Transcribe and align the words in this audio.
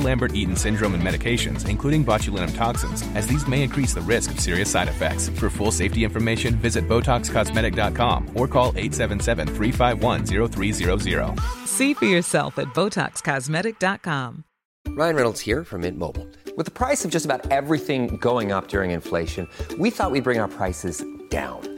Lambert 0.00 0.34
Eaton 0.34 0.56
syndrome 0.56 0.94
and 0.94 1.02
medications, 1.02 1.68
including 1.68 2.04
botulinum 2.04 2.54
toxins, 2.54 3.02
as 3.14 3.26
these 3.26 3.46
may 3.46 3.62
increase 3.62 3.92
the 3.92 4.00
risk 4.00 4.30
of 4.30 4.40
serious 4.40 4.70
side 4.70 4.88
effects. 4.88 5.28
For 5.28 5.50
full 5.50 5.70
safety 5.70 6.04
information, 6.04 6.54
visit 6.56 6.88
BotoxCosmetic.com 6.88 8.30
or 8.34 8.48
call 8.48 8.68
877 8.76 9.48
351 9.48 10.24
0300. 10.24 11.38
See 11.66 11.92
for 11.94 12.06
yourself 12.06 12.58
at 12.58 12.68
BotoxCosmetic.com. 12.68 14.44
Ryan 14.88 15.16
Reynolds 15.16 15.40
here 15.40 15.62
from 15.62 15.82
Mint 15.82 15.98
Mobile. 15.98 16.26
With 16.56 16.64
the 16.64 16.70
price 16.72 17.04
of 17.04 17.10
just 17.10 17.26
about 17.26 17.50
everything 17.50 18.16
going 18.16 18.50
up 18.50 18.68
during 18.68 18.92
inflation, 18.92 19.46
we 19.78 19.90
thought 19.90 20.10
we'd 20.10 20.24
bring 20.24 20.38
our 20.38 20.48
prices 20.48 21.04
down. 21.28 21.75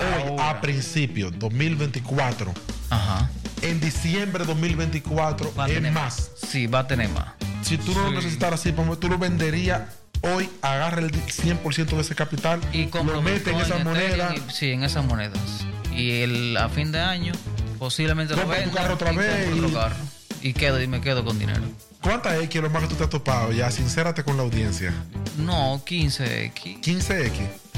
hoy 0.00 0.36
a 0.38 0.60
principio 0.60 1.30
2024, 1.30 2.52
Ajá. 2.90 3.30
en 3.62 3.80
diciembre 3.80 4.44
2024 4.44 5.52
Va 5.58 5.64
a 5.64 5.68
es 5.68 5.74
tener 5.74 5.92
más. 5.92 6.30
Sí, 6.50 6.66
va 6.66 6.80
a 6.80 6.86
tener 6.86 7.08
más. 7.10 7.26
Si 7.62 7.76
tú 7.78 7.92
no 7.94 8.04
lo 8.04 8.10
necesitaras 8.12 8.60
así, 8.60 8.72
tú 8.98 9.08
lo 9.08 9.18
venderías 9.18 9.82
hoy, 10.22 10.48
agarra 10.62 11.00
el 11.00 11.10
100% 11.12 11.86
de 11.96 12.00
ese 12.00 12.14
capital, 12.14 12.60
Y 12.72 12.86
lo 12.86 13.22
mete 13.22 13.50
en 13.50 13.58
esa 13.60 13.78
moneda. 13.78 14.34
Y- 14.34 14.50
sí, 14.52 14.70
en 14.72 14.82
esas 14.82 15.04
monedas. 15.04 15.38
Y 15.94 16.22
el, 16.22 16.56
a 16.56 16.68
fin 16.68 16.92
de 16.92 17.00
año, 17.00 17.32
posiblemente 17.78 18.34
lo 18.34 18.42
Compra 18.42 18.58
tu 18.58 18.64
venda 18.66 18.80
carro 18.82 18.94
otra 18.94 19.12
y 19.12 19.16
vez 19.16 19.44
compro 19.46 19.56
y- 19.56 19.64
otro 19.70 19.80
carro. 19.80 19.96
Y 20.42 20.52
quedo 20.54 20.82
y 20.82 20.86
me 20.86 21.00
quedo 21.02 21.24
con 21.24 21.38
dinero. 21.38 21.60
¿Cuántas 22.02 22.34
X 22.42 22.56
es 22.56 22.62
lo 22.62 22.70
más 22.70 22.82
que 22.82 22.88
tú 22.88 22.94
te 22.94 23.04
has 23.04 23.10
topado? 23.10 23.52
Ya, 23.52 23.70
sincérate 23.70 24.24
con 24.24 24.38
la 24.38 24.42
audiencia. 24.42 24.92
No, 25.36 25.82
15X. 25.84 26.80
15X. 26.80 27.30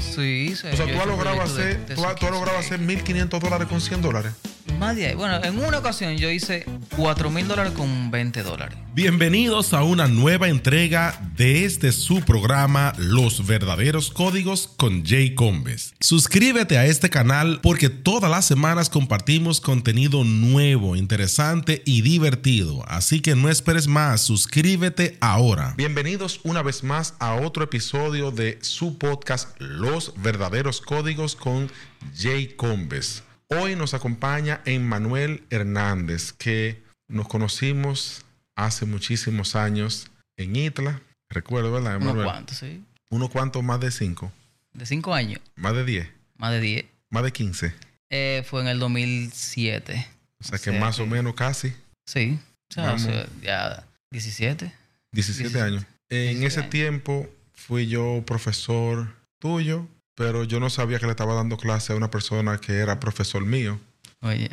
Sí, 0.03 0.53
sí. 0.55 0.67
O 0.71 0.75
sea, 0.75 0.85
tú 0.85 0.99
has 0.99 1.07
logrado 1.07 1.37
proyecto 1.37 1.55
de- 1.55 1.63
hacer, 1.71 1.85
de 1.87 1.95
tú 1.95 2.05
has, 2.05 2.15
tú 2.15 2.25
has 2.25 2.31
logrado 2.31 2.57
15X. 2.59 2.65
hacer 2.65 2.79
1.500 2.81 3.39
dólares 3.39 3.67
con 3.67 3.81
100 3.81 4.01
dólares. 4.01 4.33
Más 4.79 4.95
de 4.95 5.07
ahí. 5.07 5.15
Bueno, 5.15 5.43
en 5.43 5.59
una 5.63 5.77
ocasión 5.79 6.17
yo 6.17 6.29
hice 6.31 6.65
4 6.95 7.29
mil 7.29 7.47
dólares 7.47 7.73
con 7.73 8.09
20 8.11 8.43
dólares. 8.43 8.77
Bienvenidos 8.95 9.73
a 9.73 9.83
una 9.83 10.07
nueva 10.07 10.49
entrega 10.49 11.19
de 11.35 11.65
este 11.65 11.91
su 11.91 12.21
programa 12.21 12.93
Los 12.97 13.45
verdaderos 13.45 14.09
códigos 14.11 14.67
con 14.77 15.03
Jay 15.05 15.35
Combes. 15.35 15.93
Suscríbete 15.99 16.77
a 16.77 16.85
este 16.85 17.09
canal 17.09 17.59
porque 17.61 17.89
todas 17.89 18.29
las 18.31 18.45
semanas 18.45 18.89
compartimos 18.89 19.61
contenido 19.61 20.23
nuevo, 20.23 20.95
interesante 20.95 21.81
y 21.85 22.01
divertido. 22.01 22.83
Así 22.87 23.19
que 23.19 23.35
no 23.35 23.49
esperes 23.49 23.87
más, 23.87 24.21
suscríbete 24.21 25.17
ahora. 25.21 25.73
Bienvenidos 25.77 26.39
una 26.43 26.61
vez 26.61 26.83
más 26.83 27.15
a 27.19 27.35
otro 27.35 27.63
episodio 27.63 28.31
de 28.31 28.59
su 28.61 28.97
podcast 28.97 29.49
Los 29.59 29.92
verdaderos 30.17 30.81
códigos 30.81 31.35
con 31.35 31.69
Jay 32.17 32.47
Combes. 32.47 33.23
Hoy 33.47 33.75
nos 33.75 33.93
acompaña 33.93 34.61
Emmanuel 34.65 35.43
Hernández, 35.51 36.33
que 36.33 36.81
nos 37.07 37.27
conocimos 37.27 38.25
hace 38.55 38.85
muchísimos 38.85 39.55
años 39.55 40.07
en 40.37 40.55
Itla. 40.55 41.01
Recuerdo, 41.29 41.71
¿verdad, 41.71 41.97
Unos 41.97 42.01
Emmanuel? 42.09 42.25
cuantos, 42.25 42.57
sí. 42.57 42.83
Unos 43.09 43.29
cuantos 43.29 43.63
más 43.63 43.79
de 43.79 43.91
cinco, 43.91 44.31
De 44.73 44.85
5 44.87 45.13
años, 45.13 45.39
más 45.55 45.75
de 45.75 45.85
10, 45.85 46.09
más 46.37 46.51
de 46.51 46.59
10. 46.59 46.85
más 47.11 47.23
de 47.23 47.31
15. 47.31 47.73
Eh, 48.09 48.43
fue 48.49 48.61
en 48.61 48.67
el 48.69 48.79
2007. 48.79 50.07
O 50.39 50.43
sea 50.43 50.57
que 50.57 50.71
más 50.71 50.99
o 50.99 51.05
menos 51.05 51.35
casi 51.35 51.73
Sí. 52.05 52.39
O 52.69 52.73
sea, 52.73 52.93
o 52.93 52.99
sea, 52.99 53.27
ya 53.43 53.85
17. 54.09 54.73
17 55.11 55.43
17. 55.49 55.61
años. 55.61 55.85
En 56.09 56.39
17 56.39 56.47
ese 56.47 56.59
años. 56.61 56.69
tiempo 56.71 57.29
fui 57.53 57.87
yo 57.87 58.23
profesor 58.25 59.07
tuyo, 59.47 59.87
pero 60.15 60.45
yo 60.45 60.61
no 60.61 60.69
sabía 60.69 60.99
que 60.99 61.05
le 61.05 61.11
estaba 61.11 61.33
dando 61.35 61.57
clase 61.57 61.91
a 61.91 61.97
una 61.97 62.09
persona 62.09 62.57
que 62.59 62.77
era 62.77 62.97
profesor 63.01 63.43
mío. 63.45 63.77
Oye, 64.21 64.49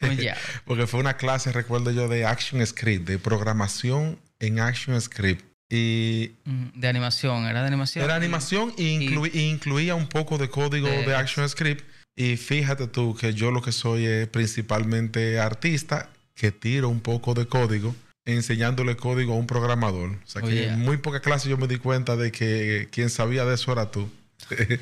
oye. 0.00 0.32
Porque 0.64 0.86
fue 0.86 1.00
una 1.00 1.16
clase, 1.16 1.50
recuerdo 1.50 1.90
yo, 1.90 2.06
de 2.06 2.24
Action 2.24 2.64
Script, 2.64 3.08
de 3.08 3.18
programación 3.18 4.16
en 4.38 4.60
Action 4.60 5.00
Script. 5.00 5.44
Y 5.68 6.30
Mm, 6.44 6.66
de 6.80 6.86
animación, 6.88 7.46
era 7.46 7.62
de 7.62 7.66
animación. 7.66 8.04
era 8.04 8.14
animación 8.14 8.72
e 8.78 8.84
inclu- 8.84 9.30
e 9.34 9.40
incluía 9.48 9.96
un 9.96 10.06
poco 10.08 10.38
de 10.38 10.48
código 10.48 10.86
De- 10.86 11.04
de 11.04 11.14
Action 11.16 11.48
Script. 11.48 11.84
Y 12.16 12.36
fíjate 12.36 12.86
tú 12.86 13.16
que 13.16 13.34
yo 13.34 13.50
lo 13.50 13.60
que 13.60 13.72
soy 13.72 14.06
es 14.06 14.28
principalmente 14.28 15.40
artista, 15.40 16.10
que 16.36 16.52
tiro 16.52 16.88
un 16.88 17.00
poco 17.00 17.34
de 17.34 17.46
código, 17.46 17.94
enseñándole 18.24 18.96
código 18.96 19.32
a 19.32 19.36
un 19.36 19.46
programador. 19.48 20.10
O 20.10 20.26
sea 20.26 20.42
que 20.42 20.48
Oye. 20.48 20.68
en 20.68 20.80
muy 20.80 20.96
pocas 20.98 21.22
clases 21.22 21.48
yo 21.50 21.56
me 21.58 21.66
di 21.66 21.78
cuenta 21.78 22.14
de 22.16 22.30
que 22.30 22.88
quien 22.92 23.10
sabía 23.10 23.44
de 23.44 23.54
eso 23.56 23.72
era 23.72 23.90
tú. 23.90 24.08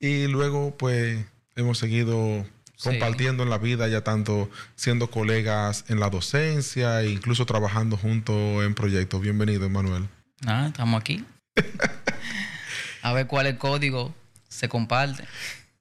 y 0.00 0.26
luego, 0.26 0.76
pues, 0.76 1.24
hemos 1.56 1.78
seguido 1.78 2.44
Sí. 2.76 2.90
compartiendo 2.90 3.44
en 3.44 3.50
la 3.50 3.58
vida, 3.58 3.86
ya 3.88 4.02
tanto 4.02 4.50
siendo 4.74 5.08
colegas 5.08 5.84
en 5.88 6.00
la 6.00 6.10
docencia 6.10 7.02
e 7.02 7.08
incluso 7.10 7.46
trabajando 7.46 7.96
juntos 7.96 8.64
en 8.64 8.74
proyectos. 8.74 9.20
Bienvenido, 9.20 9.70
Manuel. 9.70 10.08
Ah, 10.44 10.66
estamos 10.68 11.00
aquí. 11.00 11.24
A 13.02 13.12
ver 13.12 13.26
cuál 13.28 13.46
es 13.46 13.52
el 13.52 13.58
código 13.58 14.12
se 14.48 14.68
comparte. 14.68 15.24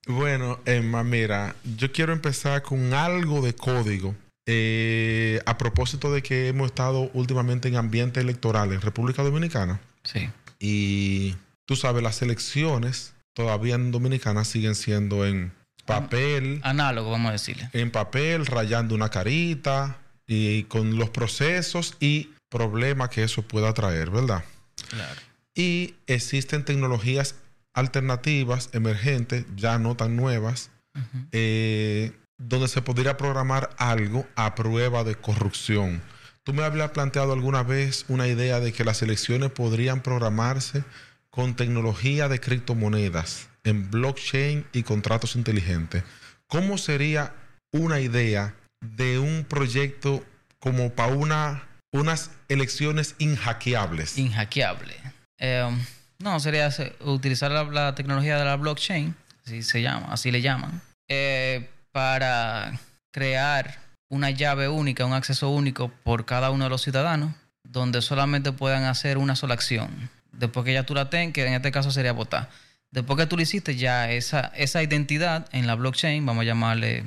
Bueno, 0.06 0.60
Emma, 0.66 1.04
mira, 1.04 1.56
yo 1.78 1.92
quiero 1.92 2.14
empezar 2.14 2.62
con 2.62 2.94
algo 2.94 3.42
de 3.42 3.56
código. 3.56 4.16
Eh, 4.46 5.42
a 5.46 5.58
propósito 5.58 6.12
de 6.14 6.22
que 6.22 6.50
hemos 6.50 6.68
estado 6.68 7.10
últimamente 7.14 7.70
en 7.70 7.76
ambiente 7.78 8.20
electoral 8.20 8.72
en 8.74 8.82
República 8.82 9.24
Dominicana 9.24 9.80
Sí. 10.04 10.30
y 10.60 11.36
tú 11.66 11.76
sabes, 11.76 12.04
las 12.04 12.22
elecciones 12.22 13.14
todavía 13.34 13.76
en 13.76 13.92
Dominicana 13.92 14.44
siguen 14.46 14.76
siendo 14.76 15.26
en 15.26 15.54
papel, 15.86 16.62
Análogo, 16.64 17.12
vamos 17.12 17.30
a 17.30 17.34
decirle. 17.34 17.70
en 17.74 17.92
papel, 17.92 18.46
rayando 18.46 18.96
una 18.96 19.10
carita 19.10 19.98
y 20.28 20.64
con 20.64 20.98
los 20.98 21.10
procesos 21.10 21.96
y 22.00 22.30
problemas 22.50 23.10
que 23.10 23.24
eso 23.24 23.42
pueda 23.42 23.74
traer, 23.74 24.10
¿verdad? 24.10 24.44
Claro. 24.90 25.20
Y 25.56 25.96
existen 26.08 26.66
tecnologías 26.66 27.36
alternativas, 27.74 28.70
emergentes, 28.74 29.46
ya 29.56 29.80
no 29.80 29.96
tan 29.96 30.16
nuevas, 30.16 30.70
eh, 31.32 32.12
donde 32.38 32.68
se 32.68 32.82
podría 32.82 33.18
programar 33.18 33.72
algo 33.78 34.28
a 34.36 34.56
prueba 34.56 35.04
de 35.04 35.16
corrupción. 35.16 36.02
Tú 36.44 36.54
me 36.54 36.64
habías 36.64 36.92
planteado 36.92 37.34
alguna 37.34 37.64
vez 37.64 38.06
una 38.10 38.28
idea 38.28 38.60
de 38.60 38.74
que 38.74 38.84
las 38.84 39.02
elecciones 39.02 39.50
podrían 39.52 40.02
programarse 40.02 40.84
con 41.34 41.56
tecnología 41.56 42.28
de 42.30 42.40
criptomonedas 42.40 43.48
en 43.64 43.90
blockchain 43.90 44.68
y 44.72 44.84
contratos 44.84 45.36
inteligentes. 45.36 46.04
¿Cómo 46.46 46.78
sería 46.78 47.34
una 47.72 48.00
idea 48.00 48.54
de 48.82 49.18
un 49.18 49.44
proyecto 49.44 50.24
como 50.60 50.92
para 50.92 51.14
una, 51.16 51.64
unas 51.92 52.30
elecciones 52.50 53.16
inhackeables? 53.18 54.20
Inhackeable. 54.20 54.94
Eh, 55.40 55.68
no, 56.20 56.40
sería 56.40 56.70
se- 56.70 56.94
utilizar 57.00 57.50
la, 57.50 57.64
la 57.64 57.96
tecnología 57.96 58.38
de 58.38 58.46
la 58.46 58.56
blockchain, 58.56 59.16
así 59.44 59.64
se 59.64 59.82
llama, 59.82 60.10
así 60.12 60.30
le 60.30 60.42
llaman, 60.44 60.82
eh, 61.10 61.68
para 61.92 62.80
crear 63.12 63.80
una 64.12 64.30
llave 64.30 64.68
única, 64.68 65.04
un 65.06 65.14
acceso 65.14 65.50
único 65.50 65.90
por 66.04 66.26
cada 66.26 66.52
uno 66.52 66.66
de 66.66 66.70
los 66.70 66.84
ciudadanos 66.84 67.34
donde 67.64 68.04
solamente 68.04 68.52
puedan 68.52 68.84
hacer 68.84 69.18
una 69.18 69.36
sola 69.36 69.56
acción. 69.56 70.12
Después 70.34 70.66
que 70.66 70.74
ya 70.74 70.86
tú 70.86 70.94
la 70.94 71.10
tengas, 71.10 71.34
que 71.34 71.46
en 71.46 71.54
este 71.54 71.72
caso 71.72 71.92
sería 71.92 72.12
votar. 72.12 72.50
Después 72.92 73.18
que 73.18 73.26
tú 73.26 73.38
lo 73.38 73.42
hiciste, 73.42 73.76
ya 73.76 74.12
esa, 74.12 74.52
esa 74.56 74.84
identidad 74.84 75.48
en 75.52 75.66
la 75.66 75.76
blockchain, 75.76 76.26
vamos 76.26 76.42
a 76.42 76.46
llamarle 76.46 77.04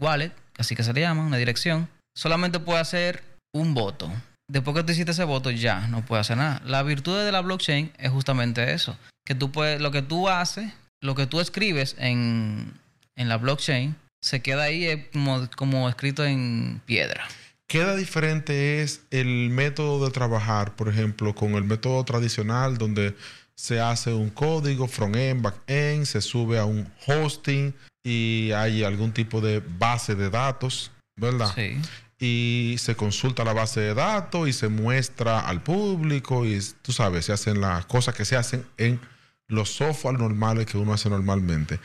wallet, 0.00 0.32
así 0.56 0.74
que 0.74 0.82
se 0.82 0.92
le 0.92 1.02
llama, 1.02 1.26
una 1.26 1.36
dirección, 1.36 1.88
solamente 2.16 2.60
puede 2.60 2.80
hacer 2.80 3.22
un 3.52 3.74
voto. 3.74 4.10
Después 4.50 4.74
que 4.74 4.84
tú 4.84 4.92
hiciste 4.92 5.10
ese 5.10 5.24
voto, 5.24 5.50
ya 5.50 5.86
no 5.88 6.04
puede 6.04 6.20
hacer 6.20 6.38
nada. 6.38 6.62
La 6.64 6.82
virtud 6.82 7.22
de 7.22 7.32
la 7.32 7.42
blockchain 7.42 7.92
es 7.98 8.10
justamente 8.10 8.72
eso, 8.72 8.96
que 9.26 9.34
tú 9.34 9.52
puedes, 9.52 9.80
lo 9.80 9.90
que 9.90 10.00
tú 10.00 10.28
haces, 10.28 10.72
lo 11.02 11.14
que 11.14 11.26
tú 11.26 11.40
escribes 11.40 11.94
en, 11.98 12.72
en 13.16 13.28
la 13.28 13.36
blockchain, 13.36 13.96
se 14.22 14.40
queda 14.40 14.64
ahí 14.64 15.08
como, 15.12 15.48
como 15.56 15.88
escrito 15.88 16.24
en 16.24 16.80
piedra. 16.86 17.28
Queda 17.68 17.96
diferente 17.96 18.82
es 18.82 19.02
el 19.10 19.50
método 19.50 20.06
de 20.06 20.10
trabajar, 20.10 20.74
por 20.74 20.88
ejemplo, 20.88 21.34
con 21.34 21.52
el 21.52 21.64
método 21.64 22.02
tradicional 22.02 22.78
donde 22.78 23.14
se 23.54 23.78
hace 23.78 24.14
un 24.14 24.30
código 24.30 24.88
front-end, 24.88 25.42
back-end, 25.42 26.06
se 26.06 26.22
sube 26.22 26.58
a 26.58 26.64
un 26.64 26.90
hosting 27.06 27.74
y 28.02 28.52
hay 28.52 28.84
algún 28.84 29.12
tipo 29.12 29.42
de 29.42 29.60
base 29.78 30.14
de 30.14 30.30
datos, 30.30 30.92
¿verdad? 31.14 31.52
Sí. 31.54 31.76
Y 32.18 32.76
se 32.78 32.96
consulta 32.96 33.44
la 33.44 33.52
base 33.52 33.80
de 33.80 33.92
datos 33.92 34.48
y 34.48 34.54
se 34.54 34.68
muestra 34.68 35.40
al 35.40 35.62
público 35.62 36.46
y 36.46 36.58
tú 36.80 36.92
sabes, 36.92 37.26
se 37.26 37.34
hacen 37.34 37.60
las 37.60 37.84
cosas 37.84 38.14
que 38.14 38.24
se 38.24 38.36
hacen 38.36 38.64
en 38.78 38.98
los 39.46 39.68
software 39.68 40.18
normales 40.18 40.64
que 40.64 40.78
uno 40.78 40.94
hace 40.94 41.10
normalmente. 41.10 41.80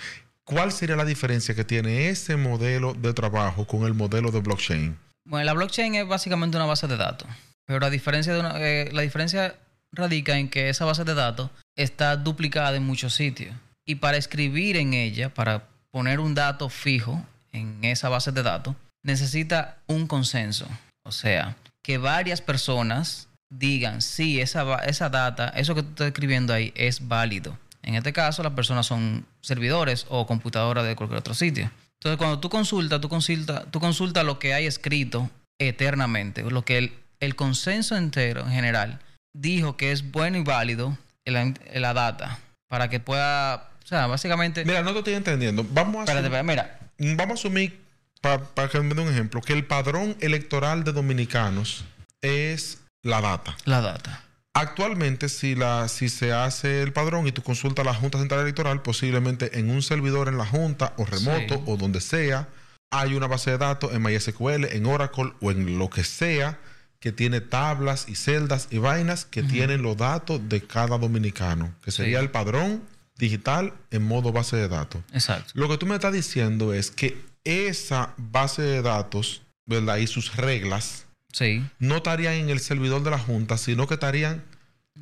¿Cuál 0.46 0.72
sería 0.72 0.96
la 0.96 1.04
diferencia 1.04 1.56
que 1.56 1.66
tiene 1.66 2.08
ese 2.08 2.38
modelo 2.38 2.94
de 2.94 3.14
trabajo 3.14 3.68
con 3.68 3.84
el 3.84 3.94
modelo 3.94 4.32
de 4.32 4.40
blockchain? 4.40 4.98
Bueno, 5.25 5.46
la 5.46 5.54
blockchain 5.54 5.96
es 5.96 6.08
básicamente 6.08 6.58
una 6.58 6.66
base 6.66 6.88
de 6.88 6.98
datos, 6.98 7.28
pero 7.66 7.80
la 7.80 7.90
diferencia, 7.90 8.34
eh, 8.58 8.90
la 8.92 9.02
diferencia 9.02 9.56
radica 9.92 10.38
en 10.38 10.50
que 10.50 10.70
esa 10.70 10.86
base 10.86 11.04
de 11.04 11.14
datos 11.14 11.50
está 11.75 12.18
duplicada 12.18 12.75
en 12.75 12.86
muchos 12.86 13.14
sitios. 13.14 13.56
Y 13.86 13.96
para 13.96 14.18
escribir 14.18 14.78
en 14.78 14.94
ella, 14.94 15.34
para 15.34 15.68
poner 15.92 16.20
un 16.20 16.36
dato 16.36 16.70
fijo 16.70 17.25
en 17.52 17.84
esa 17.84 18.10
base 18.10 18.31
de 18.31 18.44
datos, 18.44 18.75
necesita 19.04 19.78
un 19.88 20.08
consenso. 20.08 20.68
O 21.04 21.12
sea, 21.12 21.56
que 21.84 21.98
varias 21.98 22.42
personas 22.42 23.28
digan, 23.50 24.02
sí, 24.02 24.42
esa, 24.42 24.78
esa 24.86 25.10
data, 25.10 25.50
eso 25.50 25.75
que 25.75 25.84
tú 25.84 25.90
estás 25.90 26.08
escribiendo 26.08 26.54
ahí 26.54 26.74
es 26.75 27.08
válido. 27.08 27.58
En 27.84 27.96
este 27.96 28.14
caso, 28.14 28.44
las 28.44 28.54
personas 28.54 28.86
son 28.86 29.25
servidores 29.42 30.06
o 30.10 30.25
computadoras 30.25 30.86
de 30.86 30.96
cualquier 30.96 31.20
otro 31.20 31.34
sitio. 31.34 31.70
Entonces, 32.04 32.18
cuando 32.18 32.40
tú 32.40 32.50
consultas, 32.50 33.00
tú 33.00 33.08
consultas, 33.08 33.64
tú 33.72 33.80
consultas 33.80 34.26
lo 34.26 34.38
que 34.38 34.54
hay 34.54 34.66
escrito 34.66 35.30
eternamente, 35.58 36.44
lo 36.44 36.66
que 36.66 36.78
el, 36.78 36.94
el 37.22 37.38
consenso 37.38 37.96
entero 37.96 38.42
en 38.42 38.52
general 38.52 39.00
dijo 39.34 39.78
que 39.78 39.94
es 39.94 40.12
bueno 40.12 40.38
y 40.38 40.44
válido 40.44 40.98
en 41.24 41.34
la, 41.34 41.42
en 41.44 41.82
la 41.82 41.94
data 41.94 42.40
para 42.68 42.90
que 42.90 43.00
pueda, 43.00 43.70
o 43.84 43.88
sea, 43.88 44.08
básicamente... 44.08 44.66
Mira, 44.66 44.82
no 44.84 44.92
te 44.92 45.00
estoy 45.00 45.14
entendiendo. 45.14 45.66
Vamos 45.72 45.96
a 45.96 46.00
espérate, 46.02 46.28
asumir, 46.28 46.50
espérate, 46.50 46.90
mira, 47.00 47.16
vamos 47.16 47.38
a 47.38 47.40
asumir 47.40 47.80
para 48.20 48.68
que 48.70 48.82
me 48.82 48.96
dé 48.96 49.02
un 49.02 49.10
ejemplo, 49.10 49.40
que 49.40 49.54
el 49.54 49.66
padrón 49.66 50.18
electoral 50.20 50.84
de 50.84 50.92
dominicanos 50.92 51.86
es 52.22 52.80
la 53.02 53.22
data. 53.22 53.56
la 53.64 53.80
data. 53.80 54.23
Actualmente, 54.56 55.30
si, 55.30 55.56
la, 55.56 55.88
si 55.88 56.10
se 56.10 56.32
hace 56.32 56.84
el 56.84 56.94
padrón 56.94 57.26
y 57.28 57.32
tú 57.32 57.42
consultas 57.42 57.86
la 57.86 57.94
Junta 57.96 58.20
Central 58.20 58.42
Electoral, 58.42 58.82
posiblemente 58.84 59.58
en 59.60 59.70
un 59.72 59.82
servidor 59.82 60.28
en 60.28 60.38
la 60.38 60.46
Junta 60.46 60.94
o 60.98 61.06
remoto 61.06 61.56
Sí. 61.56 61.64
o 61.66 61.76
donde 61.78 62.02
sea, 62.02 62.50
hay 62.92 63.16
una 63.16 63.26
base 63.26 63.50
de 63.52 63.58
datos 63.58 63.92
en 63.94 64.04
MySQL, 64.04 64.66
en 64.66 64.86
Oracle 64.86 65.34
o 65.42 65.50
en 65.50 65.80
lo 65.80 65.90
que 65.90 66.04
sea 66.04 66.60
que 67.00 67.12
tiene 67.12 67.42
tablas 67.42 68.06
y 68.08 68.16
celdas 68.16 68.68
y 68.70 68.78
vainas 68.78 69.26
que 69.26 69.42
tienen 69.44 69.82
los 69.82 69.98
datos 69.98 70.40
de 70.48 70.62
cada 70.62 70.98
dominicano, 70.98 71.74
que 71.84 71.92
sería 71.92 72.20
Sí. 72.20 72.26
el 72.26 72.32
padrón 72.32 72.84
digital 73.18 73.74
en 73.92 74.04
modo 74.04 74.32
base 74.32 74.56
de 74.56 74.68
datos. 74.70 75.02
Exacto. 75.12 75.52
Lo 75.56 75.68
que 75.68 75.78
tú 75.78 75.86
me 75.88 75.96
estás 75.96 76.14
diciendo 76.14 76.74
es 76.74 76.92
que 76.92 77.18
esa 77.44 78.14
base 78.18 78.62
de 78.62 78.82
datos, 78.84 79.42
¿verdad? 79.66 79.98
Y 79.98 80.08
sus 80.08 80.36
reglas 80.38 81.06
Sí. 81.34 81.66
no 81.80 81.98
estarían 81.98 82.36
en 82.36 82.50
el 82.50 82.60
servidor 82.62 83.04
de 83.04 83.12
la 83.12 83.20
Junta, 83.20 83.58
sino 83.58 83.86
que 83.88 83.96
estarían 83.96 84.44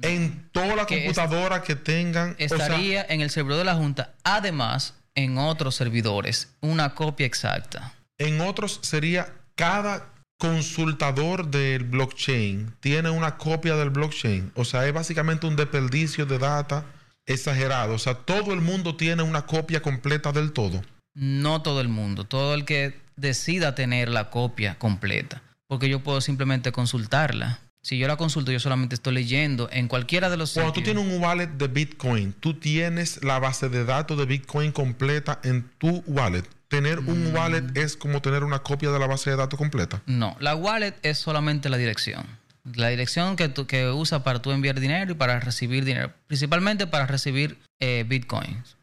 en 0.01 0.49
Que 0.53 0.61
es- 0.63 0.85
computadoras 0.87 1.61
que 1.61 1.75
tengan. 1.75 2.31
o 2.31 2.35
sea, 2.37 2.45
Estaría 2.57 3.05
en 3.09 3.21
el 3.21 3.29
servidor 3.29 3.59
de 3.59 3.65
la 3.65 3.75
Junta, 3.75 4.13
además 4.23 4.95
en 5.13 5.37
otros 5.37 5.75
servidores, 5.75 6.49
una 6.61 6.95
copia 6.95 7.25
exacta. 7.27 7.93
en 8.17 8.39
otros 8.41 8.79
sería 8.81 9.33
cada 9.55 10.07
consultador 10.39 11.47
del 11.51 11.83
blockchain 11.83 12.73
tiene 12.79 13.09
una 13.09 13.37
copia 13.37 13.75
del 13.75 13.89
blockchain. 13.89 14.51
O 14.55 14.63
sea, 14.65 14.87
es 14.87 14.93
básicamente 14.93 15.45
un 15.47 15.55
desperdicio 15.55 16.25
de 16.25 16.37
data 16.39 16.85
exagerado. 17.25 17.93
O 17.95 17.99
sea, 17.99 18.13
todo 18.15 18.53
el 18.53 18.61
mundo 18.61 18.95
tiene 18.95 19.23
una 19.23 19.45
copia 19.45 19.81
completa 19.81 20.31
del 20.31 20.51
todo. 20.53 20.81
No 21.13 21.61
todo 21.61 21.81
el 21.81 21.89
mundo, 21.89 22.23
todo 22.25 22.53
el 22.53 22.65
que 22.65 22.99
decida 23.15 23.75
tener 23.75 24.09
la 24.09 24.29
copia 24.29 24.75
completa, 24.79 25.41
porque 25.71 25.87
yo 25.87 26.01
puedo 26.03 26.19
simplemente 26.19 26.73
consultarla. 26.73 27.61
Si 27.81 27.97
yo 27.97 28.05
la 28.05 28.17
consulto, 28.17 28.51
yo 28.51 28.59
solamente 28.59 28.93
estoy 28.95 29.13
leyendo 29.13 29.69
en 29.71 29.87
cualquiera 29.87 30.29
de 30.29 30.35
los 30.35 30.51
Cuando 30.51 30.73
tú 30.73 30.83
tienes 30.83 31.01
un 31.01 31.23
wallet 31.23 31.47
de 31.47 31.69
Bitcoin, 31.69 32.33
tú 32.33 32.55
tienes 32.55 33.23
la 33.23 33.39
base 33.39 33.69
de 33.69 33.85
datos 33.85 34.17
de 34.17 34.25
Bitcoin 34.25 34.73
completa 34.73 35.39
en 35.45 35.63
tu 35.77 36.03
wallet. 36.07 36.43
Tener 36.67 36.99
Mm. 36.99 37.07
un 37.07 37.33
wallet 37.33 37.63
es 37.75 37.95
como 37.95 38.21
tener 38.21 38.43
una 38.43 38.59
copia 38.59 38.91
de 38.91 38.99
la 38.99 39.07
base 39.07 39.29
de 39.29 39.37
datos 39.37 39.57
completa. 39.57 40.01
No, 40.07 40.35
la 40.41 40.57
wallet 40.57 40.93
es 41.03 41.19
solamente 41.19 41.69
la 41.69 41.77
dirección. 41.77 42.25
La 42.75 42.89
dirección 42.89 43.37
que, 43.37 43.47
tú, 43.47 43.65
que 43.65 43.87
usa 43.91 44.25
para 44.25 44.41
tú 44.41 44.51
enviar 44.51 44.77
dinero 44.77 45.13
y 45.13 45.15
para 45.15 45.39
recibir 45.39 45.85
dinero. 45.85 46.11
Principalmente 46.27 46.85
para 46.85 47.07
recibir 47.07 47.57
eh, 47.79 48.03
bitcoins. 48.05 48.75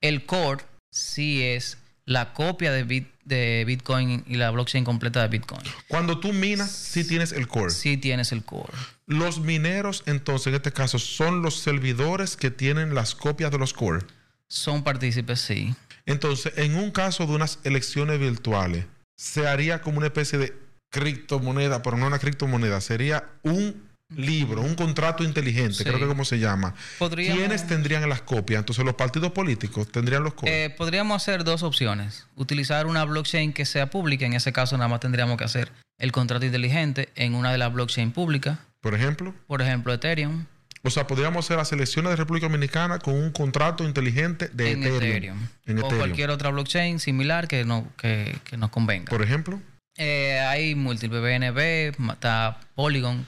El 0.00 0.24
core 0.24 0.64
sí 0.90 1.42
es 1.42 1.76
la 2.06 2.32
copia 2.32 2.72
de, 2.72 2.84
bit, 2.84 3.06
de 3.30 3.64
Bitcoin 3.66 4.22
y 4.26 4.34
la 4.34 4.50
blockchain 4.50 4.84
completa 4.84 5.22
de 5.22 5.28
Bitcoin. 5.28 5.62
Cuando 5.88 6.20
tú 6.20 6.34
minas, 6.34 6.70
sí 6.70 7.06
tienes 7.06 7.32
el 7.32 7.48
core. 7.48 7.70
Sí 7.70 7.96
tienes 7.96 8.32
el 8.32 8.44
core. 8.44 8.74
Los 9.06 9.40
mineros, 9.40 10.02
entonces, 10.04 10.48
en 10.48 10.56
este 10.56 10.72
caso, 10.72 10.98
son 10.98 11.40
los 11.40 11.58
servidores 11.60 12.36
que 12.36 12.50
tienen 12.50 12.94
las 12.94 13.14
copias 13.14 13.50
de 13.50 13.58
los 13.58 13.72
core. 13.72 14.04
Son 14.46 14.84
partícipes, 14.84 15.40
sí. 15.40 15.74
Entonces, 16.04 16.52
en 16.56 16.76
un 16.76 16.90
caso 16.90 17.26
de 17.26 17.32
unas 17.32 17.60
elecciones 17.64 18.18
virtuales, 18.18 18.84
se 19.16 19.46
haría 19.46 19.80
como 19.80 19.98
una 19.98 20.08
especie 20.08 20.38
de 20.38 20.54
criptomoneda, 20.90 21.82
pero 21.82 21.96
no 21.96 22.06
una 22.06 22.18
criptomoneda, 22.18 22.80
sería 22.80 23.30
un 23.42 23.89
libro, 24.16 24.62
un 24.62 24.74
contrato 24.74 25.22
inteligente, 25.24 25.74
Sí. 25.74 25.84
creo 25.84 25.98
que 25.98 26.06
como 26.06 26.24
se 26.24 26.38
llama. 26.38 26.74
Podríamos- 26.98 27.38
¿Quiénes 27.38 27.66
tendrían 27.66 28.08
las 28.08 28.22
copias? 28.22 28.58
Entonces, 28.60 28.84
los 28.84 28.94
partidos 28.94 29.32
políticos 29.32 29.90
tendrían 29.90 30.24
los 30.24 30.34
core. 30.34 30.64
Eh, 30.64 30.70
podríamos 30.70 31.22
hacer 31.22 31.44
dos 31.44 31.62
opciones. 31.62 32.26
Utilizar 32.36 32.86
una 32.86 33.04
blockchain 33.04 33.52
que 33.52 33.64
sea 33.64 33.90
pública. 33.90 34.26
En 34.26 34.32
ese 34.34 34.52
caso, 34.52 34.76
nada 34.76 34.88
más 34.88 35.00
tendríamos 35.00 35.36
que 35.36 35.44
hacer 35.44 35.70
el 35.98 36.12
contrato 36.12 36.44
inteligente 36.46 37.10
en 37.14 37.34
una 37.34 37.52
de 37.52 37.58
las 37.58 37.72
blockchain 37.72 38.12
públicas. 38.12 38.58
por 38.82 38.94
ejemplo. 38.94 39.34
Por 39.46 39.60
ejemplo, 39.60 39.92
Ethereum. 39.92 40.46
O 40.82 40.88
sea, 40.88 41.06
podríamos 41.06 41.44
hacer 41.44 41.58
las 41.58 41.70
elecciones 41.72 42.08
de 42.12 42.16
República 42.16 42.46
Dominicana 42.46 42.98
con 42.98 43.12
un 43.14 43.30
contrato 43.30 43.84
inteligente 43.84 44.48
de 44.54 44.70
en 44.70 44.78
Ethereum. 44.82 45.02
Ethereum. 45.04 45.38
En 45.66 45.76
o 45.76 45.80
Ethereum. 45.80 45.98
cualquier 45.98 46.30
otra 46.30 46.48
blockchain 46.48 46.98
similar 46.98 47.46
que, 47.46 47.66
no, 47.66 47.86
que, 47.98 48.38
que 48.44 48.56
nos 48.56 48.70
convenga. 48.70 49.10
Por 49.10 49.20
ejemplo, 49.22 49.60
Eh, 50.02 50.40
hay 50.40 50.74
múltiples 50.74 51.20
BNB, 51.20 51.92
está 52.12 52.58
Polygon, 52.74 53.26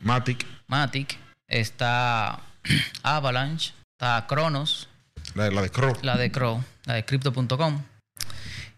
Matic, 0.00 0.44
Matic, 0.66 1.16
está 1.46 2.40
Avalanche, 3.04 3.72
está 3.92 4.26
Cronos, 4.26 4.88
la, 5.36 5.48
la 5.50 5.62
de 5.62 5.70
Crow. 5.70 5.96
la 6.02 6.16
de 6.16 6.32
Crow, 6.32 6.64
la 6.86 6.94
de 6.94 7.04
Crypto.com. 7.04 7.82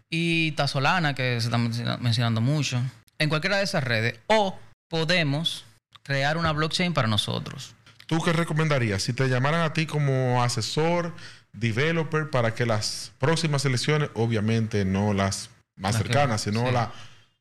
Y 0.07 0.49
está 0.49 0.67
Solana, 0.67 1.15
que 1.15 1.41
se 1.41 1.47
está 1.47 1.57
menciona- 1.57 1.97
mencionando 1.97 2.41
mucho. 2.41 2.79
En 3.17 3.29
cualquiera 3.29 3.57
de 3.57 3.63
esas 3.63 3.83
redes. 3.83 4.19
O 4.27 4.59
podemos 4.87 5.65
crear 6.03 6.37
una 6.37 6.51
blockchain 6.51 6.93
para 6.93 7.07
nosotros. 7.07 7.73
¿Tú 8.05 8.21
qué 8.21 8.33
recomendarías? 8.33 9.01
Si 9.01 9.13
te 9.13 9.27
llamaran 9.29 9.61
a 9.61 9.73
ti 9.73 9.87
como 9.87 10.43
asesor, 10.43 11.15
developer, 11.53 12.29
para 12.29 12.53
que 12.53 12.67
las 12.67 13.13
próximas 13.17 13.65
elecciones, 13.65 14.11
obviamente 14.13 14.85
no 14.85 15.13
las 15.13 15.49
más 15.75 15.93
Las 15.93 16.03
que- 16.03 16.07
cercanas, 16.09 16.41
sino 16.41 16.67
sí. 16.67 16.71
la 16.73 16.91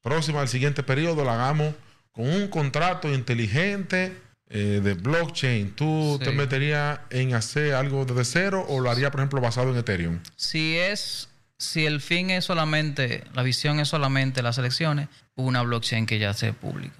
próxima 0.02 0.40
del 0.40 0.48
siguiente 0.48 0.82
periodo, 0.82 1.24
la 1.24 1.34
hagamos 1.34 1.74
con 2.12 2.28
un 2.28 2.48
contrato 2.48 3.12
inteligente 3.12 4.16
eh, 4.52 4.80
de 4.82 4.94
blockchain. 4.94 5.70
¿Tú 5.76 6.16
Sí. 6.18 6.24
te 6.24 6.32
meterías 6.32 6.98
en 7.10 7.34
hacer 7.34 7.74
algo 7.74 8.04
desde 8.04 8.24
cero 8.24 8.66
o 8.68 8.80
lo 8.80 8.90
harías, 8.90 9.10
por 9.12 9.20
ejemplo, 9.20 9.40
basado 9.40 9.70
en 9.70 9.76
Ethereum? 9.76 10.18
Si 10.34 10.76
es, 10.76 11.28
si 11.56 11.86
el 11.86 12.00
fin 12.00 12.30
es 12.30 12.46
solamente, 12.46 13.22
la 13.32 13.42
visión 13.44 13.78
es 13.78 13.86
solamente 13.88 14.42
las 14.42 14.58
elecciones, 14.58 15.08
una 15.36 15.62
blockchain 15.62 16.04
que 16.06 16.18
ya 16.18 16.34
sea 16.34 16.52
pública. 16.52 16.94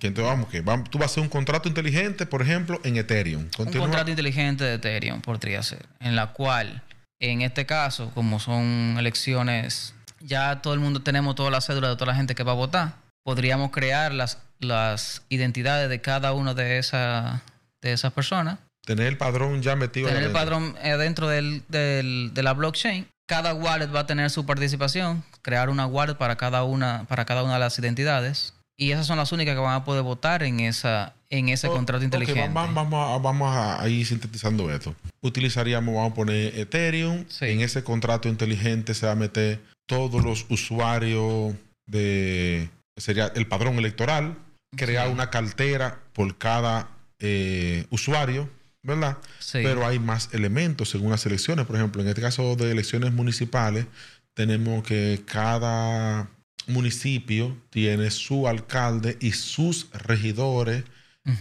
Que 0.00 0.08
entonces 0.08 0.28
vamos, 0.30 0.48
que 0.50 0.60
vamos- 0.60 0.90
tú 0.90 0.98
vas 0.98 1.06
a 1.08 1.12
hacer 1.12 1.22
un 1.22 1.28
contrato 1.28 1.68
inteligente, 1.68 2.26
por 2.26 2.42
ejemplo, 2.42 2.80
en 2.84 2.96
Ethereum. 2.96 3.46
Un 3.58 3.66
contrato 3.72 4.10
inteligente 4.10 4.64
de 4.64 4.74
Ethereum 4.74 5.20
podría 5.22 5.62
ser, 5.62 5.86
en 6.00 6.16
la 6.16 6.32
cual, 6.32 6.82
en 7.20 7.42
este 7.42 7.64
caso, 7.64 8.10
como 8.12 8.40
son 8.40 8.96
elecciones, 8.98 9.94
ya 10.20 10.60
todo 10.62 10.74
el 10.74 10.80
mundo 10.80 11.00
tenemos 11.02 11.34
toda 11.34 11.50
la 11.50 11.60
cédula 11.60 11.88
de 11.88 11.96
toda 11.96 12.12
la 12.12 12.14
gente 12.16 12.34
que 12.34 12.42
va 12.42 12.52
a 12.52 12.56
votar, 12.56 12.94
podríamos 13.24 13.70
crear 13.70 14.12
las 14.12 14.38
las 14.60 15.22
identidades 15.28 15.88
de 15.88 16.00
cada 16.00 16.32
una 16.32 16.52
de, 16.52 16.78
esa, 16.78 17.42
de 17.80 17.92
esas 17.92 18.12
personas, 18.12 18.58
Tener 18.84 19.06
el 19.06 19.16
padrón 19.16 19.62
ya 19.62 19.76
metido 19.76 20.08
tener 20.08 20.22
el 20.24 20.32
padrón 20.32 20.74
eh, 20.82 20.96
dentro 20.96 21.28
del, 21.28 21.62
del- 21.68 22.30
de 22.34 22.42
la 22.42 22.54
blockchain. 22.54 23.06
Cada 23.28 23.52
wallet 23.54 23.94
va 23.94 24.00
a 24.00 24.06
tener 24.06 24.30
su 24.30 24.46
participación, 24.46 25.22
crear 25.42 25.68
una 25.68 25.86
wallet 25.86 26.14
para 26.16 26.36
cada 26.36 26.64
una, 26.64 27.04
para 27.06 27.24
cada 27.26 27.42
una 27.44 27.52
de 27.54 27.58
las 27.60 27.78
identidades. 27.78 28.54
Y 28.76 28.90
esas 28.92 29.06
son 29.06 29.18
las 29.18 29.30
únicas 29.30 29.54
que 29.54 29.60
van 29.60 29.74
a 29.74 29.84
poder 29.84 30.02
votar 30.02 30.42
en 30.42 30.58
esa, 30.60 31.12
en 31.30 31.50
ese 31.50 31.68
Oh, 31.68 31.72
contrato 31.74 32.02
inteligente. 32.04 32.48
va- 32.54 32.66
vamos, 32.66 33.14
a, 33.14 33.18
vamos 33.18 33.54
a, 33.54 33.80
a 33.82 33.88
ir 33.88 34.04
sintetizando 34.06 34.70
esto. 34.72 34.94
Utilizaríamos, 35.20 35.94
vamos 35.94 36.12
a 36.12 36.14
poner 36.14 36.58
Ethereum. 36.58 37.26
Sí. 37.28 37.44
En 37.46 37.60
ese 37.60 37.84
contrato 37.84 38.28
inteligente 38.28 38.94
se 38.94 39.04
va 39.06 39.12
a 39.12 39.16
meter 39.16 39.60
todos 39.88 40.22
los 40.22 40.46
usuarios 40.50 41.54
de... 41.86 42.70
Sería 42.96 43.32
el 43.34 43.46
padrón 43.48 43.78
electoral. 43.78 44.36
Crear 44.76 45.06
Sí. 45.06 45.12
una 45.12 45.30
cartera 45.30 45.98
por 46.12 46.36
cada 46.36 46.90
eh, 47.20 47.86
usuario, 47.90 48.48
¿verdad? 48.82 49.16
Sí. 49.38 49.60
Pero 49.62 49.86
hay 49.86 49.98
más 49.98 50.28
elementos 50.32 50.90
según 50.90 51.10
las 51.10 51.24
elecciones. 51.26 51.66
Por 51.66 51.76
ejemplo, 51.76 52.02
en 52.02 52.08
este 52.08 52.20
caso 52.20 52.54
de 52.54 52.70
elecciones 52.70 53.12
municipales, 53.12 53.86
tenemos 54.34 54.84
que 54.84 55.22
cada 55.24 56.28
municipio 56.66 57.56
tiene 57.70 58.10
su 58.10 58.46
alcalde 58.46 59.16
y 59.20 59.32
sus 59.32 59.88
regidores, 59.92 60.84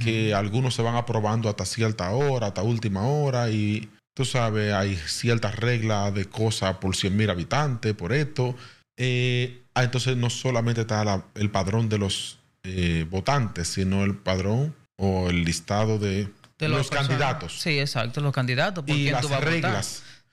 que 0.03 0.33
algunos 0.33 0.75
se 0.75 0.81
van 0.81 0.95
aprobando 0.95 1.47
hasta 1.47 1.65
cierta 1.65 2.11
hora, 2.11 2.47
hasta 2.47 2.61
última 2.61 3.05
hora, 3.07 3.49
y 3.49 3.89
tú 4.17 4.25
sabes, 4.25 4.73
hay 4.73 4.95
ciertas 4.95 5.55
reglas 5.57 6.11
de 6.11 6.25
cosas 6.25 6.77
por 6.77 6.95
100 6.95 7.15
mil 7.15 7.29
habitantes, 7.29 7.93
por 7.93 8.11
esto. 8.13 8.55
Eh, 8.97 9.61
ah, 9.75 9.83
entonces 9.83 10.17
no 10.17 10.31
solamente 10.31 10.81
está 10.81 11.05
la- 11.05 11.23
el 11.35 11.51
padrón 11.51 11.87
de 11.87 11.99
los 11.99 12.39
eh, 12.63 13.05
votantes, 13.11 13.67
sino 13.67 14.03
el 14.03 14.15
padrón 14.15 14.73
o 14.97 15.29
el 15.29 15.43
listado 15.45 15.99
de, 15.99 16.29
de 16.57 16.67
los 16.67 16.89
candidatos. 16.89 17.59
Sí, 17.61 17.79
exacto, 17.79 18.19
los 18.19 18.33
candidatos. 18.33 18.83
por 18.83 18.95
y 18.95 19.03
quién 19.03 19.13
las 19.13 19.21
tú 19.21 19.29
vas 19.29 19.37
a 19.37 19.45
votar. 19.45 19.51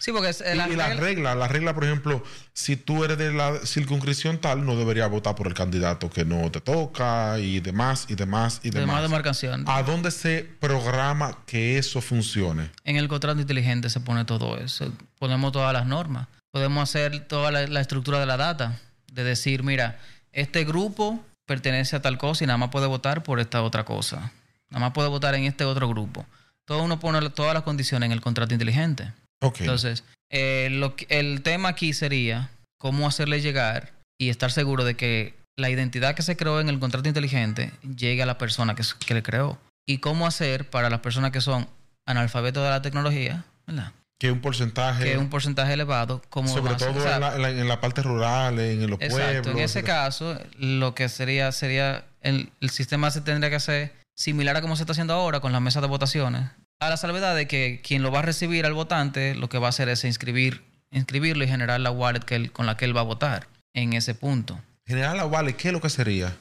Reglas. 0.04 0.06
Sí, 0.06 0.12
porque 0.12 0.28
es, 0.28 0.40
Y, 0.54 0.56
la 0.56 0.68
y 0.68 0.76
las 0.76 0.88
regla- 0.90 1.00
reglas, 1.00 1.36
la 1.36 1.48
regla, 1.48 1.74
por 1.74 1.84
ejemplo, 1.84 2.22
si 2.52 2.76
tú 2.76 3.04
eres 3.04 3.16
de 3.18 3.32
la 3.32 3.58
circunscripción 3.64 4.38
tal, 4.38 4.64
no 4.66 4.76
deberías 4.76 5.10
votar 5.10 5.34
por 5.34 5.46
el 5.46 5.54
candidato 5.54 6.10
que 6.10 6.24
no 6.24 6.50
te 6.50 6.60
toca 6.60 7.38
y 7.38 7.60
demás, 7.60 8.06
y 8.08 8.14
demás, 8.14 8.60
y 8.62 8.70
de 8.70 8.80
demás. 8.80 8.94
más 8.96 9.02
demarcación. 9.02 9.64
¿A 9.66 9.82
dónde 9.82 10.10
se 10.10 10.48
programa 10.60 11.38
que 11.46 11.78
eso 11.78 12.00
funcione? 12.00 12.70
En 12.84 12.96
el 12.96 13.08
contrato 13.08 13.40
inteligente 13.40 13.88
se 13.90 14.00
pone 14.00 14.24
todo 14.24 14.58
eso. 14.58 14.92
Ponemos 15.18 15.52
todas 15.52 15.72
las 15.72 15.86
normas. 15.86 16.28
Podemos 16.50 16.82
hacer 16.88 17.26
toda 17.26 17.50
la, 17.50 17.66
la 17.66 17.80
estructura 17.80 18.20
de 18.20 18.26
la 18.26 18.36
data. 18.36 18.78
De 19.12 19.24
decir, 19.24 19.62
mira, 19.62 19.98
este 20.32 20.64
grupo 20.64 21.24
pertenece 21.46 21.96
a 21.96 22.02
tal 22.02 22.18
cosa 22.18 22.44
y 22.44 22.46
nada 22.46 22.56
más 22.58 22.70
puede 22.70 22.86
votar 22.86 23.22
por 23.22 23.38
esta 23.40 23.62
otra 23.62 23.84
cosa. 23.84 24.32
Nada 24.70 24.80
más 24.80 24.92
puede 24.92 25.08
votar 25.08 25.34
en 25.34 25.44
este 25.44 25.64
otro 25.64 25.88
grupo. 25.88 26.26
Todo 26.64 26.82
uno 26.82 26.98
pone 26.98 27.28
todas 27.30 27.54
las 27.54 27.62
condiciones 27.62 28.06
en 28.06 28.12
el 28.12 28.20
contrato 28.20 28.54
inteligente. 28.54 29.12
Entonces, 29.58 30.04
eh, 30.30 30.68
lo 30.70 30.94
el 31.08 31.42
tema 31.42 31.70
aquí 31.70 31.92
sería 31.92 32.50
cómo 32.78 33.06
hacerle 33.06 33.40
llegar 33.40 33.92
y 34.20 34.28
estar 34.30 34.50
seguro 34.50 34.84
de 34.84 34.94
que 34.94 35.34
la 35.56 35.70
identidad 35.70 36.14
que 36.14 36.22
se 36.22 36.36
creó 36.36 36.60
en 36.60 36.68
el 36.68 36.78
contrato 36.80 37.08
inteligente 37.08 37.72
llegue 37.96 38.22
a 38.22 38.26
la 38.26 38.38
persona 38.38 38.74
que, 38.74 38.82
le 39.14 39.22
creó. 39.22 39.58
Y 39.86 39.98
cómo 39.98 40.26
hacer 40.26 40.68
para 40.70 40.90
las 40.90 41.00
personas 41.00 41.30
que 41.30 41.40
son 41.40 41.68
analfabetos 42.06 42.62
de 42.64 42.70
la 42.70 42.82
tecnología, 42.82 43.44
¿verdad? 43.66 43.92
que 44.20 44.30
un 44.30 44.40
porcentaje, 44.40 45.04
Que 45.04 45.18
un 45.18 45.28
porcentaje 45.28 45.72
elevado, 45.74 46.22
sobre 46.46 46.76
todo 46.76 46.90
en, 46.90 47.20
la, 47.20 47.34
en 47.34 47.42
la- 47.42 47.50
en 47.50 47.68
la 47.68 47.80
parte 47.80 48.00
rural, 48.00 48.58
en, 48.58 48.88
los 48.88 49.00
Exacto, 49.00 49.24
pueblos. 49.42 49.46
en 49.48 49.58
ese 49.58 49.78
etcétera. 49.80 50.04
caso, 50.04 50.38
lo 50.58 50.94
que 50.94 51.08
sería, 51.08 51.50
sería 51.52 52.04
el, 52.22 52.50
el 52.60 52.70
sistema 52.70 53.10
se 53.10 53.20
tendría 53.20 53.50
que 53.50 53.56
hacer 53.56 53.92
similar 54.16 54.56
a 54.56 54.60
como 54.62 54.76
se 54.76 54.84
está 54.84 54.92
haciendo 54.92 55.12
ahora 55.14 55.40
con 55.40 55.52
las 55.52 55.60
mesas 55.60 55.82
de 55.82 55.88
votaciones. 55.88 56.48
A 56.84 56.90
la 56.90 56.96
salvedad 56.98 57.34
de 57.34 57.46
que 57.48 57.80
quien 57.82 58.02
lo 58.02 58.10
va 58.12 58.18
a 58.18 58.22
recibir 58.22 58.66
al 58.66 58.74
votante, 58.74 59.34
lo 59.34 59.48
que 59.48 59.56
va 59.58 59.68
a 59.68 59.70
hacer 59.70 59.88
es 59.88 60.04
inscribir, 60.04 60.62
inscribirlo 60.90 61.42
y 61.42 61.48
generar 61.48 61.80
la 61.80 61.90
wallet 61.90 62.20
que 62.20 62.34
él- 62.36 62.52
con 62.52 62.66
la 62.66 62.76
que 62.76 62.84
él 62.84 62.94
va 62.94 63.00
a 63.00 63.04
votar 63.04 63.46
en 63.72 63.94
ese 63.94 64.14
punto. 64.14 64.60
General 64.86 65.18
Avale, 65.18 65.56
¿qué 65.56 65.68
es 65.68 65.72
lo 65.72 65.80
que 65.80 65.88
sería? 65.88 66.36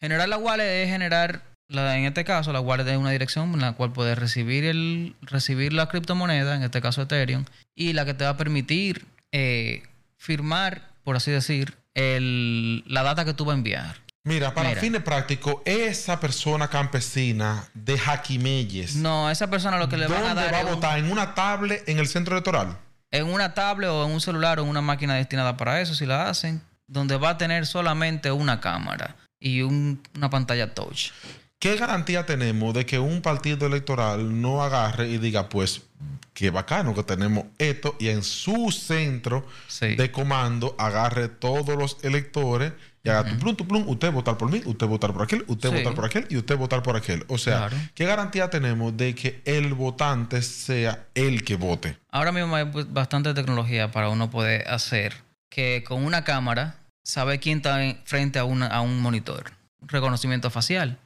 Generar 0.00 0.28
la 0.28 0.36
wallet 0.36 0.82
es 0.82 0.88
generar, 0.90 1.42
la- 1.68 1.96
en 1.96 2.06
este 2.06 2.24
caso, 2.24 2.52
la 2.52 2.58
wallet 2.60 2.88
es 2.88 2.96
una 2.96 3.12
dirección 3.12 3.54
en 3.54 3.60
la 3.60 3.72
cual 3.74 3.92
puedes 3.92 4.18
recibir, 4.18 4.64
el, 4.64 5.14
recibir 5.22 5.72
la 5.72 5.88
criptomoneda, 5.88 6.56
en 6.56 6.64
este 6.64 6.80
caso 6.80 7.02
Ethereum, 7.02 7.44
y 7.76 7.92
la 7.92 8.04
que 8.04 8.14
te 8.14 8.24
va 8.24 8.30
a 8.30 8.36
permitir 8.36 9.04
eh, 9.30 9.84
firmar, 10.16 10.90
por 11.04 11.14
así 11.14 11.30
decir, 11.30 11.74
el, 11.94 12.82
la 12.88 13.04
data 13.04 13.24
que 13.24 13.32
tú 13.34 13.44
vas 13.44 13.54
a 13.54 13.58
enviar. 13.58 13.96
Mira, 14.26 14.54
para 14.54 14.70
Mira. 14.70 14.80
fines 14.80 15.02
prácticos, 15.02 15.56
esa 15.66 16.18
persona 16.18 16.68
campesina 16.68 17.68
de 17.74 17.98
Jaquimelles, 17.98 18.96
No, 18.96 19.28
esa 19.30 19.48
persona 19.50 19.76
lo 19.76 19.90
que 19.90 19.98
le 19.98 20.06
van 20.06 20.22
a 20.22 20.26
¿dónde 20.28 20.42
dar 20.44 20.54
va 20.54 20.58
a 20.60 20.64
un- 20.64 20.74
votar? 20.76 20.98
¿En 20.98 21.12
una 21.12 21.34
tablet 21.34 21.86
en 21.86 21.98
el 21.98 22.08
centro 22.08 22.34
electoral? 22.34 22.78
en 23.10 23.26
una 23.26 23.52
tablet 23.54 23.90
o 23.90 24.04
en 24.06 24.10
un 24.10 24.20
celular 24.20 24.58
o 24.58 24.62
en 24.64 24.68
una 24.70 24.80
máquina 24.80 25.14
destinada 25.14 25.56
para 25.58 25.80
eso, 25.80 25.94
si 25.94 26.04
la 26.06 26.28
hacen, 26.30 26.62
donde 26.88 27.16
va 27.16 27.30
a 27.30 27.38
tener 27.38 27.64
solamente 27.66 28.32
una 28.32 28.60
cámara 28.60 29.14
y 29.38 29.60
un- 29.60 30.02
una 30.16 30.30
pantalla 30.30 30.74
touch. 30.74 31.10
¿Qué 31.64 31.76
garantía 31.76 32.26
tenemos 32.26 32.74
de 32.74 32.84
que 32.84 32.98
un 32.98 33.22
partido 33.22 33.66
electoral 33.66 34.42
no 34.42 34.62
agarre 34.62 35.08
y 35.08 35.16
diga, 35.16 35.48
pues, 35.48 35.80
qué 36.34 36.50
bacano 36.50 36.94
que 36.94 37.02
tenemos 37.04 37.46
esto 37.56 37.96
y 37.98 38.08
en 38.08 38.22
su 38.22 38.70
centro 38.70 39.46
Sí. 39.66 39.96
de 39.96 40.12
comando 40.12 40.76
agarre 40.78 41.28
todos 41.28 41.74
los 41.78 41.96
electores 42.02 42.74
y 43.02 43.08
haga 43.08 43.24
tu 43.30 43.38
plum, 43.38 43.56
tu 43.56 43.66
plum, 43.66 43.88
usted 43.88 44.12
votar 44.12 44.36
por 44.36 44.50
mí, 44.50 44.60
usted 44.66 44.86
votar 44.86 45.14
por 45.14 45.22
aquel, 45.22 45.42
usted 45.48 45.70
Sí. 45.70 45.76
votar 45.76 45.94
por 45.94 46.04
aquel 46.04 46.26
y 46.28 46.36
usted 46.36 46.54
votar 46.58 46.82
por 46.82 46.96
aquel? 46.96 47.24
O 47.28 47.38
sea, 47.38 47.68
Claro. 47.68 47.76
¿qué 47.94 48.04
garantía 48.04 48.50
tenemos 48.50 48.94
de 48.94 49.14
que 49.14 49.40
el 49.46 49.72
votante 49.72 50.42
sea 50.42 51.06
el 51.14 51.44
que 51.44 51.56
vote? 51.56 51.96
Ahora 52.10 52.30
mismo 52.32 52.54
hay 52.56 52.66
pues, 52.66 52.92
bastante 52.92 53.32
tecnología 53.32 53.90
para 53.90 54.10
uno 54.10 54.28
poder 54.30 54.68
hacer 54.68 55.14
que 55.48 55.82
con 55.88 56.04
una 56.04 56.24
cámara 56.24 56.74
sabe 57.04 57.38
quién 57.38 57.56
está 57.56 57.82
en- 57.82 57.98
frente 58.04 58.38
a, 58.38 58.44
una, 58.44 58.66
a 58.66 58.82
un 58.82 59.00
monitor. 59.00 59.52
Reconocimiento 59.80 60.50
facial. 60.50 60.98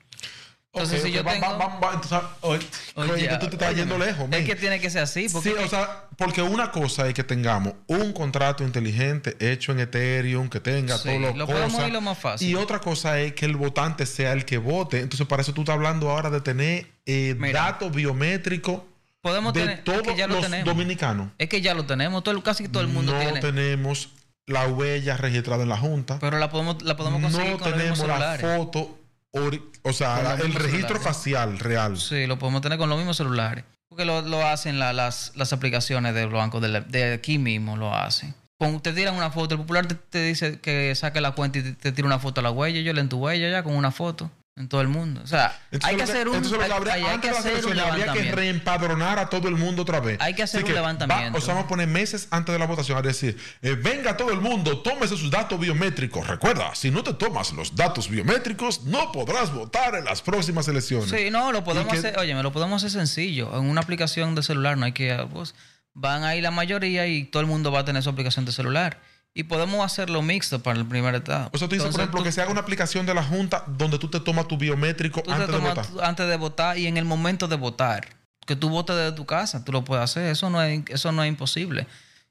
Entonces, 0.82 1.02
si 1.02 1.12
yo 1.12 1.24
va- 1.24 1.32
tengo... 1.32 1.46
va- 1.46 1.56
va- 1.56 1.78
va- 1.80 1.94
entonces, 1.94 2.18
oye, 2.40 2.66
Oye, 2.94 3.28
tú 3.38 3.46
te 3.48 3.56
estás 3.56 3.74
yendo 3.74 3.98
lejos. 3.98 4.24
Es 4.24 4.28
men. 4.30 4.46
que 4.46 4.56
tiene 4.56 4.80
que 4.80 4.90
ser 4.90 5.02
así. 5.02 5.28
Porque 5.28 5.50
Sí, 5.50 5.54
o 5.64 5.68
sea, 5.68 6.04
porque 6.16 6.42
una 6.42 6.70
cosa 6.70 7.06
es 7.08 7.14
que 7.14 7.24
tengamos 7.24 7.74
un 7.86 8.12
contrato 8.12 8.64
inteligente 8.64 9.36
hecho 9.40 9.72
en 9.72 9.80
Ethereum, 9.80 10.48
que 10.48 10.60
tenga 10.60 10.96
Sí, 10.98 11.08
todo 11.08 11.18
lo 11.18 11.86
ir 11.86 11.92
lo 11.92 12.00
más 12.00 12.18
fácil. 12.18 12.48
Y 12.48 12.54
otra 12.54 12.78
cosa 12.80 13.18
es 13.20 13.32
que 13.34 13.46
el 13.46 13.56
votante 13.56 14.06
sea 14.06 14.32
el 14.32 14.44
que 14.44 14.58
vote. 14.58 15.00
Entonces, 15.00 15.26
para 15.26 15.42
eso 15.42 15.52
tú 15.52 15.62
estás 15.62 15.74
hablando 15.74 16.10
ahora 16.10 16.30
de 16.30 16.40
tener 16.40 16.86
eh, 17.06 17.34
datos 17.52 17.92
biométricos 17.92 18.82
podemos 19.20 19.52
de 19.52 19.60
tener... 19.60 19.78
es 19.78 19.84
todos 19.84 20.02
que 20.02 20.16
ya 20.16 20.26
lo 20.26 20.34
los 20.34 20.44
tenemos. 20.44 20.64
dominicanos. 20.66 21.28
Es 21.38 21.48
que 21.48 21.60
ya 21.60 21.74
lo 21.74 21.84
tenemos. 21.86 22.22
Todo, 22.22 22.42
casi 22.42 22.68
todo 22.68 22.82
el 22.82 22.88
mundo 22.88 23.12
no 23.12 23.18
tiene. 23.20 23.40
tenemos 23.40 24.10
la 24.46 24.66
huella 24.66 25.16
registrada 25.16 25.62
en 25.64 25.68
la 25.68 25.76
Junta. 25.76 26.18
Pero 26.20 26.38
la 26.38 26.48
podemos, 26.50 26.80
la 26.82 26.96
podemos 26.96 27.20
no 27.20 27.28
conseguir 27.28 27.58
con 27.58 27.70
los 27.70 27.78
mismos 27.80 27.98
tenemos 27.98 28.18
la 28.20 28.36
celulares. 28.36 28.56
foto, 28.58 28.97
o 29.32 29.92
sea, 29.92 30.34
el 30.34 30.54
registro 30.54 30.70
celulares. 30.96 31.02
facial 31.02 31.58
real. 31.58 31.96
Sí, 31.98 32.26
lo 32.26 32.38
podemos 32.38 32.60
tener 32.60 32.78
con 32.78 32.88
los 32.88 32.98
mismos 32.98 33.16
celulares. 33.16 33.64
Porque 33.88 34.04
lo, 34.04 34.22
lo 34.22 34.46
hacen 34.46 34.78
la- 34.78 34.92
las, 34.92 35.32
las 35.34 35.52
aplicaciones 35.52 36.14
de 36.14 36.24
los 36.24 36.34
bancos 36.34 36.60
de, 36.62 36.68
la- 36.68 36.80
de 36.80 37.12
aquí 37.14 37.38
mismo, 37.38 37.76
lo 37.76 37.94
hacen. 37.94 38.34
Con, 38.60 38.80
te 38.80 38.92
tiran 38.92 39.14
una 39.14 39.30
foto, 39.30 39.54
el 39.54 39.60
popular 39.60 39.86
te, 39.86 39.94
te 39.94 40.22
dice 40.22 40.60
que 40.60 40.94
saque 40.94 41.20
la 41.20 41.30
cuenta 41.32 41.58
y 41.58 41.62
te, 41.62 41.72
te 41.74 41.92
tira 41.92 42.06
una 42.06 42.18
foto 42.18 42.40
a 42.40 42.42
la 42.44 42.50
huella, 42.50 42.80
yo 42.80 42.92
le 42.92 43.00
en 43.00 43.08
tu 43.08 43.18
huella 43.18 43.48
ya 43.50 43.62
con 43.62 43.74
una 43.74 43.90
foto 43.92 44.30
en 44.58 44.68
todo 44.68 44.80
el 44.80 44.88
mundo. 44.88 45.20
O 45.22 45.26
sea, 45.26 45.56
Entonces, 45.70 45.88
hay 45.90 45.96
que 45.96 46.02
hacer 46.02 46.28
un, 46.28 46.34
entonces 46.36 46.60
hay- 46.60 46.70
habría- 46.70 46.92
hay- 46.94 47.02
hay 47.04 47.18
que 47.18 47.30
hacer 47.30 47.52
un 47.64 47.72
elecciones 47.72 47.78
habría 47.84 47.92
que 48.12 48.20
levantamiento. 48.22 48.36
reempadronar 48.36 49.18
a 49.18 49.28
todo 49.30 49.48
el 49.48 49.54
mundo 49.54 49.82
otra 49.82 50.00
vez. 50.00 50.18
Hay 50.20 50.34
que 50.34 50.42
hacer 50.42 50.58
Así 50.60 50.64
un 50.64 50.70
va- 50.76 50.80
levantamiento. 50.80 51.38
o 51.38 51.40
sea, 51.40 51.54
vamos 51.54 51.66
a 51.66 51.68
poner 51.68 51.86
meses 51.88 52.28
antes 52.30 52.52
de 52.52 52.58
la 52.58 52.66
votación 52.66 52.98
a 52.98 53.02
decir, 53.02 53.38
eh, 53.62 53.76
venga 53.80 54.16
todo 54.16 54.30
el 54.32 54.40
mundo, 54.40 54.78
tómese 54.80 55.16
sus 55.16 55.30
datos 55.30 55.58
biométricos. 55.60 56.26
Recuerda, 56.26 56.74
si 56.74 56.90
no 56.90 57.02
te 57.02 57.14
tomas 57.14 57.52
los 57.52 57.76
datos 57.76 58.08
biométricos, 58.10 58.82
no 58.84 59.12
podrás 59.12 59.52
votar 59.54 59.94
en 59.94 60.04
las 60.04 60.22
próximas 60.22 60.66
elecciones. 60.68 61.08
Sí, 61.10 61.30
no, 61.30 61.52
lo 61.52 61.62
podemos 61.64 61.92
que- 61.92 61.98
hacer, 62.00 62.18
oye, 62.18 62.34
me 62.34 62.42
lo 62.42 62.52
podemos 62.52 62.82
hacer 62.82 62.90
sencillo. 62.98 63.50
En 63.56 63.68
una 63.70 63.80
aplicación 63.80 64.34
de 64.34 64.42
celular 64.42 64.76
no 64.76 64.84
hay 64.86 64.92
que... 64.92 65.26
pues, 65.32 65.54
van 65.94 66.22
ahí 66.22 66.40
la 66.40 66.50
mayoría 66.52 67.06
y 67.08 67.24
todo 67.24 67.40
el 67.40 67.46
mundo 67.48 67.72
va 67.72 67.80
a 67.80 67.84
tener 67.84 68.02
su 68.02 68.10
aplicación 68.10 68.44
de 68.44 68.52
celular. 68.52 69.00
Y 69.34 69.44
podemos 69.44 69.84
hacerlo 69.84 70.20
mixto 70.22 70.62
para 70.62 70.78
el 70.78 70.86
primer 70.86 71.14
etapa. 71.14 71.50
O 71.52 71.58
sea, 71.58 71.68
tú 71.68 71.74
dices, 71.76 71.90
por 71.90 72.00
ejemplo, 72.00 72.18
tú- 72.20 72.24
que 72.24 72.32
se 72.32 72.40
haga 72.42 72.50
una 72.50 72.60
aplicación 72.60 73.06
de 73.06 73.14
la 73.14 73.22
Junta 73.22 73.62
donde 73.66 73.98
tú 73.98 74.08
te 74.08 74.18
tomas 74.20 74.48
tu 74.48 74.56
biométrico 74.56 75.22
tú 75.22 75.30
te 75.30 75.34
antes 75.34 75.46
de 75.48 75.52
tomas 75.52 75.74
votar. 75.76 75.86
tu- 75.86 76.00
antes 76.00 76.28
de 76.28 76.36
votar 76.36 76.78
y 76.78 76.86
en 76.86 76.96
el 76.96 77.04
momento 77.04 77.46
de 77.46 77.56
votar. 77.56 78.08
Que 78.46 78.56
tú 78.56 78.68
votes 78.70 78.96
desde 78.96 79.12
tu 79.12 79.26
casa, 79.26 79.64
tú 79.64 79.72
lo 79.72 79.84
puedes 79.84 80.02
hacer. 80.02 80.24
Eso 80.30 80.48
no 80.50 80.60
es, 80.62 80.82
eso 80.88 81.12
no 81.12 81.22
es 81.22 81.28
imposible. 81.28 81.86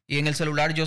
Y 0.08 0.18
en 0.20 0.28
el 0.28 0.36
celular 0.36 0.74
yo, 0.74 0.86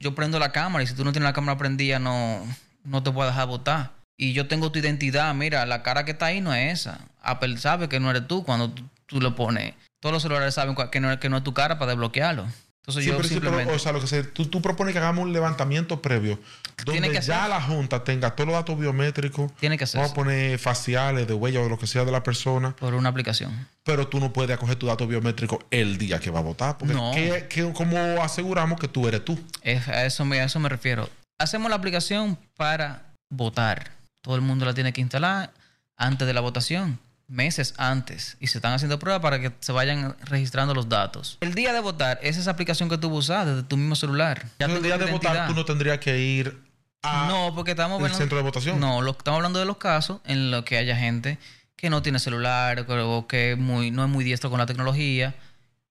yo 0.00 0.14
prendo 0.14 0.38
la 0.38 0.52
cámara 0.52 0.82
y 0.82 0.86
si 0.86 0.94
tú 0.94 1.04
no 1.04 1.12
tienes 1.12 1.28
la 1.28 1.34
cámara 1.34 1.58
prendida 1.58 1.98
no, 1.98 2.44
no 2.84 3.02
te 3.02 3.10
puedo 3.12 3.28
dejar 3.28 3.46
votar. 3.46 3.92
Y 4.16 4.32
yo 4.32 4.48
tengo 4.48 4.72
tu 4.72 4.78
identidad, 4.78 5.32
mira, 5.34 5.64
la 5.66 5.82
cara 5.82 6.04
que 6.04 6.12
está 6.12 6.26
ahí 6.26 6.40
no 6.40 6.52
es 6.54 6.80
esa. 6.80 6.98
Apple 7.22 7.56
sabe 7.58 7.88
que 7.88 8.00
no 8.00 8.10
eres 8.10 8.26
tú 8.26 8.42
cuando 8.44 8.70
tú, 8.70 8.82
tú 9.06 9.20
lo 9.20 9.34
pones. 9.34 9.74
Todos 10.00 10.12
los 10.14 10.22
celulares 10.22 10.54
saben 10.54 10.74
que 10.90 11.00
no, 11.00 11.18
que 11.20 11.28
no 11.28 11.36
es 11.36 11.44
tu 11.44 11.52
cara 11.54 11.78
para 11.78 11.90
desbloquearlo. 11.92 12.46
Entonces 12.82 13.04
Sí, 13.04 13.10
yo 13.10 13.16
pero 13.16 13.28
sí, 13.28 13.34
pero, 13.34 13.46
simplemente... 13.50 13.74
o 13.74 13.78
sea, 13.78 13.92
lo 13.92 14.00
que 14.00 14.06
se, 14.06 14.24
tú, 14.24 14.46
tú 14.46 14.62
propones 14.62 14.92
que 14.94 14.98
hagamos 14.98 15.24
un 15.24 15.32
levantamiento 15.32 16.00
previo 16.00 16.38
Tiene 16.84 17.00
donde 17.02 17.20
que 17.20 17.24
ya 17.26 17.44
hacer. 17.44 17.50
la 17.50 17.60
Junta 17.62 18.02
tenga 18.04 18.30
todos 18.34 18.48
los 18.48 18.54
datos 18.56 18.78
biométricos. 18.78 19.52
Tiene 19.60 19.76
que 19.78 19.84
hacerse. 19.84 19.98
Vamos 19.98 20.12
a 20.12 20.14
poner 20.14 20.58
faciales, 20.58 21.28
de 21.28 21.34
huella 21.34 21.60
o 21.60 21.68
lo 21.68 21.78
que 21.78 21.86
sea 21.86 22.04
de 22.04 22.12
la 22.12 22.22
persona. 22.22 22.74
por 22.76 22.94
una 22.94 23.10
aplicación. 23.10 23.68
Pero 23.84 24.08
tú 24.08 24.18
no 24.18 24.32
puedes 24.32 24.56
acoger 24.56 24.76
tu 24.76 24.86
dato 24.86 25.06
biométrico 25.06 25.62
el 25.70 25.98
día 25.98 26.18
que 26.20 26.30
va 26.30 26.38
a 26.40 26.42
votar. 26.42 26.78
Porque 26.78 26.94
No. 26.94 27.12
¿qué- 27.14 27.46
qué- 27.50 27.70
cómo 27.74 27.98
aseguramos 28.22 28.80
que 28.80 28.88
tú 28.88 29.06
eres 29.06 29.24
tú? 29.24 29.38
Es- 29.62 29.86
a, 29.86 30.06
eso 30.06 30.24
me, 30.24 30.40
a 30.40 30.44
eso 30.44 30.58
me 30.58 30.68
refiero. 30.70 31.08
Hacemos 31.38 31.68
la 31.70 31.76
aplicación 31.76 32.38
para 32.56 33.02
votar. 33.28 33.90
Todo 34.22 34.36
el 34.36 34.40
mundo 34.42 34.64
la 34.64 34.74
tiene 34.74 34.92
que 34.92 35.00
instalar 35.00 35.52
antes 35.96 36.26
de 36.26 36.32
la 36.34 36.40
votación, 36.40 36.98
meses 37.30 37.74
antes. 37.78 38.36
Y 38.40 38.48
se 38.48 38.58
están 38.58 38.72
haciendo 38.74 38.98
pruebas 38.98 39.22
para 39.22 39.40
que 39.40 39.52
se 39.60 39.72
vayan 39.72 40.16
registrando 40.24 40.74
los 40.74 40.88
datos. 40.88 41.38
El 41.40 41.54
día 41.54 41.72
de 41.72 41.80
votar 41.80 42.18
es 42.22 42.36
esa 42.36 42.50
aplicación 42.50 42.88
que 42.88 42.98
tú 42.98 43.08
usas 43.08 43.46
desde 43.46 43.62
tu 43.62 43.76
mismo 43.76 43.94
celular. 43.96 44.46
Ya 44.58 44.66
el 44.66 44.82
día 44.82 44.98
de 44.98 45.10
votar 45.10 45.46
tú 45.48 45.54
no 45.54 45.64
tendrías 45.64 45.98
que 45.98 46.18
ir 46.18 46.60
a 47.02 47.26
No, 47.28 47.54
porque 47.54 47.70
estamos 47.70 47.98
el 47.98 48.04
hablando- 48.04 48.18
centro 48.18 48.36
de 48.36 48.42
votación. 48.44 48.80
No, 48.80 49.00
lo, 49.00 49.12
estamos 49.12 49.38
hablando 49.38 49.58
de 49.58 49.64
los 49.64 49.78
casos 49.78 50.20
en 50.26 50.50
los 50.50 50.64
que 50.64 50.76
haya 50.76 50.96
gente 50.96 51.38
que 51.76 51.88
no 51.88 52.02
tiene 52.02 52.18
celular 52.18 52.84
o 52.90 53.26
que 53.26 53.56
muy, 53.56 53.90
no 53.90 54.04
es 54.04 54.10
muy 54.10 54.22
diestro 54.22 54.50
con 54.50 54.58
la 54.58 54.66
tecnología 54.66 55.34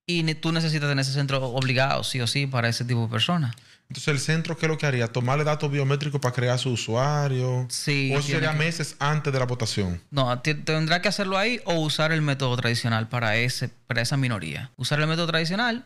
y 0.05 0.21
tú 0.35 0.51
necesitas 0.51 0.87
tener 0.89 1.01
ese 1.01 1.13
centro 1.13 1.43
obligado, 1.43 2.03
sí 2.03 2.19
o 2.21 2.27
sí, 2.27 2.45
para 2.47 2.67
ese 2.69 2.83
tipo 2.85 3.01
de 3.03 3.07
personas. 3.07 3.55
Entonces, 3.89 4.07
el 4.09 4.19
centro, 4.19 4.55
¿qué 4.55 4.67
es 4.67 4.69
lo 4.69 4.77
que 4.77 4.85
haría? 4.85 5.07
Tomarle 5.07 5.43
datos 5.43 5.71
biométricos 5.71 6.21
para 6.21 6.33
crear 6.35 6.59
su 6.59 6.69
usuario. 6.69 7.65
Sí, 7.69 8.11
O 8.13 8.19
eso 8.19 8.27
sería 8.29 8.51
que- 8.51 8.57
meses 8.59 8.95
antes 8.99 9.33
de 9.33 9.39
la 9.39 9.45
votación. 9.47 9.99
No, 10.11 10.39
tendrá 10.41 11.01
que 11.01 11.07
hacerlo 11.07 11.39
ahí 11.39 11.59
o 11.65 11.73
usar 11.73 12.11
el 12.11 12.21
método 12.21 12.55
tradicional 12.55 13.09
para, 13.09 13.35
ese, 13.37 13.69
para 13.87 14.01
esa 14.03 14.15
minoría. 14.15 14.69
Usar 14.77 14.99
el 14.99 15.07
método 15.07 15.25
tradicional, 15.27 15.85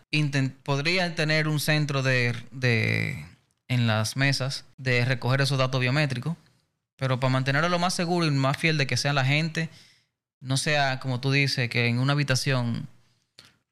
podría 0.64 1.16
tener 1.16 1.48
un 1.48 1.62
centro 1.62 2.04
de, 2.04 2.36
de- 2.52 3.26
en 3.70 3.88
las 3.88 4.18
mesas 4.18 4.66
de 4.78 5.06
recoger 5.06 5.40
esos 5.40 5.58
datos 5.58 5.80
biométricos, 5.80 6.36
pero 6.98 7.22
para 7.22 7.32
mantenerlo 7.32 7.70
lo 7.70 7.80
más 7.80 7.94
seguro 7.94 8.26
y 8.26 8.32
más 8.32 8.58
fiel 8.58 8.78
de 8.78 8.86
que 8.86 8.98
sea 8.98 9.14
la 9.14 9.24
gente, 9.24 9.70
no 10.42 10.58
sea 10.58 11.00
como 11.00 11.22
tú 11.22 11.32
dices, 11.32 11.70
que 11.70 11.88
en 11.88 12.00
una 12.00 12.12
habitación... 12.12 12.88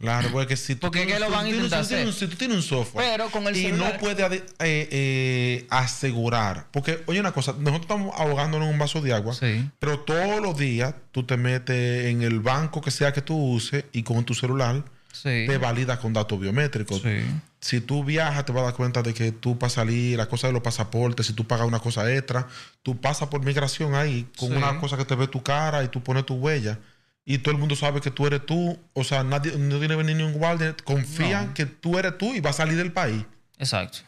Claro, 0.02 0.30
porque 0.32 0.58
si 0.58 0.76
tú, 0.76 0.82
Porque 0.82 1.00
tienes- 1.00 1.14
¿qué 1.16 1.20
lo 1.22 1.28
tú 1.28 1.32
van 1.32 1.40
a 1.42 1.44
tienes- 1.44 1.64
intentar 1.64 1.84
si 1.86 1.90
tú 1.90 1.96
tienes- 1.96 2.16
hacer? 2.16 2.28
Si 2.28 2.32
tú 2.32 2.38
tienes 2.38 2.58
un 2.58 2.64
software 2.64 3.06
Pero 3.12 3.30
con 3.30 3.48
el 3.48 3.56
y 3.56 3.62
celular- 3.64 3.94
no 3.94 4.00
puedes 4.00 4.32
eh, 4.32 4.44
eh, 4.60 5.68
asegurar, 5.70 6.68
porque 6.72 7.04
oye 7.08 7.20
una 7.20 7.32
cosa, 7.32 7.54
nosotros 7.54 7.82
estamos 7.82 8.14
ahogándonos 8.18 8.68
en 8.68 8.74
un 8.74 8.80
vaso 8.80 9.02
de 9.02 9.14
agua, 9.14 9.34
Sí. 9.34 9.70
pero 9.80 10.00
todos 10.00 10.42
los 10.42 10.58
días 10.58 10.94
tú 11.12 11.24
te 11.24 11.38
metes 11.38 12.06
en 12.08 12.22
el 12.24 12.40
banco 12.40 12.82
que 12.82 12.92
sea 12.92 13.14
que 13.14 13.22
tú 13.22 13.36
uses 13.36 13.86
y 13.92 14.04
con 14.04 14.24
tu 14.26 14.34
celular 14.34 14.84
Sí. 15.14 15.46
te 15.48 15.58
valida 15.58 16.00
con 16.00 16.14
datos 16.14 16.40
biométricos. 16.40 17.02
Sí. 17.02 17.20
Si 17.60 17.80
tú 17.80 18.04
viajas, 18.04 18.44
te 18.46 18.52
vas 18.54 18.62
a 18.62 18.66
dar 18.68 18.74
cuenta 18.74 19.04
de 19.04 19.14
que 19.14 19.32
tú 19.32 19.60
para 19.60 19.70
salir, 19.70 20.18
la 20.18 20.26
cosa 20.28 20.48
de 20.48 20.54
los 20.54 20.64
pasaportes, 20.64 21.28
si 21.28 21.34
tú 21.34 21.46
pagas 21.46 21.68
una 21.68 21.80
cosa 21.80 22.12
extra, 22.12 22.48
tú 22.82 23.00
pasas 23.00 23.28
por 23.30 23.44
migración 23.46 23.94
ahí 23.94 24.26
con 24.38 24.56
una 24.58 24.80
cosa 24.80 24.98
que 24.98 25.06
te 25.06 25.14
ve 25.16 25.28
tu 25.28 25.44
cara 25.44 25.84
y 25.84 25.90
tú 25.90 26.02
pones 26.02 26.26
tu 26.26 26.36
huella. 26.36 26.80
Y 27.26 27.38
todo 27.38 27.52
el 27.54 27.60
mundo 27.60 27.76
sabe 27.76 28.02
que 28.02 28.10
tú 28.12 28.26
eres 28.28 28.46
tú. 28.46 28.78
O 28.94 29.04
sea, 29.04 29.24
nadie, 29.24 29.52
no 29.58 29.78
tiene 29.80 29.90
que 29.90 29.96
venir 29.96 30.16
ningún 30.18 30.34
guardia. 30.34 30.76
Confían 30.84 31.48
No. 31.50 31.54
que 31.54 31.66
tú 31.66 31.98
eres 32.00 32.18
tú 32.18 32.34
y 32.34 32.40
vas 32.40 32.56
a 32.56 32.64
salir 32.64 32.78
del 32.78 32.92
país. 32.92 33.24
Exacto. 33.60 34.00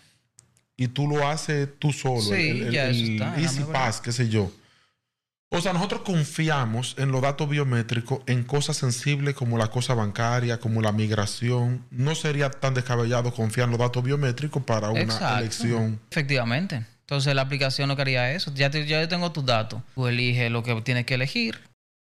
Y 0.76 0.88
tú 0.88 1.08
lo 1.08 1.28
haces 1.28 1.70
tú 1.78 1.94
solo. 1.94 2.22
Sí, 2.22 2.34
el, 2.34 2.62
el- 2.64 2.72
ya 2.72 2.90
eso 2.90 3.04
está, 3.06 3.40
Easy. 3.40 3.64
Pass, 3.72 4.02
qué 4.02 4.12
sé 4.12 4.28
yo. 4.30 4.52
O 5.50 5.62
sea, 5.62 5.72
nosotros 5.72 6.02
confiamos 6.02 6.96
en 6.98 7.12
los 7.12 7.22
datos 7.22 7.48
biométricos 7.48 8.22
en 8.26 8.44
cosas 8.44 8.76
sensibles 8.78 9.36
como 9.36 9.60
la 9.60 9.68
cosa 9.68 9.94
bancaria, 9.94 10.60
como 10.60 10.82
la 10.82 10.92
migración. 10.92 11.86
No 11.92 12.16
sería 12.16 12.50
tan 12.50 12.74
descabellado 12.74 13.32
confiar 13.32 13.66
en 13.66 13.72
los 13.72 13.80
datos 13.80 14.04
biométricos 14.04 14.64
para 14.64 14.90
una 14.90 15.02
Exacto. 15.02 15.38
elección. 15.38 16.00
Efectivamente. 16.10 16.84
Entonces 17.02 17.36
la 17.36 17.44
aplicación 17.44 17.88
no 17.88 17.96
quería 17.96 18.32
eso. 18.32 18.52
Ya, 18.56 18.72
te- 18.72 18.88
ya 18.88 19.00
yo 19.00 19.08
tengo 19.08 19.32
tus 19.32 19.46
datos. 19.46 19.84
Tú 19.94 20.08
eliges 20.08 20.50
lo 20.50 20.64
que 20.64 20.74
tienes 20.82 21.06
que 21.06 21.14
elegir 21.14 21.60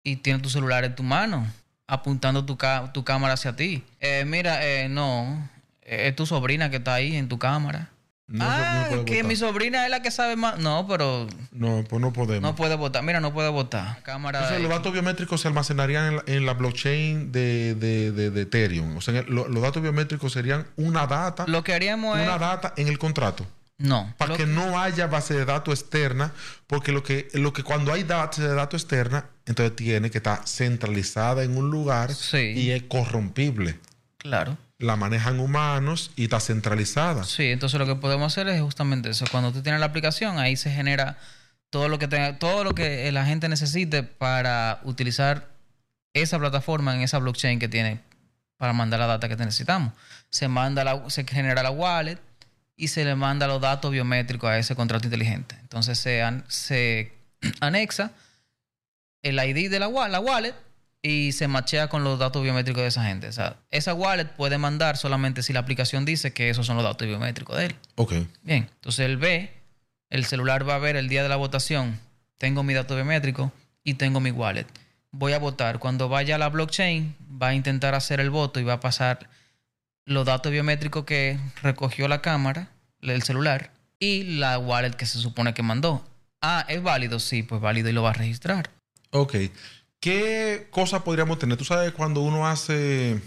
y 0.07 0.15
tienes 0.17 0.41
tu 0.41 0.49
celular 0.49 0.83
en 0.85 0.95
tu 0.95 1.03
mano, 1.03 1.45
apuntando 1.87 2.45
tu, 2.45 2.57
ca- 2.57 2.91
tu 2.93 3.03
cámara 3.03 3.33
hacia 3.33 3.55
ti. 3.55 3.83
Eh, 3.99 4.23
mira, 4.25 4.65
eh, 4.65 4.87
no, 4.89 5.49
eh, 5.81 6.07
es 6.07 6.15
tu 6.15 6.25
sobrina 6.25 6.69
que 6.69 6.77
está 6.77 6.93
ahí 6.95 7.15
en 7.15 7.27
tu 7.27 7.37
cámara. 7.39 7.89
No, 8.29 8.43
ah, 8.45 8.87
no 8.91 9.05
que 9.05 9.13
votar. 9.15 9.23
mi 9.29 9.35
sobrina 9.37 9.85
es 9.85 9.89
la 9.89 10.01
que 10.01 10.11
sabe 10.11 10.35
más. 10.35 10.59
No, 10.59 10.85
pero 10.85 11.27
No, 11.51 11.85
pues 11.89 12.01
no 12.01 12.11
podemos. 12.11 12.41
no 12.41 12.55
puede 12.57 12.75
votar. 12.75 13.01
Mira, 13.01 13.21
no 13.21 13.33
puede 13.33 13.47
votar. 13.47 14.01
Cámara. 14.03 14.39
Entonces, 14.39 14.61
los 14.61 14.69
datos 14.69 14.91
biométricos 14.91 15.39
se 15.39 15.47
almacenarían 15.47 16.05
en 16.07 16.15
la, 16.17 16.23
en 16.27 16.45
la 16.45 16.53
blockchain 16.53 17.31
de, 17.31 17.73
de- 17.75 18.11
de- 18.11 18.29
de 18.31 18.41
Ethereum. 18.41 18.97
O 18.97 19.01
sea, 19.01 19.13
en 19.13 19.25
el- 19.25 19.33
lo- 19.33 19.47
los 19.47 19.61
datos 19.63 19.81
biométricos 19.81 20.33
serían 20.33 20.67
una 20.75 21.07
data, 21.07 21.45
Lo 21.47 21.63
que 21.63 21.73
haríamos 21.73 22.17
es. 22.19 22.25
una 22.27 22.37
data 22.37 22.73
en 22.75 22.89
el 22.89 22.97
contrato. 22.99 23.47
No. 23.79 24.13
Para 24.17 24.35
que 24.35 24.45
no 24.47 24.79
haya 24.79 25.05
base 25.07 25.35
de 25.35 25.45
datos 25.45 25.79
externa, 25.81 26.31
porque 26.65 26.91
lo 26.91 27.03
que, 27.03 27.27
lo 27.33 27.53
que 27.53 27.63
cuando 27.63 27.93
hay 27.93 28.03
base 28.03 28.41
de 28.41 28.53
datos 28.55 28.81
externa, 28.81 29.25
entonces 29.45 29.75
tiene 29.75 30.09
que 30.09 30.17
estar 30.17 30.47
centralizada 30.47 31.43
en 31.43 31.55
un 31.57 31.69
lugar 31.69 32.13
Sí. 32.13 32.53
y 32.55 32.71
es 32.71 32.83
corrompible. 32.83 33.79
Claro. 34.17 34.57
La 34.79 34.95
manejan 34.95 35.39
humanos 35.39 36.11
y 36.15 36.23
está 36.23 36.39
centralizada. 36.39 37.23
Sí, 37.23 37.45
entonces 37.51 37.79
lo 37.79 37.85
que 37.85 37.95
podemos 37.95 38.31
hacer 38.33 38.47
es 38.47 38.61
justamente 38.61 39.09
eso. 39.09 39.25
Cuando 39.31 39.51
tú 39.51 39.61
tienes 39.61 39.79
la 39.79 39.87
aplicación, 39.87 40.39
ahí 40.39 40.55
se 40.55 40.71
genera 40.71 41.17
todo 41.69 41.87
lo 41.89 41.99
que 41.99 42.07
tenga, 42.07 42.39
todo 42.39 42.63
lo 42.63 42.73
que 42.73 43.11
la 43.11 43.25
gente 43.25 43.47
necesite 43.49 44.03
para 44.03 44.79
utilizar 44.83 45.47
esa 46.13 46.39
plataforma 46.39 46.95
en 46.95 47.01
esa 47.01 47.19
blockchain 47.19 47.59
que 47.59 47.67
tiene 47.67 47.99
para 48.57 48.73
mandar 48.73 48.99
la 48.99 49.07
data 49.07 49.27
que 49.29 49.35
necesitamos. 49.35 49.93
Se 50.29 50.47
manda 50.47 50.83
la, 50.83 51.09
se 51.09 51.23
genera 51.25 51.61
la 51.61 51.69
wallet 51.71 52.17
y 52.77 52.87
se 52.89 53.03
le 53.03 53.15
manda 53.15 53.47
los 53.47 53.59
datos 53.59 53.91
biométricos 53.91 54.49
a 54.49 54.57
ese 54.59 54.75
contrato 54.75 55.05
inteligente. 55.07 55.55
Entonces 55.61 55.97
se, 55.99 56.21
an- 56.21 56.45
se 56.47 57.11
anexa 57.59 58.11
el 59.23 59.37
ID 59.39 59.69
de 59.69 59.79
la, 59.79 59.87
wa- 59.87 60.07
la 60.07 60.19
wallet 60.19 60.53
y 61.01 61.31
se 61.31 61.47
machea 61.47 61.87
con 61.89 62.03
los 62.03 62.19
datos 62.19 62.43
biométricos 62.43 62.81
de 62.81 62.87
esa 62.87 63.03
gente. 63.03 63.27
O 63.27 63.31
sea, 63.31 63.57
esa 63.71 63.93
wallet 63.93 64.25
puede 64.27 64.57
mandar 64.57 64.97
solamente 64.97 65.43
si 65.43 65.53
la 65.53 65.59
aplicación 65.59 66.05
dice 66.05 66.33
que 66.33 66.49
esos 66.49 66.65
son 66.65 66.75
los 66.75 66.85
datos 66.85 67.07
biométricos 67.07 67.57
de 67.57 67.65
él. 67.67 67.75
Ok. 67.95 68.13
Bien, 68.43 68.69
entonces 68.75 69.05
él 69.05 69.17
ve, 69.17 69.51
el 70.09 70.25
celular 70.25 70.67
va 70.67 70.75
a 70.75 70.79
ver 70.79 70.95
el 70.95 71.09
día 71.09 71.23
de 71.23 71.29
la 71.29 71.35
votación, 71.35 71.99
tengo 72.37 72.63
mi 72.63 72.73
dato 72.73 72.95
biométrico 72.95 73.51
y 73.83 73.95
tengo 73.95 74.19
mi 74.19 74.31
wallet. 74.31 74.67
Voy 75.11 75.33
a 75.33 75.39
votar. 75.39 75.79
Cuando 75.79 76.09
vaya 76.09 76.35
a 76.35 76.37
la 76.37 76.49
blockchain, 76.49 77.15
va 77.41 77.49
a 77.49 77.53
intentar 77.55 77.95
hacer 77.95 78.19
el 78.19 78.29
voto 78.29 78.59
y 78.59 78.63
va 78.63 78.73
a 78.73 78.79
pasar 78.79 79.29
los 80.07 80.25
datos 80.25 80.51
biométricos 80.51 81.03
que 81.05 81.37
recogió 81.61 82.07
la 82.07 82.21
cámara, 82.21 82.69
el 83.01 83.21
celular, 83.21 83.71
y 83.99 84.23
la 84.37 84.57
wallet 84.57 84.91
que 84.95 85.05
se 85.05 85.19
supone 85.19 85.53
que 85.53 85.61
mandó. 85.61 86.03
Ah, 86.41 86.65
¿es 86.69 86.81
válido? 86.81 87.19
Sí, 87.19 87.43
pues 87.43 87.61
válido 87.61 87.89
y 87.89 87.93
lo 87.93 88.03
va 88.03 88.11
a 88.11 88.13
registrar. 88.13 88.69
Ok. 89.11 89.35
¿Qué 89.99 90.67
cosas 90.71 91.01
podríamos 91.03 91.39
tener? 91.39 91.57
Tú 91.57 91.65
sabes 91.65 91.91
cuando 91.91 92.21
uno 92.21 92.47
hace. 92.47 93.21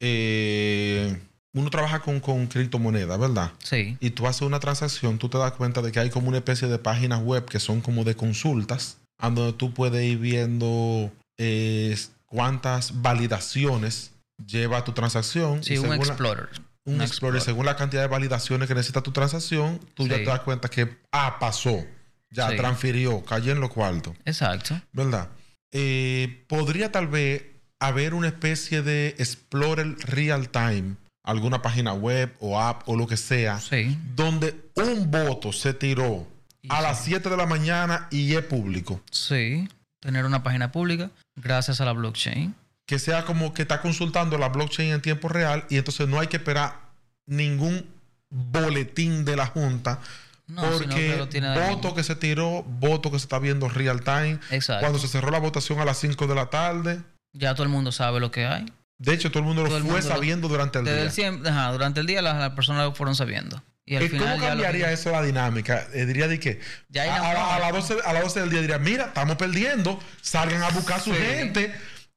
eh, 0.00 1.20
uno 1.52 1.70
trabaja 1.70 2.00
con, 2.00 2.20
con 2.20 2.46
criptomonedas, 2.46 3.18
¿verdad? 3.18 3.52
Sí. 3.62 3.96
Y 4.00 4.10
tú 4.10 4.26
haces 4.26 4.42
una 4.42 4.60
transacción, 4.60 5.18
tú 5.18 5.28
te 5.28 5.38
das 5.38 5.52
cuenta 5.52 5.82
de 5.82 5.92
que 5.92 6.00
hay 6.00 6.10
como 6.10 6.28
una 6.28 6.38
especie 6.38 6.68
de 6.68 6.78
páginas 6.78 7.22
web 7.22 7.44
que 7.44 7.60
son 7.60 7.80
como 7.80 8.04
de 8.04 8.14
consultas, 8.14 8.98
donde 9.20 9.52
tú 9.52 9.72
puedes 9.74 10.04
ir 10.04 10.18
viendo 10.18 11.12
eh, 11.38 11.96
cuántas 12.26 13.02
validaciones 13.02 14.12
lleva 14.46 14.84
tu 14.84 14.92
transacción. 14.92 15.62
Sí, 15.62 15.74
Y 15.74 15.78
un 15.78 15.82
según 15.90 15.98
la- 15.98 16.04
explorer. 16.12 16.48
un 16.84 16.94
Un 16.94 17.02
Explorer, 17.02 17.36
Explorer. 17.36 17.42
según 17.42 17.66
la 17.66 17.76
cantidad 17.76 18.02
de 18.02 18.08
validaciones 18.08 18.66
que 18.66 18.74
necesita 18.74 19.02
tu 19.02 19.12
transacción, 19.12 19.78
tú 19.94 20.08
ya 20.08 20.16
te 20.16 20.24
das 20.24 20.40
cuenta 20.40 20.68
que, 20.68 20.96
ah, 21.12 21.36
pasó, 21.38 21.84
ya 22.30 22.50
Sí. 22.50 22.56
transfirió, 22.56 23.22
cayó 23.24 23.52
en 23.52 23.60
los 23.60 23.70
cuartos. 23.70 24.14
Exacto. 24.24 24.80
¿verdad? 24.92 25.28
Eh, 25.72 26.44
podría 26.48 26.90
tal 26.90 27.06
vez 27.06 27.44
haber 27.78 28.14
una 28.14 28.28
especie 28.28 28.82
de 28.82 29.14
Explorer 29.18 29.94
Real 30.00 30.48
Time, 30.48 30.96
alguna 31.22 31.62
página 31.62 31.92
web 31.92 32.34
o 32.40 32.60
app 32.60 32.88
o 32.88 32.96
lo 32.96 33.06
que 33.06 33.16
sea, 33.16 33.60
Sí. 33.60 33.96
donde 34.16 34.70
un 34.74 35.10
voto 35.10 35.52
se 35.52 35.74
tiró 35.74 36.26
a 36.68 36.80
las 36.80 36.98
sí. 37.04 37.10
7 37.10 37.28
de 37.28 37.36
la 37.36 37.46
mañana 37.46 38.08
y 38.10 38.34
es 38.34 38.44
público. 38.44 39.00
Sí. 39.10 39.68
Tener 40.00 40.24
una 40.24 40.42
página 40.42 40.72
pública 40.72 41.10
gracias 41.36 41.80
a 41.80 41.84
la 41.84 41.92
blockchain. 41.92 42.54
Que 42.90 42.98
sea 42.98 43.24
como 43.24 43.54
que 43.54 43.62
está 43.62 43.80
consultando 43.80 44.36
la 44.36 44.48
blockchain 44.48 44.90
en 44.92 45.00
tiempo 45.00 45.28
real 45.28 45.64
y 45.70 45.76
entonces 45.78 46.08
no 46.08 46.18
hay 46.18 46.26
que 46.26 46.38
esperar 46.38 46.74
ningún 47.24 47.86
boletín 48.30 49.24
de 49.24 49.36
la 49.36 49.46
Junta. 49.46 50.00
No, 50.48 50.62
porque 50.62 50.88
que 50.88 51.26
tiene 51.30 51.56
voto 51.70 51.94
que 51.94 52.02
se 52.02 52.16
tiró, 52.16 52.64
voto 52.64 53.12
que 53.12 53.18
se 53.20 53.24
está 53.26 53.38
viendo 53.38 53.68
real 53.68 54.00
time. 54.02 54.40
Exacto. 54.50 54.80
Cuando 54.80 54.98
se 54.98 55.06
cerró 55.06 55.30
la 55.30 55.38
votación 55.38 55.78
a 55.78 55.84
las 55.84 55.98
5 55.98 56.26
de 56.26 56.34
la 56.34 56.46
tarde, 56.46 57.00
Ya 57.32 57.54
todo 57.54 57.62
el 57.62 57.68
mundo 57.68 57.92
sabe 57.92 58.18
lo 58.18 58.32
que 58.32 58.44
hay. 58.46 58.66
De 58.98 59.14
hecho, 59.14 59.30
todo 59.30 59.38
el 59.38 59.44
mundo 59.46 59.62
Todo 59.62 59.70
lo 59.70 59.76
el 59.76 59.82
fue 59.84 59.92
mundo 59.92 60.08
lo- 60.08 60.14
sabiendo 60.16 60.48
durante 60.48 60.80
el 60.80 60.84
Desde 60.84 60.96
día. 60.96 61.04
el 61.06 61.12
siempre, 61.12 61.48
ajá, 61.50 61.70
durante 61.70 62.00
el 62.00 62.06
día 62.06 62.20
las, 62.22 62.38
las 62.38 62.50
personas 62.50 62.82
lo 62.86 62.94
fueron 62.96 63.14
sabiendo. 63.14 63.62
Y 63.86 63.94
al 63.94 64.08
final 64.08 64.34
¿Cómo 64.36 64.48
cambiaría 64.48 64.90
eso 64.90 65.12
la 65.12 65.22
dinámica? 65.22 65.86
Eh, 65.94 66.06
diría 66.06 66.26
de 66.26 66.40
que 66.40 66.60
Ya 66.88 67.04
a, 67.04 67.58
las 67.60 67.72
12, 67.72 67.98
a 68.04 68.12
las 68.12 68.24
12 68.24 68.40
del 68.40 68.50
día 68.50 68.60
diría, 68.62 68.78
mira, 68.78 69.04
estamos 69.06 69.36
perdiendo, 69.36 70.00
salgan 70.20 70.64
a 70.64 70.70
buscar 70.70 70.96
a 70.98 71.00
su 71.00 71.14
Sí. 71.14 71.20
gente, 71.20 71.72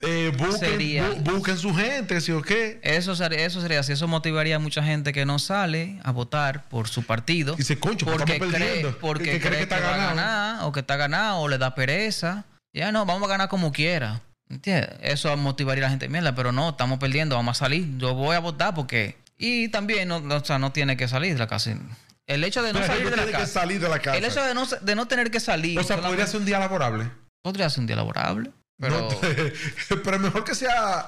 Eh, 0.05 0.31
busquen, 0.37 0.59
Sería- 0.71 1.09
bu- 1.09 1.23
busquen 1.33 1.57
su 1.57 1.73
gente, 1.73 2.19
¿sí 2.21 2.31
o 2.31 2.41
qué? 2.41 2.79
Eso 2.83 3.15
sería, 3.15 3.45
eso 3.45 3.61
sería 3.61 3.79
así. 3.79 3.93
Eso 3.93 4.07
motivaría 4.07 4.57
a 4.57 4.59
mucha 4.59 4.83
gente 4.83 5.13
que 5.13 5.25
no 5.25 5.39
sale 5.39 5.99
a 6.03 6.11
votar 6.11 6.67
por 6.69 6.87
su 6.87 7.03
partido. 7.03 7.55
Dice, 7.55 7.79
"Concho, 7.79 8.05
porque 8.05 8.33
estamos 8.33 8.53
cree, 8.53 8.67
perdiendo". 8.67 8.97
porque 8.99 9.23
Que- 9.25 9.31
que 9.31 9.39
cree 9.39 9.49
cree 9.49 9.59
que 9.61 9.67
que, 9.69 9.75
está 9.75 9.79
va 9.87 9.93
a 9.93 9.97
ganado. 9.97 10.15
ganar, 10.15 10.63
o 10.65 10.71
que 10.71 10.79
está 10.81 10.95
ganado, 10.97 11.37
o 11.39 11.47
le 11.47 11.57
da 11.57 11.73
pereza. 11.75 12.45
Ya 12.73 12.91
no, 12.91 13.05
vamos 13.05 13.27
a 13.27 13.31
ganar 13.31 13.49
como 13.49 13.71
quiera. 13.71 14.21
¿Entiendes? 14.49 14.89
Eso 15.01 15.35
motivaría 15.37 15.83
a 15.83 15.87
la 15.87 15.89
gente. 15.91 16.09
Mierda, 16.09 16.35
pero 16.35 16.51
no, 16.51 16.69
estamos 16.71 16.99
perdiendo, 16.99 17.35
vamos 17.35 17.57
a 17.57 17.59
salir. 17.59 17.97
Yo 17.97 18.13
voy 18.13 18.35
a 18.35 18.39
votar 18.39 18.73
porque. 18.75 19.17
Y 19.37 19.69
también, 19.69 20.07
no, 20.07 20.19
no, 20.19 20.35
o 20.35 20.45
sea, 20.45 20.59
no 20.59 20.71
tiene 20.71 20.95
que 20.97 21.07
salir 21.07 21.33
de 21.33 21.39
la 21.39 21.47
casa. 21.47 21.75
El 22.27 22.43
hecho 22.43 22.61
de 22.61 22.71
no 22.73 22.85
salir 22.85 23.09
de 23.09 23.15
la 23.17 23.25
que 23.25 23.31
casa. 23.31 23.47
salir 23.47 23.79
de 23.81 23.89
la 23.89 23.99
casa. 23.99 24.17
El 24.17 24.23
hecho 24.25 24.43
de 24.43 24.53
no, 24.53 24.65
de 24.65 24.95
no 24.95 25.07
tener 25.07 25.31
que 25.31 25.39
salir. 25.39 25.77
O 25.79 25.83
sea, 25.83 25.95
solamente- 25.97 26.09
podría 26.17 26.27
ser 26.31 26.39
un 26.39 26.45
día 26.45 26.59
laborable. 26.59 27.09
podría 27.41 27.69
ser 27.69 27.81
un 27.81 27.87
día 27.87 27.95
laborable. 27.95 28.51
Pero. 28.79 29.01
No 29.01 29.07
te- 29.07 29.53
pero 30.03 30.19
mejor 30.19 30.43
que 30.43 30.55
sea. 30.55 31.07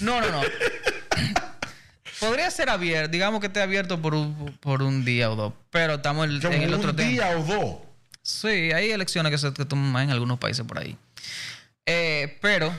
No, 0.00 0.20
no, 0.20 0.30
no. 0.30 0.40
Podría 2.20 2.50
ser 2.50 2.68
abierto, 2.68 3.10
digamos 3.10 3.40
que 3.40 3.46
esté 3.46 3.62
abierto 3.62 4.00
por 4.02 4.14
un, 4.14 4.56
por 4.60 4.82
un 4.82 5.04
día 5.06 5.30
o 5.30 5.36
dos, 5.36 5.54
pero 5.70 5.94
estamos 5.94 6.26
en, 6.26 6.32
el 6.32 6.68
un 6.68 6.74
otro 6.74 6.94
tema. 6.94 7.08
día 7.08 7.38
o 7.38 7.42
dos. 7.44 7.76
Sí, 8.22 8.48
hay 8.48 8.90
elecciones 8.90 9.30
que 9.32 9.38
se 9.38 9.52
que 9.54 9.64
toman 9.64 10.04
en 10.04 10.10
algunos 10.10 10.38
países 10.38 10.66
por 10.66 10.78
ahí. 10.78 10.98
Eh, 11.86 12.36
pero 12.42 12.74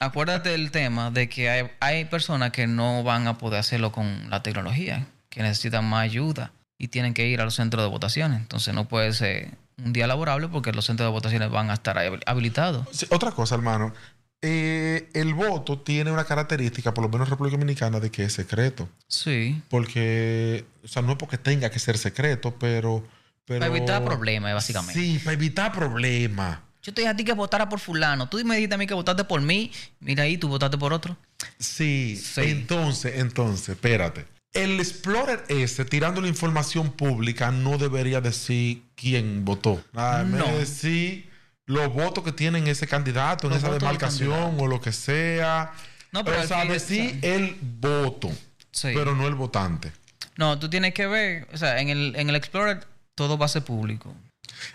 acuérdate 0.00 0.48
del 0.48 0.70
tema 0.70 1.10
de 1.10 1.28
que 1.28 1.50
hay, 1.50 1.70
hay 1.80 2.06
personas 2.06 2.50
que 2.50 2.66
no 2.66 3.02
van 3.02 3.26
a 3.26 3.36
poder 3.36 3.60
hacerlo 3.60 3.92
con 3.92 4.30
la 4.30 4.42
tecnología, 4.42 5.06
que 5.28 5.42
necesitan 5.42 5.84
más 5.84 6.04
ayuda 6.04 6.52
y 6.78 6.88
tienen 6.88 7.12
que 7.12 7.26
ir 7.26 7.42
a 7.42 7.44
los 7.44 7.56
centros 7.56 7.84
de 7.84 7.90
votaciones. 7.90 8.40
Entonces 8.40 8.72
no 8.72 8.88
puede 8.88 9.12
ser 9.12 9.50
un 9.84 9.92
día 9.92 10.06
laborable 10.06 10.48
porque 10.48 10.72
los 10.72 10.84
centros 10.84 11.06
de 11.08 11.12
votaciones 11.12 11.50
van 11.50 11.70
a 11.70 11.74
estar 11.74 11.96
habi- 11.96 12.22
habilitados. 12.26 12.86
Otra 13.10 13.30
cosa, 13.32 13.54
hermano. 13.54 13.92
Eh, 14.40 15.08
el 15.14 15.34
voto 15.34 15.80
tiene 15.80 16.12
una 16.12 16.24
característica, 16.24 16.94
por 16.94 17.02
lo 17.02 17.08
menos 17.10 17.26
en 17.26 17.30
República 17.32 17.56
Dominicana, 17.56 17.98
de 17.98 18.10
que 18.10 18.22
es 18.24 18.32
secreto. 18.32 18.88
Sí. 19.08 19.60
Porque, 19.68 20.64
o 20.84 20.88
sea, 20.88 21.02
no 21.02 21.12
es 21.12 21.18
porque 21.18 21.38
tenga 21.38 21.70
que 21.70 21.78
ser 21.80 21.98
secreto, 21.98 22.54
pero. 22.58 23.04
pero 23.44 23.60
Para 23.60 23.76
evitar 23.76 24.04
problemas, 24.04 24.54
básicamente. 24.54 25.00
Sí, 25.00 25.18
para 25.18 25.32
evitar 25.34 25.72
problemas. 25.72 26.58
Yo 26.82 26.94
te 26.94 27.00
dije 27.00 27.10
a 27.10 27.16
ti 27.16 27.24
que 27.24 27.32
votara 27.32 27.68
por 27.68 27.80
fulano. 27.80 28.28
Tú 28.28 28.38
me 28.44 28.54
dijiste 28.54 28.76
a 28.76 28.78
mí 28.78 28.86
que 28.86 28.94
votaste 28.94 29.24
por 29.24 29.40
mí. 29.40 29.72
Mira 30.00 30.22
ahí, 30.22 30.38
tú 30.38 30.48
votaste 30.48 30.78
por 30.78 30.92
otro. 30.92 31.16
Sí, 31.58 32.16
Sí. 32.16 32.42
entonces, 32.44 33.18
entonces, 33.18 33.70
espérate. 33.70 34.26
El 34.62 34.80
Explorer 34.80 35.44
ese, 35.48 35.84
tirando 35.84 36.20
la 36.20 36.28
información 36.28 36.90
pública, 36.92 37.50
no 37.50 37.78
debería 37.78 38.20
decir 38.20 38.82
quién 38.94 39.44
votó. 39.44 39.82
Ah, 39.94 40.22
de 40.24 40.38
No. 40.38 40.46
decir 40.58 41.28
los 41.66 41.92
votos 41.92 42.24
que 42.24 42.32
tienen 42.32 42.66
ese 42.66 42.86
candidato 42.86 43.46
en 43.46 43.52
Los 43.54 43.62
esa 43.62 43.72
demarcación 43.72 44.56
o 44.58 44.66
lo 44.66 44.80
que 44.80 44.92
sea. 44.92 45.72
No, 46.12 46.24
pero 46.24 46.40
o 46.40 46.46
sea, 46.46 46.64
decir 46.64 47.18
el 47.22 47.56
voto, 47.60 48.30
Sí. 48.72 48.88
pero 48.94 49.14
no 49.14 49.26
el 49.26 49.34
votante. 49.34 49.92
No, 50.36 50.58
tú 50.58 50.70
tienes 50.70 50.94
que 50.94 51.06
ver. 51.06 51.46
O 51.52 51.56
sea, 51.58 51.80
en 51.80 51.88
el, 51.90 52.14
en 52.16 52.28
el 52.30 52.36
Explorer 52.36 52.86
todo 53.14 53.36
va 53.36 53.46
a 53.46 53.48
ser 53.48 53.64
público. 53.64 54.14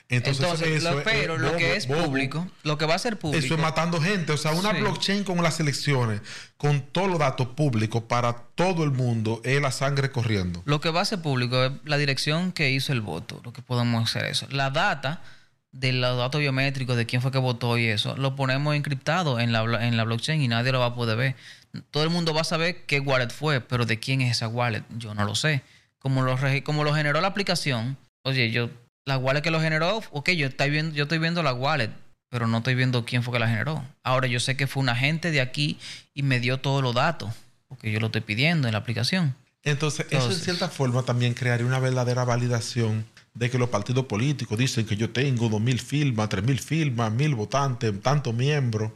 Entonces, 0.09 0.43
Entonces, 0.43 0.67
eso 0.69 0.91
lo, 0.91 0.99
es- 0.99 1.03
pero 1.05 1.35
es 1.35 1.41
lo 1.41 1.47
bobo, 1.47 1.57
que 1.57 1.75
es 1.75 1.87
bobo. 1.87 2.03
público, 2.05 2.47
lo 2.63 2.77
que 2.77 2.85
va 2.85 2.95
a 2.95 2.99
ser 2.99 3.17
público. 3.19 3.45
Eso 3.45 3.55
es 3.55 3.59
matando 3.61 4.01
gente. 4.01 4.31
O 4.33 4.37
sea, 4.37 4.51
una 4.51 4.71
Sí. 4.71 4.77
blockchain 4.81 5.23
con 5.23 5.41
las 5.43 5.59
elecciones, 5.59 6.21
con 6.57 6.81
todos 6.81 7.09
los 7.09 7.19
datos 7.19 7.47
públicos 7.49 8.03
para 8.03 8.33
todo 8.55 8.83
el 8.83 8.91
mundo, 8.91 9.41
es 9.43 9.61
la 9.61 9.71
sangre 9.71 10.11
corriendo. 10.11 10.61
Lo 10.65 10.79
que 10.81 10.89
va 10.89 11.01
a 11.01 11.05
ser 11.05 11.21
público 11.21 11.63
es 11.65 11.71
la 11.85 11.97
dirección 11.97 12.51
que 12.51 12.71
hizo 12.71 12.93
el 12.93 13.01
voto. 13.01 13.41
Lo 13.43 13.53
que 13.53 13.61
podemos 13.61 14.03
hacer 14.09 14.25
eso. 14.25 14.47
La 14.51 14.69
data 14.69 15.21
de 15.71 15.91
los 15.91 16.17
datos 16.17 16.39
biométricos 16.39 16.95
de 16.95 17.05
quién 17.07 17.21
fue 17.21 17.31
que 17.31 17.39
votó 17.39 17.77
y 17.79 17.87
eso, 17.87 18.15
lo 18.15 18.35
ponemos 18.35 18.75
encriptado 18.75 19.39
en 19.39 19.51
la, 19.51 19.63
en 19.87 19.97
la 19.97 20.03
blockchain 20.03 20.39
y 20.41 20.47
nadie 20.47 20.71
lo 20.71 20.79
va 20.79 20.85
a 20.87 20.95
poder 20.95 21.17
ver. 21.17 21.35
Todo 21.89 22.03
el 22.03 22.11
mundo 22.11 22.31
va 22.35 22.41
a 22.41 22.43
saber 22.43 22.85
qué 22.85 22.99
wallet 22.99 23.29
fue, 23.31 23.59
pero 23.59 23.87
de 23.87 23.99
quién 23.99 24.21
es 24.21 24.31
esa 24.37 24.47
wallet, 24.47 24.83
yo 24.95 25.15
no 25.15 25.25
lo 25.25 25.33
sé. 25.33 25.63
Como 25.97 26.21
lo, 26.21 26.37
como 26.63 26.83
lo 26.83 26.93
generó 26.93 27.19
la 27.21 27.27
aplicación, 27.29 27.97
oye, 28.21 28.51
yo, 28.51 28.69
la 29.05 29.17
wallet 29.17 29.41
que 29.41 29.51
lo 29.51 29.59
generó, 29.59 30.01
ok, 30.11 30.29
yo 30.31 30.47
estoy 30.47 30.69
viendo, 30.69 30.95
yo 30.95 31.03
estoy 31.03 31.19
viendo 31.19 31.43
la 31.43 31.53
wallet, 31.53 31.91
pero 32.29 32.47
no 32.47 32.59
estoy 32.59 32.75
viendo 32.75 33.05
quién 33.05 33.23
fue 33.23 33.33
que 33.33 33.39
la 33.39 33.47
generó. 33.47 33.83
Ahora 34.03 34.27
yo 34.27 34.39
sé 34.39 34.55
que 34.57 34.67
fue 34.67 34.81
un 34.81 34.89
agente 34.89 35.31
de 35.31 35.41
aquí 35.41 35.77
y 36.13 36.23
me 36.23 36.39
dio 36.39 36.59
todos 36.59 36.81
los 36.81 36.95
datos, 36.95 37.31
porque 37.67 37.91
yo 37.91 37.99
lo 37.99 38.07
estoy 38.07 38.21
pidiendo 38.21 38.67
en 38.67 38.71
la 38.71 38.79
aplicación. 38.79 39.35
Entonces, 39.63 40.05
eso 40.09 40.29
en 40.29 40.37
cierta 40.37 40.67
forma 40.67 41.03
también 41.03 41.33
crearía 41.33 41.65
una 41.65 41.79
verdadera 41.79 42.25
validación 42.25 43.05
de 43.33 43.49
que 43.49 43.57
los 43.57 43.69
partidos 43.69 44.05
políticos 44.05 44.57
dicen 44.57 44.85
que 44.85 44.95
yo 44.95 45.09
tengo 45.09 45.49
dos 45.49 45.61
mil 45.61 45.79
firmas, 45.79 46.29
tres 46.29 46.43
mil 46.43 46.59
firmas, 46.59 47.11
mil 47.11 47.33
votantes, 47.35 47.93
tantos 48.01 48.33
miembros. 48.33 48.91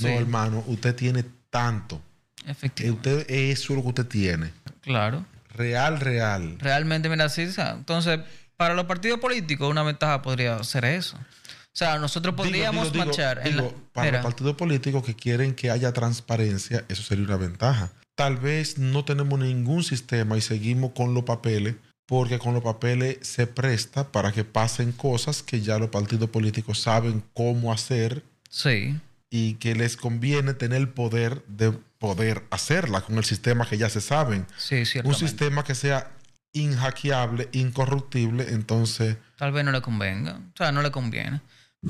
No, 0.00 0.08
hermano, 0.08 0.64
usted 0.66 0.94
tiene 0.94 1.24
tanto. 1.50 2.00
Efectivamente. 2.46 3.14
Usted, 3.14 3.30
eso 3.30 3.72
es 3.72 3.76
lo 3.76 3.82
que 3.82 3.88
usted 3.88 4.06
tiene. 4.06 4.52
Claro. 4.80 5.24
Real, 5.50 6.00
real. 6.00 6.56
Realmente, 6.58 7.08
mira, 7.08 7.28
sí. 7.28 7.48
entonces, 7.58 8.20
para 8.56 8.74
los 8.74 8.84
partidos 8.86 9.18
políticos, 9.20 9.70
una 9.70 9.82
ventaja 9.82 10.22
podría 10.22 10.62
ser 10.64 10.84
eso. 10.84 11.16
O 11.16 11.78
sea, 11.78 11.98
nosotros 11.98 12.34
podríamos 12.34 12.90
Digo, 12.92 13.04
digo, 13.04 13.04
digo, 13.04 13.06
marchar 13.06 13.46
en 13.46 13.56
digo, 13.56 13.62
la. 13.62 13.92
para 13.92 14.06
Mira, 14.06 14.18
los 14.18 14.24
partidos 14.32 14.56
políticos 14.56 15.04
que 15.04 15.14
quieren 15.14 15.54
que 15.54 15.70
haya 15.70 15.92
transparencia, 15.92 16.84
eso 16.88 17.02
sería 17.02 17.24
una 17.24 17.36
ventaja. 17.36 17.92
Tal 18.14 18.38
vez 18.38 18.78
no 18.78 19.04
tenemos 19.04 19.38
ningún 19.38 19.84
sistema 19.84 20.38
y 20.38 20.40
seguimos 20.40 20.92
con 20.92 21.12
los 21.12 21.24
papeles, 21.24 21.74
porque 22.06 22.38
con 22.38 22.54
los 22.54 22.62
papeles 22.62 23.18
se 23.20 23.46
presta 23.46 24.10
para 24.10 24.32
que 24.32 24.44
pasen 24.44 24.92
cosas 24.92 25.42
que 25.42 25.60
ya 25.60 25.78
los 25.78 25.90
partidos 25.90 26.30
políticos 26.30 26.80
saben 26.80 27.22
cómo 27.34 27.72
hacer 27.72 28.22
Sí. 28.48 28.98
y 29.28 29.54
que 29.54 29.74
les 29.74 29.98
conviene 29.98 30.54
tener 30.54 30.78
el 30.80 30.88
poder 30.88 31.42
de 31.46 31.72
poder 31.98 32.44
hacerla 32.50 33.00
con 33.02 33.18
el 33.18 33.24
sistema 33.24 33.68
que 33.68 33.76
ya 33.76 33.90
se 33.90 34.00
saben. 34.00 34.46
Sí, 34.56 34.84
Un 35.04 35.14
sistema 35.14 35.64
que 35.64 35.74
sea 35.74 36.10
inhackeable, 36.56 37.48
incorruptible, 37.52 38.46
entonces 38.50 39.16
Tal 39.36 39.52
vez 39.52 39.64
no 39.64 39.72
le 39.72 39.82
convenga. 39.82 40.36
O 40.54 40.56
sea, 40.56 40.72
no 40.72 40.82
le 40.82 40.90
conviene. 40.90 41.40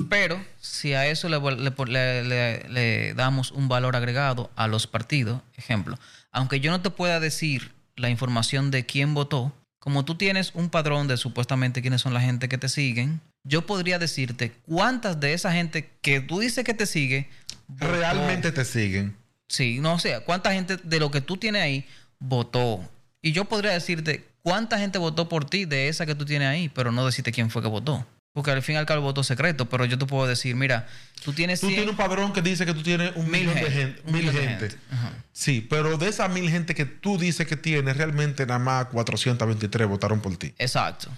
Pero 0.09 0.43
si 0.59 0.93
a 0.93 1.07
eso 1.07 1.29
le, 1.29 1.39
le- 1.39 1.71
le- 1.85 2.23
le- 2.23 2.69
le 2.69 3.13
damos 3.13 3.51
un 3.51 3.67
valor 3.69 3.95
agregado 3.95 4.51
a 4.55 4.67
los 4.67 4.85
partidos, 4.85 5.41
ejemplo, 5.55 5.97
aunque 6.31 6.59
yo 6.59 6.71
no 6.71 6.81
te 6.81 6.89
pueda 6.89 7.19
decir 7.19 7.71
la 7.95 8.09
información 8.09 8.69
de 8.69 8.85
quién 8.85 9.13
votó, 9.13 9.53
como 9.79 10.03
tú 10.05 10.15
tienes 10.15 10.51
un 10.53 10.69
padrón 10.69 11.07
de 11.07 11.15
supuestamente 11.17 11.81
quiénes 11.81 12.01
son 12.01 12.13
la 12.13 12.19
gente 12.21 12.49
que 12.49 12.57
te 12.57 12.67
siguen, 12.69 13.21
yo 13.43 13.65
podría 13.65 13.97
decirte 13.97 14.51
cuántas 14.67 15.19
de 15.21 15.33
esa 15.33 15.53
gente 15.53 15.89
que 16.01 16.19
tú 16.19 16.39
dices 16.41 16.63
que 16.65 16.73
te 16.73 16.85
sigue 16.85 17.29
votó. 17.67 17.91
realmente 17.93 18.51
te 18.51 18.65
siguen. 18.65 19.15
Sí, 19.47 19.79
no 19.79 19.93
o 19.93 19.99
sea, 19.99 20.19
cuánta 20.25 20.51
gente 20.51 20.75
de 20.75 20.99
lo 20.99 21.09
que 21.09 21.21
tú 21.21 21.37
tienes 21.37 21.61
ahí 21.63 21.87
votó. 22.19 22.83
Y 23.21 23.31
yo 23.31 23.45
podría 23.45 23.71
decirte 23.71 24.25
cuánta 24.47 24.79
gente 24.79 24.97
votó 24.97 25.27
por 25.27 25.43
ti 25.43 25.65
de 25.65 25.89
esa 25.89 26.05
que 26.05 26.15
tú 26.15 26.23
tienes 26.23 26.47
ahí, 26.47 26.69
pero 26.69 26.93
no 26.93 27.05
decirte 27.05 27.33
quién 27.33 27.49
fue 27.49 27.61
que 27.61 27.67
votó. 27.67 28.07
Porque 28.31 28.51
al 28.51 28.63
fin 28.63 28.75
y 28.75 28.77
al 28.77 28.85
cabo 28.85 29.01
voto 29.01 29.21
secreto, 29.21 29.67
pero 29.67 29.83
yo 29.83 29.97
te 29.97 30.05
puedo 30.05 30.25
decir, 30.25 30.55
mira, 30.55 30.87
tú 31.21 31.33
tienes 31.33 31.59
Tú 31.59 31.67
100 31.67 31.75
tienes 31.75 31.91
un 31.91 31.97
padrón 31.97 32.31
que 32.31 32.41
dice 32.41 32.65
que 32.65 32.73
tú 32.73 32.81
tienes 32.81 33.13
un 33.17 33.29
Mil 33.29 33.41
millón 33.41 33.55
de 33.55 33.61
gente, 33.69 33.73
gente. 33.73 34.01
un 34.05 34.13
Mil 34.13 34.25
de 34.25 34.31
gente. 34.31 34.69
gente. 34.69 34.77
Ajá. 34.89 35.11
Sí, 35.33 35.67
pero 35.69 35.97
de 35.97 36.07
esas 36.07 36.31
mil 36.31 36.49
gente 36.49 36.75
que 36.75 36.85
tú 36.85 37.17
dices 37.17 37.45
que 37.45 37.57
tienes, 37.57 37.97
realmente 37.97 38.45
nada 38.45 38.59
más 38.59 38.85
423 38.85 39.85
votaron 39.85 40.21
por 40.21 40.37
ti. 40.37 40.53
Exacto. 40.57 41.09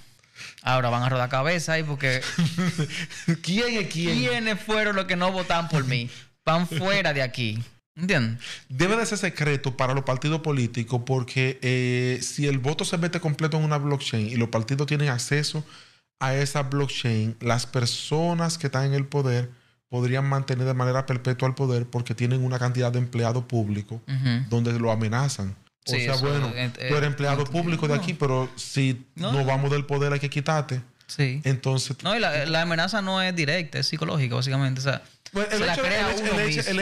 Ahora 0.64 0.90
van 0.90 1.04
a 1.04 1.10
rodar 1.10 1.30
cabeza 1.30 1.74
ahí 1.74 1.84
porque 1.84 2.22
¿Quién 3.44 3.78
es 3.78 3.94
quién? 3.94 4.18
¿quiénes 4.18 4.60
fueron 4.60 4.96
los 4.96 5.06
que 5.06 5.16
no 5.16 5.32
votaban 5.32 5.70
por 5.70 5.86
mí? 5.86 6.10
Van 6.44 6.68
fuera 6.68 7.14
de 7.14 7.22
aquí. 7.22 7.64
¿Entiendes? 8.00 8.42
Debe 8.70 8.96
de 8.96 9.06
ser 9.06 9.18
secreto 9.18 9.76
para 9.76 9.94
los 9.94 10.04
partidos 10.04 10.42
políticos 10.42 11.02
porque 11.06 11.60
eh, 11.62 12.20
si 12.22 12.48
el 12.48 12.58
voto 12.60 12.86
se 12.86 12.98
mete 12.98 13.20
completo 13.20 13.58
en 13.58 13.64
una 13.64 13.78
blockchain 13.78 14.28
y 14.28 14.36
los 14.36 14.50
partidos 14.50 14.88
tienen 14.88 15.10
acceso 15.10 15.64
a 16.20 16.34
esa 16.36 16.64
blockchain, 16.64 17.36
las 17.40 17.66
personas 17.66 18.58
que 18.58 18.68
están 18.68 18.86
en 18.86 18.94
el 18.94 19.06
poder 19.06 19.50
podrían 19.90 20.26
mantener 20.26 20.66
de 20.68 20.74
manera 20.74 21.06
perpetua 21.06 21.48
el 21.48 21.56
poder 21.56 21.86
porque 21.86 22.14
tienen 22.14 22.44
una 22.44 22.60
cantidad 22.60 22.92
de 22.92 23.00
empleado 23.00 23.48
público 23.48 24.02
Ujú. 24.08 24.46
donde 24.50 24.78
lo 24.80 24.92
amenazan. 24.92 25.56
O 25.88 25.92
Sí, 25.92 26.02
sea, 26.02 26.16
bueno, 26.18 26.52
eh, 26.56 26.70
tú 26.74 26.82
eh, 26.82 26.90
eres 26.90 27.04
empleado 27.08 27.44
no, 27.46 27.46
público 27.52 27.88
de 27.88 27.96
aquí, 27.96 28.14
pero 28.14 28.50
si 28.56 29.06
No. 29.16 29.32
no. 29.32 29.46
vamos 29.46 29.72
del 29.72 29.86
poder 29.86 30.14
hay 30.14 30.20
que 30.20 30.30
quitarte. 30.30 30.82
Sí. 31.08 31.42
Entonces, 31.44 31.98
No, 32.04 32.16
y 32.16 32.20
la, 32.20 32.46
la 32.46 32.62
amenaza 32.62 33.02
no 33.02 33.20
es 33.20 33.36
directa, 33.36 33.80
es 33.80 33.88
psicológica, 33.88 34.36
básicamente. 34.36 34.82
O 34.82 34.84
sea, 34.84 35.02
Pues 35.32 35.48
el 35.52 35.64
hecho, 35.64 35.86
el 35.86 35.92
el 35.92 35.98
de- 36.38 36.74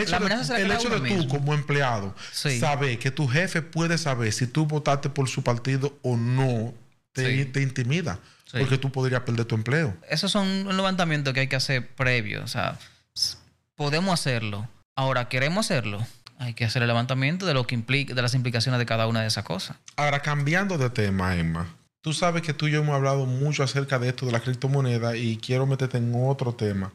el 0.61 0.71
hecho 0.71 0.89
de 0.89 0.97
tú 0.97 1.03
mismo. 1.03 1.27
como 1.27 1.53
empleado 1.53 2.15
Sí. 2.31 2.59
saber 2.59 2.97
que 2.99 3.11
tu 3.11 3.27
jefe 3.27 3.61
puede 3.61 3.97
saber 3.97 4.31
si 4.31 4.47
tú 4.47 4.65
votaste 4.65 5.09
por 5.09 5.27
su 5.27 5.43
partido 5.43 5.97
o 6.01 6.15
no 6.17 6.73
te, 7.11 7.35
Sí. 7.43 7.45
te 7.45 7.61
intimida 7.61 8.19
Sí. 8.45 8.57
porque 8.59 8.77
tú 8.77 8.91
podrías 8.91 9.21
perder 9.21 9.45
tu 9.45 9.55
empleo. 9.55 9.95
esos 10.09 10.31
son 10.31 10.47
un 10.67 10.77
levantamiento 10.77 11.33
que 11.33 11.41
hay 11.41 11.47
que 11.47 11.57
hacer 11.57 11.87
previo. 11.95 12.43
O 12.43 12.47
sea, 12.47 12.77
podemos 13.75 14.13
hacerlo. 14.19 14.67
Ahora, 14.95 15.27
¿queremos 15.29 15.65
hacerlo? 15.65 16.05
Hay 16.39 16.53
que 16.53 16.65
hacer 16.65 16.81
el 16.83 16.87
levantamiento 16.87 17.45
de 17.45 17.53
lo 17.53 17.65
que 17.65 17.75
implica, 17.75 18.13
de 18.13 18.21
las 18.21 18.33
implicaciones 18.33 18.79
de 18.79 18.85
cada 18.85 19.07
una 19.07 19.21
de 19.21 19.27
esas 19.27 19.43
cosas. 19.43 19.77
Ahora, 19.95 20.21
cambiando 20.21 20.77
de 20.77 20.89
tema, 20.89 21.35
Emma, 21.35 21.75
tú 22.01 22.13
sabes 22.13 22.41
que 22.43 22.53
tú 22.53 22.67
y 22.67 22.71
yo 22.71 22.81
hemos 22.81 22.95
hablado 22.95 23.25
mucho 23.25 23.63
acerca 23.63 23.99
de 23.99 24.09
esto 24.09 24.25
de 24.25 24.31
la 24.31 24.39
criptomoneda 24.39 25.15
y 25.17 25.37
quiero 25.37 25.65
meterte 25.65 25.97
en 25.97 26.13
otro 26.15 26.53
tema 26.53 26.91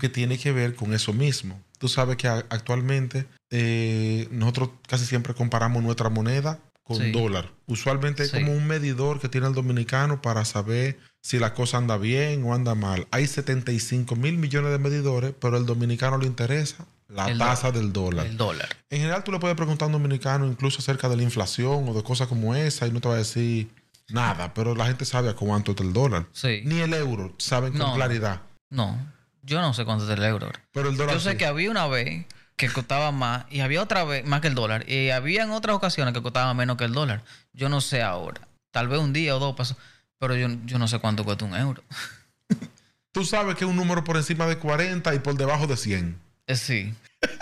que 0.00 0.08
tiene 0.08 0.38
que 0.38 0.52
ver 0.52 0.74
con 0.74 0.92
eso 0.94 1.12
mismo. 1.12 1.60
tú 1.78 1.88
sabes 1.88 2.18
que 2.18 2.28
actualmente 2.28 3.26
eh, 3.50 4.28
nosotros 4.30 4.68
casi 4.86 5.06
siempre 5.06 5.32
comparamos 5.34 5.82
nuestra 5.82 6.10
moneda 6.10 6.58
con 6.84 6.98
Sí. 6.98 7.10
dólar. 7.10 7.50
Usualmente 7.66 8.22
es 8.24 8.30
Sí. 8.30 8.36
como 8.38 8.52
un 8.52 8.66
medidor 8.66 9.18
que 9.18 9.28
tiene 9.30 9.46
el 9.46 9.54
dominicano 9.54 10.20
para 10.20 10.44
saber 10.44 10.98
si 11.22 11.38
la 11.38 11.54
cosa 11.54 11.78
anda 11.78 11.96
bien 11.96 12.44
o 12.44 12.54
anda 12.54 12.74
mal. 12.74 13.06
Hay 13.10 13.26
75 13.26 14.14
mil 14.14 14.36
millones 14.36 14.72
de 14.72 14.78
medidores, 14.78 15.32
pero 15.40 15.56
al 15.56 15.64
dominicano 15.66 16.18
le 16.18 16.26
interesa 16.26 16.84
la 17.08 17.28
El 17.30 17.38
tasa 17.38 17.72
del 17.72 17.92
dólar. 17.92 18.26
El 18.26 18.36
dólar. 18.36 18.68
En 18.90 18.98
general, 19.00 19.24
tú 19.24 19.32
le 19.32 19.38
puedes 19.38 19.56
preguntar 19.56 19.84
a 19.84 19.86
un 19.86 19.92
dominicano 19.92 20.46
incluso 20.46 20.80
acerca 20.80 21.08
de 21.08 21.16
la 21.16 21.22
inflación 21.22 21.88
o 21.88 21.94
de 21.94 22.02
cosas 22.02 22.28
como 22.28 22.54
esa 22.54 22.86
y 22.86 22.92
no 22.92 23.00
te 23.00 23.08
va 23.08 23.14
a 23.14 23.18
decir 23.18 23.70
nada, 24.10 24.52
pero 24.54 24.74
la 24.74 24.86
gente 24.86 25.04
sabe 25.06 25.30
a 25.30 25.34
cuánto 25.34 25.70
está 25.72 25.82
el 25.82 25.92
dólar. 25.92 26.26
Sí. 26.32 26.60
Ni 26.66 26.80
el 26.80 26.92
euro 26.94 27.34
saben 27.38 27.72
con 27.76 27.94
claridad. 27.94 28.42
No, 28.68 28.98
yo 29.42 29.60
no 29.60 29.72
sé 29.74 29.84
cuánto 29.84 30.04
es 30.04 30.10
el 30.10 30.24
euro. 30.24 30.50
Pero 30.72 30.88
el 30.90 30.96
dólar 30.96 31.14
Yo 31.14 31.20
sé 31.20 31.32
sí. 31.32 31.36
que 31.36 31.46
había 31.46 31.70
una 31.70 31.86
vez 31.86 32.26
que 32.56 32.68
costaba 32.68 33.10
más 33.12 33.46
y 33.50 33.60
había 33.60 33.82
otra 33.82 34.04
vez 34.04 34.24
más 34.26 34.40
que 34.40 34.48
el 34.48 34.54
dólar. 34.54 34.88
Y 34.88 35.10
había 35.10 35.42
en 35.44 35.50
otras 35.50 35.74
ocasiones 35.76 36.12
que 36.14 36.22
costaba 36.22 36.52
menos 36.54 36.76
que 36.76 36.84
el 36.84 36.92
dólar. 36.92 37.22
Yo 37.52 37.68
no 37.68 37.80
sé 37.80 38.02
ahora. 38.02 38.46
Tal 38.70 38.88
vez 38.88 39.00
un 39.00 39.12
día 39.12 39.34
o 39.36 39.38
dos 39.38 39.56
pasó. 39.56 39.76
Pero 40.18 40.34
yo, 40.36 40.48
yo 40.66 40.78
no 40.78 40.86
sé 40.86 40.98
cuánto 40.98 41.24
cuesta 41.24 41.44
un 41.44 41.54
euro. 41.56 41.82
Tú 43.12 43.24
sabes 43.24 43.56
que 43.56 43.64
es 43.64 43.70
un 43.70 43.76
número 43.76 44.04
por 44.04 44.16
encima 44.16 44.46
de 44.46 44.56
40 44.58 45.14
y 45.14 45.18
por 45.18 45.34
debajo 45.36 45.66
de 45.66 45.76
100. 45.76 46.16
Eh, 46.46 46.56
sí. 46.56 46.94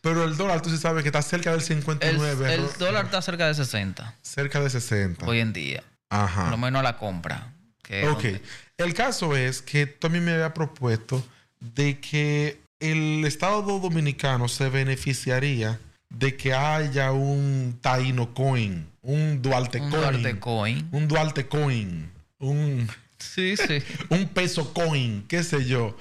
Pero 0.00 0.22
el 0.24 0.36
dólar, 0.36 0.60
tú 0.62 0.70
sí 0.70 0.76
sabes 0.78 1.02
que 1.02 1.08
está 1.08 1.20
cerca 1.22 1.50
del 1.50 1.58
El, 1.60 1.66
59. 1.66 2.54
el 2.54 2.62
ro- 2.62 2.72
dólar 2.78 3.06
está 3.06 3.20
cerca 3.22 3.48
de 3.48 3.54
60 3.54 4.14
Cerca 4.22 4.60
de 4.60 4.70
60. 4.70 5.26
hoy 5.26 5.40
en 5.40 5.52
día. 5.52 5.82
Por 6.08 6.18
lo 6.20 6.24
Ajá. 6.24 6.56
menos 6.56 6.78
a 6.80 6.82
la 6.84 6.96
compra. 6.96 7.52
Que 7.86 8.06
Ok. 8.08 8.22
donde- 8.22 8.42
El 8.78 8.92
caso 8.94 9.36
es 9.36 9.62
que 9.62 9.86
también 9.86 10.24
me 10.24 10.32
había 10.32 10.52
propuesto 10.52 11.24
de 11.60 11.98
que 12.00 12.60
el 12.80 13.24
Estado 13.24 13.62
dominicano 13.80 14.48
se 14.48 14.68
beneficiaría 14.68 15.80
de 16.10 16.36
que 16.36 16.52
haya 16.54 17.12
un 17.12 17.78
Taino 17.80 18.34
Coin, 18.34 18.86
un 19.02 19.40
Duarte 19.42 19.80
un 19.80 19.90
Coin, 19.90 20.02
Duarte 20.02 20.38
Coin. 20.38 20.88
un 20.92 21.08
Duarte 21.08 21.46
Coin, 21.46 22.10
un, 22.38 22.88
Sí, 23.18 23.56
sí. 23.56 23.82
un 24.10 24.28
peso 24.28 24.72
coin, 24.74 25.24
qué 25.26 25.42
sé 25.42 25.64
yo. 25.64 25.96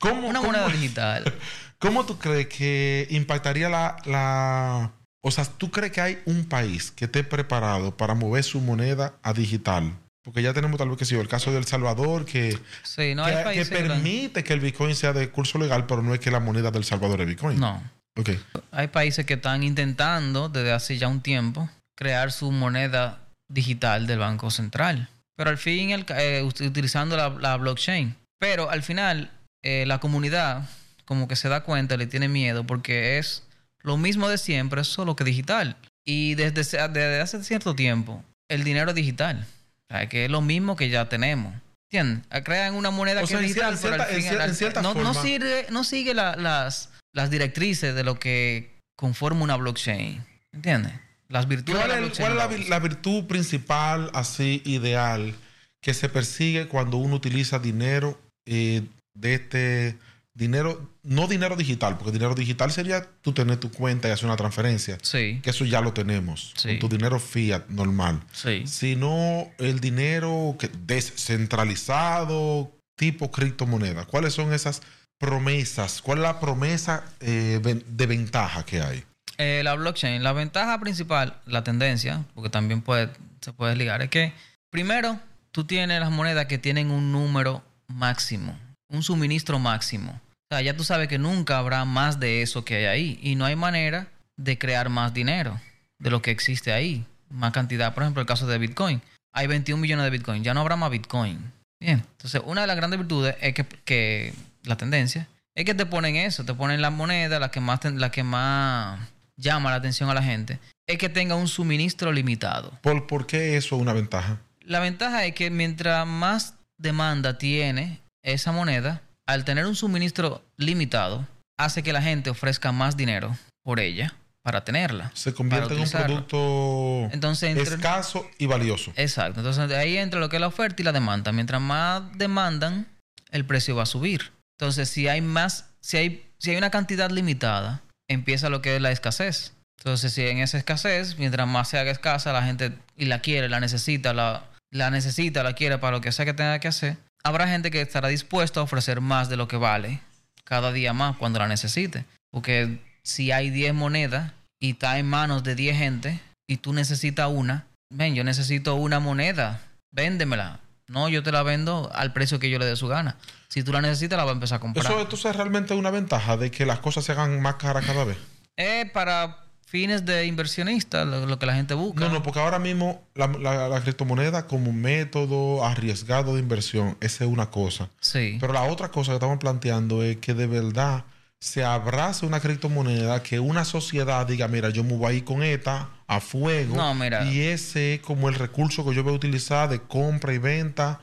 ¿Cómo, 0.00 0.28
Una 0.28 0.40
cómo- 0.40 0.52
moneda 0.52 0.68
digital. 0.72 1.32
¿Cómo 1.78 2.04
tú 2.04 2.18
crees 2.18 2.48
que 2.48 3.06
impactaría 3.10 3.68
la, 3.68 3.96
la... 4.04 4.90
O 5.20 5.30
sea, 5.30 5.44
¿tú 5.44 5.70
crees 5.70 5.92
que 5.92 6.00
hay 6.00 6.18
un 6.24 6.44
país 6.46 6.90
que 6.90 7.04
esté 7.04 7.22
preparado 7.22 7.96
para 7.96 8.14
mover 8.14 8.42
su 8.42 8.60
moneda 8.60 9.14
a 9.22 9.32
digital? 9.32 9.92
Porque 10.28 10.42
ya 10.42 10.52
tenemos 10.52 10.76
tal 10.76 10.90
vez 10.90 10.98
que 10.98 11.06
sí, 11.06 11.14
el 11.14 11.26
caso 11.26 11.50
de 11.50 11.56
El 11.56 11.64
Salvador, 11.64 12.26
que, 12.26 12.52
Sí, 12.82 13.14
no 13.14 13.24
que, 13.24 13.64
permite 13.64 14.44
que 14.44 14.52
el 14.52 14.60
Bitcoin 14.60 14.94
sea 14.94 15.14
de 15.14 15.30
curso 15.30 15.58
legal, 15.58 15.86
pero 15.86 16.02
no 16.02 16.12
es 16.12 16.20
que 16.20 16.30
la 16.30 16.38
moneda 16.38 16.70
del 16.70 16.84
Salvador 16.84 17.22
es 17.22 17.26
Bitcoin. 17.28 17.58
No. 17.58 17.82
Ok. 18.18 18.30
Hay 18.70 18.88
países 18.88 19.24
que 19.24 19.34
están 19.34 19.62
intentando 19.62 20.50
desde 20.50 20.72
hace 20.72 20.98
ya 20.98 21.08
un 21.08 21.22
tiempo 21.22 21.70
crear 21.96 22.30
su 22.30 22.50
moneda 22.52 23.20
digital 23.48 24.06
del 24.06 24.18
Banco 24.18 24.50
Central. 24.50 25.08
Pero 25.34 25.48
al 25.48 25.56
fin, 25.56 26.02
ca- 26.04 26.22
eh, 26.22 26.42
ut- 26.44 26.60
utilizando 26.66 27.16
la, 27.16 27.30
la 27.30 27.56
blockchain. 27.56 28.14
Pero 28.38 28.68
al 28.68 28.82
final, 28.82 29.30
eh, 29.64 29.84
la 29.86 29.98
comunidad 29.98 30.68
como 31.06 31.26
que 31.26 31.36
se 31.36 31.48
da 31.48 31.62
cuenta, 31.62 31.96
le 31.96 32.06
tiene 32.06 32.28
miedo 32.28 32.64
porque 32.66 33.16
es 33.16 33.44
lo 33.80 33.96
mismo 33.96 34.28
de 34.28 34.36
siempre, 34.36 34.84
solo 34.84 35.16
que 35.16 35.24
digital. 35.24 35.76
Y 36.06 36.34
desde, 36.34 36.88
desde 36.88 37.20
hace 37.22 37.42
cierto 37.44 37.74
tiempo, 37.74 38.22
el 38.50 38.62
dinero 38.62 38.90
es 38.90 38.94
digital. 38.94 39.46
Sea, 39.90 40.08
que 40.08 40.24
es 40.26 40.30
lo 40.30 40.40
mismo 40.40 40.76
que 40.76 40.88
ya 40.90 41.08
tenemos. 41.08 41.54
¿Entiendes? 41.90 42.26
Crean 42.44 42.74
una 42.74 42.90
moneda 42.90 43.20
O 43.20 43.22
que 43.22 43.28
sea, 43.28 43.40
es 43.40 43.46
en 43.50 43.54
pero 43.54 43.66
al 43.68 43.78
cierta- 43.78 44.10
en 44.10 44.16
fin- 44.22 44.30
cier- 44.30 44.34
en 44.34 44.40
al- 44.42 44.54
cierta 44.54 44.82
no, 44.82 44.94
no 44.94 45.14
forma- 45.14 45.22
sigue, 45.22 45.66
no 45.70 45.84
sigue 45.84 46.12
la- 46.14 46.36
las, 46.36 46.90
las 47.14 47.30
directrices 47.30 47.94
de 47.94 48.04
lo 48.04 48.18
que 48.18 48.74
conforma 48.96 49.42
una 49.42 49.56
blockchain. 49.56 50.22
¿Entiendes? 50.52 50.92
Las 51.28 51.48
virtudes 51.48 51.78
¿Cuál 51.78 51.90
de 51.90 52.00
la 52.00 52.06
es, 52.06 52.18
cuál 52.18 52.36
la 52.68 52.78
virtud 52.78 53.24
principal, 53.24 54.10
así, 54.14 54.62
ideal, 54.66 55.34
que 55.82 55.94
se 55.94 56.08
persigue 56.08 56.68
cuando 56.68 56.96
uno 56.98 57.16
utiliza 57.16 57.58
dinero 57.58 58.20
eh, 58.46 58.82
de 59.14 59.34
este 59.34 59.96
dinero, 60.38 60.88
no 61.02 61.26
dinero 61.26 61.56
digital, 61.56 61.98
porque 61.98 62.12
dinero 62.12 62.34
digital 62.34 62.70
sería 62.70 63.04
tú 63.22 63.32
tener 63.32 63.56
tu 63.58 63.70
cuenta 63.72 64.08
y 64.08 64.12
hacer 64.12 64.26
una 64.26 64.36
transferencia, 64.36 64.96
Sí, 65.02 65.40
que 65.42 65.50
eso 65.50 65.64
ya 65.64 65.80
lo 65.80 65.92
tenemos, 65.92 66.52
Sí. 66.56 66.68
con 66.78 66.78
tu 66.78 66.96
dinero 66.96 67.18
fiat 67.18 67.66
normal, 67.68 68.22
sí. 68.32 68.62
sino 68.66 69.48
el 69.58 69.80
dinero 69.80 70.56
que 70.58 70.68
descentralizado, 70.86 72.72
tipo 72.96 73.30
criptomoneda. 73.30 74.04
¿Cuáles 74.06 74.34
son 74.34 74.52
esas 74.52 74.80
promesas? 75.18 76.00
¿Cuál 76.02 76.18
es 76.18 76.22
la 76.22 76.40
promesa 76.40 77.04
eh, 77.20 77.60
de 77.62 78.06
ventaja 78.06 78.64
que 78.64 78.80
hay? 78.80 79.04
Eh, 79.38 79.62
la 79.64 79.74
blockchain, 79.74 80.22
la 80.22 80.32
ventaja 80.32 80.78
principal, 80.80 81.40
la 81.46 81.62
tendencia, 81.64 82.24
porque 82.34 82.50
también 82.50 82.82
puede, 82.82 83.10
se 83.40 83.52
puede 83.52 83.76
ligar, 83.76 84.02
es 84.02 84.10
que 84.10 84.32
primero 84.70 85.18
tú 85.52 85.64
tienes 85.64 86.00
las 86.00 86.10
monedas 86.10 86.46
que 86.46 86.58
tienen 86.58 86.90
un 86.90 87.12
número 87.12 87.62
máximo, 87.88 88.58
un 88.88 89.02
suministro 89.02 89.58
máximo. 89.58 90.20
O 90.50 90.54
sea, 90.54 90.62
ya 90.62 90.76
tú 90.76 90.82
sabes 90.84 91.08
que 91.08 91.18
nunca 91.18 91.58
habrá 91.58 91.84
más 91.84 92.20
de 92.20 92.40
eso 92.42 92.64
que 92.64 92.76
hay 92.76 92.84
ahí 92.86 93.18
y 93.22 93.34
no 93.34 93.44
hay 93.44 93.54
manera 93.54 94.08
de 94.36 94.56
crear 94.56 94.88
más 94.88 95.12
dinero 95.12 95.60
de 95.98 96.10
lo 96.10 96.22
que 96.22 96.30
existe 96.30 96.72
ahí, 96.72 97.04
más 97.28 97.52
cantidad. 97.52 97.92
Por 97.92 98.02
ejemplo, 98.02 98.22
el 98.22 98.26
caso 98.26 98.46
de 98.46 98.56
Bitcoin. 98.56 99.02
Hay 99.32 99.46
21 99.46 99.80
millones 99.80 100.04
de 100.04 100.10
Bitcoin, 100.10 100.42
ya 100.42 100.54
no 100.54 100.60
habrá 100.60 100.76
más 100.76 100.90
Bitcoin. 100.90 101.52
Bien, 101.78 102.02
entonces 102.12 102.40
una 102.44 102.62
de 102.62 102.66
las 102.66 102.76
grandes 102.76 102.98
virtudes 102.98 103.36
es 103.40 103.52
que, 103.54 103.64
que 103.84 104.32
la 104.64 104.76
tendencia 104.76 105.28
es 105.54 105.64
que 105.64 105.74
te 105.74 105.86
ponen 105.86 106.14
eso, 106.14 106.44
te 106.44 106.54
ponen 106.54 106.80
la 106.80 106.90
moneda, 106.90 107.40
la 107.40 107.50
que 107.50 107.60
más, 107.60 107.84
la 107.84 108.10
que 108.10 108.22
más 108.22 109.00
llama 109.36 109.70
la 109.70 109.76
atención 109.76 110.08
a 110.08 110.14
la 110.14 110.22
gente, 110.22 110.60
es 110.86 110.98
que 110.98 111.08
tenga 111.08 111.34
un 111.34 111.48
suministro 111.48 112.12
limitado. 112.12 112.78
¿Por, 112.80 113.08
por 113.08 113.26
qué 113.26 113.56
eso 113.56 113.74
es 113.74 113.82
una 113.82 113.92
ventaja? 113.92 114.38
La 114.60 114.78
ventaja 114.78 115.24
es 115.24 115.34
que 115.34 115.50
mientras 115.50 116.06
más 116.06 116.54
demanda 116.78 117.38
tiene 117.38 118.00
esa 118.22 118.52
moneda, 118.52 119.02
al 119.28 119.44
tener 119.44 119.66
un 119.66 119.76
suministro 119.76 120.42
limitado, 120.56 121.26
hace 121.58 121.82
que 121.82 121.92
la 121.92 122.00
gente 122.00 122.30
ofrezca 122.30 122.72
más 122.72 122.96
dinero 122.96 123.36
por 123.62 123.78
ella 123.78 124.14
para 124.42 124.64
tenerla. 124.64 125.10
Se 125.14 125.34
convierte 125.34 125.74
en 125.74 125.80
un 125.80 125.90
producto 125.90 127.08
Entonces, 127.12 127.50
entre- 127.50 127.74
escaso 127.74 128.26
y 128.38 128.46
valioso. 128.46 128.92
Exacto. 128.96 129.40
Entonces, 129.40 129.68
de 129.68 129.76
ahí 129.76 129.98
entra 129.98 130.18
lo 130.18 130.30
que 130.30 130.36
es 130.36 130.40
la 130.40 130.46
oferta 130.46 130.80
y 130.80 130.84
la 130.84 130.92
demanda. 130.92 131.32
Mientras 131.32 131.60
más 131.60 132.02
demandan, 132.16 132.86
el 133.30 133.44
precio 133.44 133.76
va 133.76 133.82
a 133.82 133.86
subir. 133.86 134.32
Entonces, 134.58 134.88
si 134.88 135.08
hay 135.08 135.20
más, 135.20 135.66
si 135.80 135.98
hay, 135.98 136.26
si 136.38 136.52
hay 136.52 136.56
una 136.56 136.70
cantidad 136.70 137.10
limitada, 137.10 137.82
empieza 138.08 138.48
lo 138.48 138.62
que 138.62 138.76
es 138.76 138.80
la 138.82 138.90
escasez. 138.90 139.52
Entonces, 139.80 140.14
si 140.14 140.22
en 140.26 140.38
esa 140.38 140.56
escasez, 140.56 141.18
mientras 141.18 141.46
más 141.46 141.68
se 141.68 141.78
haga 141.78 141.90
escasa, 141.90 142.32
la 142.32 142.42
gente 142.42 142.72
y 142.96 143.04
la 143.04 143.20
quiere, 143.20 143.50
la 143.50 143.60
necesita, 143.60 144.14
la, 144.14 144.44
la 144.72 144.90
necesita, 144.90 145.42
la 145.42 145.52
quiere 145.52 145.76
para 145.76 145.96
lo 145.98 146.00
que 146.00 146.12
sea 146.12 146.24
que 146.24 146.32
tenga 146.34 146.58
que 146.60 146.68
hacer, 146.68 146.96
habrá 147.24 147.48
gente 147.48 147.70
que 147.70 147.80
estará 147.80 148.08
dispuesto 148.08 148.60
a 148.60 148.62
ofrecer 148.62 149.00
más 149.00 149.28
de 149.28 149.36
lo 149.36 149.48
que 149.48 149.56
vale 149.56 150.00
cada 150.44 150.72
día 150.72 150.92
más 150.92 151.16
cuando 151.16 151.38
la 151.38 151.48
necesite. 151.48 152.04
Porque 152.30 152.78
si 153.02 153.32
hay 153.32 153.50
10 153.50 153.74
monedas 153.74 154.32
y 154.60 154.72
está 154.72 154.98
en 154.98 155.06
manos 155.08 155.42
de 155.44 155.54
10 155.54 155.76
gente 155.76 156.20
y 156.46 156.58
tú 156.58 156.72
necesitas 156.72 157.28
una, 157.30 157.66
ven, 157.90 158.14
yo 158.14 158.24
necesito 158.24 158.74
una 158.74 159.00
moneda, 159.00 159.60
véndemela. 159.90 160.60
No, 160.86 161.10
yo 161.10 161.22
te 161.22 161.32
la 161.32 161.42
vendo 161.42 161.90
al 161.94 162.14
precio 162.14 162.38
que 162.38 162.48
yo 162.48 162.58
le 162.58 162.64
dé 162.64 162.74
su 162.74 162.88
gana. 162.88 163.16
Si 163.48 163.62
tú 163.62 163.72
la 163.72 163.82
necesitas, 163.82 164.16
la 164.16 164.24
va 164.24 164.30
a 164.30 164.34
empezar 164.34 164.56
a 164.56 164.60
comprar. 164.60 164.84
Eso 164.84 164.98
entonces 164.98 165.30
es 165.30 165.36
realmente 165.36 165.74
una 165.74 165.90
ventaja 165.90 166.38
de 166.38 166.50
que 166.50 166.64
las 166.64 166.78
cosas 166.78 167.04
se 167.04 167.12
hagan 167.12 167.42
más 167.42 167.56
caras 167.56 167.84
cada 167.84 168.04
vez. 168.04 168.16
Es 168.56 168.90
para 168.90 169.47
fines 169.70 170.04
de 170.06 170.24
inversionista, 170.26 171.04
lo, 171.04 171.26
lo 171.26 171.38
que 171.38 171.46
la 171.46 171.54
gente 171.54 171.74
busca. 171.74 172.00
No, 172.06 172.10
no, 172.12 172.22
porque 172.22 172.40
ahora 172.40 172.58
mismo 172.58 173.02
la, 173.14 173.26
la- 173.26 173.68
la 173.68 173.80
criptomoneda 173.82 174.46
como 174.46 174.72
método 174.72 175.64
arriesgado 175.64 176.34
de 176.34 176.40
inversión, 176.40 176.96
esa 177.00 177.24
es 177.24 177.30
una 177.30 177.50
cosa. 177.50 177.90
Sí. 178.00 178.38
Pero 178.40 178.52
la 178.54 178.62
otra 178.62 178.90
cosa 178.90 179.12
que 179.12 179.16
estamos 179.16 179.38
planteando 179.38 180.02
es 180.02 180.16
que 180.16 180.32
de 180.34 180.46
verdad 180.46 181.04
se 181.40 181.64
abrace 181.64 182.26
una 182.26 182.40
criptomoneda 182.40 183.22
que 183.22 183.38
una 183.40 183.64
sociedad 183.64 184.26
diga, 184.26 184.48
mira, 184.48 184.70
yo 184.70 184.82
me 184.84 184.96
voy 184.96 185.12
a 185.12 185.16
ir 185.18 185.24
con 185.24 185.42
esta 185.42 185.90
a 186.06 186.20
fuego. 186.20 186.74
No, 186.74 186.94
mira. 186.94 187.24
Y 187.30 187.40
ese 187.40 187.94
es 187.94 188.00
como 188.00 188.28
el 188.28 188.34
recurso 188.34 188.84
que 188.88 188.94
yo 188.94 189.04
voy 189.04 189.12
a 189.12 189.16
utilizar 189.16 189.68
de 189.68 189.80
compra 189.82 190.32
y 190.32 190.38
venta 190.38 191.00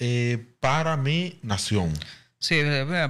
eh, 0.00 0.44
para 0.60 0.96
mi 0.96 1.38
nación. 1.42 1.92
Sí, 2.40 2.62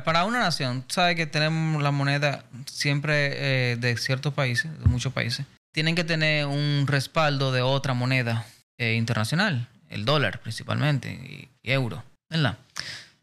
para 0.05 0.25
una 0.25 0.41
nación, 0.41 0.85
sabes 0.89 1.15
que 1.15 1.27
tenemos 1.27 1.81
la 1.83 1.93
moneda 1.93 2.45
siempre 2.67 3.73
eh, 3.73 3.77
de 3.77 3.97
ciertos 3.97 4.35
países, 4.35 4.77
de 4.79 4.85
muchos 4.87 5.13
países, 5.13 5.47
tienen 5.73 5.95
que 5.95 6.03
tener 6.03 6.47
un 6.47 6.87
respaldo 6.89 7.53
de 7.53 7.63
otra 7.63 7.95
moneda 7.95 8.45
eh, 8.77 8.95
internacional, 8.95 9.69
el 9.89 10.05
dólar 10.05 10.41
principalmente, 10.41 11.13
y, 11.13 11.49
y 11.63 11.73
euro, 11.73 12.03
¿verdad? 12.29 12.59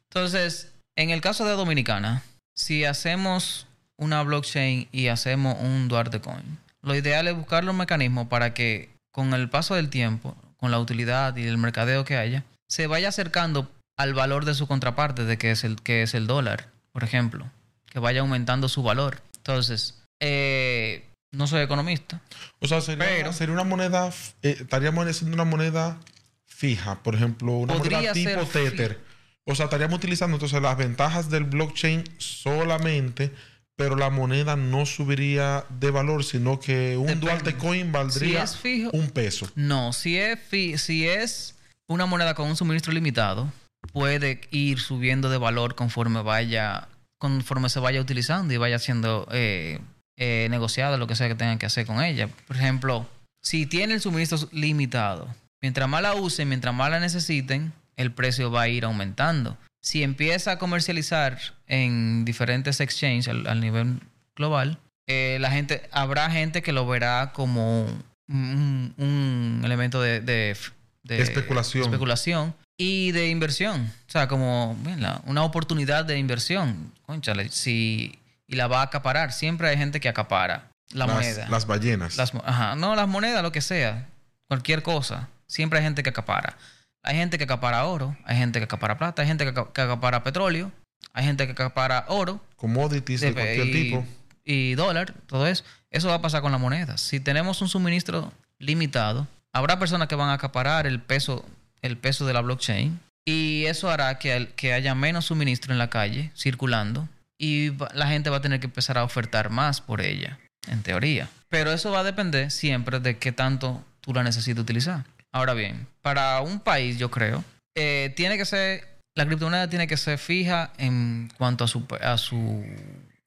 Entonces, 0.09 0.71
en 0.95 1.09
el 1.09 1.19
caso 1.19 1.45
de 1.45 1.53
Dominicana, 1.53 2.23
si 2.55 2.85
hacemos 2.85 3.67
una 3.97 4.23
blockchain 4.23 4.87
y 4.93 5.07
hacemos 5.09 5.57
un 5.59 5.89
Duarte 5.89 6.21
Coin, 6.21 6.57
lo 6.81 6.95
ideal 6.95 7.27
es 7.27 7.35
buscar 7.35 7.65
los 7.65 7.75
mecanismos 7.75 8.27
para 8.27 8.53
que 8.53 8.89
con 9.11 9.33
el 9.33 9.49
paso 9.49 9.75
del 9.75 9.89
tiempo, 9.89 10.37
con 10.55 10.71
la 10.71 10.79
utilidad 10.79 11.35
y 11.35 11.45
el 11.45 11.57
mercadeo 11.57 12.05
que 12.05 12.15
haya, 12.15 12.43
se 12.67 12.87
vaya 12.87 13.09
acercando 13.09 13.69
al 13.97 14.13
valor 14.13 14.45
de 14.45 14.53
su 14.53 14.67
contraparte, 14.67 15.25
de 15.25 15.37
que 15.37 15.51
es 15.51 15.63
el, 15.63 15.81
que 15.81 16.03
es 16.03 16.13
el 16.13 16.27
dólar, 16.27 16.69
por 16.91 17.03
ejemplo. 17.03 17.49
que 17.89 17.99
vaya 17.99 18.19
aumentando 18.19 18.67
su 18.69 18.83
valor. 18.83 19.21
Entonces, 19.37 20.03
eh, 20.19 21.05
no 21.31 21.47
soy 21.47 21.61
economista. 21.61 22.21
O 22.59 22.67
sea, 22.67 22.81
sería, 22.81 23.05
Pero- 23.05 23.33
sería 23.33 23.53
una 23.53 23.63
moneda, 23.63 24.09
eh, 24.43 24.57
estaríamos 24.59 25.07
haciendo 25.07 25.33
una 25.33 25.45
moneda 25.45 25.97
fija, 26.45 27.01
por 27.01 27.15
ejemplo, 27.15 27.53
una 27.53 27.75
moneda 27.75 28.11
tipo 28.13 28.41
Tether. 28.45 28.99
O 29.45 29.55
sea, 29.55 29.65
estaríamos 29.65 29.95
utilizando 29.97 30.35
entonces 30.35 30.61
las 30.61 30.77
ventajas 30.77 31.29
del 31.29 31.45
blockchain 31.45 32.03
solamente, 32.17 33.31
pero 33.77 33.95
la 33.95 34.09
moneda 34.09 34.55
no 34.57 34.85
subiría 34.85 35.65
de 35.69 35.89
valor, 35.91 36.23
sino 36.25 36.59
que 36.59 36.97
un 36.97 37.07
Depende. 37.07 37.25
Duarte 37.25 37.55
Coin 37.55 37.91
valdría 37.91 38.45
Si 38.45 38.53
es 38.55 38.61
fijo- 38.61 38.89
un 38.93 39.09
peso. 39.11 39.49
No, 39.55 39.93
si 39.93 40.17
es, 40.17 40.39
si 40.81 41.07
es 41.07 41.55
una 41.87 42.05
moneda 42.05 42.33
con 42.33 42.47
un 42.49 42.55
suministro 42.57 42.91
limitado, 42.91 43.51
puede 43.97 44.41
ir 44.51 44.79
subiendo 44.79 45.27
de 45.31 45.39
valor 45.39 45.73
conforme 45.73 46.21
vaya, 46.21 46.87
conforme 47.17 47.67
se 47.69 47.79
vaya 47.79 47.99
utilizando 47.99 48.53
y 48.53 48.57
vaya 48.57 48.77
siendo 48.77 49.27
eh, 49.31 49.79
eh, 50.17 50.45
negociado 50.51 50.99
lo 50.99 51.07
que 51.07 51.15
sea 51.15 51.27
que 51.27 51.33
tengan 51.33 51.57
que 51.57 51.65
hacer 51.65 51.87
con 51.87 52.03
ella. 52.03 52.29
Por 52.45 52.57
ejemplo, 52.57 53.09
si 53.41 53.65
tiene 53.65 53.95
el 53.95 54.01
suministro 54.01 54.37
limitado, 54.51 55.27
mientras 55.63 55.89
más 55.89 56.03
la 56.03 56.13
usen, 56.13 56.47
mientras 56.47 56.75
más 56.75 56.91
la 56.91 56.99
necesiten, 56.99 57.73
el 57.95 58.11
precio 58.11 58.51
va 58.51 58.61
a 58.61 58.67
ir 58.67 58.85
aumentando. 58.85 59.57
Si 59.81 60.03
empieza 60.03 60.51
a 60.51 60.59
comercializar 60.59 61.39
en 61.65 62.23
diferentes 62.23 62.79
exchanges 62.81 63.27
al, 63.29 63.47
al 63.47 63.59
nivel 63.61 63.99
global, 64.35 64.77
eh, 65.07 65.39
la 65.41 65.49
gente, 65.49 65.89
habrá 65.91 66.29
gente 66.29 66.61
que 66.61 66.71
lo 66.71 66.85
verá 66.85 67.31
como 67.33 67.85
un, 68.29 68.93
un 68.97 69.61
elemento 69.65 69.99
de, 70.01 70.21
de- 70.21 70.55
de 71.03 71.21
Especulación. 71.21 71.85
especulación 71.85 72.53
y 72.77 73.11
de 73.11 73.29
inversión. 73.29 73.91
O 74.07 74.11
sea, 74.11 74.27
como 74.27 74.77
una 75.25 75.43
oportunidad 75.43 76.05
de 76.05 76.17
inversión. 76.17 76.93
Cónchale, 77.05 77.49
si, 77.49 78.19
y 78.47 78.55
la 78.55 78.67
va 78.67 78.81
a 78.81 78.83
acaparar. 78.83 79.31
Siempre 79.33 79.69
hay 79.69 79.77
gente 79.77 79.99
que 79.99 80.09
acapara 80.09 80.69
la 80.91 81.05
las, 81.07 81.15
moneda. 81.15 81.49
Las 81.49 81.65
ballenas. 81.65 82.17
Las 82.17 82.33
ajá, 82.35 82.75
no, 82.75 82.95
las 82.95 83.07
monedas, 83.07 83.41
lo 83.43 83.51
que 83.51 83.61
sea. 83.61 84.07
Cualquier 84.47 84.83
cosa. 84.83 85.27
Siempre 85.47 85.79
hay 85.79 85.85
gente 85.85 86.03
que 86.03 86.09
acapara. 86.09 86.57
Hay 87.03 87.15
gente 87.15 87.37
que 87.37 87.45
acapara 87.45 87.85
oro, 87.85 88.17
hay 88.25 88.37
gente 88.37 88.59
que 88.59 88.65
acapara 88.65 88.97
plata, 88.97 89.21
hay 89.21 89.27
gente 89.29 89.45
que, 89.45 89.51
aca- 89.51 89.71
que 89.71 89.81
acapara 89.81 90.23
petróleo, 90.23 90.71
hay 91.13 91.23
gente 91.23 91.45
que 91.45 91.53
acapara 91.53 92.03
oro 92.09 92.41
Commodities 92.57 93.21
de 93.21 93.27
de- 93.27 93.33
cualquier 93.33 93.67
y, 93.67 93.71
tipo. 93.71 94.05
y 94.43 94.75
dólar, 94.75 95.13
todo 95.27 95.47
eso. 95.47 95.63
Eso 95.89 96.09
va 96.09 96.15
a 96.15 96.21
pasar 96.21 96.41
con 96.41 96.51
la 96.51 96.57
moneda. 96.57 96.97
Si 96.97 97.21
tenemos 97.21 97.61
un 97.61 97.69
suministro 97.69 98.33
limitado, 98.59 99.25
habrá 99.53 99.79
personas 99.79 100.09
que 100.09 100.15
van 100.15 100.29
a 100.29 100.33
acaparar 100.33 100.85
el 100.85 100.99
peso, 100.99 101.45
el 101.81 101.97
peso 101.97 102.25
de 102.25 102.33
la 102.33 102.41
blockchain 102.41 102.99
y 103.25 103.65
eso 103.65 103.89
hará 103.89 104.17
que, 104.19 104.35
el- 104.35 104.47
que 104.49 104.73
haya 104.73 104.95
menos 104.95 105.25
suministro 105.25 105.71
en 105.73 105.77
la 105.79 105.89
calle 105.89 106.31
circulando 106.35 107.07
y 107.39 107.71
la 107.93 108.07
gente 108.07 108.29
va 108.29 108.37
a 108.37 108.41
tener 108.41 108.59
que 108.59 108.67
empezar 108.67 108.97
a 108.97 109.03
ofertar 109.03 109.49
más 109.49 109.79
por 109.81 110.01
ella, 110.01 110.39
en 110.67 110.81
teoría. 110.81 111.29
Pero 111.49 111.71
eso 111.71 111.91
va 111.91 111.99
a 111.99 112.03
depender 112.03 112.49
siempre 112.51 112.99
de 112.99 113.17
qué 113.17 113.31
tanto 113.31 113.83
tú 114.01 114.13
la 114.13 114.23
necesitas 114.23 114.61
utilizar. 114.63 115.05
Ahora 115.33 115.53
bien, 115.53 115.87
para 116.01 116.41
un 116.41 116.59
país, 116.59 116.97
yo 116.97 117.11
creo, 117.11 117.43
eh, 117.75 118.11
tiene 118.15 118.37
que 118.37 118.45
ser, 118.45 118.87
la 119.15 119.25
criptomoneda 119.27 119.69
tiene 119.69 119.87
que 119.87 119.97
ser 119.97 120.17
fija 120.17 120.71
en 120.77 121.29
cuanto 121.37 121.63
a 121.63 121.67
su, 121.67 121.85
a 122.01 122.17
su 122.17 122.65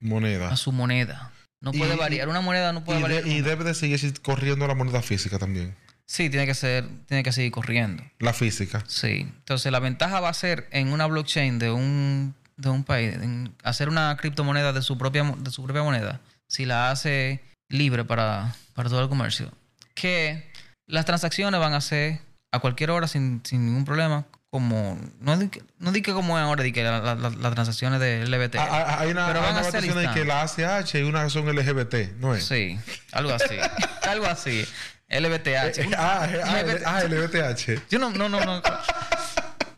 Moneda. 0.00 0.48
a 0.50 0.56
su 0.56 0.72
moneda. 0.72 1.30
No 1.62 1.72
puede 1.72 1.94
Y- 1.94 1.98
variar. 1.98 2.28
Una 2.28 2.40
moneda 2.40 2.72
no 2.72 2.82
puede 2.84 2.98
Y, 3.00 3.02
de- 3.02 3.08
variar. 3.08 3.26
y 3.26 3.40
debe 3.42 3.64
de 3.64 3.74
seguir 3.74 4.20
corriendo 4.22 4.66
la 4.66 4.74
moneda 4.74 5.02
física 5.02 5.38
también. 5.38 5.74
Sí, 6.12 6.28
tiene 6.28 6.44
que 6.44 6.54
ser, 6.54 6.88
tiene 7.06 7.22
que 7.22 7.30
seguir 7.30 7.52
corriendo. 7.52 8.02
La 8.18 8.32
física. 8.32 8.82
Sí. 8.88 9.20
Entonces 9.20 9.70
la 9.70 9.78
ventaja 9.78 10.18
va 10.18 10.28
a 10.28 10.34
ser 10.34 10.66
en 10.72 10.92
una 10.92 11.06
blockchain 11.06 11.60
de 11.60 11.70
un, 11.70 12.34
de 12.56 12.68
un 12.68 12.82
país, 12.82 13.14
en 13.14 13.54
hacer 13.62 13.88
una 13.88 14.16
criptomoneda 14.16 14.72
de 14.72 14.82
su 14.82 14.98
propia 14.98 15.22
de 15.38 15.50
su 15.52 15.62
propia 15.62 15.84
moneda, 15.84 16.20
si 16.48 16.64
la 16.66 16.90
hace 16.90 17.40
libre 17.68 18.04
para, 18.04 18.56
para 18.74 18.88
todo 18.88 19.02
el 19.04 19.08
comercio, 19.08 19.52
que 19.94 20.50
las 20.88 21.04
transacciones 21.04 21.60
van 21.60 21.74
a 21.74 21.80
ser 21.80 22.18
a 22.50 22.58
cualquier 22.58 22.90
hora 22.90 23.06
sin, 23.06 23.40
sin 23.44 23.64
ningún 23.66 23.84
problema, 23.84 24.26
como 24.50 24.98
no 25.20 25.36
di 25.38 25.46
que, 25.48 25.62
no 25.78 25.92
di 25.92 26.02
que 26.02 26.12
como 26.12 26.36
es 26.36 26.42
ahora, 26.42 26.64
di 26.64 26.72
que 26.72 26.82
la- 26.82 26.98
la- 26.98 27.14
la- 27.14 27.30
las 27.30 27.54
transacciones 27.54 28.00
de 28.00 28.24
LBT. 28.26 28.56
Ah, 28.58 28.66
ah, 28.68 28.96
Hay 29.02 29.12
una, 29.12 29.28
Pero 29.28 29.38
hay 29.38 29.44
van 29.44 29.52
una 29.52 29.60
a 29.60 29.70
ser 29.70 29.82
votación 29.82 30.02
de 30.02 30.10
que 30.12 30.24
la 30.24 30.42
ACH 30.42 30.94
y 30.96 31.02
una 31.02 31.30
son 31.30 31.46
LGBT, 31.46 32.16
¿no 32.18 32.34
es? 32.34 32.42
Sí, 32.44 32.76
algo 33.12 33.32
así. 33.32 33.54
algo 34.08 34.26
así. 34.26 34.66
LBTH. 35.10 35.78
Eh, 35.78 35.90
ah, 35.96 36.28
ah, 36.44 36.62
LBT. 36.62 36.82
ah, 36.86 37.02
LBTH. 37.04 37.88
Yo 37.90 37.98
no, 37.98 38.10
no, 38.10 38.28
no, 38.28 38.44
no. 38.44 38.62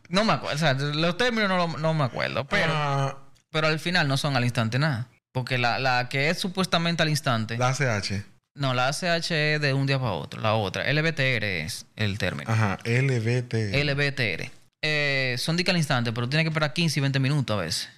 No 0.09 0.23
me 0.25 0.33
acuerdo. 0.33 0.55
O 0.55 0.59
sea, 0.59 0.73
los 0.73 1.17
términos 1.17 1.49
no, 1.49 1.77
no 1.77 1.93
me 1.93 2.03
acuerdo. 2.03 2.45
Pero, 2.45 2.71
Ah, 2.75 3.17
pero 3.51 3.67
al 3.67 3.79
final 3.79 4.07
no 4.07 4.17
son 4.17 4.35
al 4.37 4.43
instante 4.43 4.77
nada. 4.79 5.07
Porque 5.31 5.57
la, 5.57 5.79
la 5.79 6.07
que 6.09 6.29
es 6.29 6.39
supuestamente 6.39 7.01
al 7.03 7.09
instante. 7.09 7.57
la 7.57 7.69
ACH. 7.69 8.23
No, 8.55 8.75
la 8.75 8.87
ACH 8.89 9.31
es 9.31 9.59
de 9.61 9.73
un 9.73 9.87
día 9.87 9.97
para 9.97 10.11
otro. 10.11 10.39
La 10.39 10.53
otra. 10.53 10.91
LBTR 10.91 11.43
es 11.43 11.87
el 11.95 12.19
término. 12.19 12.51
Ajá, 12.51 12.77
LBT. 12.85 13.73
LBTR. 13.83 14.51
Eh, 14.85 15.35
son 15.39 15.57
que 15.57 15.71
al 15.71 15.77
instante, 15.77 16.11
pero 16.11 16.29
tiene 16.29 16.43
que 16.43 16.49
esperar 16.49 16.73
15 16.73 16.99
y 16.99 17.01
20 17.01 17.19
minutos 17.19 17.57
a 17.57 17.61
veces. 17.61 17.89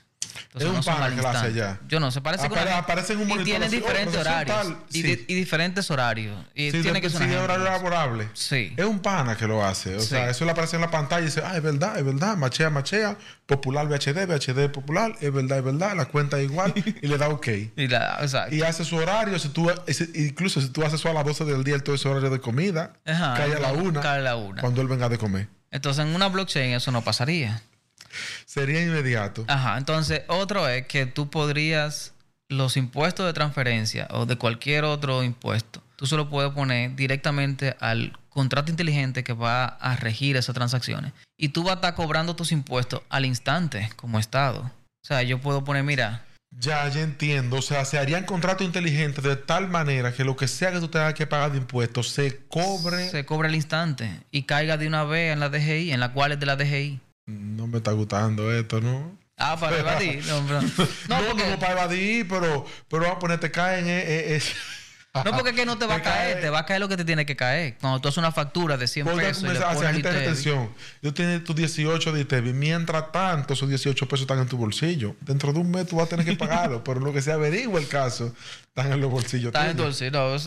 Entonces, 0.54 0.70
Es 0.72 0.78
un 0.88 0.94
pana 0.94 1.16
que 1.16 1.22
la 1.22 1.32
hace 1.32 1.48
allá. 1.48 1.80
Yo 1.88 2.00
no 2.00 2.12
sé, 2.12 2.22
parece 2.22 2.48
Apare- 2.48 2.64
una- 2.68 2.78
aparece 2.78 3.14
en 3.14 3.20
un 3.20 3.26
y 3.26 3.30
monitor 3.30 3.46
tienen 3.46 3.68
así, 3.68 3.76
oh, 3.78 3.80
diferentes 3.80 4.16
horarios. 4.20 4.58
tal. 4.58 4.78
Y, 4.90 4.94
Sí. 4.94 5.04
di- 5.04 5.26
y 5.28 5.34
diferentes 5.36 5.92
horarios. 5.92 6.38
Y 6.56 6.72
Sí, 6.72 6.82
tiene 6.82 6.94
de- 6.94 7.02
que 7.02 7.10
ser 7.10 7.22
sí, 7.24 7.28
de 7.28 7.38
horario 7.38 7.64
laborable. 7.66 8.30
Sí. 8.34 8.74
Es 8.76 8.86
un 8.86 9.00
pana 9.00 9.36
que 9.38 9.48
lo 9.48 9.64
hace. 9.66 9.96
O 9.96 10.00
sea, 10.02 10.30
eso 10.30 10.46
le 10.46 10.52
aparece 10.52 10.76
en 10.76 10.82
la 10.82 10.92
pantalla 10.92 11.22
y 11.22 11.26
dice, 11.26 11.42
ah, 11.46 11.56
es 11.56 11.64
verdad, 11.64 11.98
es 11.98 12.06
verdad, 12.06 12.36
machea, 12.38 12.70
machea, 12.70 13.18
popular 13.46 13.88
VHD, 13.88 14.26
VHD 14.26 14.70
popular, 14.70 15.16
es 15.22 15.32
verdad, 15.34 15.60
es 15.60 15.64
verdad, 15.64 15.96
la 15.96 16.06
cuenta 16.06 16.38
es 16.40 16.46
igual 16.46 16.74
y 17.02 17.08
le 17.08 17.18
da 17.18 17.30
ok. 17.30 17.48
Y 17.76 17.88
la, 17.88 18.18
exacto. 18.22 18.56
Y 18.56 18.62
hace 18.64 18.84
su 18.86 18.96
horario, 18.96 19.38
si 19.40 19.50
tú, 19.50 19.70
incluso 20.16 20.62
si 20.62 20.70
tú 20.70 20.84
haces 20.84 21.00
eso 21.00 21.10
a 21.10 21.14
las 21.14 21.26
12 21.26 21.46
del 21.46 21.64
día, 21.64 21.78
todo 21.80 21.96
ese 21.96 22.08
horario 22.08 22.30
de 22.30 22.40
comida, 22.40 22.94
Ajá, 23.06 23.34
cae 23.36 23.54
a 23.56 23.60
la 23.60 23.72
una, 23.74 24.02
cae 24.02 24.20
a 24.20 24.24
la 24.24 24.36
una. 24.36 24.62
cuando 24.62 24.82
él 24.82 24.88
venga 24.88 25.10
de 25.10 25.18
comer. 25.18 25.48
Entonces, 25.72 26.06
en 26.06 26.16
una 26.16 26.28
blockchain 26.30 26.74
eso 26.74 26.92
no 26.92 27.02
pasaría. 27.04 27.62
Sería 28.46 28.82
inmediato. 28.82 29.46
Ajá. 29.48 29.78
Entonces, 29.78 30.22
otro 30.28 30.68
es 30.68 30.88
que 30.88 31.06
tú 31.06 31.30
podrías 31.30 32.14
los 32.50 32.78
impuestos 32.78 33.26
de 33.26 33.34
transferencia 33.34 34.08
o 34.12 34.26
de 34.26 34.38
cualquier 34.38 34.84
otro 34.84 35.24
impuesto, 35.24 35.82
tú 35.96 36.06
se 36.06 36.16
lo 36.16 36.30
puedes 36.30 36.52
poner 36.52 36.96
directamente 36.96 37.76
al 37.80 38.18
contrato 38.30 38.70
inteligente 38.70 39.24
que 39.24 39.34
va 39.34 39.66
a 39.66 39.96
regir 39.96 40.36
esas 40.36 40.54
transacciones. 40.54 41.14
Y 41.38 41.50
tú 41.50 41.64
vas 41.64 41.72
a 41.72 41.76
estar 41.76 41.96
cobrando 41.96 42.36
tus 42.36 42.52
impuestos 42.52 43.02
al 43.10 43.26
instante 43.26 43.90
como 43.96 44.20
Estado. 44.20 44.60
O 44.62 45.08
sea, 45.08 45.24
yo 45.24 45.40
puedo 45.40 45.64
poner, 45.64 45.84
mira, 45.84 46.26
Ya, 46.58 46.88
ya 46.88 47.02
entiendo. 47.02 47.58
O 47.58 47.62
sea, 47.62 47.84
se 47.84 47.98
harían 47.98 48.26
contratos 48.26 48.66
inteligentes 48.66 49.24
de 49.24 49.36
tal 49.36 49.68
manera 49.68 50.14
que 50.14 50.24
lo 50.24 50.36
que 50.36 50.48
sea 50.48 50.72
que 50.72 50.80
tú 50.80 50.88
tengas 50.88 51.14
que 51.14 51.28
pagar 51.28 51.52
de 51.52 51.58
impuestos 51.58 52.10
se 52.10 52.46
cobre. 52.48 53.10
se 53.10 53.26
cobra 53.26 53.50
al 53.50 53.56
instante 53.56 54.10
y 54.32 54.44
caiga 54.44 54.78
de 54.78 54.88
una 54.88 55.04
vez 55.04 55.34
en 55.34 55.40
la 55.40 55.50
DGI, 55.50 55.92
en 55.92 56.00
la 56.00 56.14
cual 56.14 56.32
es 56.34 56.40
de 56.40 56.46
la 56.46 56.56
DGI. 56.56 57.00
No 57.26 57.68
me 57.68 57.78
está 57.78 57.92
gustando 57.92 58.54
esto, 58.54 58.82
¿no? 58.82 59.18
Ah, 59.38 59.58
para 59.60 59.80
evadir. 59.80 60.24
No, 60.28 60.42
No, 60.42 61.28
porque, 61.28 61.50
no, 61.50 61.60
para 61.60 61.74
evadir, 61.74 62.28
pero, 62.28 62.66
pero 62.88 63.04
vamos 63.04 63.18
a 63.18 63.20
ponerte 63.20 63.52
caen. 63.52 63.88
Eh, 63.88 64.00
eh, 64.00 64.38
eh. 64.38 64.42
no 65.26 65.32
porque 65.32 65.50
es 65.50 65.56
que 65.56 65.66
no 65.66 65.78
te 65.78 65.86
va 65.86 65.96
a 65.96 66.02
caer, 66.02 66.42
te 66.42 66.50
va 66.50 66.60
a 66.60 66.66
caer 66.66 66.80
lo 66.80 66.88
que 66.88 66.98
te 66.98 67.06
tiene 67.06 67.26
que 67.26 67.36
caer. 67.36 67.78
Cuando 67.80 68.00
tú 68.00 68.08
haces 68.08 68.18
una 68.18 68.32
factura 68.32 68.78
de 68.78 68.88
100 68.88 69.06
Porque 69.06 69.26
pesos 69.26 69.44
y 69.44 69.48
le 69.48 69.54
comienza 69.54 69.68
a 69.68 69.72
hacer 69.72 69.78
pones 69.78 69.90
el 69.90 70.08
agente 70.08 70.10
de 70.12 70.20
retención. 70.20 70.70
Tú 71.02 71.12
tienes 71.12 71.44
tus 71.44 71.56
18 71.56 72.12
de 72.12 72.22
ITEVI. 72.22 72.54
Mientras 72.54 73.12
tanto, 73.12 73.54
esos 73.54 73.68
18 73.68 74.08
pesos 74.08 74.22
están 74.22 74.40
en 74.40 74.48
tu 74.48 74.58
bolsillo. 74.58 75.16
Dentro 75.22 75.52
de 75.52 75.60
un 75.60 75.72
mes 75.72 75.88
tú 75.88 75.98
vas 75.98 76.06
a 76.06 76.10
tener 76.10 76.26
que 76.26 76.34
pagarlo. 76.38 76.84
pero 76.84 77.00
lo 77.00 77.12
que 77.12 77.22
se 77.22 77.32
averigua 77.32 77.80
el 77.80 77.88
caso, 77.88 78.34
están 78.68 78.92
en 78.92 79.02
los 79.02 79.10
bolsillos. 79.10 79.48
Está 79.48 79.70
en 79.70 79.78
tu 79.78 79.84
bolsillo. 79.84 80.38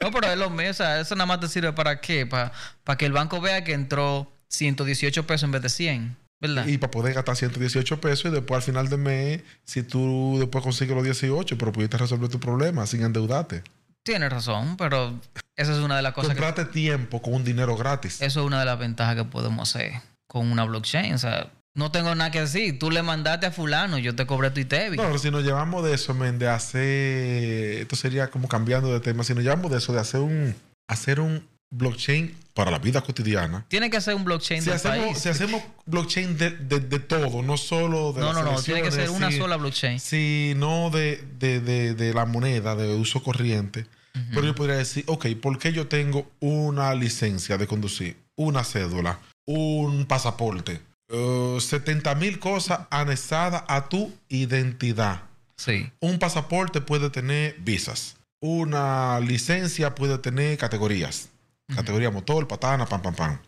No, 0.00 0.10
pero 0.10 0.30
es 0.30 0.38
lo 0.38 0.50
mismo. 0.50 0.70
O 0.70 0.74
sea, 0.74 1.00
eso 1.00 1.14
nada 1.14 1.26
más 1.26 1.40
te 1.40 1.48
sirve 1.48 1.72
para 1.72 2.00
qué? 2.00 2.26
Para, 2.26 2.52
para 2.84 2.96
que 2.96 3.06
el 3.06 3.12
banco 3.12 3.40
vea 3.40 3.64
que 3.64 3.72
entró 3.72 4.32
118 4.50 5.26
pesos 5.26 5.44
en 5.44 5.52
vez 5.52 5.62
de 5.62 5.68
100. 5.68 6.16
¿Verdad? 6.42 6.66
Y 6.66 6.78
para 6.78 6.90
poder 6.90 7.12
gastar 7.12 7.36
118 7.36 8.00
pesos 8.00 8.30
y 8.30 8.34
después 8.34 8.56
al 8.56 8.62
final 8.62 8.88
del 8.88 9.00
mes, 9.00 9.42
si 9.64 9.82
tú 9.82 10.36
después 10.38 10.64
consigues 10.64 10.94
los 10.94 11.04
18, 11.04 11.58
pero 11.58 11.70
pudiste 11.70 11.98
resolver 11.98 12.30
tu 12.30 12.40
problema 12.40 12.86
sin 12.86 13.02
endeudarte. 13.02 13.62
Tienes 14.02 14.30
razón, 14.30 14.78
pero 14.78 15.20
esa 15.54 15.72
es 15.72 15.78
una 15.78 15.96
de 15.96 16.02
las 16.02 16.14
cosas 16.14 16.34
que... 16.34 16.40
Comprate 16.40 16.72
tiempo 16.72 17.20
con 17.20 17.34
un 17.34 17.44
dinero 17.44 17.76
gratis. 17.76 18.22
Eso 18.22 18.40
es 18.40 18.46
una 18.46 18.58
de 18.58 18.64
las 18.64 18.78
ventajas 18.78 19.16
que 19.16 19.24
podemos 19.24 19.68
hacer 19.68 20.00
con 20.26 20.50
una 20.50 20.64
blockchain. 20.64 21.12
O 21.12 21.18
sea, 21.18 21.50
no 21.74 21.92
tengo 21.92 22.14
nada 22.14 22.30
que 22.30 22.40
decir. 22.40 22.78
Tú 22.78 22.90
le 22.90 23.02
mandaste 23.02 23.46
a 23.46 23.50
fulano, 23.50 23.98
yo 23.98 24.16
te 24.16 24.26
cobré 24.26 24.50
tu 24.50 24.60
ITEVI. 24.60 24.96
No, 24.96 25.02
pero 25.04 25.18
si 25.18 25.30
nos 25.30 25.44
llevamos 25.44 25.84
de 25.84 25.94
eso, 25.94 26.14
men, 26.14 26.38
de 26.38 26.48
hacer. 26.48 27.82
Esto 27.82 27.96
sería 27.96 28.30
como 28.30 28.48
cambiando 28.48 28.92
de 28.92 29.00
tema. 29.00 29.24
Si 29.24 29.34
nos 29.34 29.44
llevamos 29.44 29.70
de 29.70 29.78
eso, 29.78 29.92
de 29.92 30.00
hacer 30.00 30.20
un. 30.20 30.54
Hacer 30.88 31.20
un 31.20 31.46
blockchain 31.70 32.34
para 32.54 32.70
la 32.70 32.78
vida 32.78 33.00
cotidiana. 33.00 33.64
Tiene 33.68 33.90
que 33.90 34.00
ser 34.00 34.14
un 34.14 34.24
blockchain 34.24 34.60
Si 34.60 34.66
del 34.70 34.76
hacemos, 34.76 35.06
país. 35.06 35.18
si 35.18 35.28
hacemos 35.28 35.62
blockchain 35.86 36.36
de, 36.36 36.50
de- 36.50 36.80
de 36.80 36.98
todo, 36.98 37.42
no 37.42 37.56
solo 37.56 38.12
de 38.12 38.20
no, 38.20 38.32
las 38.32 38.44
no, 38.44 38.52
no. 38.52 38.62
Tiene 38.62 38.82
que 38.82 38.90
ser 38.90 39.10
una 39.10 39.30
si- 39.30 39.38
sola 39.38 39.56
blockchain. 39.56 40.00
sino 40.00 40.90
de, 40.90 41.24
de, 41.38 41.60
de, 41.60 41.94
de 41.94 42.12
la 42.14 42.26
moneda 42.26 42.74
de 42.74 42.94
uso 42.94 43.22
corriente. 43.22 43.86
Pero 44.34 44.44
yo 44.44 44.54
podría 44.56 44.76
decir, 44.76 45.04
ok, 45.06 45.26
¿por 45.40 45.58
qué 45.58 45.72
yo 45.72 45.86
tengo 45.86 46.28
una 46.40 46.92
licencia 46.94 47.56
de 47.56 47.68
conducir, 47.68 48.16
una 48.36 48.64
cédula, 48.64 49.20
un 49.46 50.04
pasaporte, 50.06 50.80
70 51.08 52.14
mil 52.16 52.38
cosas 52.40 52.80
anexadas 52.90 53.62
a 53.68 53.88
tu 53.88 54.12
identidad? 54.28 55.22
Sí. 55.56 55.88
Un 56.00 56.18
pasaporte 56.18 56.80
puede 56.80 57.08
tener 57.10 57.56
visas. 57.60 58.16
Una 58.40 59.20
licencia 59.20 59.94
puede 59.94 60.18
tener 60.18 60.58
categorías. 60.58 61.28
Categoría 61.74 62.10
motor, 62.10 62.46
patana, 62.48 62.86
pam, 62.86 63.02
pam, 63.02 63.14
pam. 63.14 63.38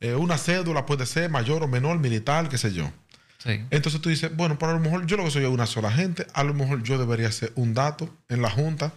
Eh, 0.00 0.14
una 0.14 0.36
cédula 0.36 0.84
puede 0.84 1.06
ser 1.06 1.30
mayor 1.30 1.62
o 1.62 1.68
menor, 1.68 1.98
militar, 1.98 2.48
qué 2.48 2.58
sé 2.58 2.72
yo. 2.72 2.90
Sí. 3.38 3.62
Entonces 3.70 4.00
tú 4.00 4.08
dices, 4.08 4.34
bueno, 4.34 4.58
pero 4.58 4.72
a 4.72 4.74
lo 4.74 4.80
mejor 4.80 5.06
yo 5.06 5.16
lo 5.16 5.24
que 5.24 5.30
soy 5.30 5.44
es 5.44 5.48
una 5.50 5.66
sola 5.66 5.90
gente, 5.90 6.26
a 6.32 6.44
lo 6.44 6.54
mejor 6.54 6.82
yo 6.82 6.98
debería 6.98 7.28
hacer 7.28 7.52
un 7.56 7.74
dato 7.74 8.14
en 8.28 8.42
la 8.42 8.50
junta 8.50 8.92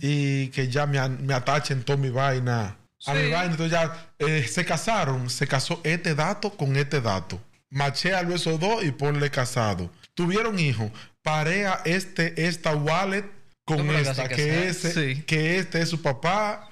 y 0.00 0.48
que 0.48 0.68
ya 0.68 0.86
me, 0.86 1.08
me 1.08 1.34
atachen 1.34 1.82
toda 1.84 1.96
mi 1.98 2.10
vaina 2.10 2.76
a 3.06 3.14
mi 3.14 3.30
vaina. 3.30 3.44
Entonces 3.52 3.70
ya 3.70 4.10
eh, 4.18 4.46
se 4.48 4.64
casaron, 4.64 5.30
se 5.30 5.46
casó 5.46 5.80
este 5.84 6.14
dato 6.14 6.50
con 6.50 6.76
este 6.76 7.00
dato. 7.00 7.40
Machéalo 7.70 8.34
esos 8.34 8.58
dos 8.58 8.82
y 8.82 8.90
ponle 8.90 9.30
casado. 9.30 9.90
Tuvieron 10.14 10.58
hijos, 10.58 10.90
parea 11.22 11.80
este, 11.84 12.46
esta 12.48 12.74
wallet 12.74 13.24
con 13.64 13.88
esta, 13.90 14.26
que 14.28 14.68
ese, 14.68 14.92
Sí. 15.14 15.22
que 15.22 15.58
este 15.58 15.80
es 15.82 15.88
su 15.90 16.02
papá. 16.02 16.67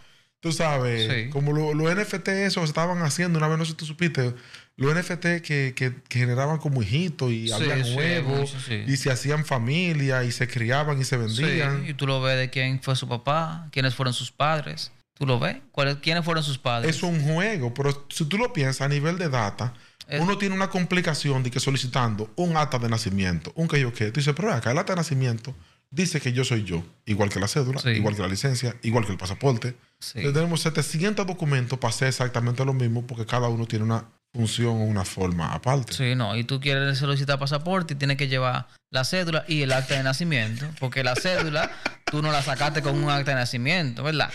Tú 0.47 0.53
sabes, 0.53 1.11
Sí. 1.13 1.31
como 1.31 1.53
lo- 1.53 1.75
los 1.75 1.91
NFT 1.93 2.29
esos 2.47 2.63
se 2.63 2.67
estaban 2.69 3.03
haciendo, 3.03 3.37
una 3.39 3.49
vez 3.49 3.59
no 3.59 3.65
sé 3.65 3.73
si 3.73 3.77
tú 3.77 3.85
supiste, 3.85 4.33
los 4.77 4.93
NFT 4.95 5.43
que, 5.43 5.73
que- 5.75 5.93
que 6.09 6.19
generaban 6.21 6.59
como 6.59 6.83
hijitos 6.85 7.33
y 7.33 7.49
Sí, 7.49 7.53
habían 7.53 7.85
sí, 7.85 7.95
huevos 7.97 8.55
sí. 8.65 8.85
y 8.87 8.97
se 8.97 9.11
hacían 9.11 9.45
familia 9.45 10.23
y 10.23 10.31
se 10.31 10.47
criaban 10.47 11.01
y 11.01 11.05
se 11.05 11.17
vendían. 11.17 11.85
Y 11.89 11.95
tú 11.95 12.07
lo 12.07 12.21
ves 12.23 12.39
de 12.39 12.49
quién 12.49 12.81
fue 12.81 12.95
su 12.95 13.09
papá, 13.09 13.67
quiénes 13.73 13.97
fueron 13.97 14.15
sus 14.15 14.31
padres. 14.31 14.93
¿Tú 15.15 15.27
lo 15.27 15.41
ves? 15.41 15.57
¿Cuáles- 15.73 15.97
¿Quiénes 15.97 16.25
fueron 16.25 16.45
sus 16.45 16.59
padres? 16.59 16.95
Es 16.95 17.03
un 17.03 17.21
juego, 17.23 17.75
pero 17.75 18.07
si 18.09 18.25
tú 18.27 18.39
lo 18.39 18.53
piensas 18.53 18.83
a 18.83 18.89
nivel 18.89 19.19
de 19.19 19.29
data, 19.29 19.75
Es- 20.07 20.21
uno 20.21 20.39
tiene 20.39 20.55
una 20.55 20.71
complicación 20.71 21.43
de 21.43 21.51
que 21.51 21.59
solicitando 21.59 22.31
un 22.37 22.57
acta 22.57 22.79
de 22.79 22.89
nacimiento, 22.89 23.51
un 23.57 23.67
que 23.67 23.81
yo 23.81 23.93
qué. 23.93 24.13
Tú 24.13 24.21
dices, 24.21 24.33
pero 24.37 24.53
acá 24.53 24.71
el 24.71 24.79
acta 24.79 24.93
de 24.93 24.99
nacimiento 24.99 25.57
dice 25.97 26.21
que 26.21 26.33
yo 26.33 26.45
soy 26.45 26.63
yo, 26.65 26.85
igual 27.07 27.31
que 27.31 27.41
la 27.41 27.49
cédula, 27.49 27.81
Sí. 27.81 27.91
igual 27.91 28.15
que 28.15 28.23
la 28.23 28.29
licencia, 28.29 28.77
igual 28.83 29.05
que 29.05 29.13
el 29.13 29.19
pasaporte. 29.19 29.75
Sí. 29.99 30.19
Entonces, 30.19 30.35
tenemos 30.35 30.61
700 30.61 31.27
documentos 31.27 31.79
para 31.79 31.93
hacer 31.93 32.09
exactamente 32.09 32.65
lo 32.65 32.73
mismo 32.75 33.07
porque 33.07 33.27
cada 33.27 33.49
uno 33.49 33.67
tiene 33.67 33.85
una 33.85 34.05
función 34.33 34.69
o 34.77 34.85
una 34.85 35.05
forma 35.05 35.53
aparte. 35.53 35.95
Sí, 35.95 36.15
no. 36.15 36.37
Y 36.37 36.45
tú 36.45 36.61
quieres 36.61 36.99
solicitar 36.99 37.39
pasaporte 37.39 37.95
y 37.95 37.97
tienes 37.97 38.19
que 38.19 38.29
llevar 38.29 38.69
la 38.91 39.05
cédula 39.05 39.45
y 39.49 39.63
el 39.63 39.73
acta 39.73 39.95
de 39.95 40.03
nacimiento. 40.03 40.67
Porque 40.79 41.03
la 41.03 41.17
cédula 41.17 41.71
tú 42.05 42.21
no 42.23 42.31
la 42.31 42.43
sacaste 42.43 42.83
con 42.83 43.03
un 43.03 43.09
acta 43.11 43.31
de 43.31 43.37
nacimiento, 43.39 44.03
¿verdad? 44.03 44.31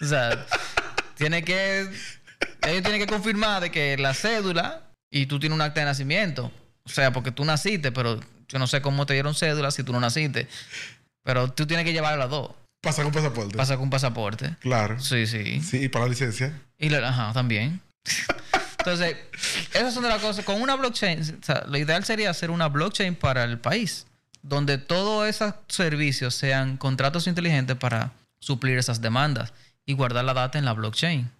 O 0.00 0.06
sea, 0.06 0.46
tiene 1.16 1.44
que. 1.44 1.80
Ellos 2.62 2.82
tienen 2.82 2.98
que 3.00 3.06
confirmar 3.06 3.60
de 3.62 3.70
que 3.70 3.96
la 3.98 4.14
cédula 4.14 4.90
y 5.10 5.26
tú 5.26 5.38
tienes 5.38 5.54
un 5.54 5.60
acta 5.62 5.80
de 5.80 5.86
nacimiento. 5.86 6.50
O 6.84 6.88
sea, 6.88 7.12
porque 7.12 7.30
tú 7.30 7.44
naciste, 7.44 7.92
pero 7.92 8.18
yo 8.52 8.58
no 8.58 8.66
sé 8.66 8.82
cómo 8.82 9.06
te 9.06 9.14
dieron 9.14 9.34
cédula 9.34 9.70
si 9.70 9.82
tú 9.82 9.92
no 9.92 10.00
naciste. 10.00 10.46
Pero 11.24 11.50
tú 11.52 11.66
tienes 11.66 11.86
que 11.86 11.92
llevar 11.92 12.18
las 12.18 12.28
dos. 12.28 12.50
Pasa 12.82 13.02
con 13.02 13.12
pasaporte. 13.12 13.56
Pasa 13.56 13.76
con 13.78 13.88
pasaporte. 13.90 14.56
Claro. 14.60 15.00
Sí, 15.00 15.26
sí. 15.26 15.60
Sí, 15.62 15.84
y 15.84 15.88
para 15.88 16.04
la 16.04 16.10
licencia. 16.10 16.60
Y 16.78 16.88
la, 16.90 17.08
ajá, 17.08 17.32
también. 17.32 17.80
Entonces, 18.78 19.16
esas 19.72 19.94
son 19.94 20.02
de 20.02 20.08
las 20.08 20.20
cosas. 20.20 20.44
Con 20.44 20.60
una 20.60 20.74
blockchain, 20.74 21.20
o 21.40 21.44
sea, 21.44 21.64
lo 21.68 21.78
ideal 21.78 22.04
sería 22.04 22.30
hacer 22.30 22.50
una 22.50 22.68
blockchain 22.68 23.14
para 23.14 23.44
el 23.44 23.58
país, 23.58 24.06
donde 24.42 24.78
todos 24.78 25.28
esos 25.28 25.54
servicios 25.68 26.34
sean 26.34 26.76
contratos 26.76 27.26
inteligentes 27.28 27.76
para 27.76 28.10
suplir 28.40 28.76
esas 28.78 29.00
demandas 29.00 29.52
y 29.86 29.94
guardar 29.94 30.24
la 30.24 30.34
data 30.34 30.58
en 30.58 30.64
la 30.64 30.72
blockchain. 30.72 31.30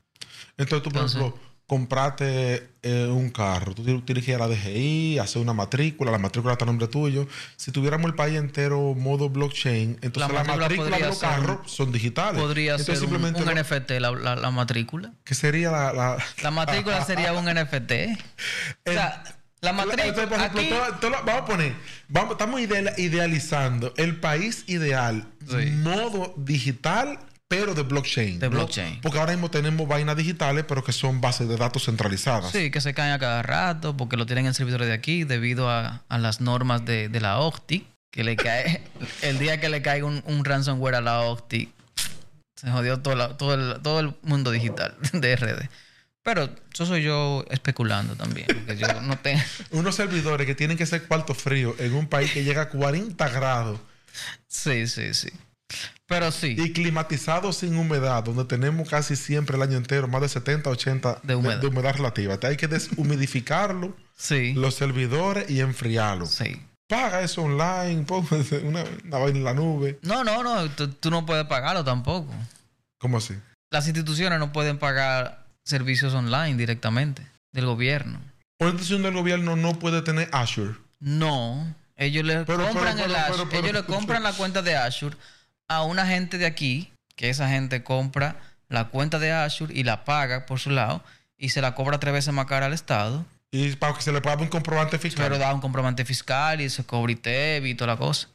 Entonces 0.56 0.82
tú, 0.84 0.90
por 0.90 1.02
Entonces- 1.02 1.20
ejemplo, 1.20 1.40
compraste 1.72 2.68
eh, 2.82 3.06
un 3.06 3.30
carro, 3.30 3.74
tú 3.74 3.82
tienes- 3.82 4.04
tienes 4.04 4.24
que 4.26 4.32
ir 4.32 4.36
a 4.36 4.40
la 4.40 4.48
DGI, 4.48 5.18
hacer 5.18 5.40
una 5.40 5.54
matrícula, 5.54 6.10
la 6.10 6.18
matrícula 6.18 6.52
está 6.52 6.64
a 6.64 6.66
nombre 6.66 6.86
tuyo. 6.86 7.26
Si 7.56 7.70
tuviéramos 7.72 8.06
el 8.10 8.14
país 8.14 8.36
entero 8.36 8.94
modo 8.94 9.30
blockchain, 9.30 9.98
entonces 10.02 10.30
La 10.32 10.42
la 10.44 10.56
matrícula 10.58 10.98
de 10.98 11.06
los 11.06 11.18
ser- 11.18 11.28
carros 11.30 11.58
son 11.72 11.90
digitales. 11.90 12.42
Podría 12.42 12.72
Entonces 12.72 12.98
ser 12.98 13.04
un, 13.08 13.10
simplemente 13.10 13.40
un 13.40 13.46
lo- 13.46 13.62
NFT 13.62 13.90
la, 14.00 14.10
la- 14.10 14.36
la 14.36 14.50
matrícula. 14.50 15.12
que 15.24 15.34
sería 15.34 15.70
la... 15.70 15.92
la- 15.94 16.18
La 16.42 16.50
matrícula 16.50 17.02
sería 17.06 17.32
un 17.32 17.46
NFT. 17.46 17.92
O 18.86 18.92
sea, 18.92 19.22
la 19.62 19.72
todo 21.00 21.10
lo- 21.10 21.22
vamos 21.24 21.42
a 21.42 21.44
poner, 21.46 21.72
vamos, 22.08 22.32
estamos 22.32 22.60
ideal- 22.60 22.92
idealizando 22.98 23.94
el 23.96 24.16
país 24.20 24.64
ideal, 24.66 25.26
Sí. 25.48 25.70
modo 25.70 26.34
digital, 26.36 27.18
pero 27.56 27.74
de 27.74 27.82
blockchain. 27.82 28.38
De 28.38 28.46
¿no? 28.48 28.56
blockchain. 28.56 29.00
Porque 29.00 29.18
ahora 29.18 29.32
mismo 29.32 29.50
tenemos 29.50 29.86
vainas 29.86 30.16
digitales, 30.16 30.64
pero 30.66 30.82
que 30.82 30.92
son 30.92 31.20
bases 31.20 31.48
de 31.48 31.56
datos 31.56 31.84
centralizadas. 31.84 32.50
Sí, 32.52 32.70
que 32.70 32.80
se 32.80 32.94
caen 32.94 33.12
a 33.12 33.18
cada 33.18 33.42
rato 33.42 33.96
porque 33.96 34.16
lo 34.16 34.24
tienen 34.26 34.46
en 34.46 34.54
servidores 34.54 34.88
de 34.88 34.94
aquí 34.94 35.24
debido 35.24 35.68
a, 35.70 36.02
a 36.08 36.18
las 36.18 36.40
normas 36.40 36.84
de, 36.84 37.08
de 37.08 37.20
la 37.20 37.38
OCTI. 37.38 37.86
Que 38.10 38.24
le 38.24 38.36
cae, 38.36 38.82
el 39.22 39.38
día 39.38 39.60
que 39.60 39.68
le 39.68 39.82
caiga 39.82 40.06
un, 40.06 40.22
un 40.26 40.44
ransomware 40.44 40.94
a 40.96 41.00
la 41.00 41.20
OCTI, 41.20 41.72
se 42.56 42.70
jodió 42.70 43.00
todo, 43.00 43.14
la- 43.16 43.36
todo, 43.36 43.54
el, 43.54 43.80
todo 43.82 44.00
el 44.00 44.14
mundo 44.22 44.50
digital 44.50 44.94
de 45.12 45.36
RD. 45.36 45.68
Pero 46.24 46.48
eso 46.72 46.86
soy 46.86 47.02
yo 47.02 47.44
especulando 47.50 48.14
también. 48.14 48.46
Porque 48.46 48.76
yo 48.76 48.86
no 49.00 49.18
tengo. 49.18 49.42
Unos 49.72 49.96
servidores 49.96 50.46
que 50.46 50.54
tienen 50.54 50.76
que 50.76 50.86
ser 50.86 51.06
cuarto 51.08 51.34
frío 51.34 51.74
en 51.78 51.94
un 51.94 52.06
país 52.06 52.30
que 52.32 52.44
llega 52.44 52.62
a 52.62 52.68
40 52.68 53.28
grados 53.30 53.80
Sí, 54.46 54.86
sí, 54.86 55.14
sí. 55.14 55.30
Pero 56.06 56.30
sí, 56.30 56.54
y 56.58 56.72
climatizado 56.72 57.52
sin 57.52 57.76
humedad, 57.76 58.22
donde 58.24 58.44
tenemos 58.44 58.88
casi 58.88 59.16
siempre 59.16 59.56
el 59.56 59.62
año 59.62 59.76
entero 59.78 60.08
más 60.08 60.20
de 60.20 60.28
70, 60.28 60.68
80 60.70 61.20
De 61.22 61.34
humedad. 61.34 61.94
relativa. 61.94 62.36
Te 62.38 62.48
hay 62.48 62.56
que 62.56 62.68
deshumidificarlo, 62.68 63.96
sí, 64.16 64.52
los 64.54 64.74
servidores 64.74 65.48
y 65.50 65.60
enfriarlo. 65.60 66.26
sí. 66.26 66.60
Paga 66.88 67.22
eso 67.22 67.42
online, 67.42 68.02
pon 68.06 68.26
una, 68.64 68.84
una 69.04 69.18
vaina 69.18 69.38
en 69.38 69.44
la 69.44 69.54
nube. 69.54 69.98
No, 70.02 70.24
no, 70.24 70.42
no. 70.42 70.68
Tú, 70.72 70.88
tú 70.88 71.10
no 71.10 71.24
puedes 71.24 71.46
pagarlo 71.46 71.82
tampoco. 71.84 72.30
¿Cómo 72.98 73.16
así? 73.16 73.34
Las 73.70 73.86
instituciones 73.86 74.38
no 74.38 74.52
pueden 74.52 74.78
pagar 74.78 75.46
servicios 75.64 76.12
online 76.12 76.56
directamente 76.56 77.26
del 77.52 77.64
gobierno. 77.64 78.20
Una 78.60 78.70
institución 78.70 79.02
del 79.02 79.14
gobierno 79.14 79.56
no 79.56 79.78
puede 79.78 80.02
tener 80.02 80.28
Azure. 80.32 80.74
No, 81.00 81.74
ellos 81.96 82.24
le 82.26 82.44
Pero, 82.44 82.62
compran 82.68 82.96
pero, 82.96 83.06
el 83.08 83.14
Azure- 83.16 83.58
ellos 83.58 83.72
le 83.72 83.84
compran 83.84 84.22
la 84.22 84.32
cuenta 84.34 84.60
de 84.60 84.76
Azure 84.76 85.16
a 85.68 85.82
una 85.82 86.06
gente 86.06 86.38
de 86.38 86.46
aquí, 86.46 86.92
que 87.16 87.28
esa 87.30 87.48
gente 87.48 87.82
compra 87.82 88.36
la 88.68 88.88
cuenta 88.88 89.18
de 89.18 89.32
Azure 89.32 89.74
y 89.74 89.84
la 89.84 90.04
paga 90.04 90.46
por 90.46 90.58
su 90.58 90.70
lado 90.70 91.02
y 91.38 91.50
se 91.50 91.60
la 91.60 91.74
cobra 91.74 91.98
tres 92.00 92.14
veces 92.14 92.32
más 92.32 92.46
cara 92.46 92.66
al 92.66 92.72
Estado, 92.72 93.24
Y 93.50 93.76
para 93.76 93.94
que 93.94 94.02
se 94.02 94.12
le 94.12 94.20
pague 94.22 94.42
un 94.42 94.48
comprobante 94.48 94.98
fiscal. 94.98 95.24
pero 95.26 95.38
da 95.38 95.52
un 95.52 95.60
comprobante 95.60 96.04
fiscal 96.04 96.60
y 96.60 96.70
se 96.70 96.84
cobra 96.84 97.12
ITEV 97.12 97.66
y 97.66 97.74
toda 97.74 97.92
la 97.94 97.98
cosa. 97.98 98.28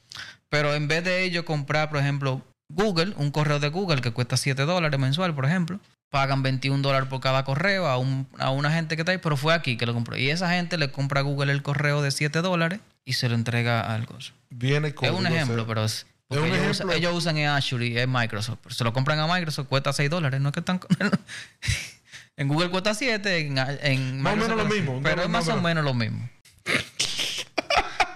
Pero 0.49 0.75
en 0.75 0.87
vez 0.87 1.03
de 1.03 1.23
ellos 1.23 1.43
comprar, 1.43 1.89
por 1.89 1.97
ejemplo, 1.99 2.41
Google, 2.69 3.13
un 3.17 3.31
correo 3.31 3.59
de 3.59 3.69
Google 3.69 4.01
que 4.01 4.11
cuesta 4.11 4.37
7 4.37 4.63
dólares 4.63 4.99
mensual, 4.99 5.33
por 5.33 5.45
ejemplo, 5.45 5.79
pagan 6.09 6.43
21 6.43 6.81
dólares 6.83 7.09
por 7.09 7.19
cada 7.19 7.43
correo 7.43 7.87
a, 7.87 7.97
un- 7.97 8.27
a 8.37 8.51
una 8.51 8.71
gente 8.71 8.95
que 8.95 9.01
está 9.01 9.11
ahí, 9.13 9.17
pero 9.17 9.37
fue 9.37 9.53
aquí 9.53 9.75
que 9.77 9.85
lo 9.85 9.93
compró. 9.93 10.17
Y 10.17 10.29
esa 10.29 10.49
gente 10.51 10.77
le 10.77 10.91
compra 10.91 11.21
a 11.21 11.23
Google 11.23 11.51
el 11.51 11.63
correo 11.63 12.01
de 12.01 12.11
7 12.11 12.41
dólares 12.41 12.79
y 13.03 13.13
se 13.13 13.27
lo 13.27 13.35
entrega 13.35 13.81
al 13.93 14.05
coso. 14.05 14.33
Viene 14.49 14.89
Es 14.89 14.93
código, 14.93 15.17
un 15.17 15.27
ejemplo, 15.27 15.65
pero 15.65 15.83
es. 15.85 16.05
Porque 16.27 16.41
un 16.41 16.47
ellos, 16.47 16.57
ejemplo. 16.59 16.85
Usan, 16.87 16.97
ellos 16.97 17.13
usan 17.15 17.37
en 17.37 17.47
Azure 17.49 17.85
y 17.87 17.97
es 17.97 18.07
Microsoft. 18.07 18.59
Pero 18.63 18.75
se 18.75 18.83
lo 18.83 18.93
compran 18.93 19.19
a 19.19 19.27
Microsoft, 19.27 19.67
cuesta 19.67 19.93
6 19.93 20.09
dólares. 20.09 20.41
No 20.41 20.49
es 20.49 20.53
que 20.53 20.59
están. 20.59 20.79
en 22.37 22.47
Google 22.47 22.69
cuesta 22.69 22.93
7, 22.93 23.37
en, 23.39 23.57
en 23.57 24.21
Más 24.21 24.33
o 24.33 24.37
menos 24.37 24.57
lo 24.57 24.65
mismo, 24.65 24.99
Pero 25.03 25.15
no, 25.17 25.21
es 25.23 25.29
más 25.29 25.47
no. 25.47 25.55
o 25.55 25.61
menos 25.61 25.83
lo 25.83 25.93
mismo. 25.93 26.29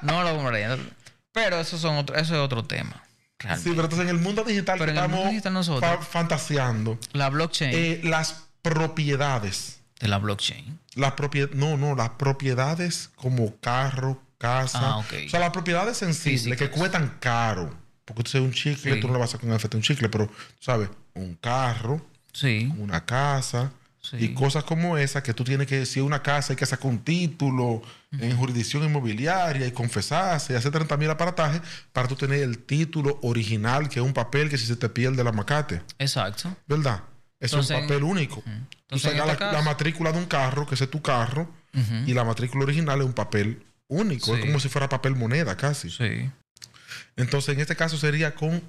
no 0.02 0.24
lo 0.24 0.36
compraría. 0.36 0.78
Pero 1.32 1.60
eso, 1.60 1.78
son 1.78 1.96
otro, 1.98 2.16
eso 2.16 2.34
es 2.36 2.42
otro 2.42 2.64
tema. 2.66 3.04
Sí, 3.40 3.48
realmente. 3.48 3.70
pero 3.72 3.84
entonces 3.84 4.10
en 4.10 4.16
el 4.16 4.22
mundo 4.22 4.44
digital 4.44 4.78
Pero 4.78 4.92
que 4.94 4.98
en 5.00 5.04
el 5.04 5.10
mundo 5.10 5.18
estamos 5.18 5.32
digital 5.32 5.54
nosotros- 5.54 5.90
fa- 6.00 6.02
fantaseando, 6.06 7.00
La 7.14 7.30
blockchain 7.30 7.72
eh, 7.74 8.02
las 8.04 8.44
propiedades, 8.62 9.80
de 10.00 10.08
la 10.10 10.20
blockchain. 10.20 10.78
las 10.96 11.14
propiedades, 11.14 11.56
no, 11.56 11.76
no, 11.78 11.96
las 11.96 12.10
propiedades 12.12 13.10
como 13.16 13.56
carro, 13.60 14.22
casa, 14.38 14.80
Ah, 14.82 14.98
ok. 14.98 15.14
o 15.26 15.30
sea, 15.30 15.40
las 15.40 15.50
propiedades 15.52 15.98
sensibles 15.98 16.42
Físicas. 16.44 16.70
que 16.70 16.70
cuestan 16.70 17.18
caro, 17.20 17.76
porque 18.14 18.24
tú 18.24 18.32
sabes 18.32 18.48
un 18.48 18.54
chicle, 18.54 18.94
Sí. 18.96 19.00
tú 19.00 19.08
no 19.08 19.14
le 19.14 19.20
vas 19.20 19.30
a 19.30 19.40
sacar 19.40 19.50
a 19.52 19.76
un 19.78 19.82
chicle, 19.82 20.10
pero, 20.10 20.28
tú 20.28 20.34
sabes, 20.60 20.90
un 21.14 21.36
carro, 21.36 22.06
Sí. 22.34 22.72
una 22.78 23.06
casa 23.06 23.72
Sí. 24.02 24.18
y 24.20 24.34
cosas 24.34 24.64
como 24.64 24.98
esas 24.98 25.22
que 25.22 25.34
tú 25.34 25.44
tienes 25.44 25.68
que, 25.68 25.86
si 25.86 26.00
es 26.00 26.06
una 26.06 26.24
casa 26.24 26.54
hay 26.54 26.58
que 26.58 26.66
sacar 26.66 26.88
un 26.90 27.00
título 27.04 27.84
en 28.18 28.36
jurisdicción 28.36 28.84
inmobiliaria 28.84 29.68
y 29.68 29.72
confesarse 29.72 30.54
y 30.54 30.56
hacer 30.56 30.72
30 30.72 30.98
mil 30.98 31.10
aparatajes 31.10 31.62
para 31.94 32.08
tú 32.08 32.16
tener 32.16 32.42
el 32.42 32.58
título 32.60 33.20
original, 33.22 33.90
que 33.90 34.00
es 34.00 34.06
un 34.06 34.14
papel 34.14 34.50
que 34.50 34.58
si 34.58 34.66
se 34.66 34.76
te 34.76 34.90
pierde 34.90 35.24
la 35.24 35.32
macate, 35.32 35.82
Exacto. 36.00 36.56
¿verdad? 36.68 37.04
Es 37.40 37.52
Entonces, 37.54 37.76
un 37.78 37.84
papel 37.84 38.04
único. 38.04 38.42
Tú 38.42 38.50
Entonces, 38.96 39.12
en 39.14 39.18
sacas 39.20 39.54
la, 39.54 39.62
matrícula 39.62 40.12
de 40.12 40.18
un 40.20 40.26
carro, 40.26 40.66
que 40.68 40.76
ese 40.76 40.86
es 40.86 40.92
tu 40.92 41.02
carro, 41.02 41.50
y 42.06 42.14
la 42.14 42.24
matrícula 42.24 42.64
original 42.66 43.00
es 43.02 43.06
un 43.06 43.14
papel 43.14 43.64
único. 43.88 44.36
Es 44.36 44.46
como 44.46 44.60
si 44.60 44.68
fuera 44.68 44.90
papel 44.90 45.16
moneda 45.16 45.56
casi. 45.58 45.90
Sí. 45.90 46.30
Entonces, 47.16 47.56
en 47.56 47.62
este 47.62 47.76
caso 47.76 47.98
sería 47.98 48.34
con... 48.36 48.62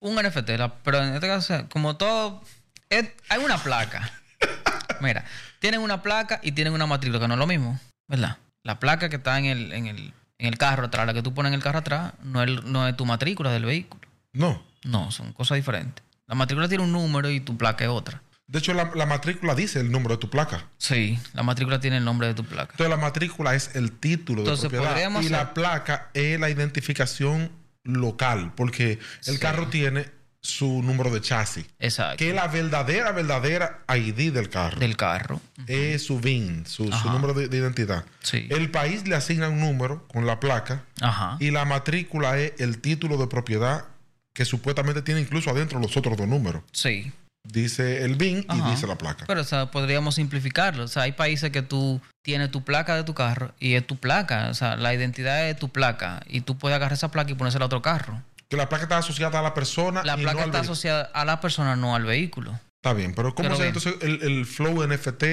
Un 0.00 0.16
NFT, 0.16 0.50
pero 0.82 1.02
en 1.02 1.14
este 1.14 1.26
caso, 1.28 1.66
como 1.70 1.96
todo, 1.96 2.42
es- 2.90 3.08
hay 3.28 3.42
una 3.42 3.56
placa. 3.62 4.10
Mira, 5.00 5.24
tienen 5.60 5.80
una 5.80 6.02
placa 6.02 6.40
y 6.42 6.52
tienen 6.52 6.72
una 6.72 6.86
matrícula, 6.86 7.20
que 7.20 7.28
no 7.28 7.34
es 7.34 7.40
lo 7.40 7.46
mismo, 7.46 7.80
¿verdad? 8.08 8.36
La 8.62 8.78
placa 8.80 9.08
que 9.08 9.16
está 9.16 9.38
en 9.38 9.46
el, 9.46 9.72
en 9.72 9.86
el, 9.86 10.12
en 10.38 10.46
el 10.48 10.58
carro 10.58 10.86
atrás, 10.86 11.06
la 11.06 11.14
que 11.14 11.22
tú 11.22 11.32
pones 11.34 11.50
en 11.50 11.54
el 11.54 11.62
carro 11.62 11.78
atrás, 11.78 12.12
no 12.22 12.42
es, 12.42 12.64
no 12.64 12.86
es 12.86 12.96
tu 12.96 13.06
matrícula 13.06 13.50
del 13.50 13.64
vehículo. 13.64 14.02
No. 14.32 14.62
No, 14.84 15.10
son 15.10 15.32
cosas 15.32 15.56
diferentes. 15.56 16.04
La 16.26 16.34
matrícula 16.34 16.68
tiene 16.68 16.84
un 16.84 16.92
número 16.92 17.30
y 17.30 17.40
tu 17.40 17.56
placa 17.56 17.84
es 17.84 17.90
otra. 17.90 18.22
De 18.46 18.58
hecho, 18.58 18.74
la, 18.74 18.90
la 18.94 19.06
matrícula 19.06 19.54
dice 19.54 19.80
el 19.80 19.90
número 19.90 20.16
de 20.16 20.20
tu 20.20 20.28
placa. 20.28 20.66
Sí, 20.76 21.18
la 21.32 21.42
matrícula 21.42 21.80
tiene 21.80 21.96
el 21.96 22.04
nombre 22.04 22.26
de 22.26 22.34
tu 22.34 22.44
placa. 22.44 22.72
Entonces, 22.72 22.90
la 22.90 22.96
matrícula 22.98 23.54
es 23.54 23.74
el 23.74 23.92
título 23.92 24.42
de 24.42 24.48
Entonces, 24.48 24.68
propiedad. 24.68 24.90
podríamos 24.92 25.22
Y 25.22 25.26
hacer- 25.26 25.38
la 25.38 25.54
placa 25.54 26.10
es 26.12 26.38
la 26.38 26.50
identificación 26.50 27.50
local, 27.84 28.52
porque 28.56 28.98
el 29.26 29.34
Sí. 29.34 29.38
carro 29.38 29.68
tiene 29.68 30.06
su 30.40 30.82
número 30.82 31.10
de 31.10 31.22
chasis. 31.22 31.64
Exacto. 31.78 32.16
Que 32.18 32.28
es 32.30 32.34
la 32.34 32.48
verdadera, 32.48 33.12
verdadera 33.12 33.82
ID 33.88 34.30
del 34.30 34.50
carro. 34.50 34.78
Del 34.78 34.94
carro. 34.96 35.40
Es 35.66 36.04
su 36.04 36.20
VIN, 36.20 36.66
su, 36.66 36.84
número 36.84 37.32
de, 37.32 37.48
de 37.48 37.56
identidad. 37.56 38.04
Sí. 38.20 38.46
El 38.50 38.70
país 38.70 39.08
le 39.08 39.14
asigna 39.14 39.48
un 39.48 39.60
número 39.60 40.06
con 40.08 40.26
la 40.26 40.40
placa 40.40 40.84
Ajá. 41.00 41.38
y 41.40 41.50
la 41.50 41.64
matrícula 41.64 42.38
es 42.38 42.52
el 42.58 42.78
título 42.82 43.16
de 43.16 43.26
propiedad 43.26 43.86
que 44.34 44.44
supuestamente 44.44 45.00
tiene 45.00 45.20
incluso 45.22 45.48
adentro 45.48 45.78
los 45.80 45.96
otros 45.96 46.16
dos 46.18 46.28
números. 46.28 46.62
Sí. 46.72 47.10
Dice 47.44 48.04
el 48.04 48.16
VIN 48.16 48.46
y 48.52 48.70
dice 48.70 48.86
la 48.86 48.96
placa. 48.96 49.26
Pero 49.26 49.42
o 49.42 49.44
sea, 49.44 49.70
podríamos 49.70 50.14
simplificarlo. 50.14 50.84
O 50.84 50.88
sea, 50.88 51.02
hay 51.02 51.12
países 51.12 51.50
que 51.50 51.60
tú 51.60 52.00
tienes 52.22 52.50
tu 52.50 52.64
placa 52.64 52.96
de 52.96 53.04
tu 53.04 53.12
carro 53.14 53.54
y 53.60 53.74
es 53.74 53.86
tu 53.86 53.96
placa. 53.96 54.48
O 54.50 54.54
sea, 54.54 54.76
la 54.76 54.94
identidad 54.94 55.48
es 55.48 55.56
tu 55.58 55.68
placa. 55.68 56.22
Y 56.26 56.40
tú 56.40 56.56
puedes 56.56 56.76
agarrar 56.76 56.94
esa 56.94 57.10
placa 57.10 57.30
y 57.30 57.34
ponérsela 57.34 57.64
a 57.64 57.66
otro 57.66 57.82
carro. 57.82 58.22
Que 58.48 58.56
la 58.56 58.68
placa 58.68 58.84
está 58.84 58.98
asociada 58.98 59.40
a 59.40 59.42
la 59.42 59.52
persona. 59.52 60.02
La 60.04 60.18
y 60.18 60.22
placa 60.22 60.40
no 60.40 60.46
está 60.46 60.60
asociada 60.60 61.02
a 61.12 61.24
la 61.26 61.40
persona, 61.40 61.76
no 61.76 61.94
al 61.94 62.04
vehículo. 62.04 62.58
Está 62.76 62.94
bien, 62.94 63.14
pero 63.14 63.34
¿cómo 63.34 63.50
sería 63.50 63.66
entonces 63.66 63.94
el, 64.00 64.22
el 64.22 64.46
flow 64.46 64.86
NFT 64.86 65.24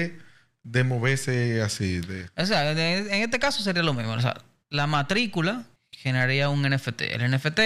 de 0.64 0.84
moverse 0.84 1.62
así? 1.62 2.00
De... 2.00 2.28
O 2.36 2.46
sea, 2.46 2.70
en 2.70 2.78
en 2.78 3.22
este 3.22 3.38
caso 3.38 3.62
sería 3.62 3.82
lo 3.82 3.94
mismo. 3.94 4.12
O 4.12 4.20
sea, 4.20 4.36
la 4.68 4.86
matrícula 4.86 5.64
generaría 5.92 6.48
un 6.48 6.62
NFT. 6.62 7.02
El 7.02 7.30
NFT 7.30 7.58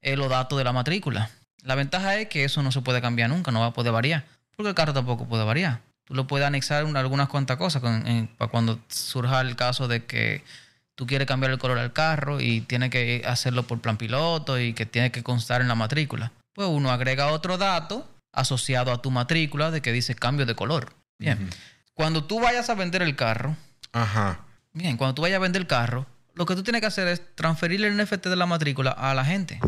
es 0.00 0.18
los 0.18 0.28
datos 0.28 0.58
de 0.58 0.64
la 0.64 0.72
matrícula. 0.72 1.30
La 1.64 1.74
ventaja 1.74 2.16
es 2.16 2.28
que 2.28 2.44
eso 2.44 2.62
no 2.62 2.70
se 2.70 2.80
puede 2.82 3.00
cambiar 3.00 3.30
nunca, 3.30 3.50
no 3.50 3.60
va 3.60 3.66
a 3.66 3.72
poder 3.72 3.92
variar. 3.92 4.24
Porque 4.56 4.68
el 4.68 4.74
carro 4.74 4.92
tampoco 4.92 5.26
puede 5.26 5.42
variar. 5.44 5.80
Tú 6.04 6.14
lo 6.14 6.26
puedes 6.26 6.46
anexar 6.46 6.84
un- 6.84 6.96
algunas 6.96 7.28
cuantas 7.28 7.56
cosas 7.56 7.80
con- 7.82 8.06
en- 8.06 8.26
para 8.28 8.50
cuando 8.50 8.78
surja 8.88 9.40
el 9.40 9.56
caso 9.56 9.88
de 9.88 10.04
que 10.04 10.44
tú 10.94 11.06
quieres 11.06 11.26
cambiar 11.26 11.50
el 11.50 11.58
color 11.58 11.78
al 11.78 11.92
carro 11.92 12.40
y 12.40 12.60
tienes 12.60 12.90
que 12.90 13.22
hacerlo 13.26 13.64
por 13.64 13.80
plan 13.80 13.96
piloto 13.96 14.60
y 14.60 14.74
que 14.74 14.86
tiene 14.86 15.10
que 15.10 15.22
constar 15.24 15.60
en 15.62 15.68
la 15.68 15.74
matrícula. 15.74 16.30
Pues 16.52 16.68
uno 16.68 16.90
agrega 16.92 17.28
otro 17.32 17.58
dato 17.58 18.08
asociado 18.32 18.92
a 18.92 19.00
tu 19.02 19.10
matrícula 19.10 19.70
de 19.70 19.80
que 19.80 19.90
dice 19.92 20.14
cambio 20.14 20.46
de 20.46 20.54
color. 20.54 20.92
Bien. 21.18 21.48
Cuando 21.94 22.24
tú 22.24 22.38
vayas 22.40 22.68
a 22.70 22.74
vender 22.74 23.02
el 23.02 23.16
carro, 23.16 23.56
Ajá. 23.92 24.40
Bien, 24.72 24.96
cuando 24.96 25.14
tú 25.14 25.22
vayas 25.22 25.36
a 25.36 25.40
vender 25.40 25.62
el 25.62 25.68
carro, 25.68 26.04
lo 26.34 26.46
que 26.46 26.56
tú 26.56 26.64
tienes 26.64 26.80
que 26.80 26.88
hacer 26.88 27.06
es 27.06 27.22
transferirle 27.36 27.86
el 27.86 27.96
NFT 27.96 28.28
de 28.28 28.34
la 28.36 28.44
matrícula 28.46 28.90
a 28.90 29.14
la 29.14 29.24
gente. 29.24 29.60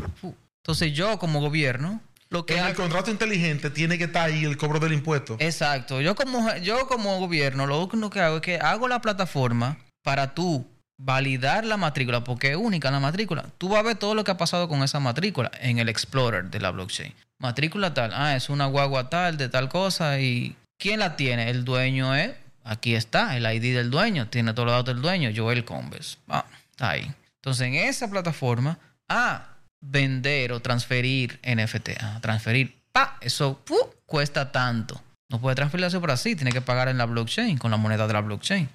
Entonces 0.66 0.92
yo 0.94 1.16
como 1.20 1.40
gobierno, 1.40 2.00
lo 2.28 2.44
que 2.44 2.58
En 2.58 2.66
el 2.66 2.74
contrato 2.74 3.08
inteligente 3.12 3.70
tiene 3.70 3.98
que 3.98 4.04
estar 4.04 4.28
ahí 4.28 4.44
el 4.44 4.56
cobro 4.56 4.80
del 4.80 4.94
impuesto. 4.94 5.36
Exacto. 5.38 6.00
Yo 6.00 6.16
como, 6.16 6.56
yo 6.56 6.88
como 6.88 7.20
gobierno, 7.20 7.68
lo 7.68 7.84
único 7.84 8.10
que 8.10 8.18
hago 8.18 8.36
es 8.36 8.42
que 8.42 8.58
hago 8.58 8.88
la 8.88 9.00
plataforma 9.00 9.78
para 10.02 10.34
tú 10.34 10.66
validar 10.98 11.64
la 11.64 11.76
matrícula, 11.76 12.24
porque 12.24 12.50
es 12.50 12.56
única 12.56 12.90
la 12.90 12.98
matrícula. 12.98 13.44
Tú 13.58 13.68
vas 13.68 13.78
a 13.78 13.82
ver 13.84 13.96
todo 13.96 14.16
lo 14.16 14.24
que 14.24 14.32
ha 14.32 14.36
pasado 14.36 14.68
con 14.68 14.82
esa 14.82 14.98
matrícula 14.98 15.52
en 15.60 15.78
el 15.78 15.88
Explorer 15.88 16.50
de 16.50 16.58
la 16.58 16.72
blockchain. 16.72 17.14
Matrícula 17.38 17.94
tal, 17.94 18.10
ah, 18.12 18.34
es 18.34 18.48
una 18.48 18.66
guagua 18.66 19.08
tal, 19.08 19.36
de 19.36 19.48
tal 19.48 19.68
cosa, 19.68 20.18
y 20.18 20.56
¿quién 20.78 20.98
la 20.98 21.14
tiene? 21.14 21.48
El 21.48 21.64
dueño 21.64 22.12
es, 22.16 22.32
aquí 22.64 22.96
está, 22.96 23.36
el 23.36 23.44
ID 23.44 23.72
del 23.76 23.92
dueño, 23.92 24.26
tiene 24.30 24.52
todos 24.52 24.66
los 24.66 24.74
datos 24.74 24.96
del 24.96 25.02
dueño, 25.02 25.30
Joel 25.32 25.64
Combes. 25.64 26.18
Ah, 26.26 26.44
está 26.72 26.90
ahí. 26.90 27.14
Entonces 27.36 27.68
en 27.68 27.74
esa 27.74 28.10
plataforma, 28.10 28.80
ah, 29.08 29.55
vender 29.80 30.52
o 30.52 30.60
transferir 30.60 31.38
NFT, 31.42 31.90
ah, 32.00 32.18
transferir, 32.20 32.80
pa, 32.92 33.18
eso 33.20 33.62
cuesta 34.06 34.50
tanto. 34.52 35.00
No 35.30 35.40
puede 35.40 35.56
transferirse 35.56 35.98
por 36.00 36.10
así, 36.10 36.36
tiene 36.36 36.52
que 36.52 36.60
pagar 36.60 36.88
en 36.88 36.98
la 36.98 37.04
blockchain, 37.06 37.58
con 37.58 37.70
la 37.70 37.76
moneda 37.76 38.06
de 38.06 38.12
la 38.12 38.20
blockchain. 38.20 38.68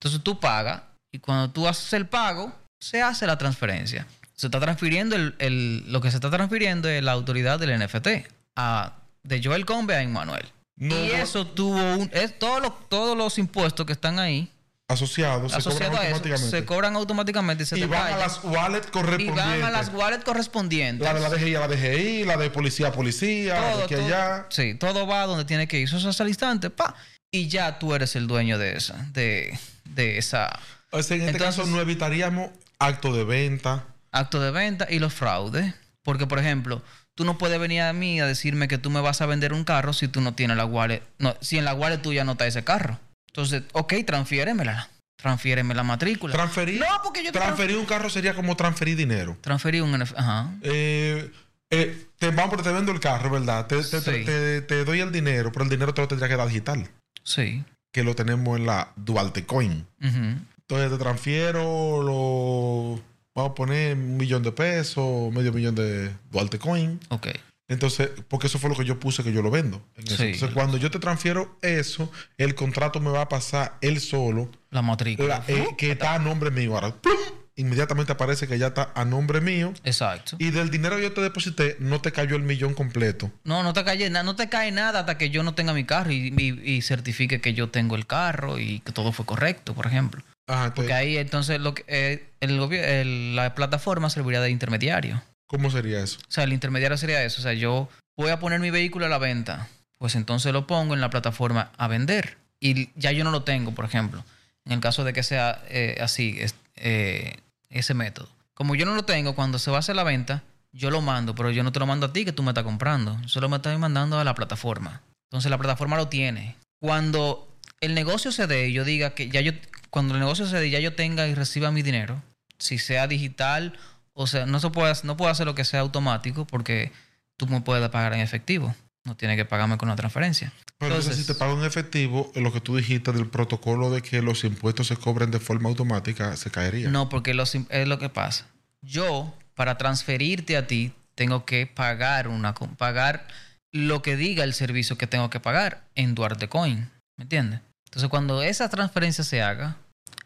Entonces 0.00 0.22
tú 0.22 0.40
pagas 0.40 0.82
y 1.12 1.18
cuando 1.18 1.50
tú 1.50 1.68
haces 1.68 1.92
el 1.92 2.06
pago, 2.06 2.52
se 2.80 3.02
hace 3.02 3.26
la 3.26 3.36
transferencia. 3.38 4.06
Se 4.34 4.46
está 4.46 4.60
transfiriendo 4.60 5.16
el, 5.16 5.34
el- 5.38 5.90
lo 5.92 6.00
que 6.00 6.10
se 6.10 6.16
está 6.16 6.30
transfiriendo 6.30 6.88
es 6.88 7.02
la 7.02 7.12
autoridad 7.12 7.58
del 7.58 7.78
NFT 7.78 8.08
a, 8.56 8.96
de 9.24 9.42
Joel 9.42 9.66
Combe 9.66 9.94
a 9.96 10.02
Emmanuel. 10.02 10.46
No, 10.76 10.94
y 10.96 11.10
eso 11.10 11.44
tuvo 11.46 11.74
un, 11.96 12.08
es 12.12 12.38
todos 12.38 12.62
los, 12.62 12.88
todos 12.88 13.16
los 13.18 13.36
impuestos 13.38 13.84
que 13.84 13.92
están 13.92 14.18
ahí 14.20 14.48
asociados 14.88 15.52
se 15.52 15.58
cobran 15.62 15.92
eso 15.92 15.98
automáticamente. 16.14 16.50
se 16.50 16.64
cobran 16.64 16.96
automáticamente 16.96 17.62
y 17.62 17.66
se 17.66 17.76
y 17.76 17.80
te 17.82 17.86
van 17.86 18.12
a 18.14 18.16
las 18.16 18.42
wallets 18.42 18.86
y 18.86 18.90
correspondientes. 18.90 19.44
van 19.60 19.62
a 19.64 19.70
las 19.70 19.88
wallets 19.92 20.24
correspondientes. 20.24 21.06
La 21.06 21.12
de 21.14 21.20
la 21.20 21.28
DGI 21.28 21.54
a 21.56 21.60
la 21.60 21.68
DGI, 21.68 22.24
la 22.24 22.36
de 22.38 22.50
policía 22.50 22.88
a 22.88 22.92
policía, 22.92 23.60
la 23.60 23.76
de 23.76 23.82
aquí 23.84 23.94
a 23.94 23.96
todo- 23.98 24.06
allá. 24.06 24.46
Sí, 24.48 24.74
todo 24.74 25.06
va 25.06 25.26
donde 25.26 25.44
tiene 25.44 25.68
que 25.68 25.78
ir. 25.78 25.86
Eso 25.88 25.98
es 25.98 26.04
hasta 26.06 26.22
el 26.22 26.30
instante, 26.30 26.70
pa. 26.70 26.94
Y 27.30 27.48
ya 27.48 27.78
tú 27.78 27.94
eres 27.94 28.16
el 28.16 28.26
dueño 28.26 28.56
de 28.56 28.76
esa, 28.76 28.94
de, 29.12 29.58
de 29.84 30.16
esa 30.16 30.58
O 30.90 31.02
sea, 31.02 31.16
en 31.16 31.22
este 31.24 31.32
Entonces- 31.36 31.56
caso 31.58 31.66
no 31.70 31.80
evitaríamos 31.82 32.50
acto 32.78 33.12
de 33.12 33.24
venta. 33.24 33.84
acto 34.10 34.40
de 34.40 34.50
venta 34.50 34.86
y 34.88 34.98
los 35.00 35.12
fraudes. 35.12 35.74
Porque, 36.02 36.26
por 36.26 36.38
ejemplo, 36.38 36.80
tú 37.14 37.24
no 37.26 37.36
puedes 37.36 37.60
venir 37.60 37.82
a 37.82 37.92
mí 37.92 38.18
a 38.22 38.26
decirme 38.26 38.66
que 38.68 38.78
tú 38.78 38.88
me 38.88 39.02
vas 39.02 39.20
a 39.20 39.26
vender 39.26 39.52
un 39.52 39.64
carro 39.64 39.92
si 39.92 40.08
tú 40.08 40.22
no 40.22 40.32
tienes 40.34 40.56
la 40.56 40.64
wallet. 40.64 41.02
No, 41.18 41.36
si 41.42 41.58
en 41.58 41.66
la 41.66 41.74
wallet 41.74 41.98
tuya 41.98 42.24
no 42.24 42.32
está 42.32 42.46
ese 42.46 42.64
carro. 42.64 42.98
Entonces, 43.38 43.62
ok, 43.72 43.94
transfiéremela. 44.04 44.88
Transfiéreme 45.16 45.72
la 45.72 45.84
matrícula. 45.84 46.32
Transferir, 46.34 46.80
No, 46.80 46.86
porque 47.04 47.22
yo 47.24 47.30
transferir 47.30 47.76
un 47.76 47.86
carro 47.86 48.10
sería 48.10 48.34
como 48.34 48.56
transferir 48.56 48.96
dinero. 48.96 49.36
Transferí 49.40 49.78
un 49.80 49.94
Ajá. 50.02 50.50
Eh, 50.62 51.30
eh, 51.70 52.06
te, 52.18 52.30
vamos, 52.32 52.60
te 52.62 52.72
vendo 52.72 52.90
el 52.90 52.98
carro, 52.98 53.30
¿verdad? 53.30 53.66
Te, 53.68 53.76
te- 53.76 54.00
Sí. 54.00 54.24
te- 54.24 54.62
te 54.62 54.84
doy 54.84 55.00
el 55.00 55.12
dinero, 55.12 55.52
pero 55.52 55.64
el 55.64 55.70
dinero 55.70 55.94
te 55.94 56.00
lo 56.02 56.08
tendría 56.08 56.28
que 56.28 56.36
dar 56.36 56.48
digital. 56.48 56.88
Sí. 57.22 57.64
Que 57.92 58.02
lo 58.02 58.16
tenemos 58.16 58.58
en 58.58 58.66
la 58.66 58.90
Duarte 58.96 59.44
Coin. 59.46 59.86
Entonces 60.00 60.90
te 60.90 60.98
transfiero 60.98 62.02
lo. 62.02 63.00
Vamos 63.36 63.52
a 63.52 63.54
poner 63.54 63.94
un 63.96 64.16
millón 64.16 64.42
de 64.42 64.50
pesos, 64.50 65.32
medio 65.32 65.52
millón 65.52 65.76
de 65.76 66.12
Duarte 66.32 66.58
Coin. 66.58 66.98
Ok. 67.10 67.28
Entonces, 67.68 68.10
porque 68.28 68.46
eso 68.46 68.58
fue 68.58 68.70
lo 68.70 68.76
que 68.76 68.84
yo 68.84 68.98
puse 68.98 69.22
que 69.22 69.32
yo 69.32 69.42
lo 69.42 69.50
vendo. 69.50 69.82
en 69.96 70.06
eso. 70.06 70.16
Sí. 70.16 70.22
Entonces, 70.24 70.50
cuando 70.54 70.78
yo 70.78 70.90
te 70.90 70.98
transfiero 70.98 71.58
eso, 71.62 72.10
el 72.38 72.54
contrato 72.54 72.98
me 73.00 73.10
va 73.10 73.22
a 73.22 73.28
pasar 73.28 73.76
él 73.82 74.00
solo, 74.00 74.50
La 74.70 74.80
matrícula. 74.82 75.44
la- 75.46 75.54
eh, 75.54 75.68
que 75.76 75.92
está 75.92 76.14
a 76.14 76.18
nombre 76.18 76.50
mío. 76.50 76.74
Ahora, 76.74 76.94
¡plum! 76.94 77.14
inmediatamente 77.56 78.12
aparece 78.12 78.46
que 78.46 78.56
ya 78.56 78.68
está 78.68 78.92
a 78.94 79.04
nombre 79.04 79.40
mío. 79.40 79.74
Exacto. 79.84 80.36
Y 80.38 80.50
del 80.50 80.70
dinero 80.70 80.96
que 80.96 81.02
yo 81.02 81.12
te 81.12 81.20
deposité, 81.20 81.76
no 81.80 82.00
te 82.00 82.12
cayó 82.12 82.36
el 82.36 82.42
millón 82.42 82.72
completo. 82.72 83.32
No, 83.44 83.62
no 83.64 83.72
te 83.72 83.82
cae, 83.84 84.08
no 84.10 84.36
te 84.36 84.48
cae 84.48 84.70
nada 84.70 85.00
hasta 85.00 85.18
que 85.18 85.30
yo 85.30 85.42
no 85.42 85.54
tenga 85.56 85.72
mi 85.74 85.84
carro 85.84 86.12
y, 86.12 86.32
y- 86.38 86.70
y 86.76 86.82
certifique 86.82 87.40
que 87.40 87.54
yo 87.54 87.68
tengo 87.68 87.96
el 87.96 88.06
carro 88.06 88.58
y 88.60 88.78
que 88.80 88.92
todo 88.92 89.10
fue 89.12 89.26
correcto, 89.26 89.74
por 89.74 89.86
ejemplo. 89.86 90.22
Ajá, 90.46 90.72
Porque 90.72 90.94
ahí 90.94 91.18
entonces 91.18 91.60
lo 91.60 91.74
que, 91.74 91.84
eh, 91.88 92.30
el 92.40 92.58
el- 92.72 93.36
la 93.36 93.54
plataforma 93.56 94.08
serviría 94.08 94.40
de 94.40 94.50
intermediario. 94.50 95.20
¿Cómo 95.48 95.70
sería 95.70 96.00
eso? 96.00 96.20
O 96.20 96.30
sea, 96.30 96.44
el 96.44 96.52
intermediario 96.52 96.96
sería 96.96 97.24
eso. 97.24 97.40
O 97.40 97.42
sea, 97.42 97.54
yo 97.54 97.88
voy 98.16 98.30
a 98.30 98.38
poner 98.38 98.60
mi 98.60 98.70
vehículo 98.70 99.06
a 99.06 99.08
la 99.08 99.18
venta. 99.18 99.66
Pues 99.98 100.14
entonces 100.14 100.52
lo 100.52 100.68
pongo 100.68 100.94
en 100.94 101.00
la 101.00 101.10
plataforma 101.10 101.72
a 101.76 101.88
vender. 101.88 102.38
Y 102.60 102.90
ya 102.94 103.10
yo 103.10 103.24
no 103.24 103.32
lo 103.32 103.42
tengo, 103.42 103.72
por 103.72 103.84
ejemplo. 103.84 104.24
En 104.64 104.72
el 104.72 104.80
caso 104.80 105.02
de 105.02 105.12
que 105.12 105.24
sea 105.24 105.60
eh, 105.68 105.98
así, 106.00 106.38
eh, 106.76 107.36
ese 107.70 107.94
método. 107.94 108.28
Como 108.54 108.76
yo 108.76 108.86
no 108.86 108.94
lo 108.94 109.04
tengo, 109.04 109.34
cuando 109.34 109.58
se 109.58 109.70
va 109.70 109.78
a 109.78 109.80
hacer 109.80 109.96
la 109.96 110.04
venta, 110.04 110.44
yo 110.72 110.90
lo 110.90 111.00
mando, 111.00 111.34
pero 111.34 111.50
yo 111.50 111.62
no 111.62 111.72
te 111.72 111.80
lo 111.80 111.86
mando 111.86 112.06
a 112.06 112.12
ti 112.12 112.24
que 112.24 112.32
tú 112.32 112.42
me 112.42 112.50
estás 112.50 112.64
comprando. 112.64 113.18
Solo 113.26 113.48
me 113.48 113.56
estoy 113.56 113.76
mandando 113.78 114.18
a 114.18 114.24
la 114.24 114.34
plataforma. 114.34 115.02
Entonces 115.28 115.50
la 115.50 115.58
plataforma 115.58 115.96
lo 115.96 116.08
tiene. 116.08 116.56
Cuando 116.80 117.48
el 117.80 117.94
negocio 117.94 118.32
se 118.32 118.46
dé 118.46 118.72
yo 118.72 118.84
diga 118.84 119.14
que 119.14 119.28
ya 119.28 119.40
yo, 119.40 119.52
cuando 119.90 120.14
el 120.14 120.20
negocio 120.20 120.46
se 120.46 120.58
dé 120.58 120.70
ya 120.70 120.80
yo 120.80 120.94
tenga 120.94 121.26
y 121.28 121.34
reciba 121.34 121.70
mi 121.70 121.82
dinero, 121.82 122.22
si 122.58 122.78
sea 122.78 123.06
digital 123.06 123.74
o 124.20 124.26
sea, 124.26 124.46
no 124.46 124.58
se 124.58 124.68
puede, 124.70 124.92
no 125.04 125.16
puedo 125.16 125.30
hacer 125.30 125.46
lo 125.46 125.54
que 125.54 125.64
sea 125.64 125.78
automático 125.78 126.44
porque 126.44 126.90
tú 127.36 127.46
me 127.46 127.60
puedes 127.60 127.88
pagar 127.88 128.14
en 128.14 128.20
efectivo. 128.20 128.74
No 129.04 129.16
tienes 129.16 129.36
que 129.36 129.44
pagarme 129.44 129.78
con 129.78 129.88
una 129.88 129.94
transferencia. 129.94 130.52
Pero 130.76 130.96
entonces, 130.96 131.16
si 131.16 131.24
te 131.24 131.36
pago 131.36 131.56
en 131.56 131.64
efectivo, 131.64 132.32
lo 132.34 132.52
que 132.52 132.60
tú 132.60 132.76
dijiste 132.76 133.12
del 133.12 133.28
protocolo 133.28 133.92
de 133.92 134.02
que 134.02 134.20
los 134.20 134.42
impuestos 134.42 134.88
se 134.88 134.96
cobren 134.96 135.30
de 135.30 135.38
forma 135.38 135.68
automática, 135.68 136.36
se 136.36 136.50
caería. 136.50 136.88
No, 136.88 137.08
porque 137.08 137.32
los 137.32 137.54
es 137.54 137.86
lo 137.86 138.00
que 138.00 138.08
pasa. 138.08 138.48
Yo, 138.82 139.32
para 139.54 139.78
transferirte 139.78 140.56
a 140.56 140.66
ti, 140.66 140.92
tengo 141.14 141.44
que 141.44 141.68
pagar 141.68 142.26
una 142.26 142.54
pagar 142.54 143.28
lo 143.70 144.02
que 144.02 144.16
diga 144.16 144.42
el 144.42 144.52
servicio 144.52 144.98
que 144.98 145.06
tengo 145.06 145.30
que 145.30 145.38
pagar 145.38 145.84
en 145.94 146.16
Duarte 146.16 146.48
Coin. 146.48 146.90
¿Me 147.16 147.22
entiendes? 147.22 147.60
Entonces, 147.84 148.10
cuando 148.10 148.42
esa 148.42 148.68
transferencia 148.68 149.22
se 149.22 149.42
haga, 149.42 149.76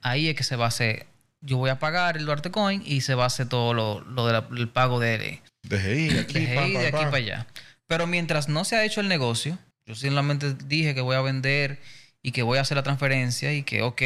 ahí 0.00 0.30
es 0.30 0.34
que 0.34 0.44
se 0.44 0.56
va 0.56 0.64
a 0.64 0.68
hacer. 0.68 1.11
Yo 1.42 1.58
voy 1.58 1.70
a 1.70 1.78
pagar 1.78 2.16
el 2.16 2.24
Duarte 2.24 2.50
Coin 2.50 2.82
y 2.86 3.02
se 3.02 3.14
va 3.14 3.24
a 3.24 3.26
hacer 3.26 3.48
todo 3.48 3.74
lo, 3.74 4.00
lo 4.00 4.26
del 4.26 4.68
pago 4.68 5.00
de, 5.00 5.42
DGI, 5.62 6.18
aquí, 6.18 6.46
de, 6.46 6.54
pam, 6.54 6.72
de 6.72 6.86
aquí 6.86 7.04
para 7.04 7.16
allá. 7.16 7.46
Pero 7.86 8.06
mientras 8.06 8.48
no 8.48 8.64
se 8.64 8.76
ha 8.76 8.84
hecho 8.84 9.00
el 9.00 9.08
negocio, 9.08 9.58
yo 9.86 9.94
simplemente 9.94 10.54
dije 10.66 10.94
que 10.94 11.00
voy 11.00 11.16
a 11.16 11.20
vender 11.20 11.80
y 12.22 12.32
que 12.32 12.42
voy 12.42 12.58
a 12.58 12.62
hacer 12.62 12.76
la 12.76 12.82
transferencia 12.82 13.52
y 13.52 13.62
que, 13.62 13.82
ok, 13.82 14.02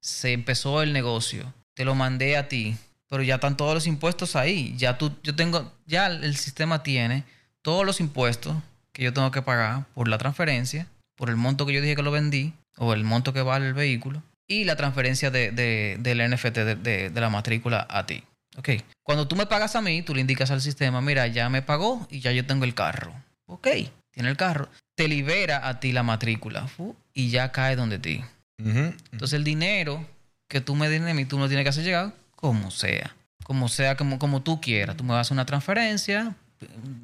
se 0.00 0.32
empezó 0.32 0.82
el 0.82 0.92
negocio, 0.92 1.52
te 1.74 1.84
lo 1.84 1.94
mandé 1.94 2.36
a 2.36 2.48
ti, 2.48 2.76
pero 3.08 3.22
ya 3.22 3.36
están 3.36 3.56
todos 3.56 3.74
los 3.74 3.86
impuestos 3.86 4.36
ahí. 4.36 4.74
Ya 4.76 4.98
tú, 4.98 5.12
yo 5.22 5.34
tengo, 5.34 5.72
ya 5.86 6.06
el 6.06 6.36
sistema 6.36 6.82
tiene 6.82 7.24
todos 7.62 7.84
los 7.86 8.00
impuestos 8.00 8.56
que 8.92 9.02
yo 9.02 9.12
tengo 9.12 9.30
que 9.30 9.42
pagar 9.42 9.86
por 9.94 10.08
la 10.08 10.18
transferencia, 10.18 10.86
por 11.16 11.28
el 11.28 11.36
monto 11.36 11.66
que 11.66 11.72
yo 11.74 11.80
dije 11.80 11.96
que 11.96 12.02
lo 12.02 12.10
vendí, 12.10 12.54
o 12.76 12.92
el 12.92 13.04
monto 13.04 13.32
que 13.32 13.42
vale 13.42 13.66
el 13.66 13.74
vehículo, 13.74 14.22
y 14.46 14.64
la 14.64 14.76
transferencia 14.76 15.30
de, 15.30 15.50
de- 15.52 15.96
del 16.00 16.30
NFT 16.30 16.56
de, 16.58 16.74
de- 17.10 17.20
la 17.20 17.30
matrícula 17.30 17.86
a 17.88 18.06
ti. 18.06 18.22
Ok. 18.56 18.70
Cuando 19.02 19.26
tú 19.28 19.36
me 19.36 19.46
pagas 19.46 19.74
a 19.76 19.80
mí, 19.82 20.02
tú 20.02 20.14
le 20.14 20.20
indicas 20.20 20.50
al 20.50 20.60
sistema, 20.60 21.00
mira, 21.00 21.26
ya 21.26 21.48
me 21.48 21.62
pagó 21.62 22.06
y 22.10 22.20
ya 22.20 22.30
yo 22.32 22.46
tengo 22.46 22.64
el 22.64 22.74
carro. 22.74 23.12
Ok, 23.46 23.68
tiene 24.10 24.28
el 24.30 24.36
carro. 24.36 24.68
Te 24.94 25.08
libera 25.08 25.66
a 25.68 25.80
ti 25.80 25.92
la 25.92 26.02
matrícula 26.02 26.68
y 27.12 27.30
ya 27.30 27.50
cae 27.52 27.74
donde 27.76 27.98
ti. 27.98 28.22
Entonces 28.58 29.32
el 29.34 29.44
dinero 29.44 30.06
que 30.48 30.60
tú 30.60 30.74
me 30.76 30.88
des 30.88 31.02
a 31.02 31.12
mí, 31.14 31.24
tú 31.24 31.38
me 31.38 31.48
tienes 31.48 31.64
que 31.64 31.70
hacer 31.70 31.84
llegar 31.84 32.12
como 32.36 32.70
sea. 32.70 33.14
Como 33.42 33.68
sea, 33.68 33.96
como, 33.96 34.18
como 34.18 34.42
tú 34.42 34.60
quieras. 34.60 34.96
Tú 34.96 35.04
me 35.04 35.12
vas 35.12 35.30
a 35.30 35.34
una 35.34 35.44
transferencia 35.44 36.34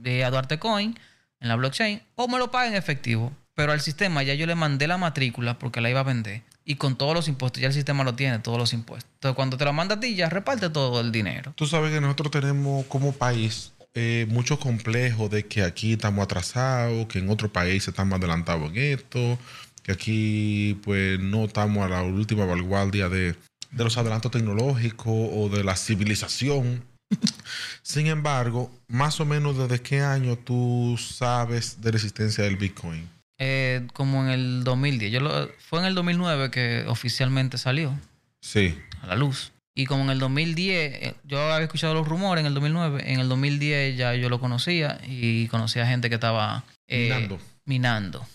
de 0.01 0.25
a 0.25 0.31
Duarte 0.31 0.59
Coin 0.59 0.99
en 1.41 1.49
la 1.49 1.57
blockchain 1.57 2.01
o 2.15 2.29
me 2.29 2.39
lo 2.39 2.51
pagas 2.51 2.69
en 2.71 2.77
efectivo. 2.77 3.33
Pero 3.55 3.73
al 3.73 3.81
sistema 3.81 4.23
ya 4.23 4.35
yo 4.35 4.47
le 4.47 4.55
mandé 4.55 4.87
la 4.87 4.97
matrícula 4.97 5.59
porque 5.59 5.81
la 5.81 5.91
iba 5.91 6.01
a 6.01 6.05
vender. 6.05 6.43
Y 6.71 6.77
con 6.77 6.95
todos 6.95 7.15
los 7.15 7.27
impuestos, 7.27 7.61
ya 7.61 7.67
el 7.67 7.75
sistema 7.75 8.05
lo 8.05 8.15
tiene, 8.15 8.39
todos 8.39 8.57
los 8.57 8.73
impuestos. 8.73 9.11
Entonces 9.15 9.35
cuando 9.35 9.57
te 9.57 9.65
la 9.65 9.73
manda 9.73 9.97
a 9.97 10.01
ti, 10.01 10.15
ya 10.15 10.29
reparte 10.29 10.71
todo 10.71 11.01
el 11.01 11.11
dinero. 11.11 11.53
Tú 11.57 11.67
sabes 11.67 11.93
que 11.93 12.01
nosotros 12.01 12.31
tenemos 12.31 12.87
como 12.87 13.11
país 13.11 13.73
eh, 13.93 14.25
mucho 14.29 14.61
complejo 14.61 15.29
de 15.29 15.47
que 15.47 15.65
aquí 15.65 15.95
estamos 15.95 16.23
atrasados, 16.23 17.09
que 17.09 17.19
en 17.19 17.29
otros 17.29 17.51
países 17.51 17.89
estamos 17.89 18.21
adelantados 18.21 18.71
en 18.71 18.77
esto, 18.77 19.37
que 19.83 19.91
aquí 19.91 20.79
pues 20.85 21.19
no 21.19 21.47
estamos 21.47 21.85
a 21.85 21.89
la 21.89 22.05
última 22.05 22.45
vanguardia 22.45 23.09
de, 23.09 23.35
de 23.73 23.85
los 23.85 23.99
adelantos 23.99 24.31
tecnológicos 24.31 25.13
o 25.13 25.49
de 25.49 25.65
la 25.65 25.75
civilización. 25.75 26.85
Sin 27.83 28.07
embargo, 28.07 28.71
más 28.87 29.19
o 29.19 29.25
menos 29.25 29.59
desde 29.59 29.83
qué 29.83 30.03
año 30.03 30.39
tú 30.39 30.97
sabes 30.97 31.81
de 31.81 31.91
la 31.91 31.97
existencia 31.97 32.45
del 32.45 32.57
Bitcoin. 32.57 33.09
Eh, 33.43 33.87
como 33.95 34.23
en 34.23 34.29
el 34.31 34.65
2010. 34.65 35.11
Yo 35.11 35.21
lo- 35.21 35.49
fue 35.59 35.81
en 35.81 35.87
el 35.87 35.95
2009 35.95 36.51
que 36.51 36.85
oficialmente 36.87 37.59
salió. 37.59 37.99
Sí. 38.43 38.79
a 39.03 39.07
la 39.07 39.17
luz. 39.17 39.53
Y 39.75 39.87
como 39.87 40.03
en 40.05 40.11
el 40.11 40.19
2010, 40.19 40.93
eh, 41.03 41.15
yo 41.25 41.41
había 41.53 41.65
escuchado 41.65 41.95
los 41.95 42.07
rumores 42.07 42.41
en 42.43 42.47
el 42.47 42.55
2009, 42.55 43.03
en 43.13 43.19
el 43.21 43.29
2010 43.31 43.97
ya 43.97 44.15
yo 44.15 44.29
lo 44.29 44.41
conocía 44.41 45.01
y 45.07 45.47
conocía 45.49 45.87
gente 45.87 46.09
que 46.11 46.17
estaba 46.17 46.65
eh, 46.87 47.05
Minando. 47.09 47.39
minando. 47.65 48.27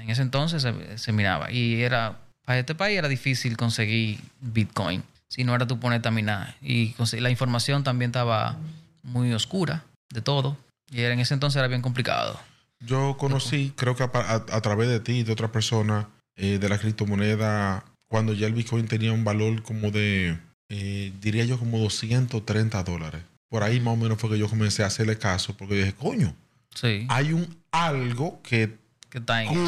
En 0.00 0.08
ese 0.10 0.22
entonces 0.22 0.62
se, 0.62 0.98
se 0.98 1.12
minaba. 1.12 1.50
Y 1.50 1.82
era, 1.82 2.18
para 2.44 2.60
este 2.60 2.76
país 2.76 2.96
era 2.98 3.08
difícil 3.08 3.56
conseguir 3.56 4.20
Bitcoin. 4.40 5.02
Si 5.28 5.42
no 5.42 5.52
era 5.54 5.66
tú 5.66 5.80
ponerte 5.80 6.06
a 6.08 6.12
minar. 6.12 6.54
Y 6.62 6.94
la 7.18 7.30
información 7.30 7.82
también 7.82 8.10
estaba 8.10 8.56
muy 9.02 9.32
oscura 9.32 9.84
de 10.10 10.20
todo. 10.22 10.56
Y 10.92 11.00
era, 11.00 11.12
en 11.12 11.18
ese 11.20 11.34
entonces 11.34 11.58
era 11.58 11.66
bien 11.66 11.82
complicado. 11.82 12.38
Yo 12.80 13.16
conocí, 13.18 13.72
creo 13.76 13.96
que 13.96 14.04
a, 14.04 14.10
a- 14.14 14.34
a 14.56 14.60
través 14.60 14.88
de 14.88 15.00
ti 15.00 15.12
y 15.18 15.22
de 15.24 15.32
otra 15.32 15.50
persona, 15.50 16.08
eh, 16.36 16.58
de 16.58 16.68
la 16.68 16.78
criptomoneda, 16.78 17.84
cuando 18.08 18.32
ya 18.32 18.46
el 18.46 18.54
Bitcoin 18.54 18.86
tenía 18.86 19.12
un 19.12 19.24
valor 19.24 19.62
como 19.62 19.90
de, 19.90 20.38
eh, 20.68 21.12
diría 21.20 21.44
yo, 21.44 21.58
como 21.58 21.78
230 21.78 22.82
dólares. 22.84 23.22
Por 23.50 23.62
ahí 23.62 23.80
más 23.80 23.94
o 23.94 23.96
menos 23.96 24.18
fue 24.18 24.30
que 24.30 24.38
yo 24.38 24.48
comencé 24.48 24.82
a 24.82 24.86
hacerle 24.86 25.18
caso, 25.18 25.56
porque 25.56 25.74
dije, 25.76 25.94
coño, 25.94 26.34
Sí. 26.74 27.06
hay 27.08 27.32
un 27.32 27.56
algo 27.72 28.40
que 28.42 28.76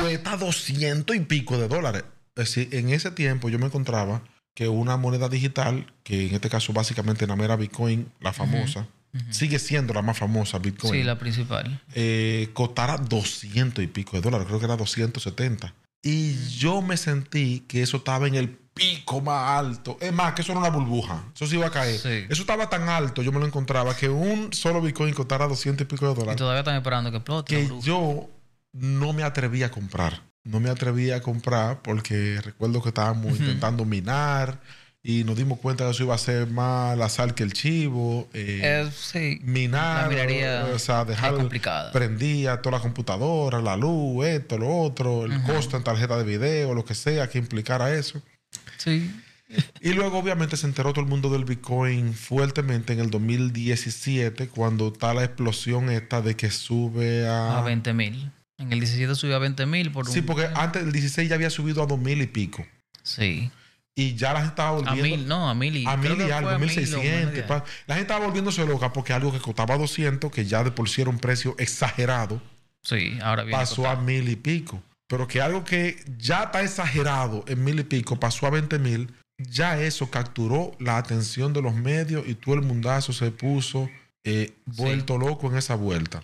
cuesta 0.03 0.37
200 0.37 1.17
y 1.17 1.21
pico 1.21 1.59
de 1.59 1.67
dólares. 1.69 2.05
Es 2.37 2.55
decir, 2.55 2.69
en 2.75 2.91
ese 2.91 3.11
tiempo 3.11 3.49
yo 3.49 3.59
me 3.59 3.67
encontraba 3.67 4.23
que 4.55 4.69
una 4.69 4.97
moneda 4.97 5.29
digital, 5.29 5.93
que 6.05 6.29
en 6.29 6.35
este 6.35 6.51
caso 6.51 6.73
básicamente 6.73 7.27
nada 7.27 7.37
más 7.37 7.45
era 7.47 7.57
Bitcoin, 7.57 8.11
la 8.21 8.33
famosa, 8.33 8.87
sigue 9.31 9.59
siendo 9.59 9.93
la 9.95 10.03
más 10.03 10.19
famosa, 10.19 10.59
Bitcoin 10.59 10.93
Sí, 10.93 11.03
la 11.03 11.19
principal. 11.19 11.81
eh, 11.95 12.51
costara 12.53 12.97
200 12.97 13.83
y 13.85 13.87
pico 13.89 14.17
de 14.17 14.23
dólares, 14.23 14.47
creo 14.47 14.59
que 14.59 14.65
era 14.67 14.77
270. 14.77 15.75
Y 16.03 16.35
yo 16.57 16.81
me 16.81 16.97
sentí 16.97 17.61
que 17.69 17.83
eso 17.83 17.99
estaba 17.99 18.27
en 18.27 18.35
el 18.35 18.49
pico 18.73 19.21
más 19.21 19.59
alto. 19.59 19.99
Es 20.01 20.13
más, 20.13 20.33
que 20.33 20.41
eso 20.43 20.53
era 20.53 20.61
una 20.61 20.71
burbuja. 20.71 21.25
Eso 21.35 21.47
sí 21.47 21.57
iba 21.57 21.67
a 21.67 21.71
caer. 21.71 21.99
Sí. 21.99 22.25
Eso 22.31 22.43
estaba 22.43 22.71
tan 22.71 22.89
alto, 22.89 23.21
yo 23.23 23.33
me 23.33 23.41
lo 23.41 23.47
encontraba, 23.47 23.95
que 23.97 24.09
un 24.09 24.53
solo 24.53 24.81
Bitcoin 24.81 25.13
costara 25.13 25.47
200 25.47 25.85
y 25.85 25.89
pico 25.89 26.07
de 26.07 26.13
Y 26.13 26.15
dólares. 26.15 26.37
todavía 26.37 26.61
están 26.61 26.77
esperando 26.77 27.11
que 27.11 27.19
explote. 27.19 27.55
Que 27.55 27.71
yo 27.83 28.31
no 28.73 29.13
me 29.13 29.25
atreví 29.25 29.63
a 29.63 29.71
comprar. 29.71 30.23
No 30.45 30.59
me 30.59 30.71
atreví 30.71 31.11
a 31.11 31.21
comprar 31.21 31.83
porque 31.83 32.41
recuerdo 32.43 32.81
que 32.83 32.89
estábamos 32.89 33.39
intentando 33.39 33.85
minar 33.85 34.59
y 35.03 35.25
nos 35.25 35.37
dimos 35.37 35.59
cuenta 35.59 35.85
que 35.85 35.91
eso 35.91 36.03
iba 36.03 36.15
a 36.15 36.19
ser 36.19 36.47
más 36.49 36.97
la 36.99 37.09
sal 37.09 37.35
que 37.35 37.43
el 37.43 37.53
chivo. 37.53 38.29
eh, 38.35 38.61
Eh, 38.63 38.91
sí. 38.95 39.39
minar, 39.43 40.05
La 40.05 40.09
minería 40.09 40.67
o 40.75 40.79
sea, 40.79 41.05
dejar 41.05 41.35
prendía 41.93 42.61
toda 42.61 42.77
la 42.77 42.83
computadora, 42.83 43.61
la 43.61 43.77
luz, 43.77 44.27
esto, 44.27 44.59
lo 44.59 44.69
otro, 44.69 45.25
el 45.25 45.43
costo 45.43 45.77
en 45.77 45.85
tarjeta 45.85 46.19
de 46.19 46.25
video, 46.25 46.75
lo 46.75 46.85
que 46.85 46.95
sea 46.95 47.29
que 47.29 47.39
implicara 47.39 47.95
eso. 47.95 48.23
Sí. 48.77 49.11
Y 49.81 49.95
luego 49.95 50.19
obviamente 50.19 50.57
se 50.57 50.65
enteró 50.65 50.93
todo 50.93 51.03
el 51.03 51.11
mundo 51.11 51.29
del 51.29 51.45
Bitcoin 51.45 52.15
fuertemente 52.15 52.93
en 52.93 53.01
el 53.01 53.11
2017 53.11 54.49
cuando 54.49 54.93
está 54.93 55.13
la 55.13 55.25
explosión 55.25 55.91
esta 55.91 56.23
de 56.23 56.37
que 56.37 56.53
sube 56.53 57.27
a... 57.27 57.59
A 57.59 57.63
20 57.63 57.93
mil. 57.93 58.31
En 58.59 58.73
el 58.73 58.79
17 58.79 59.15
subió 59.17 59.35
a 59.35 59.39
20 59.41 59.67
mil 59.67 59.91
por 59.91 60.07
un... 60.07 60.13
Sí, 60.13 60.23
porque 60.23 60.49
antes 60.55 60.85
del 60.85 60.93
16 60.93 61.29
ya 61.29 61.35
había 61.35 61.51
subido 61.51 61.83
a 61.83 61.87
2000 61.87 62.23
y 62.23 62.27
pico. 62.29 62.65
Sí. 63.03 63.51
Y 64.01 64.15
ya 64.15 64.33
la 64.33 64.39
gente 64.41 64.51
estaba 64.51 64.69
A 64.71 64.73
volviendo... 64.73 65.03
mil, 65.03 65.29
no, 65.29 65.49
a 65.51 65.55
mil 65.55 65.77
y... 65.77 65.87
A 65.87 65.97
mil 65.97 66.13
y 66.21 66.31
algo, 66.31 66.49
fue 66.49 66.55
a 66.55 66.59
mil 66.59 66.71
o 66.71 66.75
1600. 66.75 67.05
menos 67.05 67.33
de- 67.35 67.43
pa- 67.43 67.65
La 67.87 67.95
gente 67.97 68.13
estaba 68.13 68.25
volviéndose 68.27 68.65
loca 68.67 68.93
porque 68.93 69.13
algo 69.13 69.33
que 69.33 69.39
costaba 69.41 69.77
200, 69.77 70.31
que 70.31 70.45
ya 70.47 70.65
de 70.65 70.71
por 70.71 70.89
sí 70.89 71.03
era 71.03 71.11
un 71.11 71.19
precio 71.19 71.55
exagerado, 71.59 72.41
Sí, 72.83 73.19
ahora 73.23 73.43
viene 73.43 73.59
pasó 73.59 73.87
a 73.89 73.97
mil 73.97 74.29
y 74.29 74.37
pico. 74.37 74.83
Pero 75.07 75.27
que 75.29 75.43
algo 75.43 75.65
que 75.65 76.03
ya 76.19 76.45
está 76.45 76.63
exagerado 76.63 77.45
en 77.49 77.63
mil 77.65 77.79
y 77.81 77.85
pico 77.85 78.19
pasó 78.19 78.47
a 78.47 78.51
20 78.51 78.79
mil, 78.79 79.13
ya 79.39 79.79
eso 79.81 80.09
capturó 80.11 80.73
la 80.79 80.97
atención 80.97 81.53
de 81.53 81.61
los 81.63 81.75
medios 81.75 82.27
y 82.27 82.35
todo 82.35 82.55
el 82.55 82.63
mundazo 82.63 83.13
se 83.13 83.31
puso 83.33 83.91
eh, 84.25 84.53
vuelto 84.67 85.19
loco 85.19 85.51
en 85.51 85.57
esa 85.59 85.75
vuelta. 85.75 86.23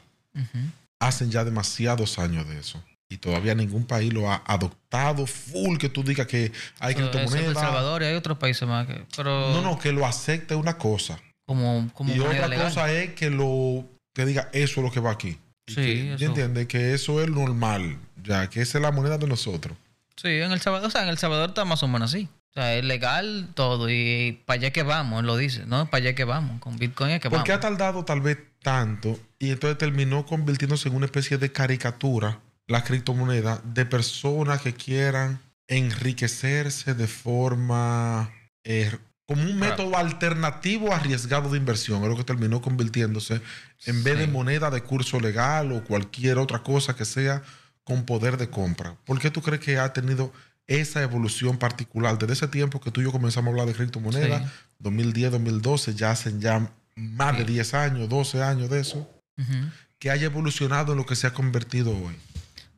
Hacen 0.99 1.31
ya 1.31 1.45
demasiados 1.45 2.19
años 2.19 2.49
de 2.49 2.59
eso. 2.59 2.83
Y 3.09 3.19
todavía 3.19 3.55
ningún 3.55 3.85
país 3.87 4.13
lo 4.13 4.31
ha 4.31 4.43
adoptado 4.45 5.27
full 5.27 5.77
que 5.79 5.89
tú 5.89 6.03
digas 6.03 6.27
que 6.27 6.51
hay 6.81 6.95
eso 6.95 7.05
es 7.05 7.07
El 7.07 7.11
criptomonedas. 7.13 7.55
Salvador 7.55 8.03
y 8.03 8.07
hay 8.07 8.15
otros 8.15 8.37
países 8.39 8.67
más 8.67 8.87
que... 8.87 9.05
Pero 9.17 9.53
No, 9.53 9.63
no, 9.63 9.79
que 9.79 9.93
lo 9.93 10.05
acepte 10.05 10.55
es 10.55 10.61
una 10.61 10.77
cosa. 10.77 11.21
como, 11.47 11.89
como 11.95 12.13
y 12.13 12.19
otra 12.19 12.49
legal. 12.49 12.67
cosa 12.67 12.93
es 12.93 13.15
que 13.15 13.31
lo 13.31 13.85
que 14.13 14.27
diga 14.27 14.49
eso 14.53 14.81
es 14.81 14.85
lo 14.87 14.91
que 14.91 14.99
va 15.01 15.13
aquí. 15.13 15.39
Y 15.69 15.73
Sí, 15.73 15.75
que, 15.77 16.09
eso. 16.15 16.19
¿ya 16.19 16.27
entiendes? 16.27 16.67
Que 16.67 16.95
eso 16.95 17.23
es 17.23 17.29
normal, 17.31 17.97
ya 18.25 18.49
que 18.51 18.61
esa 18.63 18.79
es 18.79 18.83
la 18.83 18.91
moneda 18.91 19.19
de 19.19 19.27
nosotros. 19.29 19.77
Sí, 20.17 20.29
en 20.29 20.51
El 20.51 20.61
Salvador, 20.61 20.89
o 20.89 20.91
sea, 20.91 21.03
en 21.05 21.09
El 21.09 21.19
Salvador 21.19 21.51
está 21.51 21.65
más 21.65 21.83
o 21.85 21.89
menos 21.89 22.13
así. 22.13 22.29
O 22.51 22.55
sea, 22.61 22.75
es 22.75 22.85
legal 22.85 23.51
todo 23.55 23.89
y 23.91 24.41
para 24.47 24.59
allá 24.61 24.71
que 24.73 24.83
vamos, 24.83 25.23
lo 25.25 25.37
dice, 25.37 25.65
¿no? 25.67 25.89
Para 25.91 26.03
allá 26.05 26.15
que 26.15 26.25
vamos, 26.25 26.59
con 26.61 26.77
Bitcoin 26.79 27.11
es 27.13 27.21
que 27.21 27.29
¿Por 27.31 27.45
qué 27.45 27.53
ha 27.53 27.59
vamos. 27.59 27.77
tardado 27.79 28.05
tal 28.05 28.21
vez 28.23 28.39
tanto 28.63 29.19
y 29.39 29.51
entonces 29.51 29.77
terminó 29.79 30.25
convirtiéndose 30.27 30.89
en 30.89 30.95
una 30.97 31.05
especie 31.07 31.37
de 31.39 31.53
caricatura 31.53 32.41
la 32.67 32.83
criptomoneda 32.85 33.61
de 33.65 33.87
personas 33.87 34.61
que 34.63 34.75
quieran 34.75 35.41
enriquecerse 35.69 36.95
de 36.95 37.07
forma 37.07 38.31
eh, 38.65 38.97
como 39.27 39.43
un 39.43 39.57
Claro. 39.59 39.71
método 39.71 39.97
alternativo 39.97 40.93
arriesgado 40.93 41.51
de 41.51 41.59
inversión, 41.59 42.03
es 42.03 42.09
lo 42.09 42.17
que 42.17 42.25
terminó 42.25 42.61
convirtiéndose 42.63 43.41
en 43.87 44.05
vez 44.05 44.19
de 44.19 44.27
moneda 44.29 44.71
de 44.71 44.83
curso 44.83 45.19
legal 45.21 45.73
o 45.73 45.83
cualquier 45.85 46.39
otra 46.39 46.63
cosa 46.63 46.95
que 46.95 47.05
sea 47.05 47.43
con 47.85 48.05
poder 48.05 48.37
de 48.37 48.51
compra. 48.51 48.97
¿Por 49.05 49.19
qué 49.19 49.31
tú 49.31 49.43
crees 49.43 49.61
que 49.61 49.79
ha 49.79 49.93
tenido 49.93 50.33
esa 50.69 51.03
evolución 51.03 51.59
particular 51.59 52.19
desde 52.19 52.33
ese 52.35 52.49
tiempo 52.49 52.81
que 52.81 52.91
tú 52.91 53.01
y 53.01 53.05
yo 53.05 53.13
comenzamos 53.13 53.49
a 53.49 53.51
hablar 53.51 53.67
de 53.67 53.75
criptomonedas? 53.75 54.43
Sí. 54.43 54.49
2010, 54.81 55.33
2012, 55.33 55.95
ya 55.95 56.11
hacen 56.13 56.41
ya 56.41 56.71
más 56.97 57.37
de 57.37 57.45
Sí. 57.47 57.53
10 57.53 57.75
años, 57.75 58.09
12 58.09 58.43
años 58.43 58.71
de 58.71 58.81
eso, 58.81 59.09
que 59.99 60.11
haya 60.11 60.27
evolucionado 60.27 60.93
en 60.93 60.99
lo 60.99 61.07
que 61.07 61.17
se 61.17 61.27
ha 61.27 61.33
convertido 61.35 61.91
hoy. 61.91 62.17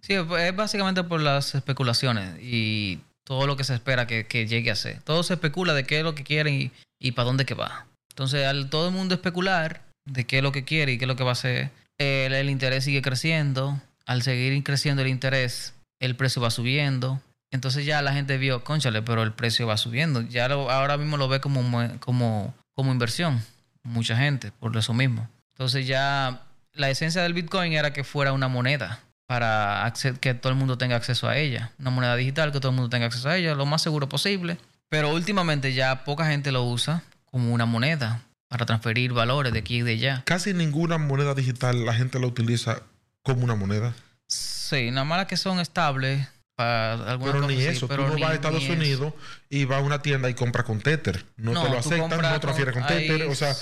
Sí, 0.01 0.14
es 0.14 0.57
básicamente 0.57 1.03
por 1.05 1.20
las 1.20 1.55
especulaciones 1.55 2.38
y 2.40 3.01
todo 3.24 3.46
lo 3.46 3.57
que 3.57 3.64
se 3.64 3.74
espera 3.74 4.07
que, 4.07 4.26
que 4.26 4.46
llegue 4.46 4.70
a 4.70 4.76
ser. 4.76 5.03
Todo 5.03 5.22
se 5.22 5.34
especula 5.34 5.74
de 5.74 5.84
qué 5.84 5.99
es 5.99 6.05
lo 6.05 6.14
que 6.14 6.24
quieren 6.24 6.55
y, 6.55 6.70
y 6.99 7.12
para 7.12 7.26
dónde 7.26 7.44
que 7.44 7.55
va. 7.55 7.86
Entonces, 8.11 8.46
al 8.46 8.70
todo 8.70 8.88
el 8.88 8.94
mundo 8.94 9.14
especular 9.14 9.82
de 10.07 10.24
qué 10.24 10.38
es 10.38 10.42
lo 10.42 10.53
que 10.53 10.64
quiere 10.64 10.92
y 10.92 10.99
qué 10.99 11.05
es 11.05 11.09
lo 11.09 11.16
que 11.16 11.24
va 11.24 11.30
a 11.30 11.32
hacer, 11.32 11.70
el, 11.99 12.49
interés 12.49 12.84
sigue 12.84 13.03
creciendo. 13.03 13.80
Al 14.07 14.22
seguir 14.22 14.62
creciendo 14.64 15.03
el 15.03 15.09
interés, 15.09 15.74
el 16.01 16.16
precio 16.16 16.40
va 16.40 16.51
subiendo. 16.51 17.20
Entonces 17.51 17.84
ya 17.84 18.01
la 18.03 18.12
gente 18.12 18.38
vio, 18.38 18.64
conchale, 18.64 19.03
pero 19.03 19.22
el 19.22 19.32
precio 19.32 19.66
va 19.66 19.76
subiendo. 19.76 20.22
Ya 20.22 20.49
lo- 20.49 20.70
ahora 20.70 20.96
mismo 20.96 21.16
lo 21.16 21.28
ve 21.28 21.40
como, 21.40 21.61
como, 22.01 22.55
como 22.74 22.92
inversión. 22.92 23.42
Mucha 23.82 24.16
gente, 24.16 24.53
por 24.53 24.76
eso 24.76 24.94
mismo. 24.94 25.28
Entonces 25.53 25.86
ya 25.86 26.42
la 26.72 26.88
esencia 26.90 27.22
del 27.22 27.34
Bitcoin 27.34 27.72
era 27.72 27.92
que 27.92 28.05
fuera 28.05 28.32
una 28.32 28.49
moneda 28.49 29.01
para 29.28 29.92
que 30.20 30.32
todo 30.34 30.50
el 30.50 30.58
mundo 30.58 30.78
tenga 30.78 30.96
acceso 30.96 31.28
a 31.28 31.36
ella. 31.36 31.70
Una 31.78 31.90
moneda 31.90 32.16
digital 32.16 32.50
que 32.50 32.60
todo 32.60 32.70
el 32.70 32.76
mundo 32.76 32.88
tenga 32.88 33.06
acceso 33.06 33.28
a 33.28 33.36
ella, 33.36 33.54
lo 33.54 33.66
más 33.66 33.82
seguro 33.82 34.08
posible. 34.08 34.56
Pero 34.88 35.10
últimamente 35.12 35.74
ya 35.74 36.04
poca 36.04 36.24
gente 36.26 36.50
lo 36.50 36.64
usa 36.64 37.02
como 37.26 37.52
una 37.52 37.66
moneda. 37.66 38.22
para 38.48 38.64
transferir 38.64 39.12
valores 39.12 39.52
de 39.52 39.58
aquí 39.58 39.76
y 39.76 39.82
de 39.82 39.92
allá. 39.92 40.22
Casi 40.24 40.54
ninguna 40.54 40.96
moneda 40.96 41.34
digital 41.34 41.84
la 41.84 41.92
gente 41.92 42.18
la 42.18 42.26
utiliza 42.26 42.80
como 43.22 43.44
una 43.44 43.54
moneda. 43.54 43.92
Sí, 44.26 44.90
nada 44.90 45.04
más 45.04 45.26
que 45.26 45.36
son 45.36 45.60
estables 45.60 46.26
para 46.56 46.94
algunas 47.10 47.34
Pero 47.34 47.46
ni 47.46 47.60
eso. 47.60 47.86
pero 47.86 48.04
tú 48.04 48.08
no 48.08 48.14
ni- 48.14 48.22
vas 48.22 48.30
a 48.30 48.34
Estados 48.36 48.62
eso. 48.62 48.72
Unidos 48.72 49.12
y 49.50 49.66
vas 49.66 49.80
a 49.80 49.82
una 49.82 50.00
tienda 50.00 50.30
y 50.30 50.34
compras 50.34 50.64
con 50.64 50.80
Tether. 50.80 51.26
No, 51.36 51.52
No, 51.52 51.62
te 51.64 51.68
lo 51.68 51.78
aceptan, 51.78 52.22
no 52.22 52.40
transfieres 52.40 52.72
con 52.72 52.84
con- 52.84 52.88
Tether. 52.96 53.22
O 53.28 53.34
sea, 53.34 53.54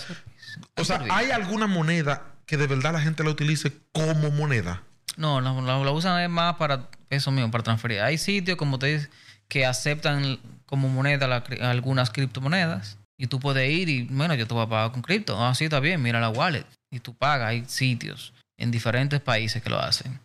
o 0.77 0.85
sea. 0.85 1.03
¿hay 1.11 1.33
alguna 1.33 1.67
moneda 1.67 2.23
que 2.47 2.57
de 2.57 2.69
verdad 2.69 2.93
la 2.93 3.01
gente 3.01 3.25
la 3.25 3.31
utilice 3.31 3.73
como 3.91 4.31
moneda? 4.31 4.85
No, 5.17 5.41
la, 5.41 5.91
usan 5.91 6.21
es 6.23 6.31
más 6.31 6.57
para 6.57 6.89
eso 7.11 7.31
mismo, 7.31 7.51
para 7.51 7.65
transferir. 7.65 8.01
Hay 8.01 8.19
sitios, 8.19 8.57
como 8.57 8.79
te 8.79 8.87
dices, 8.87 9.11
que 9.49 9.65
aceptan 9.65 10.39
como 10.67 10.89
moneda 10.89 11.43
algunas 11.63 12.11
criptomonedas. 12.11 12.99
Y 13.19 13.29
tú 13.29 13.41
puedes 13.41 13.71
ir 13.71 13.89
y, 13.89 14.03
bueno, 14.03 14.35
yo 14.35 14.47
te 14.47 14.53
voy 14.53 14.65
a 14.65 14.69
pagar 14.69 14.93
con 14.93 15.03
cripto. 15.03 15.43
Ah, 15.43 15.55
sí, 15.55 15.65
está 15.65 15.81
bien, 15.81 16.03
mira 16.03 16.21
la 16.21 16.29
wallet. 16.29 16.67
Y 16.91 17.01
tú 17.01 17.15
pagas. 17.15 17.49
Hay 17.49 17.65
sitios 17.67 18.35
en 18.59 18.71
diferentes 18.71 19.21
países 19.21 19.63
que 19.63 19.71
lo 19.71 19.79
hacen. 19.79 20.21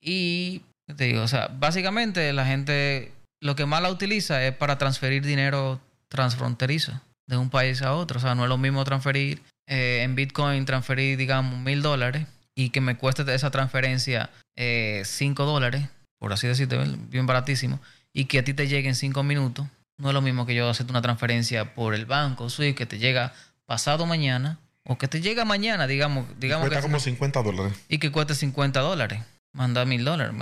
Y 0.00 0.62
te 0.96 1.04
digo, 1.04 1.22
o 1.22 1.28
sea, 1.28 1.48
básicamente 1.48 2.32
la 2.32 2.46
gente 2.46 3.12
lo 3.40 3.54
que 3.56 3.66
más 3.66 3.82
la 3.82 3.90
utiliza 3.90 4.44
es 4.44 4.54
para 4.54 4.78
transferir 4.78 5.24
dinero 5.24 5.80
transfronterizo 6.08 6.98
de 7.26 7.36
un 7.36 7.50
país 7.50 7.82
a 7.82 7.92
otro. 7.92 8.18
O 8.18 8.20
sea, 8.20 8.34
no 8.34 8.44
es 8.44 8.48
lo 8.48 8.56
mismo 8.56 8.84
transferir 8.84 9.42
eh, 9.66 10.00
en 10.02 10.14
Bitcoin, 10.14 10.64
transferir, 10.64 11.18
digamos, 11.18 11.58
mil 11.58 11.82
dólares 11.82 12.26
y 12.58 12.70
que 12.70 12.80
me 12.80 12.96
cueste 12.96 13.22
esa 13.32 13.52
transferencia 13.52 14.30
eh, 14.56 15.02
cinco 15.04 15.44
dólares, 15.44 15.86
por 16.18 16.32
así 16.32 16.48
decirte, 16.48 16.76
bien 17.08 17.24
baratísimo, 17.24 17.78
y 18.12 18.24
que 18.24 18.40
a 18.40 18.44
ti 18.44 18.52
te 18.52 18.66
llegue 18.66 18.88
en 18.88 18.96
cinco 18.96 19.22
minutos. 19.22 19.68
No 19.96 20.08
es 20.08 20.14
lo 20.14 20.22
mismo 20.22 20.44
que 20.44 20.56
yo 20.56 20.68
hacerte 20.68 20.90
una 20.90 21.00
transferencia 21.00 21.76
por 21.76 21.94
el 21.94 22.04
banco, 22.04 22.50
Swift, 22.50 22.74
que 22.74 22.84
te 22.84 22.98
llega 22.98 23.32
pasado 23.64 24.06
mañana, 24.06 24.58
o 24.82 24.98
que 24.98 25.06
te 25.06 25.20
llega 25.20 25.44
mañana, 25.44 25.86
digamos, 25.86 26.26
digamos 26.40 26.66
Cuesta 26.66 26.80
que 26.80 26.88
como 26.88 26.98
50 26.98 27.42
dólares. 27.44 27.78
y 27.88 27.98
que 27.98 28.10
cueste 28.10 28.34
50 28.34 28.80
dólares. 28.80 29.22
Manda 29.52 29.84
mil 29.84 30.04
dólares, 30.04 30.34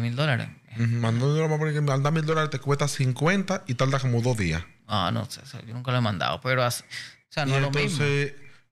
mil 0.00 0.16
dólares. 0.16 0.48
Mandar 0.76 2.12
mil 2.12 2.26
dólares 2.26 2.50
te 2.50 2.58
cuesta 2.58 2.88
50 2.88 3.62
y 3.68 3.74
tarda 3.74 4.00
como 4.00 4.20
dos 4.22 4.36
días. 4.36 4.64
Ah, 4.88 5.12
no 5.12 5.24
sé, 5.30 5.42
yo 5.68 5.72
nunca 5.72 5.92
lo 5.92 5.98
he 5.98 6.00
mandado, 6.00 6.40
pero 6.40 6.66
o 6.66 6.70
sea, 6.70 7.46
no 7.46 7.52
y 7.52 7.54
es 7.54 7.62
lo 7.62 7.70
mismo. 7.70 8.04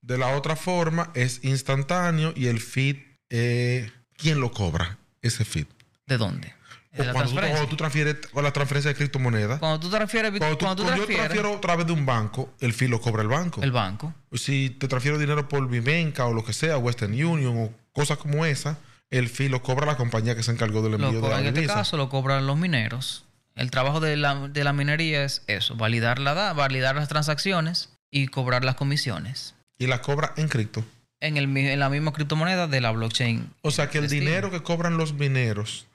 De 0.01 0.17
la 0.17 0.35
otra 0.37 0.55
forma, 0.55 1.11
es 1.13 1.43
instantáneo 1.43 2.33
y 2.35 2.47
el 2.47 2.59
feed, 2.59 2.97
eh, 3.29 3.91
¿quién 4.17 4.39
lo 4.39 4.51
cobra? 4.51 4.97
Ese 5.21 5.45
feed. 5.45 5.67
¿De 6.07 6.17
dónde? 6.17 6.53
O 6.97 7.03
la 7.03 7.11
cuando, 7.13 7.29
tú, 7.29 7.35
transferencia. 7.35 7.51
cuando 7.51 7.69
tú 7.69 7.75
transfieres 7.77 8.15
con 8.33 8.43
la 8.43 8.51
transferencia 8.51 8.89
de 8.89 8.95
criptomonedas. 8.95 9.59
Cuando 9.59 9.79
tú 9.79 9.89
transfieres, 9.89 10.31
Cuando, 10.37 10.57
tú, 10.57 10.65
cuando 10.65 10.75
tú 10.77 10.83
cuando 10.83 11.01
yo 11.01 11.05
transfieres 11.05 11.25
transfiero 11.27 11.55
a 11.57 11.61
través 11.61 11.85
de 11.85 11.91
un 11.93 12.05
banco, 12.05 12.53
el 12.59 12.73
fee 12.73 12.87
lo 12.87 12.99
cobra 12.99 13.21
el 13.21 13.27
banco. 13.27 13.61
el 13.61 13.71
banco, 13.71 14.13
Si 14.33 14.71
te 14.71 14.87
transfiero 14.87 15.17
dinero 15.19 15.47
por 15.47 15.67
Vivenca 15.69 16.25
o 16.25 16.33
lo 16.33 16.43
que 16.43 16.53
sea, 16.53 16.77
Western 16.79 17.13
Union 17.13 17.55
o 17.57 17.73
cosas 17.93 18.17
como 18.17 18.43
esa, 18.45 18.79
el 19.11 19.29
fee 19.29 19.49
lo 19.49 19.61
cobra 19.61 19.85
la 19.85 19.97
compañía 19.97 20.35
que 20.35 20.41
se 20.43 20.51
encargó 20.51 20.81
del 20.81 20.93
lo 20.93 20.97
envío 21.07 21.21
de 21.21 21.29
la 21.29 21.39
en 21.39 21.45
este 21.47 21.59
divisa. 21.61 21.75
caso 21.75 21.97
lo 21.97 22.09
cobran 22.09 22.47
los 22.47 22.57
mineros. 22.57 23.25
El 23.55 23.69
trabajo 23.71 23.99
de 23.99 24.15
la, 24.17 24.47
de 24.47 24.63
la 24.63 24.73
minería 24.73 25.23
es 25.23 25.43
eso, 25.47 25.75
validar 25.75 26.17
la 26.19 26.33
da- 26.33 26.53
validar 26.53 26.95
las 26.95 27.07
transacciones 27.09 27.89
y 28.09 28.27
cobrar 28.27 28.63
las 28.65 28.75
comisiones 28.75 29.53
Y 29.79 29.87
la 29.87 30.01
cobra 30.01 30.33
en 30.37 30.47
cripto. 30.49 30.83
en, 31.21 31.37
el, 31.37 31.55
en 31.57 31.79
la 31.79 31.89
misma 31.89 32.13
criptomoneda 32.13 32.67
de 32.67 32.81
la 32.81 32.91
blockchain. 32.91 33.49
O 33.61 33.71
sea 33.71 33.89
que 33.89 33.97
el 33.97 34.03
Destino. 34.03 34.25
dinero 34.25 34.51
que 34.51 34.61
cobran 34.61 34.97
los 34.97 35.13
mineros 35.13 35.87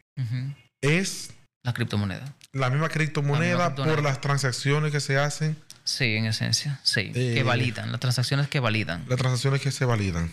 es 0.83 1.33
La 1.63 1.73
criptomoneda. 1.75 2.35
la 2.53 2.71
misma 2.71 2.89
criptomoneda, 2.89 3.39
La 3.39 3.49
misma 3.49 3.65
criptomoneda. 3.67 3.95
por 3.97 4.03
las 4.05 4.21
transacciones 4.21 4.93
que 4.93 5.01
se 5.01 5.19
hacen, 5.19 5.57
Sí, 5.87 6.17
en 6.17 6.25
esencia, 6.25 6.81
sí. 6.83 7.13
Eh, 7.15 7.33
que 7.35 7.43
validan, 7.43 7.91
las 7.93 8.01
transacciones 8.01 8.49
que 8.49 8.59
validan. 8.59 9.05
las 9.07 9.19
transacciones 9.19 9.61
que 9.61 9.71
se 9.71 9.85
validan. 9.85 10.31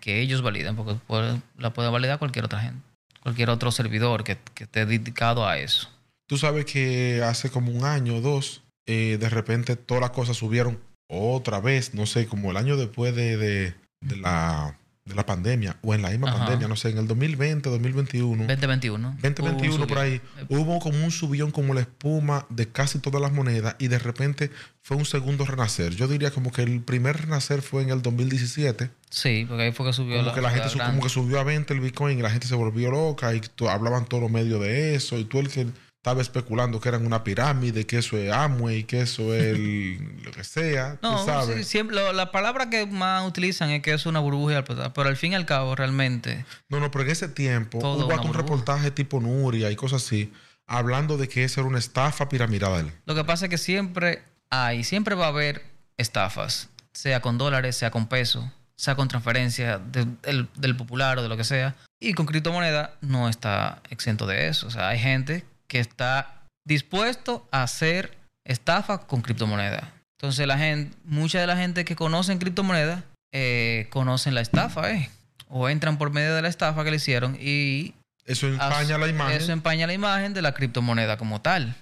Que 0.00 0.20
ellos 0.20 0.42
validan, 0.42 0.76
porque 0.76 0.94
puede- 1.08 1.42
la 1.58 1.72
puede 1.72 1.90
validar 1.90 2.20
cualquier 2.20 2.44
otra 2.44 2.60
gente. 2.60 2.80
Cualquier 3.20 3.50
otro 3.50 3.72
servidor 3.72 4.22
que, 4.22 4.38
que 4.54 4.62
esté 4.64 4.86
dedicado 4.86 5.44
a 5.48 5.58
eso. 5.58 5.90
Tú 6.28 6.38
sabes 6.38 6.66
que 6.66 7.20
hace 7.24 7.50
como 7.50 7.72
un 7.72 7.84
año 7.84 8.14
o 8.16 8.20
dos, 8.20 8.62
eh, 8.86 9.16
de 9.18 9.28
repente 9.28 9.74
todas 9.74 10.00
las 10.02 10.10
cosas 10.10 10.36
subieron 10.36 10.78
otra 11.08 11.60
vez, 11.60 11.94
no 11.94 12.06
sé, 12.06 12.26
como 12.26 12.50
el 12.50 12.56
año 12.56 12.76
después 12.76 13.14
de, 13.14 13.36
de- 13.36 13.74
de 14.00 14.16
la, 14.16 14.78
de 15.04 15.14
la 15.14 15.24
pandemia, 15.24 15.76
o 15.82 15.94
en 15.94 16.02
la 16.02 16.10
misma 16.10 16.28
Ajá. 16.30 16.38
pandemia, 16.40 16.68
no 16.68 16.76
sé, 16.76 16.90
en 16.90 16.98
el 16.98 17.06
2020, 17.06 17.70
2021. 17.70 18.44
2021. 18.46 19.16
2021 19.22 19.74
Hubo 19.74 19.82
un 19.82 19.88
por 19.88 19.98
ahí, 19.98 20.20
hubo 20.48 20.78
como 20.80 21.04
un 21.04 21.10
subión 21.10 21.50
como 21.52 21.74
la 21.74 21.80
espuma 21.80 22.44
de 22.50 22.68
casi 22.68 22.98
todas 22.98 23.22
las 23.22 23.32
monedas 23.32 23.76
y 23.78 23.86
de 23.88 23.98
repente 23.98 24.50
fue 24.82 24.96
un 24.96 25.04
segundo 25.06 25.44
renacer. 25.44 25.94
Yo 25.94 26.08
diría 26.08 26.30
como 26.32 26.50
que 26.52 26.62
el 26.62 26.80
primer 26.82 27.16
renacer 27.22 27.62
fue 27.62 27.82
en 27.82 27.90
el 27.90 28.02
2017, 28.02 28.90
Sí, 29.08 29.44
porque 29.48 29.62
ahí 29.62 29.72
fue 29.72 29.86
que 29.86 29.92
subió 29.92 30.16
como 30.16 30.28
la, 30.28 30.34
que 30.34 30.40
la 30.40 30.50
gente 30.50 30.68
como 30.84 31.00
que 31.02 31.08
subió 31.08 31.38
a 31.40 31.44
20 31.44 31.72
el 31.72 31.80
Bitcoin 31.80 32.18
y 32.18 32.22
la 32.22 32.30
gente 32.30 32.46
se 32.48 32.54
volvió 32.56 32.90
loca 32.90 33.32
y 33.34 33.40
hablaban 33.68 34.04
todos 34.06 34.22
los 34.24 34.30
medios 34.32 34.60
de 34.60 34.94
eso 34.96 35.16
y 35.18 35.24
tú 35.24 35.38
el 35.38 35.48
que 35.48 35.66
estaba 36.06 36.22
especulando 36.22 36.80
que 36.80 36.88
eran 36.88 37.04
una 37.04 37.24
pirámide, 37.24 37.84
que 37.84 37.98
eso 37.98 38.16
es 38.16 38.32
Amway, 38.32 38.84
que 38.84 39.00
eso 39.00 39.34
es 39.34 39.42
el- 39.42 39.98
lo 40.24 40.30
que 40.30 40.44
sea, 40.44 40.98
No, 41.02 41.18
tú 41.18 41.26
sabes. 41.26 41.56
sí, 41.56 41.64
siempre, 41.64 41.96
lo- 41.96 42.12
la 42.12 42.30
palabra 42.30 42.70
que 42.70 42.86
más 42.86 43.26
utilizan 43.26 43.70
es 43.70 43.82
que 43.82 43.92
es 43.92 44.06
una 44.06 44.20
burbuja, 44.20 44.62
pero 44.62 45.08
al 45.08 45.16
fin 45.16 45.32
y 45.32 45.34
al 45.34 45.46
cabo 45.46 45.74
realmente 45.74 46.44
No, 46.68 46.78
no, 46.78 46.92
pero 46.92 47.02
en 47.06 47.10
ese 47.10 47.26
tiempo 47.28 47.78
hubo 47.78 47.96
un 47.96 48.06
burbuja. 48.08 48.32
reportaje 48.38 48.92
tipo 48.92 49.18
Nuria 49.20 49.68
y 49.72 49.74
cosas 49.74 50.04
así, 50.04 50.32
hablando 50.68 51.16
de 51.16 51.28
que 51.28 51.42
eso 51.42 51.60
era 51.60 51.68
una 51.68 51.80
estafa 51.80 52.28
piramidal. 52.28 52.92
Lo 53.04 53.16
que 53.16 53.24
pasa 53.24 53.46
es 53.46 53.50
que 53.50 53.58
siempre 53.58 54.22
hay, 54.48 54.84
siempre 54.84 55.16
va 55.16 55.24
a 55.24 55.28
haber 55.30 55.64
estafas, 55.96 56.68
sea 56.92 57.20
con 57.20 57.36
dólares, 57.36 57.74
sea 57.76 57.90
con 57.90 58.06
pesos, 58.06 58.44
sea 58.76 58.94
con 58.94 59.08
transferencia 59.08 59.78
de- 59.78 60.06
del, 60.22 60.48
del 60.54 60.76
popular 60.76 61.18
o 61.18 61.22
de 61.24 61.28
lo 61.28 61.36
que 61.36 61.42
sea. 61.42 61.74
Y 61.98 62.12
con 62.12 62.26
criptomoneda 62.26 62.94
no 63.00 63.28
está 63.28 63.82
exento 63.90 64.24
de 64.28 64.46
eso. 64.46 64.68
O 64.68 64.70
sea, 64.70 64.88
hay 64.90 65.00
gente 65.00 65.44
que 65.68 65.80
está 65.80 66.44
dispuesto 66.66 67.46
a 67.50 67.62
hacer 67.62 68.16
estafa 68.44 69.06
con 69.06 69.22
criptomoneda. 69.22 69.92
Entonces, 70.18 70.46
la 70.46 70.58
gente, 70.58 70.96
mucha 71.04 71.40
de 71.40 71.46
la 71.46 71.56
gente 71.56 71.84
que 71.84 71.96
conocen 71.96 72.38
criptomoneda 72.38 73.04
eh, 73.32 73.88
conocen 73.90 74.34
la 74.34 74.40
estafa, 74.40 74.92
eh. 74.92 75.10
O 75.48 75.68
entran 75.68 75.98
por 75.98 76.10
medio 76.10 76.34
de 76.34 76.42
la 76.42 76.48
estafa 76.48 76.82
que 76.84 76.90
le 76.90 76.96
hicieron 76.96 77.36
y 77.40 77.94
Eso 78.24 78.48
empaña 78.48 78.98
la 78.98 79.08
imagen. 79.08 79.36
Eso 79.36 79.52
empaña 79.52 79.86
la 79.86 79.92
imagen 79.92 80.34
de 80.34 80.42
la 80.42 80.54
criptomoneda 80.54 81.16
como 81.16 81.40
tal. 81.40 81.76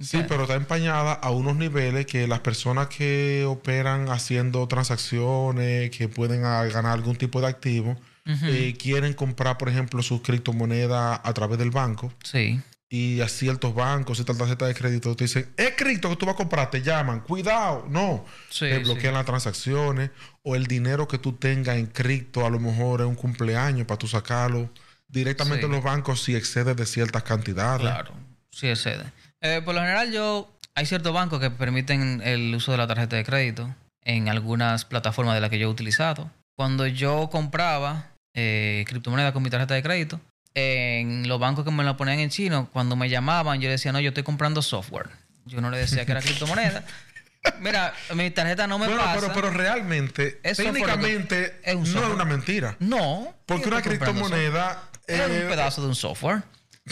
Sí, 0.00 0.24
pero 0.28 0.42
está 0.42 0.54
empañada 0.54 1.12
a 1.12 1.30
unos 1.30 1.56
niveles 1.56 2.06
que 2.06 2.28
las 2.28 2.40
personas 2.40 2.86
que 2.86 3.44
operan 3.46 4.08
haciendo 4.08 4.66
transacciones, 4.68 5.90
que 5.90 6.08
pueden 6.08 6.42
ganar 6.42 6.92
algún 6.92 7.16
tipo 7.16 7.40
de 7.40 7.48
activo, 7.48 7.96
eh, 8.24 8.76
quieren 8.78 9.14
comprar, 9.14 9.58
por 9.58 9.68
ejemplo, 9.68 10.02
sus 10.02 10.22
criptomonedas 10.22 11.20
a 11.22 11.34
través 11.34 11.58
del 11.58 11.70
banco. 11.70 12.12
Sí. 12.22 12.60
Y 12.90 13.20
a 13.20 13.28
ciertos 13.28 13.74
bancos, 13.74 14.16
ciertas 14.16 14.38
tarjetas 14.38 14.68
de 14.68 14.74
crédito, 14.74 15.14
te 15.14 15.24
dicen, 15.24 15.52
es 15.58 15.72
cripto 15.76 16.08
que 16.08 16.16
tú 16.16 16.24
vas 16.24 16.34
a 16.34 16.38
comprar, 16.38 16.70
te 16.70 16.80
llaman, 16.80 17.20
cuidado, 17.20 17.84
no. 17.90 18.24
Sí, 18.48 18.60
te 18.60 18.78
bloquean 18.78 19.12
sí. 19.12 19.16
las 19.16 19.26
transacciones 19.26 20.10
o 20.42 20.56
el 20.56 20.66
dinero 20.66 21.06
que 21.06 21.18
tú 21.18 21.34
tengas 21.34 21.76
en 21.76 21.86
cripto, 21.86 22.46
a 22.46 22.50
lo 22.50 22.58
mejor 22.58 23.02
es 23.02 23.06
un 23.06 23.14
cumpleaños 23.14 23.86
para 23.86 23.98
tú 23.98 24.08
sacarlo. 24.08 24.70
Directamente 25.06 25.60
Sí. 25.62 25.66
en 25.66 25.72
los 25.72 25.82
bancos 25.84 26.22
si 26.22 26.34
excede 26.34 26.74
de 26.74 26.86
ciertas 26.86 27.22
cantidades. 27.24 27.80
Claro, 27.80 28.12
sí 28.50 28.68
excede. 28.68 29.04
Eh, 29.42 29.60
por 29.64 29.74
lo 29.74 29.80
general, 29.80 30.10
yo 30.10 30.50
hay 30.74 30.86
ciertos 30.86 31.12
bancos 31.12 31.40
que 31.40 31.50
permiten 31.50 32.22
el 32.24 32.54
uso 32.54 32.72
de 32.72 32.78
la 32.78 32.86
tarjeta 32.86 33.16
de 33.16 33.24
crédito 33.24 33.74
en 34.02 34.28
algunas 34.30 34.84
plataformas 34.86 35.34
de 35.34 35.40
las 35.42 35.50
que 35.50 35.58
yo 35.58 35.68
he 35.68 35.70
utilizado. 35.70 36.30
Cuando 36.56 36.86
yo 36.86 37.28
compraba 37.30 38.12
eh, 38.34 38.84
criptomonedas 38.88 39.32
con 39.32 39.42
mi 39.42 39.50
tarjeta 39.50 39.74
de 39.74 39.82
crédito, 39.82 40.20
en 40.54 41.28
los 41.28 41.38
bancos 41.38 41.64
que 41.64 41.70
me 41.70 41.84
la 41.84 41.96
ponían 41.96 42.18
en 42.18 42.30
chino, 42.30 42.68
cuando 42.72 42.96
me 42.96 43.08
llamaban, 43.08 43.60
yo 43.60 43.70
decía, 43.70 43.92
no, 43.92 44.00
yo 44.00 44.08
estoy 44.08 44.22
comprando 44.24 44.62
software. 44.62 45.08
Yo 45.46 45.60
no 45.60 45.70
le 45.70 45.78
decía 45.78 46.04
que 46.04 46.12
era 46.12 46.20
criptomoneda. 46.20 46.84
Mira, 47.60 47.94
mi 48.14 48.30
tarjeta 48.30 48.66
no 48.66 48.78
me 48.78 48.86
Bueno, 48.86 49.02
pasa. 49.02 49.20
pero, 49.20 49.32
pero 49.32 49.50
realmente, 49.50 50.40
Es 50.42 50.56
técnicamente, 50.58 51.60
es 51.62 51.74
un 51.76 51.92
no 51.94 52.02
es 52.02 52.08
una 52.14 52.24
mentira. 52.24 52.76
No. 52.80 53.34
Porque 53.46 53.68
una 53.68 53.80
criptomoneda 53.80 54.82
Es 55.06 55.20
eh, 55.20 55.42
un 55.44 55.48
pedazo 55.48 55.80
de 55.82 55.88
un 55.88 55.94
software. 55.94 56.42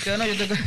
Yo 0.04 0.16
no, 0.16 0.24
yo 0.26 0.32
estoy... 0.44 0.59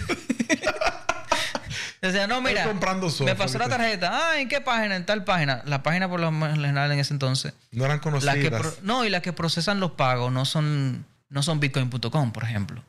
Decía, 2.01 2.27
no, 2.27 2.41
mira, 2.41 2.63
comprando 2.63 3.09
software, 3.09 3.29
me 3.29 3.35
pasó 3.35 3.57
la 3.57 3.67
tarjeta. 3.67 4.09
Ah, 4.31 4.39
¿en 4.39 4.47
qué 4.47 4.61
página? 4.61 4.95
En 4.95 5.05
tal 5.05 5.25
página. 5.25 5.61
La 5.65 5.83
página 5.83 6.07
por 6.07 6.19
lo 6.21 6.31
general 6.31 6.91
en 6.93 6.99
ese 6.99 7.13
entonces. 7.13 7.53
no 7.71 7.83
eran 7.83 7.97
Las 7.97 8.03
conocidas. 8.03 8.35
que 8.37 8.51
pro- 8.51 8.73
no, 8.83 9.03
y 9.05 9.09
las 9.09 9.21
que 9.21 9.33
procesan 9.33 9.81
los 9.81 9.91
pagos 9.91 10.31
no 10.31 10.45
son, 10.45 11.05
no 11.30 11.43
son 11.43 11.59
bitcoin.com, 11.59 12.32
por 12.32 12.43
ejemplo. 12.43 12.84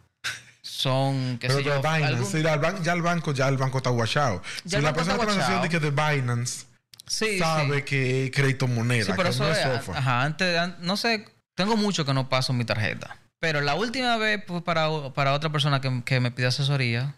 Son, 0.63 1.39
qué 1.39 1.49
pero 1.49 1.55
sé 1.59 1.65
de 1.65 1.71
yo, 1.71 1.79
Binance, 1.81 2.05
algún- 2.07 2.27
sí, 2.31 2.43
ya, 2.43 2.55
el 2.55 2.61
ban- 2.61 2.83
ya 2.83 2.93
el 2.93 3.03
banco, 3.03 3.33
ya 3.33 3.49
el 3.49 3.57
banco 3.57 3.79
está 3.79 3.91
guachado. 3.91 4.43
Si 4.65 4.77
la 4.77 4.81
banco 4.83 4.97
persona 4.97 5.15
está 5.17 5.27
transacción 5.27 5.63
de 5.63 5.69
que 5.69 5.81
de 5.81 5.91
Binance 5.91 6.67
Sí, 7.07 7.39
sabe 7.39 7.79
sí. 7.79 7.83
que 7.85 8.25
es 8.27 8.31
crédito 8.31 8.69
moneda, 8.69 9.05
Sí, 9.07 9.13
pero 9.17 9.25
que 9.25 9.29
eso 9.31 9.45
no 9.45 9.51
es 9.51 9.59
software. 9.59 9.99
ajá, 9.99 10.23
antes, 10.23 10.59
an- 10.59 10.77
no 10.81 10.97
sé, 10.97 11.27
tengo 11.55 11.77
mucho 11.77 12.05
que 12.05 12.15
no 12.15 12.29
paso 12.29 12.53
mi 12.53 12.65
tarjeta. 12.65 13.17
Pero 13.41 13.63
la 13.63 13.75
última 13.75 14.17
vez 14.17 14.43
pues, 14.47 14.63
para, 14.63 14.89
para 15.15 15.33
otra 15.33 15.51
persona 15.51 15.81
que, 15.81 16.03
que 16.05 16.21
me 16.21 16.31
pidió 16.31 16.49
asesoría, 16.49 17.15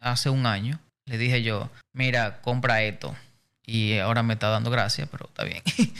hace 0.00 0.28
un 0.30 0.46
año, 0.46 0.78
le 1.06 1.18
dije 1.18 1.42
yo, 1.42 1.70
mira, 1.92 2.40
compra 2.42 2.82
esto. 2.82 3.16
Y 3.66 3.98
ahora 3.98 4.22
me 4.22 4.34
está 4.34 4.48
dando 4.48 4.70
gracias, 4.70 5.08
pero 5.10 5.26
está 5.26 5.44
bien. 5.44 5.62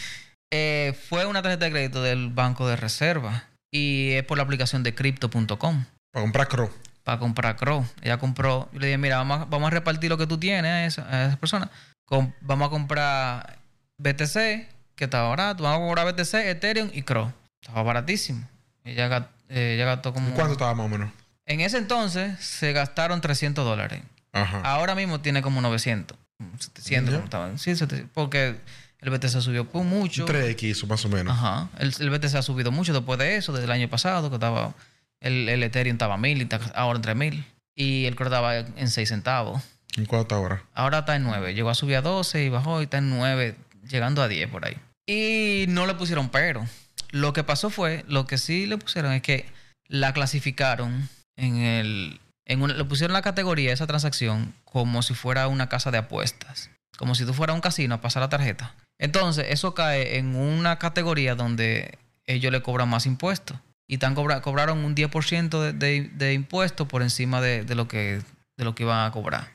Eh, 0.57 0.97
fue 1.09 1.27
una 1.27 1.43
tarjeta 1.43 1.65
de 1.65 1.73
crédito 1.73 2.01
del 2.01 2.29
Banco 2.29 2.69
de 2.69 2.77
Reserva 2.77 3.43
y 3.75 4.13
es 4.13 4.23
por 4.25 4.37
la 4.39 4.45
aplicación 4.45 4.85
de 4.85 4.95
crypto.com 4.95 5.85
Para 6.13 6.23
comprar 6.23 6.49
Cro. 6.49 6.71
para 7.03 7.19
comprar 7.19 7.57
Crow. 7.57 7.85
Ella 8.03 8.19
compró, 8.19 8.69
yo 8.73 8.79
le 8.79 8.87
dije, 8.87 8.99
mira, 8.99 9.17
vamos 9.19 9.41
a, 9.43 9.45
vamos 9.47 9.67
a 9.67 9.71
repartir 9.71 10.09
lo 10.11 10.17
que 10.17 10.27
tú 10.29 10.39
tienes 10.39 10.71
a 10.71 10.85
esa, 10.87 11.03
a 11.11 11.27
esa 11.27 11.37
persona. 11.37 11.71
Com- 12.07 12.33
vamos 12.41 12.69
a 12.69 12.71
comprar 12.71 13.59
BTC, 13.99 14.69
que 14.95 15.05
estaba 15.05 15.29
barato. 15.29 15.65
Vamos 15.65 15.79
a 15.79 15.87
comprar 15.87 16.07
BTC, 16.15 16.35
Ethereum 16.35 16.91
y 16.93 17.03
Crow. 17.03 17.33
Estaba 17.61 17.83
baratísimo. 17.83 18.47
Ella, 18.85 19.09
gat- 19.09 19.29
eh, 19.49 19.75
ella 19.75 19.87
gastó 19.87 20.13
como... 20.15 20.31
¿Cuánto 20.35 20.53
estaba 20.53 20.75
más 20.75 20.87
o 20.87 20.89
menos? 20.89 21.11
En 21.47 21.61
ese 21.61 21.79
entonces 21.79 22.39
se 22.45 22.73
gastaron 22.73 23.21
300 23.21 23.65
dólares. 23.65 24.03
Ajá. 24.33 24.61
Ahora 24.63 24.95
mismo 24.95 25.21
tiene 25.21 25.43
como 25.43 25.61
900. 25.61 26.17
700, 26.59 27.11
Ya. 27.13 27.17
como 27.19 27.25
estaban. 27.25 27.59
Sí, 27.59 27.75
700, 27.75 28.11
porque 28.15 28.57
el 29.05 29.11
BTC 29.11 29.41
subió 29.41 29.65
mucho. 29.73 30.27
3X 30.27 30.63
hizo 30.65 30.87
más 30.87 31.05
o 31.05 31.09
menos. 31.09 31.33
Ajá. 31.37 31.69
El, 31.79 31.95
el 32.01 32.11
BTC 32.11 32.35
ha 32.37 32.43
subido 32.43 32.73
mucho 32.73 32.93
después 32.93 33.19
de 33.19 33.37
eso, 33.37 33.53
desde 33.53 33.67
el 33.67 33.71
año 33.73 33.89
pasado, 33.89 34.31
que 34.31 34.37
estaba. 34.37 34.75
El, 35.21 35.49
el 35.49 35.63
Ethereum 35.63 35.95
estaba 35.95 36.15
a 36.15 36.19
1000 36.19 36.39
y 36.39 36.43
está 36.43 36.61
ahora 36.75 36.97
en 36.97 37.03
3000. 37.03 37.45
Y 37.77 38.05
el 38.07 38.15
Crow 38.17 38.27
estaba 38.29 38.57
en 38.59 38.89
6 38.89 39.09
centavos. 39.09 39.63
¿En 39.97 40.07
cuánto 40.07 40.23
está 40.23 40.35
ahora? 40.37 40.65
Ahora 40.75 40.99
está 41.01 41.17
en 41.17 41.23
9. 41.25 41.55
Llegó 41.55 41.71
a 41.71 41.75
subir 41.75 41.97
a 41.97 42.03
12 42.03 42.45
y 42.45 42.49
bajó 42.49 42.81
y 42.81 42.85
está 42.85 42.99
en 42.99 43.11
9, 43.11 43.57
llegando 43.89 44.23
a 44.23 44.29
10 44.29 44.51
por 44.51 44.65
ahí. 44.67 44.77
Y 45.07 45.67
no 45.69 45.87
le 45.87 45.95
pusieron 45.95 46.29
pero. 46.31 46.67
Lo 47.11 47.33
que 47.33 47.45
pasó 47.45 47.71
fue, 47.71 48.05
lo 48.09 48.27
que 48.27 48.39
sí 48.39 48.67
le 48.67 48.77
pusieron 48.79 49.13
es 49.13 49.23
que 49.23 49.47
la 49.87 50.13
clasificaron 50.13 51.09
en 51.37 51.57
el. 51.57 52.21
En 52.47 52.61
una- 52.63 52.75
le 52.75 52.85
pusieron 52.85 53.13
la 53.15 53.23
categoría 53.23 53.73
esa 53.73 53.87
transacción 53.87 54.53
como 54.65 55.01
si 55.03 55.15
fuera 55.15 55.49
una 55.49 55.69
casa 55.69 55.91
de 55.91 55.99
apuestas. 55.99 56.71
Como 56.99 57.15
si 57.15 57.25
tú 57.25 57.35
fueras 57.35 57.55
a 57.55 57.57
un 57.57 57.61
casino 57.61 57.95
a 57.97 58.01
pasar 58.01 58.23
la 58.23 58.29
tarjeta. 58.29 58.75
Entonces, 58.99 59.47
eso 59.51 59.75
cae 59.75 60.19
en 60.19 60.37
una 60.37 60.79
categoría 60.79 61.35
donde 61.35 61.99
ellos 62.27 62.53
le 62.53 62.63
cobran 62.63 62.89
más 62.89 63.07
impuestos. 63.07 63.59
Y 63.87 63.99
tan 63.99 64.15
cobra- 64.15 64.41
cobraron 64.41 64.79
un 64.85 64.95
10% 64.95 65.61
de, 65.61 65.73
de, 65.73 66.09
de 66.15 66.33
impuestos 66.33 66.87
por 66.89 67.03
encima 67.03 67.41
de, 67.41 67.65
de 67.65 67.75
lo 67.75 67.87
que, 67.89 68.21
de 68.57 68.65
lo 68.65 68.75
que 68.75 68.85
iban 68.85 69.07
a 69.07 69.11
cobrar. 69.11 69.53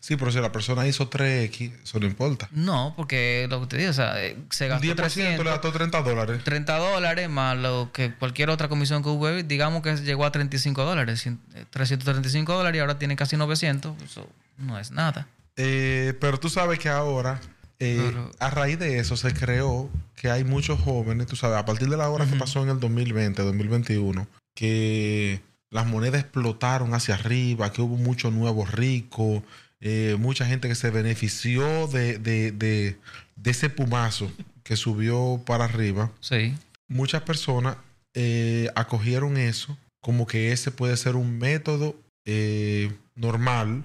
Sí, 0.00 0.16
pero 0.16 0.32
si 0.32 0.40
la 0.40 0.50
persona 0.50 0.86
hizo 0.88 1.08
3X, 1.08 1.82
eso 1.84 2.00
no 2.00 2.06
importa. 2.06 2.48
No, 2.50 2.92
porque 2.96 3.46
lo 3.48 3.60
que 3.60 3.66
te 3.68 3.76
digo, 3.78 3.90
o 3.90 3.94
sea, 3.94 4.20
eh, 4.22 4.36
se 4.50 4.64
Un 4.64 4.70
gastó 4.70 4.86
10% 4.88 4.96
300, 4.96 5.44
le 5.44 5.50
gastó 5.50 5.72
30 5.72 6.02
dólares. 6.02 6.42
30 6.44 6.76
dólares 6.76 7.28
más 7.30 7.56
lo 7.56 7.90
que 7.92 8.12
cualquier 8.12 8.50
otra 8.50 8.68
comisión 8.68 9.02
que 9.04 9.08
hubo, 9.10 9.28
digamos 9.30 9.82
que 9.82 9.94
llegó 9.96 10.24
a 10.26 10.32
35 10.32 10.84
dólares, 10.84 11.24
cien- 11.24 11.38
eh, 11.54 11.64
335 11.70 12.52
dólares 12.52 12.78
y 12.78 12.80
ahora 12.80 12.98
tiene 12.98 13.14
casi 13.14 13.36
900, 13.36 14.02
eso 14.02 14.28
no 14.58 14.76
es 14.78 14.90
nada. 14.90 15.28
Eh, 15.62 16.14
pero 16.20 16.38
tú 16.40 16.48
sabes 16.48 16.78
que 16.78 16.88
ahora, 16.88 17.40
eh, 17.78 18.12
a 18.38 18.50
raíz 18.50 18.78
de 18.78 18.98
eso, 18.98 19.16
se 19.16 19.32
creó 19.34 19.90
que 20.16 20.30
hay 20.30 20.44
muchos 20.44 20.80
jóvenes, 20.80 21.26
tú 21.26 21.36
sabes, 21.36 21.58
a 21.58 21.64
partir 21.64 21.88
de 21.88 21.96
la 21.96 22.08
hora 22.08 22.24
que 22.24 22.36
pasó 22.36 22.62
en 22.62 22.70
el 22.70 22.80
2020, 22.80 23.42
2021, 23.42 24.26
que 24.54 25.40
las 25.70 25.86
monedas 25.86 26.20
explotaron 26.22 26.94
hacia 26.94 27.14
arriba, 27.14 27.72
que 27.72 27.82
hubo 27.82 27.96
muchos 27.96 28.32
nuevos 28.32 28.70
ricos, 28.72 29.42
eh, 29.80 30.16
mucha 30.18 30.44
gente 30.46 30.68
que 30.68 30.74
se 30.74 30.90
benefició 30.90 31.86
de, 31.88 32.18
de- 32.18 32.52
de- 32.52 32.96
de 33.36 33.50
ese 33.50 33.70
pumazo 33.70 34.30
que 34.62 34.76
subió 34.76 35.40
para 35.46 35.64
arriba. 35.64 36.10
Sí, 36.20 36.54
Muchas 36.88 37.22
personas 37.22 37.76
eh, 38.14 38.68
acogieron 38.74 39.36
eso 39.36 39.78
como 40.02 40.26
que 40.26 40.50
ese 40.52 40.70
puede 40.72 40.96
ser 40.96 41.14
un 41.16 41.38
método 41.38 41.94
eh, 42.26 42.92
normal 43.14 43.84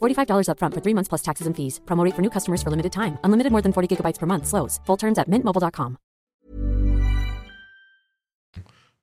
$45 0.00 0.48
upfront 0.48 0.74
for 0.74 0.80
three 0.82 0.94
months 0.94 1.08
plus 1.08 1.22
taxes 1.22 1.46
and 1.46 1.54
fees. 1.56 1.80
Promo 1.84 2.04
rate 2.04 2.14
for 2.14 2.22
new 2.22 2.30
customers 2.30 2.62
for 2.62 2.70
limited 2.70 2.92
time. 2.92 3.18
Unlimited 3.24 3.50
more 3.52 3.62
than 3.62 3.72
40 3.72 3.88
gigabytes 3.88 4.18
per 4.20 4.26
month. 4.26 4.46
Slows. 4.46 4.80
Full 4.86 4.96
terms 4.98 5.18
at 5.18 5.28
mintmobile.com. 5.28 5.96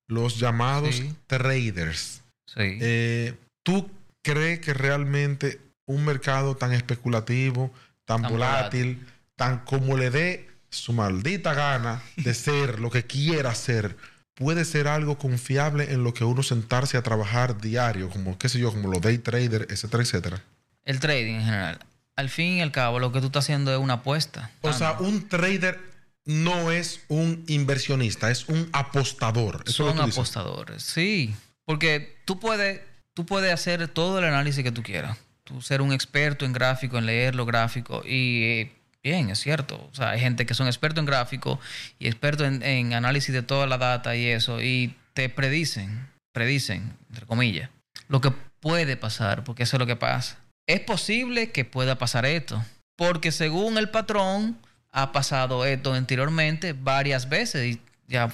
Los 0.07 0.39
llamados 0.39 0.95
Sí. 0.95 1.15
traders. 1.27 2.21
sí. 2.45 2.77
Eh, 2.81 3.33
¿Tú 3.63 3.89
crees 4.23 4.59
que 4.59 4.73
realmente 4.73 5.61
un 5.85 6.03
mercado 6.03 6.55
tan 6.55 6.73
especulativo, 6.73 7.71
tan, 8.05 8.23
Tan 8.23 8.31
volátil, 8.31 9.05
tan 9.35 9.59
como 9.59 9.95
le 9.97 10.09
dé 10.09 10.47
su 10.69 10.93
maldita 10.93 11.53
gana 11.53 12.01
de 12.17 12.33
ser 12.33 12.79
lo 12.79 12.89
que 12.89 13.03
quiera 13.05 13.53
ser, 13.55 13.95
puede 14.35 14.65
ser 14.65 14.87
algo 14.87 15.17
confiable 15.17 15.93
en 15.93 16.03
lo 16.03 16.13
que 16.13 16.23
uno 16.25 16.43
sentarse 16.43 16.97
a 16.97 17.03
trabajar 17.03 17.61
diario, 17.61 18.09
como 18.09 18.37
qué 18.37 18.49
sé 18.49 18.59
yo, 18.59 18.71
como 18.71 18.89
los 18.89 19.01
day 19.01 19.17
traders, 19.19 19.67
etcétera, 19.71 20.03
etcétera? 20.03 20.43
El 20.86 20.99
trading 20.99 21.36
en 21.36 21.45
general. 21.45 21.79
Al 22.15 22.29
fin 22.29 22.57
y 22.57 22.61
al 22.61 22.71
cabo, 22.71 22.99
lo 22.99 23.11
que 23.11 23.19
tú 23.19 23.27
estás 23.27 23.45
haciendo 23.45 23.71
es 23.71 23.79
una 23.79 23.95
apuesta. 23.95 24.51
O 24.61 24.73
sea, 24.73 24.93
un 24.99 25.27
trader 25.27 25.79
no 26.25 26.71
es 26.71 27.01
un 27.07 27.43
inversionista, 27.47 28.29
es 28.29 28.47
un 28.47 28.69
apostador. 28.73 29.63
Eso 29.65 29.88
son 29.88 29.99
apostadores. 29.99 30.84
Sí, 30.84 31.34
porque 31.65 32.17
tú 32.25 32.39
puedes, 32.39 32.82
tú 33.13 33.25
puedes 33.25 33.51
hacer 33.53 33.88
todo 33.88 34.19
el 34.19 34.25
análisis 34.25 34.63
que 34.63 34.71
tú 34.71 34.84
quieras. 34.84 35.17
Tú 35.43 35.61
ser 35.61 35.82
un 35.82 35.91
experto 35.91 36.45
en 36.45 36.53
gráfico, 36.53 36.97
en 36.97 37.05
leer 37.05 37.36
los 37.36 37.47
gráficos. 37.47 38.05
Y 38.05 38.43
eh, 38.43 38.71
bien, 39.03 39.29
es 39.29 39.39
cierto. 39.39 39.89
O 39.91 39.95
sea, 39.95 40.11
hay 40.11 40.19
gente 40.19 40.45
que 40.45 40.53
son 40.53 40.67
expertos 40.67 40.99
en 40.99 41.05
gráfico 41.05 41.59
y 41.97 42.07
expertos 42.07 42.47
en, 42.47 42.61
en 42.63 42.93
análisis 42.93 43.34
de 43.34 43.41
toda 43.41 43.65
la 43.65 43.77
data 43.77 44.15
y 44.15 44.27
eso. 44.27 44.61
Y 44.61 44.95
te 45.13 45.29
predicen, 45.29 46.07
predicen, 46.34 46.93
entre 47.09 47.25
comillas, 47.25 47.69
lo 48.07 48.21
que 48.21 48.32
puede 48.59 48.95
pasar, 48.95 49.43
porque 49.43 49.63
eso 49.63 49.77
es 49.77 49.79
lo 49.79 49.88
que 49.88 49.95
pasa. 49.95 50.38
Es 50.74 50.80
posible 50.82 51.51
que 51.51 51.65
pueda 51.65 51.97
pasar 51.97 52.26
esto, 52.26 52.63
porque 52.97 53.32
según 53.32 53.78
el 53.78 53.89
patrón 53.89 54.57
ha 54.91 55.11
pasado 55.11 55.65
esto 55.65 55.93
anteriormente 55.93 56.74
varias 56.74 57.30
veces 57.30 57.65
y 57.76 57.82
ya, 58.07 58.32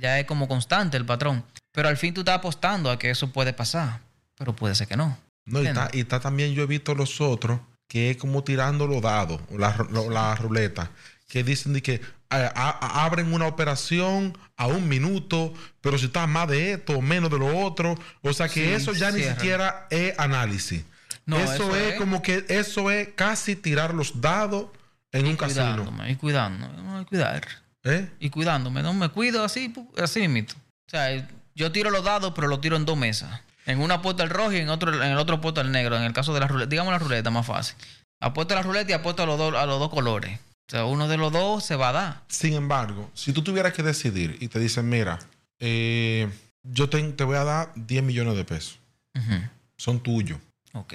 ya 0.00 0.18
es 0.18 0.26
como 0.26 0.48
constante 0.48 0.96
el 0.96 1.06
patrón. 1.06 1.44
Pero 1.72 1.88
al 1.88 1.96
fin 1.96 2.12
tú 2.14 2.20
estás 2.22 2.36
apostando 2.38 2.90
a 2.90 2.98
que 2.98 3.10
eso 3.10 3.30
puede 3.32 3.52
pasar, 3.52 4.00
pero 4.36 4.54
puede 4.56 4.74
ser 4.74 4.88
que 4.88 4.96
no. 4.96 5.16
No, 5.46 5.62
y 5.62 5.66
está, 5.68 5.88
y 5.92 6.00
está 6.00 6.20
también, 6.20 6.52
yo 6.52 6.62
he 6.64 6.66
visto 6.66 6.94
los 6.94 7.20
otros, 7.20 7.60
que 7.88 8.10
es 8.10 8.16
como 8.16 8.42
tirando 8.44 8.86
los 8.86 9.00
dados, 9.02 9.40
la, 9.56 9.76
ru- 9.76 10.10
la 10.10 10.34
ruleta, 10.34 10.90
que 11.28 11.42
dicen 11.44 11.72
de 11.72 11.82
que 11.82 12.00
a- 12.28 12.52
a- 12.54 13.04
abren 13.04 13.32
una 13.32 13.46
operación 13.46 14.36
a 14.56 14.66
un 14.66 14.88
minuto, 14.88 15.54
pero 15.80 15.96
si 15.98 16.06
está 16.06 16.26
más 16.26 16.48
de 16.48 16.72
esto 16.74 16.98
o 16.98 17.00
menos 17.00 17.30
de 17.30 17.38
lo 17.38 17.56
otro, 17.58 17.96
o 18.22 18.32
sea 18.32 18.48
que 18.48 18.64
Sí, 18.66 18.72
eso 18.72 18.92
ya 18.92 19.10
ni 19.12 19.22
siquiera 19.22 19.86
es 19.90 20.16
análisis. 20.18 20.84
No, 21.30 21.38
eso, 21.38 21.52
eso 21.54 21.76
es, 21.76 21.92
es- 21.94 21.98
como 21.98 22.22
que 22.22 22.44
eso 22.48 22.90
es 22.90 23.08
casi 23.14 23.56
tirar 23.56 23.94
los 23.94 24.20
dados 24.20 24.66
en 25.12 25.26
un 25.26 25.36
casino. 25.36 25.92
Y 26.08 26.16
cuidándome, 26.16 26.82
no, 26.82 27.00
y 27.00 27.04
cuidar. 27.04 27.46
¿Eh? 27.84 28.08
Y 28.20 28.30
cuidándome, 28.30 28.82
no 28.82 28.92
me 28.92 29.08
cuido 29.08 29.42
así, 29.44 29.72
así 29.96 30.28
mismo. 30.28 30.58
O 30.86 30.90
sea, 30.90 31.26
yo 31.54 31.72
tiro 31.72 31.90
los 31.90 32.04
dados, 32.04 32.32
pero 32.34 32.46
los 32.48 32.60
tiro 32.60 32.76
en 32.76 32.84
dos 32.84 32.96
mesas. 32.96 33.40
En 33.66 33.80
una 33.80 33.94
apuesta 33.96 34.22
el 34.22 34.30
rojo 34.30 34.52
y 34.52 34.56
en 34.58 34.68
otro 34.68 34.92
en 35.02 35.10
el 35.12 35.18
otro 35.18 35.36
apuesta 35.36 35.60
el 35.60 35.70
negro. 35.72 35.96
En 35.96 36.02
el 36.02 36.12
caso 36.12 36.34
de 36.34 36.40
la 36.40 36.48
ruleta, 36.48 36.68
digamos 36.70 36.92
la 36.92 36.98
ruleta 36.98 37.30
más 37.30 37.46
fácil. 37.46 37.76
Apuesto 38.20 38.54
a 38.54 38.56
la 38.58 38.62
ruleta 38.62 38.90
y 38.90 38.94
apuesto 38.94 39.22
a 39.22 39.26
los 39.26 39.38
dos, 39.38 39.54
a 39.54 39.64
los 39.66 39.78
dos 39.78 39.88
colores. 39.90 40.38
O 40.68 40.70
sea, 40.70 40.84
uno 40.84 41.08
de 41.08 41.16
los 41.16 41.32
dos 41.32 41.64
se 41.64 41.74
va 41.76 41.88
a 41.88 41.92
dar. 41.92 42.22
Sin 42.28 42.54
embargo, 42.54 43.10
si 43.14 43.32
tú 43.32 43.42
tuvieras 43.42 43.72
que 43.72 43.82
decidir 43.82 44.36
y 44.40 44.48
te 44.48 44.58
dicen, 44.58 44.88
mira, 44.88 45.18
eh, 45.58 46.28
yo 46.62 46.88
te, 46.88 47.02
te 47.12 47.24
voy 47.24 47.36
a 47.36 47.44
dar 47.44 47.72
10 47.74 48.02
millones 48.02 48.36
de 48.36 48.44
pesos, 48.44 48.78
son 49.76 50.00
tuyos. 50.00 50.38
Ok. 50.72 50.94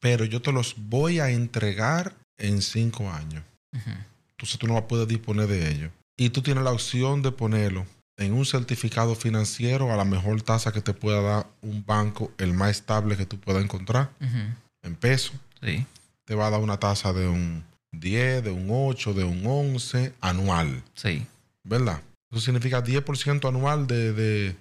pero 0.00 0.24
yo 0.24 0.40
te 0.42 0.52
los 0.52 0.74
voy 0.76 1.18
a 1.20 1.30
entregar 1.30 2.14
en 2.38 2.62
cinco 2.62 3.10
años. 3.10 3.42
Entonces 3.72 4.58
tú 4.58 4.66
no 4.68 4.74
vas 4.74 4.84
a 4.84 4.88
poder 4.88 5.06
disponer 5.08 5.48
de 5.48 5.70
ellos. 5.70 5.90
Y 6.16 6.30
tú 6.30 6.42
tienes 6.42 6.62
la 6.64 6.72
opción 6.72 7.22
de 7.22 7.32
ponerlo 7.32 7.84
en 8.16 8.32
un 8.32 8.44
certificado 8.46 9.14
financiero 9.14 9.92
a 9.92 9.96
la 9.96 10.04
mejor 10.04 10.40
tasa 10.42 10.72
que 10.72 10.80
te 10.80 10.92
pueda 10.94 11.20
dar 11.20 11.46
un 11.62 11.84
banco, 11.84 12.32
el 12.38 12.52
más 12.54 12.70
estable 12.70 13.16
que 13.16 13.26
tú 13.26 13.38
puedas 13.38 13.62
encontrar, 13.62 14.10
en 14.82 14.94
pesos. 14.96 15.32
Sí. 15.62 15.84
Te 16.24 16.34
va 16.34 16.46
a 16.48 16.50
dar 16.50 16.60
una 16.60 16.78
tasa 16.78 17.12
de 17.12 17.26
un 17.28 17.64
10, 17.92 18.44
de 18.44 18.50
un 18.50 18.66
8, 18.70 19.14
de 19.14 19.24
un 19.24 19.42
11 19.46 20.12
anual, 20.20 20.82
Sí. 20.94 21.26
¿verdad? 21.64 22.00
Eso 22.30 22.40
significa 22.40 22.82
10% 22.84 23.48
anual 23.48 23.86
de, 23.86 24.12
de, 24.12 24.56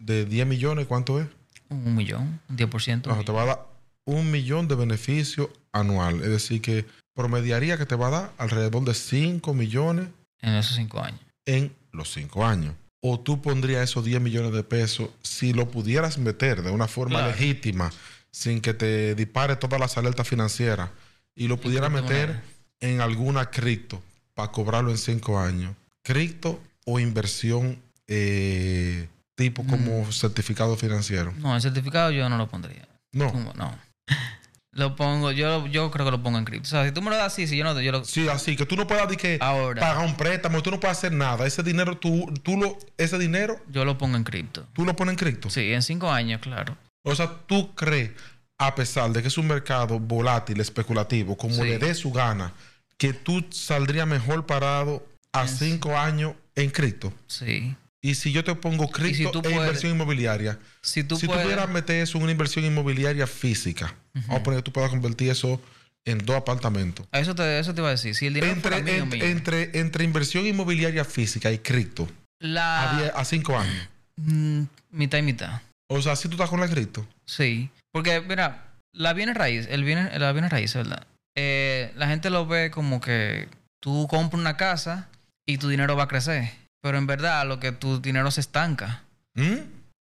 de 0.00 0.24
10 0.26 0.46
millones, 0.46 0.86
¿cuánto 0.86 1.20
es? 1.20 1.26
Un 1.68 1.96
millón, 1.96 2.40
un 2.48 2.56
10%. 2.56 3.10
Ajá, 3.10 3.22
te 3.24 3.32
va 3.32 3.42
a 3.42 3.46
dar 3.46 3.66
un 4.10 4.30
millón 4.30 4.68
de 4.68 4.74
beneficio 4.74 5.50
anual. 5.72 6.22
Es 6.22 6.28
decir, 6.30 6.60
que 6.60 6.84
promediaría 7.14 7.76
que 7.78 7.86
te 7.86 7.94
va 7.96 8.08
a 8.08 8.10
dar 8.10 8.32
alrededor 8.38 8.84
de 8.84 8.94
5 8.94 9.52
millones 9.54 10.06
En 10.40 10.54
esos 10.54 10.76
cinco 10.76 11.00
años. 11.02 11.20
en 11.46 11.72
los 11.92 12.12
cinco 12.12 12.44
años. 12.46 12.74
O 13.02 13.18
tú 13.20 13.40
pondrías 13.40 13.82
esos 13.84 14.04
10 14.04 14.20
millones 14.20 14.52
de 14.52 14.62
pesos 14.62 15.08
si 15.22 15.52
lo 15.52 15.70
pudieras 15.70 16.18
meter 16.18 16.62
de 16.62 16.70
una 16.70 16.86
forma 16.86 17.18
Claro. 17.20 17.32
legítima, 17.32 17.90
sin 18.30 18.60
que 18.60 18.74
te 18.74 19.14
dispare 19.14 19.56
todas 19.56 19.80
las 19.80 19.96
alertas 19.96 20.28
financieras, 20.28 20.90
y 21.34 21.48
lo 21.48 21.56
pudieras 21.58 21.90
meter 21.90 22.40
en 22.80 23.00
alguna 23.00 23.50
cripto 23.50 24.02
para 24.34 24.52
cobrarlo 24.52 24.90
en 24.90 24.98
cinco 24.98 25.38
años. 25.38 25.74
Cripto 26.02 26.60
o 26.84 26.98
inversión 27.00 27.78
eh, 28.12 29.08
tipo 29.36 29.64
como 29.66 30.02
Mm. 30.04 30.12
certificado 30.12 30.76
financiero. 30.76 31.32
No, 31.38 31.54
el 31.56 31.62
certificado 31.62 32.10
yo 32.10 32.28
no 32.28 32.36
lo 32.36 32.48
pondría. 32.48 32.86
No. 33.12 33.30
Lo 34.72 34.94
pongo, 34.94 35.32
yo, 35.32 35.66
yo 35.66 35.90
creo 35.90 36.04
que 36.06 36.12
lo 36.12 36.22
pongo 36.22 36.38
en 36.38 36.44
cripto. 36.44 36.68
O 36.68 36.70
sea, 36.70 36.84
si 36.86 36.92
tú 36.92 37.02
me 37.02 37.10
lo 37.10 37.16
das 37.16 37.32
así, 37.32 37.48
si 37.48 37.56
yo 37.56 37.64
no, 37.64 37.78
yo 37.80 37.90
lo. 37.90 38.04
Sí, 38.04 38.28
así 38.28 38.54
que 38.56 38.66
tú 38.66 38.76
no 38.76 38.86
puedas 38.86 39.08
que 39.16 39.36
Ahora. 39.40 39.80
pagar 39.80 40.06
un 40.06 40.16
préstamo, 40.16 40.62
tú 40.62 40.70
no 40.70 40.78
puedes 40.78 40.96
hacer 40.96 41.12
nada. 41.12 41.44
Ese 41.44 41.64
dinero, 41.64 41.98
tú, 41.98 42.32
tú 42.44 42.56
lo, 42.56 42.78
ese 42.96 43.18
dinero, 43.18 43.58
Yo 43.68 43.84
lo 43.84 43.98
pongo 43.98 44.16
en 44.16 44.22
cripto. 44.22 44.68
tú 44.72 44.84
lo 44.84 44.94
pones 44.94 45.14
en 45.14 45.18
cripto. 45.18 45.50
Sí, 45.50 45.72
en 45.72 45.82
cinco 45.82 46.08
años, 46.10 46.40
claro. 46.40 46.76
O 47.02 47.14
sea, 47.16 47.28
tú 47.46 47.74
crees, 47.74 48.12
a 48.58 48.74
pesar 48.76 49.10
de 49.10 49.22
que 49.22 49.28
es 49.28 49.38
un 49.38 49.48
mercado 49.48 49.98
volátil, 49.98 50.60
especulativo, 50.60 51.36
como 51.36 51.54
Sí. 51.54 51.62
le 51.64 51.78
dé 51.78 51.92
su 51.94 52.12
gana, 52.12 52.52
que 52.96 53.12
tú 53.12 53.44
saldrías 53.50 54.06
mejor 54.06 54.46
parado 54.46 55.04
a 55.32 55.48
cinco 55.48 55.98
años 55.98 56.34
en 56.54 56.70
cripto. 56.70 57.12
Sí. 57.26 57.74
Y 58.02 58.14
si 58.14 58.32
yo 58.32 58.42
te 58.44 58.54
pongo 58.54 58.88
cripto 58.90 59.16
si 59.16 59.30
tú 59.30 59.42
e 59.46 59.52
inversión 59.52 59.92
inmobiliaria, 59.92 60.58
Si 60.80 61.04
tú 61.04 61.16
si 61.16 61.26
puedes. 61.26 61.42
tú 61.42 61.48
pudieras 61.48 61.68
meter 61.68 61.96
eso 62.02 62.16
en 62.18 62.22
una 62.24 62.32
inversión 62.32 62.64
inmobiliaria 62.64 63.26
física, 63.26 63.94
vamos 64.14 64.40
a 64.40 64.42
poner 64.42 64.60
que 64.60 64.64
tú 64.64 64.72
puedas 64.72 64.88
convertir 64.90 65.30
eso 65.30 65.60
en 66.06 66.18
dos 66.18 66.34
apartamentos. 66.36 67.06
Eso 67.12 67.34
te, 67.34 67.58
eso 67.58 67.74
te 67.74 67.80
iba 67.82 67.88
a 67.88 67.92
decir. 67.92 68.14
Si 68.14 68.26
el 68.26 68.34
dinero 68.34 68.52
Entre, 68.52 68.76
en- 68.78 69.08
mío, 69.08 69.22
entre, 69.24 69.78
entre 69.78 70.04
inversión 70.04 70.46
inmobiliaria 70.46 71.04
física 71.04 71.52
y 71.52 71.58
cripto, 71.58 72.08
la 72.38 72.90
a, 72.90 72.98
diez- 73.02 73.12
a 73.14 73.24
cinco 73.26 73.58
años. 73.58 73.88
mm, 74.16 74.62
mitad 74.92 75.18
y 75.18 75.22
mitad. 75.22 75.60
O 75.90 76.00
sea, 76.00 76.16
si 76.16 76.28
tú 76.28 76.36
estás 76.36 76.48
con 76.48 76.60
la 76.60 76.68
cripto. 76.68 77.06
Sí. 77.26 77.68
Porque, 77.92 78.20
mira, 78.22 78.64
la 78.94 79.12
bienes 79.12 79.34
raíz, 79.36 79.66
el 79.68 79.84
bienes, 79.84 80.18
la 80.18 80.32
bienes 80.32 80.50
raíz, 80.50 80.72
¿verdad? 80.74 81.06
Eh, 81.36 81.92
la 81.96 82.06
gente 82.08 82.30
lo 82.30 82.46
ve 82.46 82.70
como 82.70 83.00
que 83.02 83.48
tú 83.80 84.06
compras 84.08 84.40
una 84.40 84.56
casa 84.56 85.08
y 85.46 85.58
tu 85.58 85.68
dinero 85.68 85.96
va 85.96 86.04
a 86.04 86.08
crecer. 86.08 86.50
Pero 86.82 86.98
en 86.98 87.06
verdad, 87.06 87.46
lo 87.46 87.60
que 87.60 87.72
tu 87.72 88.00
dinero 88.00 88.30
se 88.30 88.40
estanca. 88.40 89.02
¿Mm? 89.34 89.56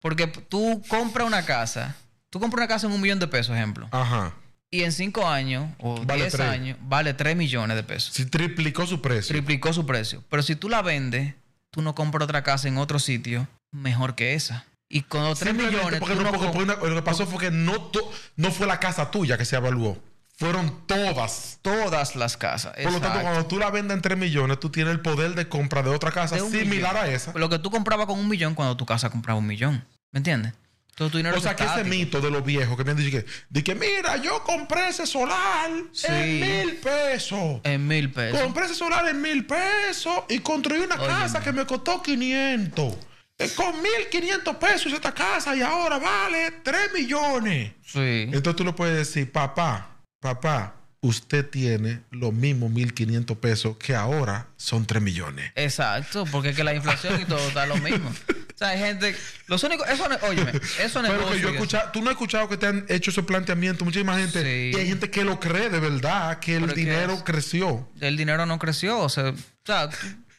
Porque 0.01 0.28
tú 0.28 0.82
compras 0.88 1.28
una 1.28 1.45
casa, 1.45 1.95
tú 2.30 2.39
compras 2.39 2.59
una 2.63 2.67
casa 2.67 2.88
en 2.88 2.93
un 2.93 3.01
millón 3.01 3.19
de 3.19 3.28
pesos, 3.28 3.55
ejemplo. 3.55 3.88
Ajá. 3.91 4.34
Y 4.72 4.84
en 4.84 4.91
cinco 4.93 5.28
años 5.28 5.69
o 5.80 6.03
Vale 6.05 6.30
tres. 6.32 6.47
años 6.47 6.78
vale 6.84 7.13
tres 7.13 7.36
millones 7.36 7.76
de 7.76 7.84
pesos. 7.84 8.13
Si 8.13 8.26
triplicó 8.26 8.88
su 8.88 9.01
precio. 9.01 9.34
Triplicó 9.34 9.74
su 9.74 9.86
precio. 9.86 10.24
Pero 10.30 10.41
si 10.43 10.55
tú 10.55 10.69
la 10.69 10.82
vendes, 10.82 11.36
tú 11.72 11.82
no 11.82 11.93
compras 11.93 12.24
otra 12.24 12.41
casa 12.43 12.67
en 12.69 12.78
otro 12.78 12.97
sitio 12.97 13.47
mejor 13.72 14.15
que 14.15 14.34
esa. 14.34 14.65
Y 14.89 15.01
con 15.03 15.24
los 15.24 15.39
tres 15.39 15.49
Simplemente 15.51 15.78
millones, 15.78 15.99
porque 15.99 16.15
tú 16.15 16.22
no- 16.22 16.32
no 16.32 16.32
porque- 16.32 16.45
com- 16.47 16.55
porque 16.65 16.74
una- 16.82 16.89
lo 16.89 16.95
que 16.95 17.01
pasó 17.01 17.28
fue 17.28 17.39
que 17.39 17.51
no, 17.51 17.80
to- 17.82 18.11
no 18.38 18.51
fue 18.51 18.65
la 18.65 18.80
casa 18.80 19.11
tuya 19.11 19.38
que 19.38 19.45
se 19.45 19.55
evaluó. 19.57 20.01
Fueron 20.41 20.85
todas. 20.87 21.59
todas 21.61 22.15
las 22.15 22.35
casas. 22.35 22.73
Por 22.81 22.91
lo 22.91 22.99
tanto, 22.99 23.21
cuando 23.21 23.45
tú 23.45 23.57
la 23.59 23.69
vendes 23.69 23.95
en 23.95 24.01
3 24.01 24.17
millones, 24.17 24.59
tú 24.59 24.69
tienes 24.69 24.91
el 24.91 24.99
poder 24.99 25.35
de 25.35 25.47
compra 25.47 25.81
de 25.83 25.89
otra 25.91 26.11
casa 26.11 26.35
De 26.35 26.41
similar 26.41 26.93
millón. 26.95 26.97
a 26.97 27.07
esa. 27.07 27.31
Lo 27.35 27.47
que 27.49 27.59
tú 27.59 27.69
comprabas 27.71 28.07
con 28.07 28.19
un 28.19 28.27
millón 28.27 28.55
cuando 28.55 28.75
tu 28.75 28.85
casa 28.85 29.09
compraba 29.09 29.39
un 29.39 29.47
millón. 29.47 29.85
¿Me 30.11 30.17
entiendes? 30.17 30.53
Entonces 30.89 31.11
tu 31.11 31.17
dinero 31.19 31.37
O 31.37 31.41
sea, 31.41 31.55
que 31.55 31.63
ese 31.63 31.83
mito 31.85 32.19
de 32.19 32.29
los 32.29 32.43
viejos 32.43 32.75
que 32.75 32.83
me 32.83 32.91
han 32.91 32.97
dicho 32.97 33.11
que, 33.17 33.25
de 33.49 33.63
que 33.63 33.75
mira, 33.75 34.17
yo 34.17 34.43
compré 34.43 34.89
ese 34.89 35.07
solar 35.07 35.69
Sí. 35.93 36.07
en 36.09 36.39
mil 36.41 36.75
pesos. 36.77 37.61
En 37.63 37.87
mil 37.87 38.11
pesos. 38.11 38.41
Compré 38.41 38.65
ese 38.65 38.75
solar 38.75 39.07
en 39.07 39.21
mil 39.21 39.45
pesos 39.45 40.23
y 40.27 40.39
construí 40.39 40.79
una 40.79 40.97
casa 40.97 41.39
que 41.41 41.51
me 41.53 41.65
costó 41.65 42.01
500. 42.03 42.93
Eh, 43.37 43.49
Con 43.55 43.81
1500 43.81 44.55
pesos 44.57 44.87
hice 44.87 44.95
esta 44.95 45.13
casa 45.13 45.55
y 45.55 45.61
ahora 45.61 45.97
vale 45.97 46.51
3 46.63 46.93
millones. 46.93 47.71
Sí. 47.85 48.23
Entonces 48.25 48.55
tú 48.55 48.63
le 48.65 48.73
puedes 48.73 48.95
decir, 48.97 49.31
papá, 49.31 49.90
papá, 50.22 50.76
usted 51.01 51.49
tiene 51.49 52.01
los 52.11 52.32
mismos 52.32 52.69
1500 52.72 53.36
pesos 53.38 53.76
que 53.78 53.95
ahora 53.95 54.47
son 54.55 54.86
3 54.86 55.01
millones. 55.01 55.51
Exacto, 55.55 56.26
porque 56.32 56.49
es 56.49 56.55
que 56.55 56.63
la 56.63 56.74
inflación 56.76 57.19
y 57.19 57.26
todo 57.26 57.39
está 57.47 57.65
lo 57.65 57.76
mismo. 57.78 58.09
O 58.09 58.57
sea, 58.63 58.69
hay 58.69 58.78
gente. 58.80 59.15
Los 59.47 59.63
únicos. 59.63 59.89
Eso, 59.89 60.07
no- 60.07 60.17
óyeme, 60.28 60.51
eso 60.80 61.01
Pero 61.01 61.13
negocio 61.13 61.32
que 61.36 61.41
yo 61.41 61.49
he 61.49 61.53
escuchado, 61.53 61.89
tú 61.91 62.01
no 62.01 62.09
has 62.09 62.11
escuchado 62.13 62.47
que 62.47 62.57
te 62.57 62.67
han 62.67 62.86
hecho 62.88 63.09
ese 63.09 63.24
planteamiento, 63.24 63.84
muchísima 63.84 64.15
gente. 64.19 64.43
Sí. 64.43 64.78
Y 64.78 64.80
hay 64.80 64.88
gente 64.88 65.09
que 65.09 65.24
lo 65.24 65.39
cree 65.39 65.69
de 65.69 65.80
verdad, 65.80 66.38
que 66.39 66.53
el 66.57 66.61
Pero 66.61 66.72
es 66.72 66.76
que 66.76 66.80
dinero 66.82 67.13
es- 67.13 67.24
creció. 67.24 67.89
el 67.99 68.15
dinero 68.15 68.45
no 68.45 68.59
creció. 68.59 68.99
O 68.99 69.09
sea, 69.09 69.32
o 69.32 69.36
sea, 69.65 69.89
tú- 69.89 69.97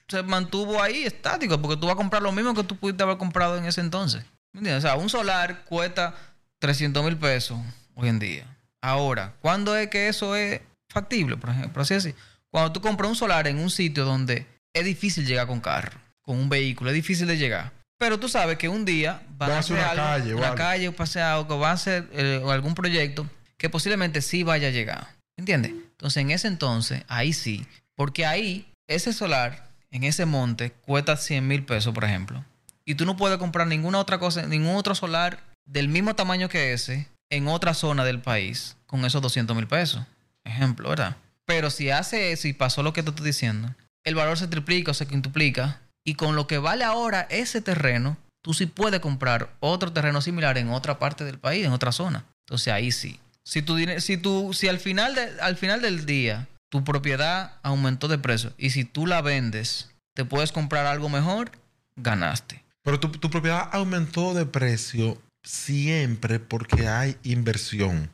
se 0.08 0.22
mantuvo 0.22 0.80
ahí 0.80 1.04
estático 1.04 1.60
porque 1.60 1.76
tú 1.80 1.86
vas 1.86 1.94
a 1.94 1.96
comprar 1.96 2.22
lo 2.22 2.30
mismo 2.30 2.54
que 2.54 2.62
tú 2.62 2.76
pudiste 2.76 3.02
haber 3.02 3.16
comprado 3.16 3.56
en 3.58 3.64
ese 3.64 3.80
entonces. 3.80 4.22
¿Me 4.52 4.58
entiendes? 4.58 4.84
O 4.84 4.86
sea, 4.86 4.96
un 4.96 5.08
solar 5.08 5.64
cuesta 5.64 6.14
300 6.60 7.02
mil 7.04 7.16
pesos 7.16 7.58
hoy 7.96 8.08
en 8.08 8.18
día. 8.20 8.46
Ahora, 8.82 9.34
¿cuándo 9.40 9.76
es 9.76 9.88
que 9.88 10.08
eso 10.08 10.34
es 10.36 10.60
factible? 10.90 11.36
Por 11.36 11.50
ejemplo, 11.50 11.82
así 11.82 11.94
así. 11.94 12.14
Cuando 12.50 12.72
tú 12.72 12.80
compras 12.80 13.08
un 13.08 13.16
solar 13.16 13.46
en 13.46 13.58
un 13.58 13.70
sitio 13.70 14.04
donde 14.04 14.46
es 14.74 14.84
difícil 14.84 15.24
llegar 15.26 15.46
con 15.46 15.60
carro, 15.60 15.98
con 16.20 16.38
un 16.38 16.48
vehículo, 16.48 16.90
es 16.90 16.94
difícil 16.94 17.26
de 17.26 17.38
llegar. 17.38 17.72
Pero 17.98 18.18
tú 18.18 18.28
sabes 18.28 18.58
que 18.58 18.68
un 18.68 18.84
día 18.84 19.22
van 19.38 19.50
Va 19.50 19.56
a 19.56 19.58
hacer 19.60 19.76
una 19.76 19.90
algo, 19.90 20.02
calle 20.02 20.34
o 20.34 20.36
una 20.36 20.46
algo. 20.48 20.56
calle 20.58 20.88
o 20.88 20.92
pasea 20.92 21.34
algo, 21.34 21.58
va 21.58 21.70
a 21.70 21.74
hacer 21.74 22.08
eh, 22.12 22.42
algún 22.50 22.74
proyecto 22.74 23.28
que 23.56 23.70
posiblemente 23.70 24.20
sí 24.20 24.42
vaya 24.42 24.68
a 24.68 24.72
llegar. 24.72 25.06
¿Entiendes? 25.38 25.70
Entonces, 25.70 26.20
en 26.20 26.32
ese 26.32 26.48
entonces, 26.48 27.04
ahí 27.06 27.32
sí. 27.32 27.64
Porque 27.94 28.26
ahí, 28.26 28.66
ese 28.88 29.12
solar, 29.12 29.68
en 29.92 30.02
ese 30.02 30.26
monte, 30.26 30.72
cuesta 30.72 31.16
100 31.16 31.46
mil 31.46 31.64
pesos, 31.64 31.94
por 31.94 32.02
ejemplo. 32.04 32.44
Y 32.84 32.96
tú 32.96 33.06
no 33.06 33.16
puedes 33.16 33.38
comprar 33.38 33.68
ninguna 33.68 33.98
otra 34.00 34.18
cosa, 34.18 34.46
ningún 34.46 34.74
otro 34.74 34.96
solar 34.96 35.38
del 35.64 35.88
mismo 35.88 36.16
tamaño 36.16 36.48
que 36.48 36.72
ese 36.72 37.06
en 37.32 37.48
otra 37.48 37.72
zona 37.72 38.04
del 38.04 38.20
país 38.20 38.76
con 38.86 39.04
esos 39.06 39.22
200 39.22 39.56
mil 39.56 39.66
pesos. 39.66 40.02
Ejemplo, 40.44 40.90
¿verdad? 40.90 41.16
Pero 41.46 41.70
si 41.70 41.90
hace 41.90 42.32
eso 42.32 42.46
y 42.46 42.52
pasó 42.52 42.82
lo 42.82 42.92
que 42.92 43.02
te 43.02 43.08
estoy 43.08 43.24
diciendo, 43.24 43.74
el 44.04 44.14
valor 44.14 44.36
se 44.38 44.48
triplica 44.48 44.90
o 44.90 44.94
se 44.94 45.06
quintuplica. 45.06 45.80
Y 46.04 46.14
con 46.14 46.36
lo 46.36 46.46
que 46.46 46.58
vale 46.58 46.84
ahora 46.84 47.26
ese 47.30 47.62
terreno, 47.62 48.18
tú 48.42 48.52
sí 48.52 48.66
puedes 48.66 49.00
comprar 49.00 49.50
otro 49.60 49.92
terreno 49.92 50.20
similar 50.20 50.58
en 50.58 50.68
otra 50.68 50.98
parte 50.98 51.24
del 51.24 51.38
país, 51.38 51.64
en 51.64 51.72
otra 51.72 51.90
zona. 51.90 52.26
Entonces 52.40 52.72
ahí 52.72 52.92
sí. 52.92 53.18
Si 53.44 53.62
tu 53.62 53.78
si 53.78 54.20
si 54.52 54.68
al 54.68 54.78
final 54.78 55.16
al 55.40 55.56
final 55.56 55.80
del 55.80 56.04
día 56.04 56.48
tu 56.68 56.84
propiedad 56.84 57.54
aumentó 57.62 58.08
de 58.08 58.18
precio 58.18 58.52
y 58.58 58.70
si 58.70 58.84
tú 58.84 59.06
la 59.06 59.22
vendes, 59.22 59.90
te 60.14 60.24
puedes 60.24 60.52
comprar 60.52 60.86
algo 60.86 61.08
mejor, 61.08 61.50
ganaste. 61.96 62.62
Pero 62.82 63.00
tu, 63.00 63.08
tu 63.08 63.30
propiedad 63.30 63.68
aumentó 63.72 64.34
de 64.34 64.44
precio 64.44 65.18
siempre 65.42 66.38
porque 66.40 66.88
hay 66.88 67.16
inversión, 67.22 68.10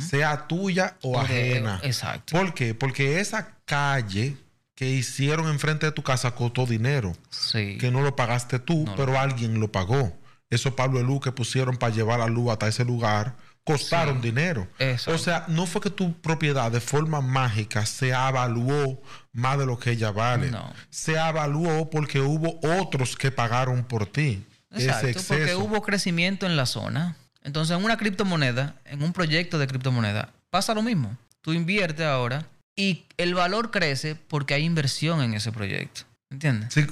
sea 0.00 0.46
tuya 0.48 0.96
o 1.02 1.16
O 1.18 1.22
de- 1.26 1.52
ajena. 1.52 1.80
exacto. 1.82 2.36
¿Por 2.36 2.54
qué? 2.54 2.74
Porque 2.74 3.20
esa 3.20 3.56
calle 3.64 4.36
que 4.74 4.90
hicieron 4.90 5.46
enfrente 5.48 5.86
de 5.86 5.92
tu 5.92 6.02
casa 6.02 6.32
costó 6.34 6.66
dinero, 6.66 7.12
Sí. 7.30 7.78
que 7.78 7.90
no 7.92 8.00
lo 8.02 8.16
pagaste 8.16 8.58
tú, 8.58 8.84
No. 8.84 8.96
pero 8.96 9.18
alguien 9.18 9.60
lo 9.60 9.70
pagó. 9.70 10.16
Esos 10.50 10.74
Pablo 10.74 10.98
de 10.98 11.04
luz 11.04 11.20
que 11.20 11.32
pusieron 11.32 11.76
para 11.76 11.94
llevar 11.94 12.18
la 12.18 12.26
luz 12.26 12.50
hasta 12.50 12.66
ese 12.68 12.84
lugar 12.84 13.36
costaron 13.64 14.16
Sí. 14.20 14.28
dinero. 14.28 14.68
Exacto. 14.78 15.12
O 15.14 15.18
sea, 15.18 15.44
no 15.48 15.66
fue 15.66 15.80
que 15.80 15.90
tu 15.90 16.12
propiedad 16.20 16.70
de 16.70 16.80
forma 16.80 17.20
mágica 17.20 17.86
se 17.86 18.08
evaluó 18.10 19.00
más 19.32 19.56
de 19.58 19.66
lo 19.66 19.78
que 19.78 19.92
ella 19.92 20.10
vale. 20.10 20.50
No. 20.50 20.72
Se 20.90 21.12
evaluó 21.12 21.88
porque 21.88 22.20
hubo 22.20 22.58
otros 22.80 23.16
que 23.16 23.30
pagaron 23.30 23.84
por 23.84 24.06
ti. 24.06 24.44
Exacto, 24.80 25.08
ese 25.08 25.18
exceso. 25.18 25.34
porque 25.34 25.54
hubo 25.54 25.82
crecimiento 25.82 26.46
en 26.46 26.56
la 26.56 26.66
zona. 26.66 27.16
Entonces, 27.42 27.76
en 27.76 27.84
una 27.84 27.96
criptomoneda, 27.96 28.74
en 28.84 29.02
un 29.02 29.12
proyecto 29.12 29.58
de 29.58 29.66
criptomoneda, 29.66 30.30
pasa 30.50 30.74
lo 30.74 30.82
mismo. 30.82 31.16
Tú 31.42 31.52
inviertes 31.52 32.06
ahora 32.06 32.46
y 32.76 33.04
el 33.18 33.34
valor 33.34 33.70
crece 33.70 34.14
porque 34.14 34.54
hay 34.54 34.64
inversión 34.64 35.20
en 35.22 35.34
ese 35.34 35.52
proyecto. 35.52 36.02
¿Entiendes? 36.30 36.72
Sí, 36.74 36.84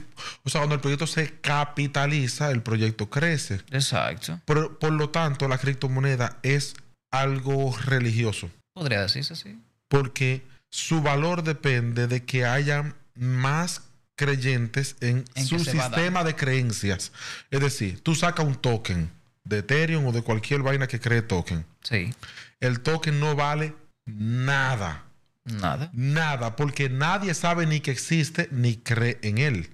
o 0.45 0.51
sea, 0.51 0.61
cuando 0.61 0.75
el 0.77 0.81
proyecto 0.81 1.07
se 1.07 1.33
capitaliza, 1.41 2.51
el 2.51 2.63
proyecto 2.63 3.09
crece. 3.11 3.61
Exacto. 3.71 4.39
Por, 4.45 4.79
por 4.79 4.93
lo 4.93 5.09
tanto, 5.11 5.49
la 5.49 5.59
criptomoneda 5.59 6.39
es 6.43 6.75
algo 7.11 7.77
religioso, 7.85 8.51
Podría 8.75 9.01
decirse 9.03 9.33
así. 9.33 9.59
porque 9.89 10.43
su 10.71 11.03
valor 11.03 11.43
depende 11.43 12.07
de 12.07 12.25
que 12.25 12.45
haya 12.47 12.95
más 13.15 13.83
creyentes 14.17 14.97
en, 15.01 15.25
En 15.35 15.47
su 15.47 15.59
sistema 15.59 16.25
de 16.25 16.37
creencias. 16.37 17.13
Es 17.51 17.61
decir, 17.61 18.01
tú 18.03 18.15
sacas 18.15 18.47
un 18.47 18.55
token 18.57 19.11
de 19.45 19.59
Ethereum 19.59 20.07
o 20.07 20.13
de 20.13 20.23
cualquier 20.23 20.63
vaina 20.63 20.87
que 20.87 21.01
cree 21.01 21.23
token. 21.23 21.65
Sí. 21.83 22.15
El 22.61 22.81
token 22.81 23.19
no 23.21 23.35
vale 23.35 23.75
nada. 24.07 25.05
Nada. 25.45 25.91
Nada, 25.93 26.55
porque 26.57 26.89
nadie 26.89 27.35
sabe 27.35 27.67
ni 27.67 27.81
que 27.81 27.91
existe 27.91 28.49
ni 28.53 28.77
cree 28.77 29.19
en 29.23 29.39
él. 29.39 29.71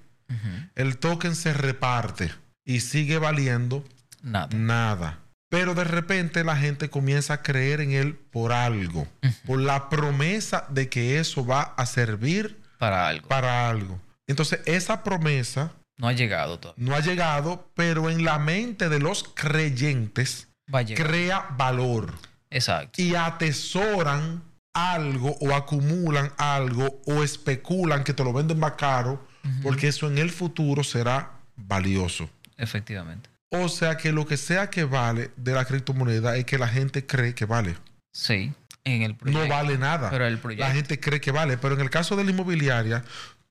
El 0.75 0.99
token 0.99 1.35
se 1.35 1.53
reparte 1.55 2.31
y 2.65 2.81
sigue 2.81 3.19
valiendo 3.19 3.85
Nada. 4.23 4.49
nada. 4.55 5.19
Pero 5.51 5.75
de 5.75 5.85
repente 5.85 6.45
la 6.45 6.57
gente 6.57 6.91
comienza 6.91 7.35
a 7.35 7.43
creer 7.43 7.81
en 7.81 7.93
él 7.93 8.15
por 8.15 8.53
algo, 8.53 9.07
por 9.47 9.59
la 9.59 9.89
promesa 9.89 10.67
de 10.69 10.91
que 10.91 11.19
eso 11.19 11.45
va 11.47 11.63
a 11.63 11.87
servir 11.87 12.59
Para 12.79 13.09
algo. 13.09 13.27
para 13.29 13.69
algo. 13.71 13.99
Entonces, 14.29 14.61
esa 14.67 15.03
promesa 15.03 15.73
No 15.97 16.07
ha 16.09 16.13
llegado 16.13 16.59
todavía. 16.61 16.85
no 16.85 16.95
ha 16.95 17.01
llegado, 17.01 17.69
pero 17.75 18.09
en 18.11 18.25
la 18.25 18.39
mente 18.39 18.89
de 18.89 19.01
los 19.01 19.25
creyentes 19.25 20.47
Va 20.73 20.81
a 20.81 20.85
crea 20.85 21.47
valor 21.57 22.15
Exacto. 22.51 23.01
y 23.03 23.15
atesoran 23.15 24.43
algo 24.75 25.37
o 25.41 25.55
acumulan 25.55 26.31
algo 26.37 27.01
o 27.07 27.23
especulan 27.25 28.05
que 28.05 28.13
te 28.15 28.23
lo 28.23 28.33
venden 28.33 28.59
más 28.61 28.73
caro 28.73 29.27
porque 29.63 29.89
eso 29.89 30.07
en 30.09 30.19
el 30.19 30.31
futuro 30.31 30.85
será 30.85 31.31
valioso. 31.57 32.29
Efectivamente. 32.59 33.31
O 33.51 33.69
sea 33.71 33.97
que 33.97 34.13
lo 34.13 34.27
que 34.27 34.37
sea 34.37 34.69
que 34.69 34.85
vale 34.85 35.31
de 35.37 35.53
la 35.53 35.65
criptomoneda 35.65 36.37
es 36.37 36.45
que 36.45 36.59
la 36.59 36.69
gente 36.69 37.07
cree 37.07 37.35
que 37.35 37.47
vale. 37.47 37.77
Sí. 38.13 38.53
En 38.85 39.03
el 39.03 39.15
proyecto. 39.17 39.43
No 39.43 39.49
vale 39.49 39.79
nada. 39.79 40.11
Pero 40.11 40.27
el 40.27 40.39
proyecto. 40.39 40.67
La 40.67 40.75
gente 40.75 41.01
cree 41.01 41.21
que 41.21 41.31
vale. 41.31 41.57
Pero 41.57 41.75
en 41.75 41.81
el 41.81 41.89
caso 41.91 42.15
de 42.15 42.25
la 42.25 42.31
inmobiliaria, 42.31 43.05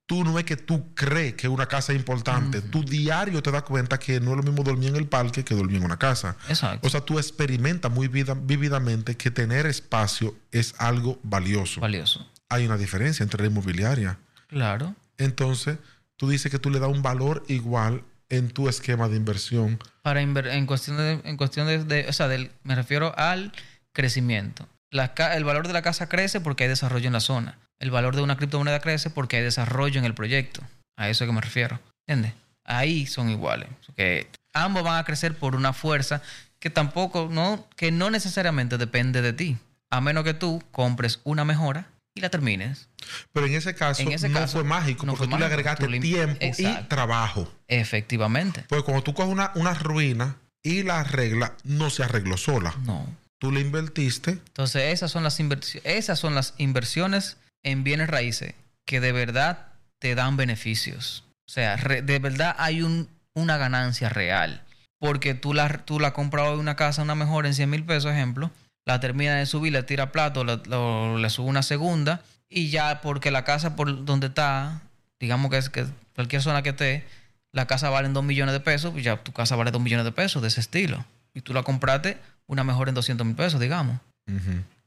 tú 0.08 0.24
no 0.24 0.40
es 0.40 0.46
que 0.46 0.56
tú 0.58 0.96
crees 0.96 1.36
que 1.36 1.48
una 1.48 1.68
casa 1.68 1.92
es 1.94 2.00
importante. 2.00 2.62
Tu 2.62 2.84
diario 2.84 3.44
te 3.44 3.52
das 3.52 3.64
cuenta 3.64 4.00
que 4.00 4.20
no 4.20 4.32
es 4.32 4.38
lo 4.38 4.44
mismo 4.44 4.64
dormir 4.64 4.90
en 4.90 4.96
el 4.96 5.06
parque 5.08 5.44
que 5.44 5.54
dormir 5.54 5.78
en 5.78 5.84
una 5.84 6.00
casa. 6.00 6.36
Exacto. 6.50 6.88
O 6.88 6.90
sea, 6.90 7.02
tú 7.02 7.20
experimentas 7.20 7.92
muy 7.92 8.08
vida- 8.08 8.34
vívidamente 8.34 9.16
que 9.16 9.30
tener 9.32 9.66
espacio 9.66 10.34
es 10.52 10.74
algo 10.80 11.20
valioso. 11.24 11.82
Valioso. 11.82 12.26
Hay 12.50 12.66
una 12.66 12.78
diferencia 12.78 13.22
entre 13.24 13.44
la 13.44 13.50
inmobiliaria. 13.50 14.18
Claro. 14.48 14.96
Entonces, 15.18 15.78
tú 16.16 16.30
dices 16.30 16.50
que 16.52 16.58
tú 16.60 16.70
le 16.72 16.80
das 16.80 16.90
un 16.90 17.02
valor 17.02 17.44
igual 17.50 18.04
en 18.30 18.50
tu 18.50 18.70
esquema 18.70 19.10
de 19.10 19.18
inversión. 19.18 19.78
Para 20.04 20.22
inver- 20.22 20.48
en 20.54 20.66
cuestión 20.66 20.96
de, 20.98 21.22
en 21.24 21.36
cuestión 21.38 21.68
de, 21.68 21.84
de- 21.84 22.08
o 22.08 22.14
sea, 22.14 22.28
del, 22.30 22.52
me 22.64 22.76
refiero 22.76 23.14
al 23.18 23.52
crecimiento. 23.92 24.68
La 24.90 25.14
el 25.36 25.44
valor 25.44 25.68
de 25.68 25.74
la 25.74 25.82
casa 25.82 26.08
crece 26.08 26.40
porque 26.40 26.64
hay 26.64 26.70
desarrollo 26.70 27.08
en 27.08 27.14
la 27.14 27.20
zona. 27.20 27.60
El 27.80 27.92
valor 27.92 28.16
de 28.16 28.22
una 28.22 28.38
criptomoneda 28.38 28.80
crece 28.80 29.10
porque 29.10 29.38
hay 29.38 29.44
desarrollo 29.44 30.00
en 30.00 30.06
el 30.06 30.14
proyecto. 30.14 30.62
A 30.98 31.10
eso 31.10 31.24
es 31.24 31.28
que 31.30 31.34
me 31.34 31.42
refiero. 31.42 31.80
¿Entiendes? 32.08 32.34
Ahí 32.64 33.06
son 33.06 33.30
iguales. 33.30 33.70
Que 33.96 34.28
ambos 34.54 34.84
van 34.84 34.98
a 34.98 35.04
crecer 35.04 35.36
por 35.38 35.56
una 35.56 35.74
fuerza 35.74 36.22
que 36.60 36.70
tampoco, 36.70 37.30
no, 37.32 37.68
que 37.76 37.92
no 37.92 38.10
necesariamente 38.10 38.78
depende 38.78 39.22
de 39.22 39.34
ti. 39.34 39.58
A 39.92 40.02
menos 40.02 40.24
que 40.24 40.34
tú 40.34 40.62
compres 40.72 41.20
una 41.24 41.46
mejora 41.46 41.88
y 42.16 42.20
la 42.22 42.30
termines. 42.30 42.90
Pero 43.32 43.46
en 43.46 43.54
ese 43.54 43.76
caso, 43.76 44.02
En 44.02 44.12
ese 44.12 44.28
no 44.28 44.40
caso, 44.40 44.54
fue 44.60 44.64
mágico 44.64 45.06
no 45.06 45.14
porque 45.14 45.26
fue 45.30 45.34
tú 45.36 45.40
le 45.40 45.46
agregaste 45.46 45.86
Tú 45.86 45.92
le- 45.92 46.00
tiempo 46.00 46.38
y 46.44 46.64
trabajo. 46.90 47.54
Efectivamente. 47.68 48.66
Porque 48.68 48.84
cuando 48.84 49.04
tú 49.04 49.14
coges 49.14 49.32
una, 49.32 49.52
una 49.56 49.74
ruina 49.76 50.36
y 50.64 50.84
la 50.84 51.02
arregla, 51.02 51.54
no 51.64 51.90
se 51.90 52.04
arregló 52.04 52.36
sola. 52.38 52.74
No. 52.84 53.06
Tú 53.40 53.52
le 53.52 53.62
invertiste. 53.62 54.32
Entonces, 54.32 54.94
esas 54.94 55.12
son 55.12 55.24
las 55.24 55.40
esas 55.84 56.18
son 56.20 56.34
las 56.34 56.56
inversiones 56.58 57.38
en 57.64 57.84
bienes 57.84 58.10
raíces 58.10 58.54
que 58.86 59.00
de 59.00 59.12
verdad 59.12 59.68
te 60.00 60.16
dan 60.16 60.38
beneficios. 60.38 61.24
O 61.48 61.52
sea, 61.52 61.76
de 61.76 62.20
verdad 62.20 62.56
hay 62.58 62.82
un, 62.82 63.10
una 63.34 63.58
ganancia 63.58 64.10
real. 64.10 64.64
Porque 65.00 65.36
tú 65.36 65.54
la, 65.54 65.70
tú 65.86 66.00
la 66.00 66.14
compras 66.14 66.48
hoy 66.48 66.60
una 66.60 66.76
casa, 66.76 67.04
una 67.04 67.16
mejor 67.16 67.46
en 67.46 67.54
100 67.54 67.70
mil 67.70 67.84
pesos, 67.84 68.12
ejemplo, 68.12 68.50
la 68.86 69.00
termina 69.00 69.36
de 69.36 69.46
subir, 69.46 69.72
le 69.72 69.84
tira 69.84 70.12
plato, 70.12 70.44
le, 70.44 70.58
le 70.58 71.30
sube 71.30 71.48
una 71.48 71.62
segunda, 71.62 72.24
y 72.50 72.70
ya 72.70 73.02
porque 73.02 73.30
la 73.30 73.44
casa 73.44 73.76
por 73.76 74.06
donde 74.06 74.28
está, 74.28 74.82
digamos 75.20 75.52
que 75.52 75.58
es 75.58 75.70
que 75.70 75.86
cualquier 76.16 76.42
zona 76.42 76.64
que 76.64 76.70
esté, 76.70 77.06
la 77.52 77.68
casa 77.68 77.90
vale 77.90 78.10
2 78.10 78.24
millones 78.24 78.54
de 78.54 78.60
pesos, 78.60 78.92
pues 78.92 79.04
ya 79.04 79.18
tu 79.18 79.34
casa 79.34 79.56
vale 79.56 79.72
2 79.72 79.82
millones 79.82 80.06
de 80.06 80.12
pesos 80.12 80.42
de 80.42 80.48
ese 80.48 80.62
estilo. 80.62 81.06
Y 81.34 81.42
tú 81.42 81.54
la 81.54 81.64
compraste 81.64 82.18
una 82.48 82.64
mejor 82.64 82.90
en 82.90 82.96
200 82.96 83.26
mil 83.26 83.36
pesos, 83.36 83.60
digamos. 83.60 84.00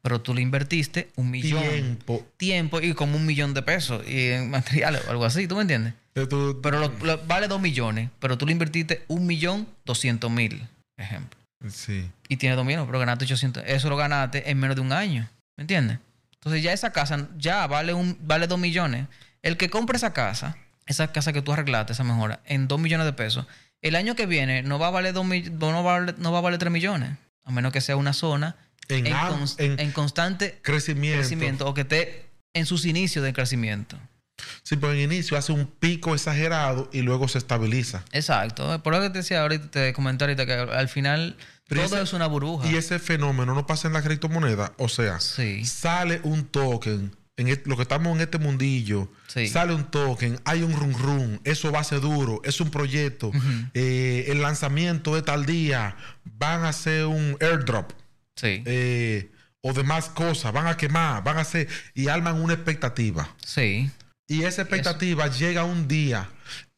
Pero 0.03 0.21
tú 0.21 0.33
le 0.35 0.41
invertiste 0.43 1.11
un 1.17 1.31
millón. 1.31 1.63
Tiempo. 1.63 2.27
Tiempo 2.37 2.81
y 2.81 2.95
como 2.95 3.17
un 3.17 3.27
millón 3.27 3.53
de 3.55 3.63
pesos 3.63 4.03
y 4.09 4.29
en 4.29 4.51
materiales 4.51 5.03
o 5.07 5.11
algo 5.11 5.25
así, 5.25 5.47
¿tú 5.47 5.57
me 5.57 5.63
entiendes? 5.63 5.95
Tú- 6.29 6.61
Pero 6.63 6.81
lo- 6.81 6.93
lo- 7.05 7.19
vale 7.27 7.49
dos 7.49 7.61
millones, 7.61 8.11
pero 8.19 8.37
tú 8.39 8.47
le 8.47 8.53
invertiste 8.53 9.05
un 9.09 9.27
millón 9.27 9.67
doscientos 9.85 10.31
mil, 10.31 10.67
ejemplo. 10.97 11.39
Sí. 11.69 12.11
Y 12.29 12.37
tiene 12.37 12.57
dos 12.57 12.65
millones, 12.65 12.87
pero 12.87 12.99
ganaste 12.99 13.25
800. 13.27 13.63
Eso 13.67 13.89
lo 13.91 13.97
ganaste 13.97 14.51
en 14.51 14.59
menos 14.59 14.75
de 14.77 14.83
un 14.83 14.93
año, 14.93 15.29
¿me 15.57 15.63
entiendes? 15.63 15.99
Entonces 16.35 16.63
ya 16.63 16.73
esa 16.73 16.91
casa 16.93 17.29
ya 17.37 17.67
vale, 17.67 17.93
un, 17.93 18.17
vale 18.23 18.47
dos 18.47 18.59
millones. 18.59 19.07
El 19.43 19.57
que 19.59 19.69
compre 19.69 19.97
esa 19.99 20.13
casa, 20.15 20.57
esa 20.87 21.13
casa 21.13 21.33
que 21.35 21.43
tú 21.43 21.53
arreglaste, 21.53 21.93
esa 21.93 22.05
mejora, 22.05 22.41
en 22.47 22.67
dos 22.67 22.81
millones 22.81 23.05
de 23.07 23.13
pesos, 23.13 23.47
el 23.83 23.95
año 23.95 24.15
que 24.17 24.25
viene 24.27 24.63
no 24.63 24.79
va 24.79 24.89
a 24.89 24.91
valer, 24.91 25.13
dos 25.13 25.27
no 25.27 25.85
va 25.85 25.97
a 25.97 25.99
valer, 26.01 26.19
no 26.19 26.33
va 26.33 26.39
a 26.39 26.43
valer 26.43 26.59
tres 26.59 26.73
millones, 26.73 27.11
a 27.45 27.51
menos 27.53 27.73
que 27.73 27.81
sea 27.83 27.97
una 27.97 28.13
zona 28.15 28.57
En 28.91 29.79
en, 29.81 29.93
constante 29.93 30.59
Crecimiento. 30.63 31.19
crecimiento 31.21 31.67
o 31.67 31.75
que 31.75 31.83
esté 31.83 32.27
en 32.55 32.67
sus 32.67 32.85
inicios 32.85 33.25
de 33.25 33.33
crecimiento. 33.33 33.99
Sí, 34.63 34.77
pero 34.77 34.93
en 34.95 35.01
inicio 35.01 35.37
hace 35.37 35.53
un 35.53 35.67
pico 35.67 36.15
exagerado 36.15 36.89
y 36.93 37.03
luego 37.03 37.29
se 37.29 37.39
estabiliza. 37.39 38.05
Exacto. 38.13 38.83
Por 38.83 38.95
lo 38.95 39.01
que 39.03 39.11
te 39.11 39.19
decía 39.19 39.43
ahorita, 39.43 39.71
te 39.71 39.93
comenté 39.93 40.25
ahorita 40.25 40.47
que 40.47 40.53
al 40.55 40.89
final 40.89 41.37
Pero 41.69 41.83
todo 41.85 41.97
ese- 41.97 42.05
es 42.05 42.13
una 42.15 42.27
burbuja. 42.27 42.67
Y 42.71 42.77
ese 42.77 42.99
fenómeno 42.99 43.55
no 43.55 43.67
pasa 43.67 43.87
en 43.89 43.95
la 43.95 44.03
criptomoneda. 44.03 44.73
O 44.79 44.89
sea, 44.89 45.21
Sí. 45.21 45.65
sale 45.67 46.21
un 46.25 46.45
token. 46.47 47.15
En 47.37 47.49
et- 47.49 47.67
lo 47.67 47.77
que 47.77 47.83
estamos 47.83 48.15
en 48.15 48.21
este 48.23 48.39
mundillo, 48.39 49.11
Sí. 49.27 49.47
sale 49.49 49.73
un 49.75 49.85
token, 49.85 50.39
hay 50.45 50.63
un 50.63 50.73
run 50.75 50.93
run, 50.99 51.41
eso 51.45 51.71
va 51.73 51.81
a 51.81 51.85
ser 51.85 52.01
duro, 52.01 52.41
es 52.45 52.61
un 52.61 52.71
proyecto, 52.71 53.31
eh, 53.73 54.27
el 54.29 54.43
lanzamiento 54.43 55.15
de 55.15 55.23
tal 55.23 55.47
día, 55.47 55.97
van 56.25 56.65
a 56.65 56.69
hacer 56.71 57.07
un 57.07 57.37
airdrop 57.41 57.93
Sí. 58.41 58.63
eh, 58.67 59.31
o 59.63 59.73
demás 59.75 60.09
cosas, 60.09 60.53
van 60.53 60.67
a 60.67 60.77
quemar, 60.77 61.23
van 61.23 61.37
a 61.39 61.41
hacer 61.43 61.69
y 61.95 62.09
arman 62.09 62.41
una 62.41 62.55
expectativa. 62.55 63.29
sí. 63.45 63.91
Y 64.27 64.45
esa 64.45 64.63
expectativa 64.63 65.27
llega 65.27 65.65
un 65.65 65.89
día 65.89 66.29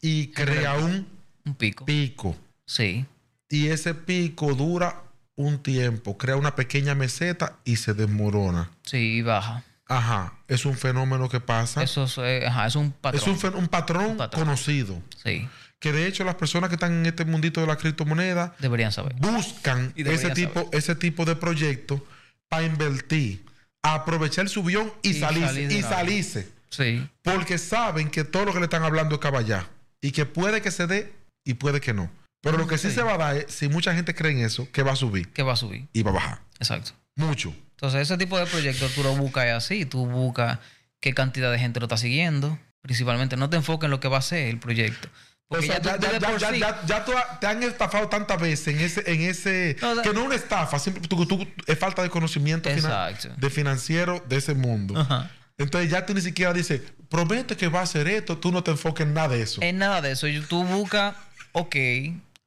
y 0.01 0.29
crea 0.29 0.73
un 0.79 1.07
Un 1.45 1.55
pico. 1.55 1.85
pico. 1.85 2.35
Sí. 2.67 3.05
Y 3.51 3.67
ese 3.69 3.93
pico 3.93 4.55
dura 4.55 5.03
un 5.37 5.63
tiempo, 5.63 6.17
crea 6.17 6.37
una 6.37 6.57
pequeña 6.57 6.95
meseta 6.95 7.59
y 7.67 7.77
se 7.77 7.93
desmorona. 7.93 8.71
Sí, 8.85 9.17
y 9.19 9.23
baja. 9.23 9.63
Ajá, 9.87 10.33
es 10.49 10.65
un 10.65 10.79
fenómeno 10.79 11.29
que 11.29 11.41
pasa. 11.41 11.83
Eso 11.83 12.05
es, 12.05 12.17
eh, 12.17 12.47
ajá, 12.47 12.67
es 12.69 12.75
un 12.77 12.91
patrón. 12.93 13.21
es 13.21 13.29
un, 13.29 13.39
fen- 13.39 13.55
un 13.59 13.69
patrón 13.69 14.07
Un 14.13 14.17
patrón. 14.17 14.45
conocido. 14.47 15.03
Sí. 15.23 15.47
Que 15.83 15.93
de 15.93 16.07
hecho 16.07 16.23
las 16.23 16.37
personas 16.37 16.69
que 16.71 16.77
están 16.77 16.93
en 16.93 17.07
este 17.07 17.25
mundito 17.25 17.61
de 17.61 17.67
la 17.67 17.77
criptomoneda 17.77 18.55
Deberían 18.61 18.93
saber. 18.93 19.15
buscan 19.17 19.93
Y 19.97 20.05
deberían 20.05 20.31
ese 20.33 20.35
tipo, 20.35 20.71
ese 20.73 20.95
tipo 20.95 21.25
de 21.25 21.35
proyectos 21.35 22.01
para 22.49 22.63
invertir, 22.65 23.45
aprovechar 23.83 24.49
su 24.49 24.63
bión 24.63 24.93
y, 25.03 25.11
Y 25.11 25.15
salirse. 25.21 25.47
salir 25.49 25.73
y 25.73 25.83
salirse. 25.83 26.49
Sí. 26.71 27.07
Porque 27.23 27.59
saben 27.59 28.11
que 28.11 28.23
todo 28.25 28.45
lo 28.45 28.53
que 28.53 28.61
le 28.61 28.65
están 28.67 28.85
hablando 28.85 29.17
es 29.17 29.21
caballá. 29.21 29.69
Y 30.01 30.13
que 30.13 30.25
puede 30.25 30.63
que 30.63 30.71
se 30.71 30.87
dé 30.87 31.13
y 31.45 31.55
puede 31.55 31.81
que 31.81 31.93
no. 31.93 32.11
Pero 32.43 32.59
lo 32.59 32.67
que 32.67 32.79
sí, 32.79 32.89
Sí. 32.89 32.95
se 32.95 33.03
va 33.03 33.15
a 33.15 33.19
dar 33.19 33.37
es, 33.37 33.47
si 33.53 33.69
mucha 33.69 33.93
gente 33.95 34.15
cree 34.15 34.33
en 34.33 34.39
eso, 34.45 34.69
que 34.73 34.83
va 34.83 34.93
a 34.93 34.97
subir 34.97 35.29
Que 35.33 35.43
va 35.43 35.53
a 35.53 35.57
subir. 35.57 35.87
y 35.93 36.03
va 36.03 36.11
a 36.13 36.15
bajar. 36.15 36.41
Exacto. 36.61 36.93
Mucho. 37.17 37.55
Entonces, 37.73 38.03
ese 38.03 38.17
tipo 38.19 38.39
de 38.39 38.47
proyectos 38.47 38.93
tú 38.95 39.03
lo 39.03 39.15
buscas 39.17 39.47
así. 39.51 39.85
Tú 39.85 40.07
buscas 40.07 40.59
qué 41.01 41.13
cantidad 41.13 41.51
de 41.51 41.59
gente 41.59 41.81
lo 41.81 41.87
está 41.87 41.97
siguiendo. 41.97 42.59
Principalmente, 42.83 43.37
no 43.37 43.51
te 43.51 43.57
enfoques 43.57 43.87
en 43.87 43.91
lo 43.91 43.99
que 44.01 44.09
va 44.09 44.19
a 44.19 44.23
ser 44.23 44.47
el 44.49 44.59
proyecto. 44.59 45.09
O 45.53 45.57
Porque 45.57 45.67
sea, 45.67 45.83
ya, 45.83 45.99
ya, 45.99 46.19
ya, 46.19 46.37
ya, 46.39 46.51
sí- 46.51 47.03
tú 47.05 47.13
te 47.41 47.47
han 47.47 47.63
estafado 47.63 48.09
tantas 48.09 48.41
veces 48.41 48.69
en 48.69 48.81
ese, 48.81 49.13
en 49.13 49.21
ese 49.21 49.77
No, 49.83 49.93
o 49.93 50.03
que 50.03 50.13
no 50.15 50.21
es 50.21 50.27
una 50.27 50.35
estafa, 50.35 50.79
siempre 50.79 51.07
tú, 51.07 51.27
tú- 51.27 51.47
es 51.67 51.79
falta 51.79 52.03
de 52.03 52.09
conocimiento 52.09 52.71
de 52.71 53.51
financiero 53.51 54.25
de 54.29 54.37
ese 54.37 54.55
mundo. 54.55 54.99
Ajá. 54.99 55.31
Entonces 55.59 55.91
ya 55.91 56.07
tú 56.07 56.15
ni 56.15 56.23
siquiera 56.23 56.55
dices, 56.55 56.81
promete 57.11 57.55
que 57.57 57.69
va 57.69 57.81
a 57.81 57.83
hacer 57.83 58.09
esto, 58.09 58.39
tú 58.39 58.51
no 58.51 58.65
te 58.65 58.71
enfoques 58.71 59.07
en 59.07 59.13
nada 59.13 59.29
de 59.29 59.43
eso. 59.43 59.61
En 59.61 59.77
nada 59.77 60.01
de 60.01 60.13
eso. 60.13 60.27
Tú 60.49 60.65
buscas, 60.65 61.15
ok, 61.53 61.77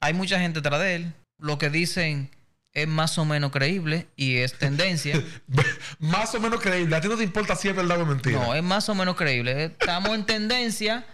hay 0.02 0.14
mucha 0.14 0.40
gente 0.40 0.62
tras 0.62 0.80
de 0.80 0.96
él. 0.96 1.14
Lo 1.40 1.60
que 1.60 1.70
dicen 1.70 2.32
es 2.74 2.88
más 2.88 3.18
o 3.20 3.26
menos 3.26 3.52
creíble 3.52 4.08
y 4.16 4.38
es 4.38 4.54
tendencia. 4.58 5.22
Más 6.00 6.34
o 6.36 6.40
menos 6.40 6.60
creíble. 6.60 6.96
A 6.96 7.02
ti 7.02 7.08
no 7.08 7.16
te 7.16 7.24
importa 7.24 7.56
si 7.56 7.70
es 7.70 7.76
verdad 7.76 8.02
o 8.02 8.06
mentira. 8.06 8.40
no, 8.40 8.54
es 8.56 8.64
más 8.64 8.90
o 8.90 8.96
menos 8.96 9.16
creíble. 9.16 9.66
Estamos 9.66 10.10
en 10.16 10.26
tendencia. 10.26 11.06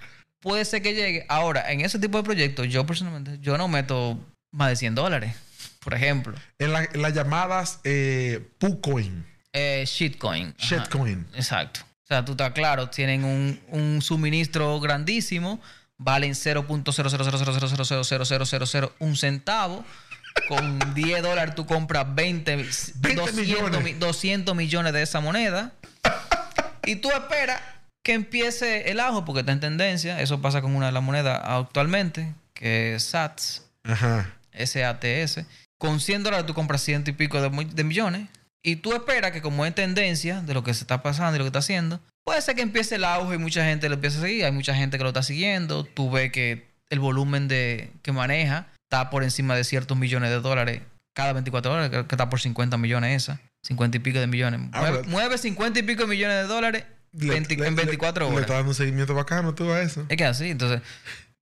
Puede 0.42 0.66
ser 0.66 0.82
que 0.82 0.94
llegue. 0.94 1.26
Ahora, 1.30 1.72
en 1.72 1.82
ese 1.82 2.00
tipo 2.00 2.18
de 2.18 2.24
proyectos, 2.24 2.68
yo 2.68 2.86
personalmente, 2.86 3.38
yo 3.40 3.58
no 3.58 3.68
meto 3.68 4.18
más 4.52 4.70
de 4.70 4.76
100 4.76 4.96
dólares. 4.96 5.36
Por 5.84 5.94
ejemplo, 5.94 6.34
En, 6.60 6.74
la- 6.74 6.84
en 6.92 7.02
las 7.02 7.14
llamadas 7.14 7.80
eh, 7.84 8.48
PuCoin, 8.60 9.26
eh, 9.54 9.84
shitcoin. 9.88 10.54
Ajá. 10.60 10.68
Shitcoin. 10.78 11.28
Exacto. 11.36 11.82
O 12.04 12.08
sea, 12.08 12.26
tú 12.26 12.32
estás 12.34 12.52
claro, 12.52 12.90
tienen 12.90 13.24
un, 13.24 13.60
un 13.70 14.02
suministro 14.02 14.80
grandísimo, 14.80 15.62
valen 15.98 16.34
0.00000000000 16.34 18.92
un 19.00 19.16
centavo. 19.16 19.86
Con 20.48 20.80
10 20.94 21.24
dólares 21.24 21.56
tú 21.56 21.66
compras 21.66 22.06
20, 22.16 22.56
200, 22.58 23.34
millones. 23.34 23.84
mi- 23.84 23.94
200 23.94 24.56
millones 24.56 24.94
de 24.94 25.02
esa 25.02 25.20
moneda. 25.20 25.74
Y 26.86 26.96
tú 26.96 27.10
esperas 27.12 27.62
que 28.04 28.14
empiece 28.14 28.90
el 28.92 29.00
ajo 29.00 29.26
porque 29.26 29.42
está 29.42 29.52
en 29.52 29.60
tendencia. 29.60 30.22
Eso 30.22 30.42
pasa 30.42 30.62
con 30.62 30.76
una 30.76 30.88
de 30.88 30.92
las 30.92 31.04
monedas 31.04 31.42
actualmente, 31.44 32.34
que 32.54 32.96
es 32.96 33.04
SATS. 33.04 33.64
Ajá. 33.84 34.34
SATS. 34.54 35.46
Con 35.78 36.00
100 36.00 36.24
dólares 36.24 36.46
tú 36.46 36.54
compras 36.54 36.82
ciento 36.82 37.10
y 37.10 37.14
pico 37.14 37.42
de, 37.42 37.84
millones. 37.84 38.28
Y 38.64 38.78
tú 38.78 38.94
esperas 38.94 39.32
que 39.32 39.42
como 39.42 39.66
es 39.66 39.74
tendencia 39.74 40.42
de 40.42 40.54
lo 40.54 40.64
que 40.64 40.74
se 40.74 40.84
está 40.84 41.02
pasando 41.02 41.36
y 41.36 41.40
lo 41.40 41.46
que 41.46 41.50
está 41.50 41.60
haciendo, 41.60 42.00
puede 42.24 42.42
ser 42.42 42.56
que 42.56 42.62
empiece 42.62 42.96
el 42.96 43.04
auge 43.04 43.36
y 43.36 43.40
mucha 43.40 43.66
gente 43.66 43.90
lo 43.90 43.96
empiece 43.96 44.20
a 44.20 44.22
seguir. 44.22 44.46
Hay 44.46 44.52
mucha 44.52 44.76
gente 44.76 44.98
que 44.98 45.04
lo 45.04 45.10
está 45.10 45.24
siguiendo. 45.24 45.84
Tú 45.84 46.12
ves 46.12 46.32
que 46.32 46.70
el 46.90 47.00
volumen 47.00 47.48
de, 47.48 47.92
que 48.04 48.12
maneja 48.12 48.68
está 48.84 49.10
por 49.10 49.24
encima 49.24 49.56
de 49.56 49.64
ciertos 49.64 49.98
millones 49.98 50.30
de 50.30 50.40
dólares 50.40 50.82
cada 51.14 51.34
24 51.34 51.72
horas, 51.72 51.90
que 51.90 52.00
está 52.00 52.30
por 52.30 52.40
50 52.40 52.78
millones 52.78 53.24
esa. 53.24 53.42
50 53.64 53.98
y 53.98 54.00
pico 54.00 54.20
de 54.20 54.28
millones. 54.28 54.62
Ah, 54.74 54.82
mueve, 54.82 55.04
mueve 55.08 55.38
50 55.38 55.80
y 55.80 55.84
pico 55.84 56.04
de 56.04 56.08
millones 56.08 56.38
de 56.38 56.44
dólares 56.44 56.84
Le- 57.14 57.30
20 57.34 57.56
le- 57.58 57.68
en 57.68 57.76
le- 57.76 57.82
24 57.84 58.26
Le 58.26 58.32
horas. 58.32 58.42
está 58.42 58.54
dando 58.56 58.70
un 58.70 58.76
seguimiento 58.76 59.14
bacano 59.14 59.54
tú 59.54 59.72
a 59.72 59.82
eso. 59.82 60.06
Es 60.10 60.18
que 60.18 60.26
así, 60.26 60.50
entonces. 60.50 60.82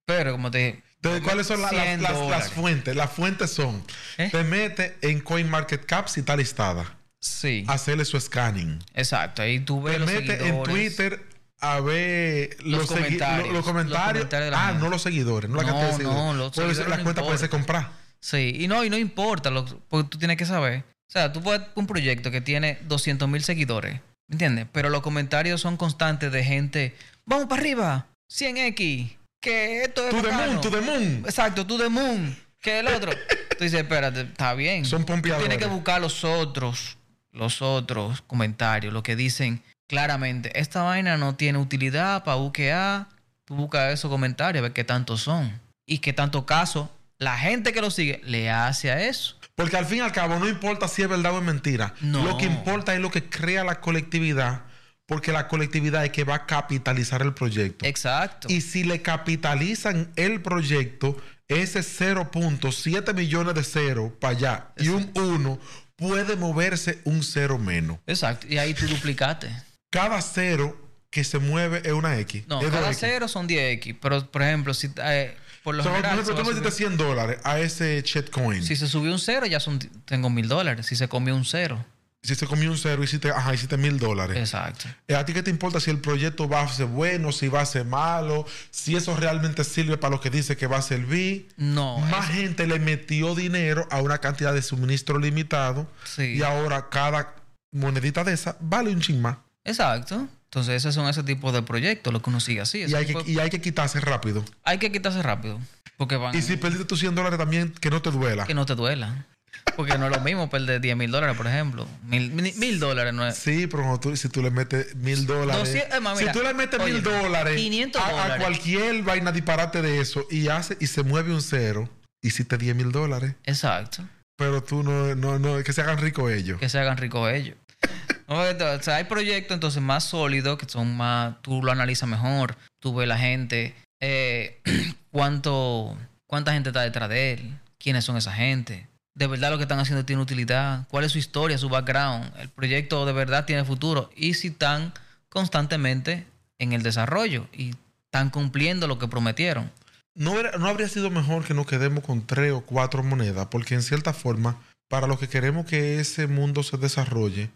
Pero 0.06 0.32
como 0.32 0.50
te 0.52 0.58
dije. 0.58 0.84
Entonces, 0.96 1.22
¿cuáles 1.24 1.48
son 1.48 1.62
la- 1.62 1.72
las- 1.72 1.84
100 1.86 2.02
las, 2.02 2.12
las 2.12 2.20
dólares. 2.22 2.50
fuentes? 2.52 2.96
Las 2.96 3.12
fuentes 3.12 3.52
son, 3.52 3.84
¿Eh? 4.18 4.30
te 4.32 4.44
mete 4.44 4.98
en 5.02 5.22
CoinMarketCap 5.22 6.08
si 6.08 6.20
está 6.22 6.36
listada, 6.36 6.98
Sí, 7.22 7.64
hacerle 7.68 8.04
su 8.06 8.20
scanning. 8.20 8.80
exacto. 8.96 9.41
Ahí 9.41 9.60
tú 9.60 9.82
ves 9.82 9.94
Te 9.94 10.00
los 10.00 10.12
mete 10.12 10.48
en. 10.48 10.64
Twitter 10.64 11.24
a 11.62 11.80
ver 11.82 12.58
Los 12.64 12.88
comentarios. 12.88 13.54
los 13.54 13.68
ah, 13.68 14.68
gente. 14.68 14.80
no 14.84 14.90
los 14.90 15.02
seguidores, 15.02 15.50
no 15.50 15.58
la 15.58 15.64
No, 15.64 15.68
cantidad 15.70 15.98
de 15.98 16.04
no, 16.04 16.34
los 16.34 16.52
Puede 16.54 16.68
ser- 16.70 16.76
seguidores 16.78 16.90
la 16.90 16.98
no 16.98 17.04
cuenta 17.04 17.22
puede 17.22 17.38
ser 17.38 17.50
comprar. 17.50 17.90
Sí, 18.22 18.54
y 18.60 18.68
no, 18.68 18.84
y 18.84 18.90
no 18.90 18.98
importa, 18.98 19.52
porque 19.88 20.10
tú 20.10 20.18
tienes 20.18 20.36
que 20.38 20.46
saber. 20.46 20.84
O 21.08 21.12
sea, 21.12 21.32
tú 21.32 21.41
puedes 21.41 21.62
un 21.76 21.88
proyecto 21.88 22.30
que 22.32 22.41
tiene 22.41 22.78
200 22.88 23.28
mil 23.30 23.44
seguidores, 23.44 24.00
¿me 24.30 24.35
entiendes? 24.35 24.68
Pero 24.72 24.89
los 24.89 25.01
comentarios 25.01 25.60
son 25.60 25.76
constantes 25.76 26.31
de 26.31 26.43
gente, 26.43 26.95
vamos 27.26 27.47
para 27.47 27.61
arriba, 27.61 28.07
100x, 28.30 29.18
que 29.41 29.84
esto 29.84 30.07
es 30.07 30.15
the 30.15 30.22
bacano". 30.22 30.53
moon, 30.53 30.61
to 30.61 30.69
the 30.72 30.81
moon. 30.81 31.23
Exacto, 31.26 31.65
to 31.65 31.77
the 31.77 31.89
moon, 31.89 32.38
que 32.61 32.80
el 32.80 32.88
otro. 32.88 33.11
tú 33.57 33.64
dices, 33.64 33.81
espérate, 33.81 34.22
está 34.22 34.53
bien. 34.53 34.85
Son 34.85 35.01
Tú 35.01 35.14
pompeadores. 35.14 35.49
Tienes 35.49 35.65
que 35.65 35.73
buscar 35.73 35.99
los 35.99 36.23
otros, 36.23 36.97
los 37.31 37.61
otros 37.61 38.22
comentarios, 38.22 38.93
lo 38.93 39.03
que 39.03 39.15
dicen 39.15 39.61
claramente, 39.88 40.57
esta 40.60 40.84
vaina 40.84 41.18
no 41.18 41.35
tiene 41.35 41.57
utilidad 41.57 42.23
para 42.23 42.38
UQA. 42.38 43.10
Tú 43.45 43.56
buscas 43.56 43.91
esos 43.91 44.11
comentarios, 44.11 44.60
a 44.60 44.64
ver 44.64 44.73
qué 44.73 44.84
tantos 44.84 45.22
son. 45.22 45.60
Y 45.88 45.97
qué 45.97 46.14
tanto 46.14 46.45
caso 46.45 46.91
la 47.18 47.35
gente 47.38 47.73
que 47.73 47.81
lo 47.81 47.89
sigue 47.89 48.22
le 48.23 48.51
hace 48.51 48.91
a 48.91 49.01
eso. 49.01 49.39
Porque 49.60 49.76
al 49.76 49.86
fin 49.86 49.98
y 49.98 50.02
al 50.02 50.14
cabo 50.14 50.40
no 50.40 50.48
importa 50.48 50.88
si 50.88 51.02
es 51.02 51.10
verdad 51.10 51.34
o 51.34 51.40
es 51.40 51.44
mentira. 51.44 51.94
No. 51.99 52.23
Lo 52.23 52.38
que 52.38 52.45
importa 52.45 52.94
es 52.94 53.02
lo 53.02 53.11
que 53.11 53.30
crea 53.30 53.65
la 53.65 53.81
colectividad, 53.81 54.61
porque 55.06 55.34
la 55.34 55.49
colectividad 55.49 56.06
es 56.06 56.11
que 56.11 56.23
va 56.23 56.36
a 56.36 56.45
capitalizar 56.45 57.22
el 57.22 57.34
proyecto. 57.34 57.86
Exacto. 57.86 58.48
Y 58.49 58.61
si 58.61 58.86
le 58.86 59.02
capitalizan 59.02 60.14
el 60.15 60.41
proyecto, 60.41 61.18
ese 61.49 61.81
0.7 61.81 63.14
millones 63.14 63.53
de 63.53 63.64
cero 63.65 64.15
para 64.22 64.38
allá 64.38 64.68
y 64.77 64.88
un 64.88 65.11
1 65.14 65.60
puede 65.98 66.38
moverse 66.38 67.02
un 67.03 67.22
cero 67.22 67.57
menos. 67.57 67.99
Exacto. 68.07 68.48
Y 68.49 68.60
ahí 68.60 68.73
tú 68.73 68.88
duplicaste. 68.88 69.52
Cada 69.90 70.22
cero 70.22 70.77
que 71.10 71.26
se 71.26 71.38
mueve 71.40 71.81
es 71.84 71.91
una 71.91 72.18
X. 72.19 72.48
No, 72.48 72.61
es 72.61 72.69
cada 72.69 72.91
2X. 72.91 72.98
cero 72.98 73.27
son 73.27 73.49
10x. 73.49 73.98
Pero, 74.02 74.31
por 74.31 74.41
ejemplo, 74.41 74.73
si 74.73 74.90
eh, 75.03 75.36
por 75.64 75.76
lo 75.76 75.81
O 75.81 75.84
sea, 75.84 75.91
por 75.94 76.02
general. 76.02 76.19
ejemplo, 76.19 76.44
tú 76.44 76.49
metiste 76.49 76.69
subir- 76.69 76.77
100 76.90 76.98
dólares 76.98 77.40
a 77.44 77.60
ese 77.60 78.02
shitcoin. 78.06 78.64
si 78.64 78.76
se 78.76 78.88
subió 78.88 79.11
un 79.11 79.19
cero, 79.19 79.45
ya 79.45 79.60
son 79.60 79.80
tengo 80.06 80.30
mil 80.30 80.48
dólares. 80.48 80.86
Si 80.86 80.95
se 80.95 81.07
comió 81.07 81.36
un 81.36 81.45
cero. 81.45 81.84
Si 82.22 82.36
se 82.36 82.45
comió 82.48 82.69
un 82.69 82.77
cero, 82.77 83.02
hiciste, 83.02 83.30
ajá, 83.31 83.53
hiciste 83.53 83.77
mil 83.77 83.98
dólares. 83.98 84.36
Exacto. 84.38 84.90
Eh, 85.07 85.15
¿A 85.15 85.23
ti 85.26 85.31
qué 85.34 85.41
te 85.41 85.49
importa 85.49 85.80
si 85.80 85.90
el 85.90 85.99
proyecto 86.02 86.49
va 86.49 86.61
a 86.64 86.68
ser 86.68 86.88
bueno, 86.88 87.31
si 87.31 87.48
va 87.48 87.61
a 87.61 87.65
ser 87.65 87.86
malo, 87.86 88.45
si 88.72 88.98
eso 88.98 89.15
realmente 89.15 89.64
sirve 89.64 89.98
para 89.98 90.15
lo 90.15 90.19
que 90.19 90.30
dice 90.30 90.57
que 90.57 90.68
va 90.68 90.80
a 90.80 90.81
servir? 90.81 91.48
No. 91.56 91.98
Más 91.99 92.30
es- 92.30 92.36
gente 92.36 92.68
le 92.68 92.77
metió 92.80 93.36
dinero 93.36 93.88
a 93.90 94.02
una 94.02 94.18
cantidad 94.18 94.53
de 94.53 94.61
suministro 94.61 95.18
limitado 95.18 95.88
Sí. 96.03 96.34
y 96.36 96.41
ahora 96.44 96.90
cada 96.90 97.36
monedita 97.72 98.26
de 98.26 98.34
esa 98.34 98.57
vale 98.60 98.90
un 98.91 98.99
ching 98.99 99.22
más. 99.22 99.38
Exacto. 99.64 100.27
Entonces, 100.49 100.76
esos 100.77 100.95
son 100.95 101.07
ese 101.07 101.21
tipo 101.21 101.51
de 101.51 101.61
proyectos, 101.61 102.11
lo 102.11 102.21
que 102.23 102.30
uno 102.31 102.39
sigue 102.39 102.61
así. 102.61 102.80
Y 102.88 102.95
hay, 102.95 103.05
que, 103.05 103.31
y 103.31 103.38
hay 103.38 103.51
que 103.51 103.61
quitarse 103.61 103.99
rápido. 103.99 104.43
hay 104.63 104.80
que 104.80 104.91
quitarse 104.91 105.21
rápido. 105.21 105.59
Porque 105.95 106.15
van. 106.15 106.35
Y 106.35 106.41
si 106.41 106.57
perdiste 106.57 106.85
tus 106.85 106.99
100 106.99 107.13
dólares 107.13 107.38
también, 107.38 107.71
que 107.71 107.91
no 107.91 108.01
te 108.01 108.09
duela. 108.09 108.45
que 108.45 108.55
no 108.55 108.65
te 108.65 108.73
duela. 108.73 109.27
Porque 109.76 109.97
no 109.97 110.07
es 110.07 110.11
lo 110.11 110.21
mismo 110.21 110.49
perder 110.49 110.81
10 110.81 110.97
mil 110.97 111.11
dólares, 111.11 111.38
por 111.38 111.45
ejemplo. 111.45 111.88
Mil, 112.03 112.31
mil- 112.31 112.55
mil 112.55 112.80
dólares 112.80 113.13
no 113.13 113.27
es. 113.27 113.35
Sí, 113.35 113.67
pero 113.67 113.99
tú- 113.99 114.15
si 114.17 114.27
tú 114.27 114.41
le 114.41 114.49
metes 114.49 114.95
mil 114.95 115.27
dólares. 115.27 115.57
200, 115.57 115.95
es 115.95 116.01
más, 116.01 116.17
mira, 116.17 116.34
si 116.34 116.39
tú 116.39 116.43
le 116.43 116.53
metes 116.53 116.84
mil 116.84 117.03
dólares 117.03 117.55
500 117.55 118.01
a, 118.01 118.38
cualquier 118.39 119.03
vaina 119.03 119.31
disparate 119.31 119.81
de 119.81 119.99
eso 120.01 120.26
y 120.31 120.47
hace 120.47 120.77
y 120.80 120.88
se 120.88 121.03
mueve 121.03 121.31
un 121.34 121.41
cero, 121.41 121.88
hiciste 122.23 122.57
10 122.57 122.76
mil 122.76 122.91
dólares. 122.91 123.35
Exacto. 123.45 124.03
Pero 124.38 124.63
tú 124.63 124.81
no, 124.84 125.13
no, 125.15 125.38
no, 125.38 125.63
que 125.63 125.73
se 125.73 125.81
hagan 125.81 125.97
ricos 125.99 126.31
ellos. 126.31 126.59
Que 126.59 126.69
se 126.69 126.80
hagan 126.80 126.97
ricos 126.97 127.31
ellos. 127.31 127.55
O 128.27 128.84
sea, 128.84 128.97
hay 128.97 129.06
proyectos 129.06 129.56
entonces 129.56 129.81
más 129.81 130.03
sólidos, 130.03 130.60
que 130.60 130.69
son 130.69 130.95
más, 130.95 131.41
tú 131.41 131.64
lo 131.64 131.72
analizas 131.72 132.07
mejor, 132.07 132.57
tú 132.80 132.93
ves 132.93 133.07
la 133.07 133.18
gente, 133.18 133.73
eh, 133.99 134.61
cuánto, 135.11 135.97
cuánta 136.27 136.53
gente 136.53 136.69
está 136.69 136.81
detrás 136.81 137.10
de 137.10 137.34
él, 137.34 137.57
quiénes 137.80 138.06
son 138.06 138.18
esa 138.18 138.31
gente, 138.31 138.88
de 139.15 139.27
verdad 139.27 139.49
lo 139.49 139.57
que 139.57 139.64
están 139.64 139.80
haciendo 139.80 140.06
tiene 140.06 140.22
utilidad, 140.22 140.88
cuál 140.89 141.03
es 141.03 141.11
su 141.11 141.18
historia, 141.18 141.57
su 141.57 141.69
background, 141.69 142.31
el 142.39 142.49
proyecto 142.49 143.06
de 143.06 143.14
verdad 143.14 143.45
tiene 143.45 143.65
futuro 143.65 144.10
y 144.15 144.35
si 144.35 144.47
están 144.47 144.93
constantemente 145.27 146.26
en 146.60 146.73
el 146.73 146.84
desarrollo 146.84 147.47
y 147.51 147.73
están 148.06 148.30
cumpliendo 148.30 148.88
lo 148.88 148.99
que 148.99 149.07
prometieron. 149.07 149.72
No, 150.15 150.41
no 150.41 150.68
habría 150.68 150.88
sido 150.88 151.10
mejor 151.10 151.45
que 151.45 151.53
nos 151.53 151.65
quedemos 151.65 152.03
con 152.03 152.26
tres 152.26 152.51
o 152.51 152.61
cuatro 152.61 153.03
monedas, 153.03 153.47
porque 153.47 153.76
en 153.76 153.84
cierta 153.84 154.14
forma, 154.14 154.57
para 154.90 155.07
los 155.07 155.20
que 155.20 155.30
queremos 155.30 155.66
que 155.66 155.99
ese 156.02 156.28
mundo 156.28 156.64
se 156.64 156.78
desarrolle, 156.78 157.49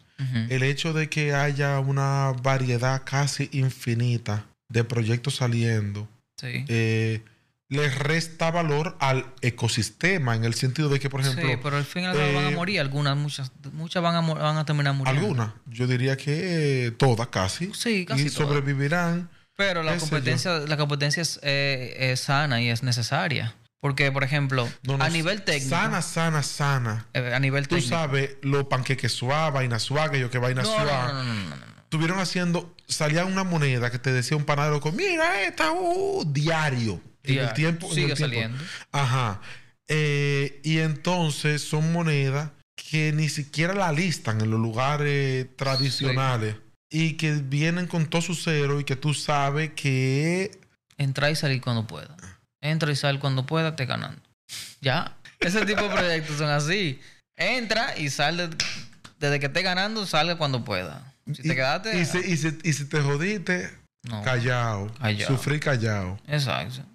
el 0.49 0.63
hecho 0.63 0.93
de 0.93 1.09
que 1.09 1.33
haya 1.33 1.79
una 1.81 2.31
variedad 2.41 3.01
casi 3.03 3.49
infinita 3.51 4.45
de 4.69 4.85
proyectos 4.85 5.35
saliendo, 5.35 6.07
Sí. 6.37 6.63
eh, 6.69 7.21
le 7.69 7.89
resta 7.89 8.51
valor 8.51 8.95
al 8.99 9.25
ecosistema, 9.41 10.35
en 10.35 10.43
el 10.45 10.53
sentido 10.53 10.89
de 10.89 10.99
que, 10.99 11.09
por 11.09 11.21
ejemplo, 11.21 11.47
sí, 11.49 11.55
pero 11.61 11.77
al 11.77 11.85
fin 11.85 12.03
y 12.03 12.05
al 12.05 12.15
cabo 12.15 12.33
van 12.33 12.45
a 12.45 12.49
eh, 12.51 12.55
morir, 12.55 12.79
algunas, 12.79 13.17
muchas, 13.17 13.51
muchas 13.73 14.01
van 14.03 14.15
a, 14.15 14.21
van 14.21 14.57
a 14.57 14.65
terminar 14.65 14.93
muriendo. 14.93 15.19
algunas, 15.21 15.49
yo 15.65 15.87
diría 15.87 16.15
que 16.15 16.85
eh, 16.87 16.91
todas 16.91 17.27
casi, 17.27 17.71
Sí, 17.73 18.05
casi 18.05 18.21
y 18.27 18.29
todas. 18.29 18.33
sobrevivirán. 18.49 19.29
Pero 19.57 19.83
la 19.83 19.97
competencia, 19.97 20.59
la 20.59 20.77
competencia 20.77 21.21
es, 21.21 21.39
eh, 21.43 21.95
es 22.11 22.19
sana 22.21 22.61
y 22.61 22.69
es 22.69 22.83
necesaria. 22.83 23.55
Porque, 23.83 24.13
por 24.13 24.23
ejemplo, 24.23 24.65
No, 24.83 24.97
no, 24.97 25.03
a 25.03 25.09
nivel 25.09 25.41
técnico. 25.43 25.71
Sana, 25.75 26.01
sana, 26.01 26.41
sana. 26.41 27.05
eh, 27.13 27.33
a 27.35 27.39
nivel 27.41 27.67
Tú 27.67 27.75
técnico. 27.75 27.93
sabes, 27.97 28.37
los 28.41 28.63
panqueques 28.67 29.11
suaves, 29.11 29.53
vaina 29.55 29.77
suave, 29.77 30.21
yo 30.21 30.31
que 30.31 30.37
vaina 30.37 30.61
No, 30.63 30.69
suave. 30.69 30.89
no, 30.89 31.13
no, 31.13 31.23
no, 31.25 31.33
no, 31.33 31.43
no, 31.49 31.55
no. 31.57 31.65
Estuvieron 31.83 32.17
haciendo, 32.19 32.73
salía 32.87 33.25
una 33.25 33.43
moneda 33.43 33.91
que 33.91 33.99
te 33.99 34.13
decía 34.13 34.37
un 34.37 34.45
panadero 34.45 34.79
con, 34.79 34.95
mira 34.95 35.41
esta, 35.43 35.73
uh, 35.73 36.23
diario. 36.25 37.01
En 37.23 37.39
el 37.39 37.51
tiempo. 37.53 37.87
en 37.89 37.93
Sigue 37.93 38.05
tiempo. 38.15 38.21
saliendo. 38.21 38.57
Ajá. 38.93 39.41
Eh, 39.89 40.61
y 40.63 40.79
entonces 40.79 41.61
son 41.61 41.91
monedas 41.91 42.51
que 42.77 43.11
ni 43.11 43.27
siquiera 43.27 43.73
la 43.73 43.91
listan 43.91 44.39
en 44.39 44.49
los 44.49 44.61
lugares 44.61 45.45
tradicionales 45.57 46.55
y 46.89 47.13
que 47.17 47.33
vienen 47.33 47.87
con 47.87 48.05
todo 48.05 48.21
su 48.21 48.33
cero 48.33 48.79
y 48.79 48.85
que 48.85 48.95
tú 48.95 49.13
sabes 49.13 49.71
que 49.75 50.57
Entra 50.97 51.29
y 51.29 51.35
salir 51.35 51.59
cuando 51.61 51.85
pueda. 51.85 52.15
Entra 52.63 52.91
y 52.91 52.95
sal 52.95 53.19
cuando 53.19 53.45
pueda, 53.45 53.75
te 53.75 53.85
ganando. 53.85 54.21
Ya. 54.81 55.15
Ese 55.39 55.65
tipo 55.65 55.83
de 55.83 55.89
proyectos 55.89 56.37
son 56.37 56.49
así. 56.49 56.99
Entra 57.37 57.97
y 57.97 58.09
sal 58.09 58.37
de- 58.37 58.49
desde 59.19 59.39
que 59.39 59.47
esté 59.47 59.61
ganando, 59.61 60.05
sale 60.05 60.37
cuando 60.37 60.63
pueda. 60.63 61.13
Si 61.27 61.41
te 61.41 61.49
y, 61.49 61.55
quedaste. 61.55 61.99
y, 61.99 62.05
si, 62.05 62.17
y 62.19 62.37
si- 62.37 62.57
y 62.63 62.73
si 62.73 62.85
te 62.85 63.01
jodiste, 63.01 63.69
no. 64.03 64.21
callado. 64.23 64.91
Sufrí 65.27 65.59
callado. 65.59 66.19
Exacto. 66.27 66.85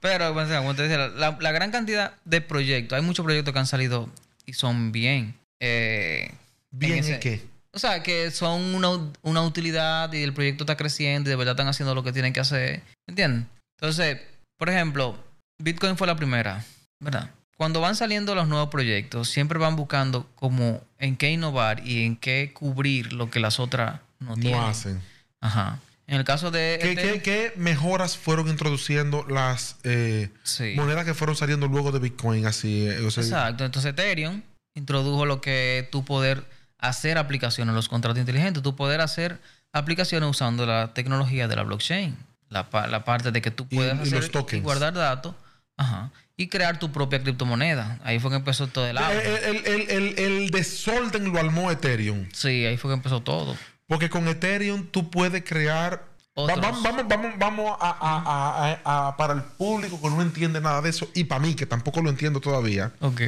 Pero, 0.00 0.32
pues, 0.32 0.48
como 0.48 0.74
te 0.74 0.82
decía, 0.82 1.08
la, 1.08 1.36
la 1.40 1.52
gran 1.52 1.70
cantidad 1.70 2.14
de 2.24 2.40
proyectos, 2.40 2.96
hay 2.96 3.02
muchos 3.04 3.24
proyectos 3.24 3.52
que 3.52 3.58
han 3.60 3.66
salido 3.66 4.08
y 4.46 4.54
son 4.54 4.92
bien. 4.92 5.34
eh, 5.60 6.32
Bien, 6.70 7.04
en 7.04 7.16
¿y 7.16 7.18
qué? 7.18 7.42
O 7.72 7.78
sea, 7.78 8.02
que 8.02 8.30
son 8.30 8.74
una, 8.74 8.88
una 9.22 9.42
utilidad 9.42 10.12
y 10.12 10.22
el 10.22 10.32
proyecto 10.32 10.64
está 10.64 10.76
creciendo 10.76 11.28
y 11.28 11.32
de 11.32 11.36
verdad 11.36 11.52
están 11.52 11.68
haciendo 11.68 11.94
lo 11.94 12.02
que 12.02 12.12
tienen 12.12 12.32
que 12.32 12.40
hacer. 12.40 12.82
¿Entienden? 13.08 13.48
Entonces, 13.80 14.20
por 14.60 14.68
ejemplo, 14.68 15.16
Bitcoin 15.58 15.96
fue 15.96 16.06
la 16.06 16.16
primera, 16.16 16.62
¿verdad? 16.98 17.30
Cuando 17.56 17.80
van 17.80 17.96
saliendo 17.96 18.34
los 18.34 18.46
nuevos 18.46 18.68
proyectos, 18.68 19.30
siempre 19.30 19.58
van 19.58 19.74
buscando 19.74 20.28
como 20.34 20.82
en 20.98 21.16
qué 21.16 21.30
innovar 21.30 21.80
y 21.86 22.04
en 22.04 22.14
qué 22.14 22.50
cubrir 22.52 23.14
lo 23.14 23.30
que 23.30 23.40
las 23.40 23.58
otras 23.58 24.00
no, 24.18 24.34
tienen. 24.34 24.60
No 24.60 24.66
hacen. 24.66 25.00
Ajá. 25.40 25.78
En 26.06 26.16
el 26.16 26.24
caso 26.24 26.50
de... 26.50 26.78
¿Qué, 26.78 27.22
qué 27.22 27.54
mejoras 27.56 28.18
fueron 28.18 28.48
introduciendo 28.48 29.24
las 29.30 29.76
eh, 29.82 30.28
Sí. 30.42 30.74
monedas 30.76 31.06
que 31.06 31.14
fueron 31.14 31.36
saliendo 31.36 31.66
luego 31.66 31.90
de 31.90 32.00
Bitcoin? 32.00 32.44
Así, 32.44 32.86
eh, 32.86 33.00
o 33.00 33.10
sea, 33.10 33.22
Exacto. 33.24 33.64
Entonces 33.64 33.92
Ethereum 33.92 34.42
introdujo 34.74 35.24
lo 35.24 35.40
que 35.40 35.88
tu 35.90 36.04
poder 36.04 36.44
hacer 36.76 37.16
aplicaciones, 37.16 37.74
los 37.74 37.88
contratos 37.88 38.20
inteligentes, 38.20 38.62
tu 38.62 38.76
poder 38.76 39.00
hacer 39.00 39.40
aplicaciones 39.72 40.28
usando 40.28 40.66
la 40.66 40.92
tecnología 40.92 41.48
de 41.48 41.56
la 41.56 41.62
blockchain, 41.62 42.14
la, 42.50 42.68
la 42.88 43.04
parte 43.04 43.32
de 43.32 43.40
que 43.40 43.50
tú 43.50 43.66
y 43.70 43.78
hacer 43.80 44.30
y 44.52 44.60
guardar 44.60 44.92
datos, 44.92 45.34
ajá, 45.76 46.10
y 46.36 46.48
crear 46.48 46.78
tu 46.78 46.90
propia 46.92 47.22
criptomoneda. 47.22 47.98
Ahí 48.04 48.18
fue 48.18 48.30
que 48.30 48.36
empezó 48.36 48.66
todo 48.66 48.86
el 48.86 48.98
auge. 48.98 49.48
el, 49.50 49.66
el- 49.66 49.90
el- 49.90 50.18
el- 50.18 50.50
desorden 50.50 51.32
lo 51.32 51.38
armó 51.38 51.70
Ethereum. 51.70 52.28
Sí, 52.32 52.66
ahí 52.66 52.76
fue 52.76 52.90
que 52.90 52.94
empezó 52.94 53.22
todo. 53.22 53.56
Porque 53.86 54.08
con 54.10 54.28
Ethereum 54.28 54.86
tú 54.86 55.10
puedes 55.10 55.42
crear. 55.44 56.04
Va- 56.38 56.42
Otros. 56.54 56.60
Vamos, 56.82 57.06
vamos, 57.08 57.32
vamos, 57.38 57.76
a- 57.80 57.90
a- 58.00 58.80
a- 58.84 59.08
a- 59.08 59.16
para 59.16 59.34
el 59.34 59.42
público 59.42 60.00
que 60.00 60.08
no 60.08 60.22
entiende 60.22 60.60
nada 60.60 60.80
de 60.80 60.90
eso 60.90 61.08
y 61.14 61.24
para 61.24 61.40
mí 61.40 61.54
que 61.54 61.66
tampoco 61.66 62.00
lo 62.02 62.08
entiendo 62.08 62.40
todavía. 62.40 62.92
Ok. 63.00 63.22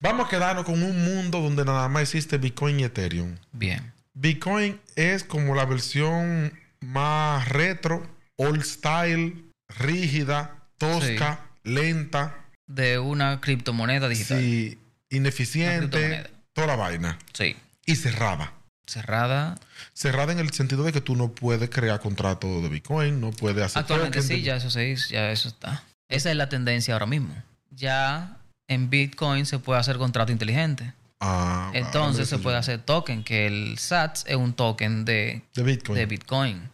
Vamos 0.00 0.26
a 0.26 0.28
quedarnos 0.28 0.64
con 0.64 0.82
un 0.82 1.04
mundo 1.04 1.40
donde 1.40 1.64
nada 1.64 1.88
más 1.88 2.02
existe 2.02 2.36
Bitcoin 2.38 2.80
y 2.80 2.84
Ethereum. 2.84 3.36
Bien. 3.52 3.92
Bitcoin 4.14 4.78
es 4.96 5.24
como 5.24 5.54
la 5.54 5.64
versión 5.64 6.52
más 6.80 7.48
retro, 7.48 8.06
old 8.38 8.62
style, 8.62 9.44
rígida, 9.78 10.56
tosca, 10.78 11.40
lenta, 11.64 12.34
De 12.66 12.98
una 12.98 13.40
criptomoneda 13.40 14.08
digital. 14.08 14.40
sí, 14.40 14.78
ineficiente, 15.10 16.30
toda 16.52 16.66
la 16.66 16.76
vaina. 16.76 17.18
Sí. 17.32 17.56
Y 17.86 17.96
cerrada. 17.96 18.52
Cerrada. 18.86 19.58
Cerrada 19.92 20.32
en 20.32 20.38
el 20.38 20.50
sentido 20.52 20.82
de 20.82 20.92
que 20.92 21.00
tú 21.00 21.14
no 21.14 21.32
puedes 21.32 21.68
crear 21.70 22.00
contratos 22.00 22.62
de 22.62 22.68
Bitcoin, 22.68 23.20
no 23.20 23.30
puedes 23.32 23.62
hacer 23.64 23.80
Actualmente 23.80 24.22
sí, 24.22 24.34
de- 24.36 24.42
ya 24.42 24.56
eso 24.56 24.70
se 24.70 24.88
hizo, 24.88 25.10
ya 25.10 25.30
eso 25.30 25.48
está. 25.48 25.82
Esa 26.08 26.30
es 26.30 26.36
la 26.36 26.48
tendencia 26.48 26.94
ahora 26.94 27.04
mismo. 27.06 27.34
Ya 27.70 28.38
en 28.66 28.88
Bitcoin 28.88 29.44
se 29.46 29.58
puede 29.58 29.78
hacer 29.80 29.98
contrato 29.98 30.32
inteligente. 30.32 30.94
Ah, 31.20 31.70
Entonces 31.74 32.28
se 32.28 32.38
puede 32.38 32.56
hacer 32.56 32.80
token, 32.80 33.24
que 33.24 33.46
el 33.46 33.76
SATS 33.78 34.24
es 34.26 34.36
un 34.36 34.52
token 34.54 35.04
de, 35.04 35.42
de 35.54 35.62
Bitcoin. 35.64 35.98
de 35.98 36.06
Bitcoin. 36.06 36.70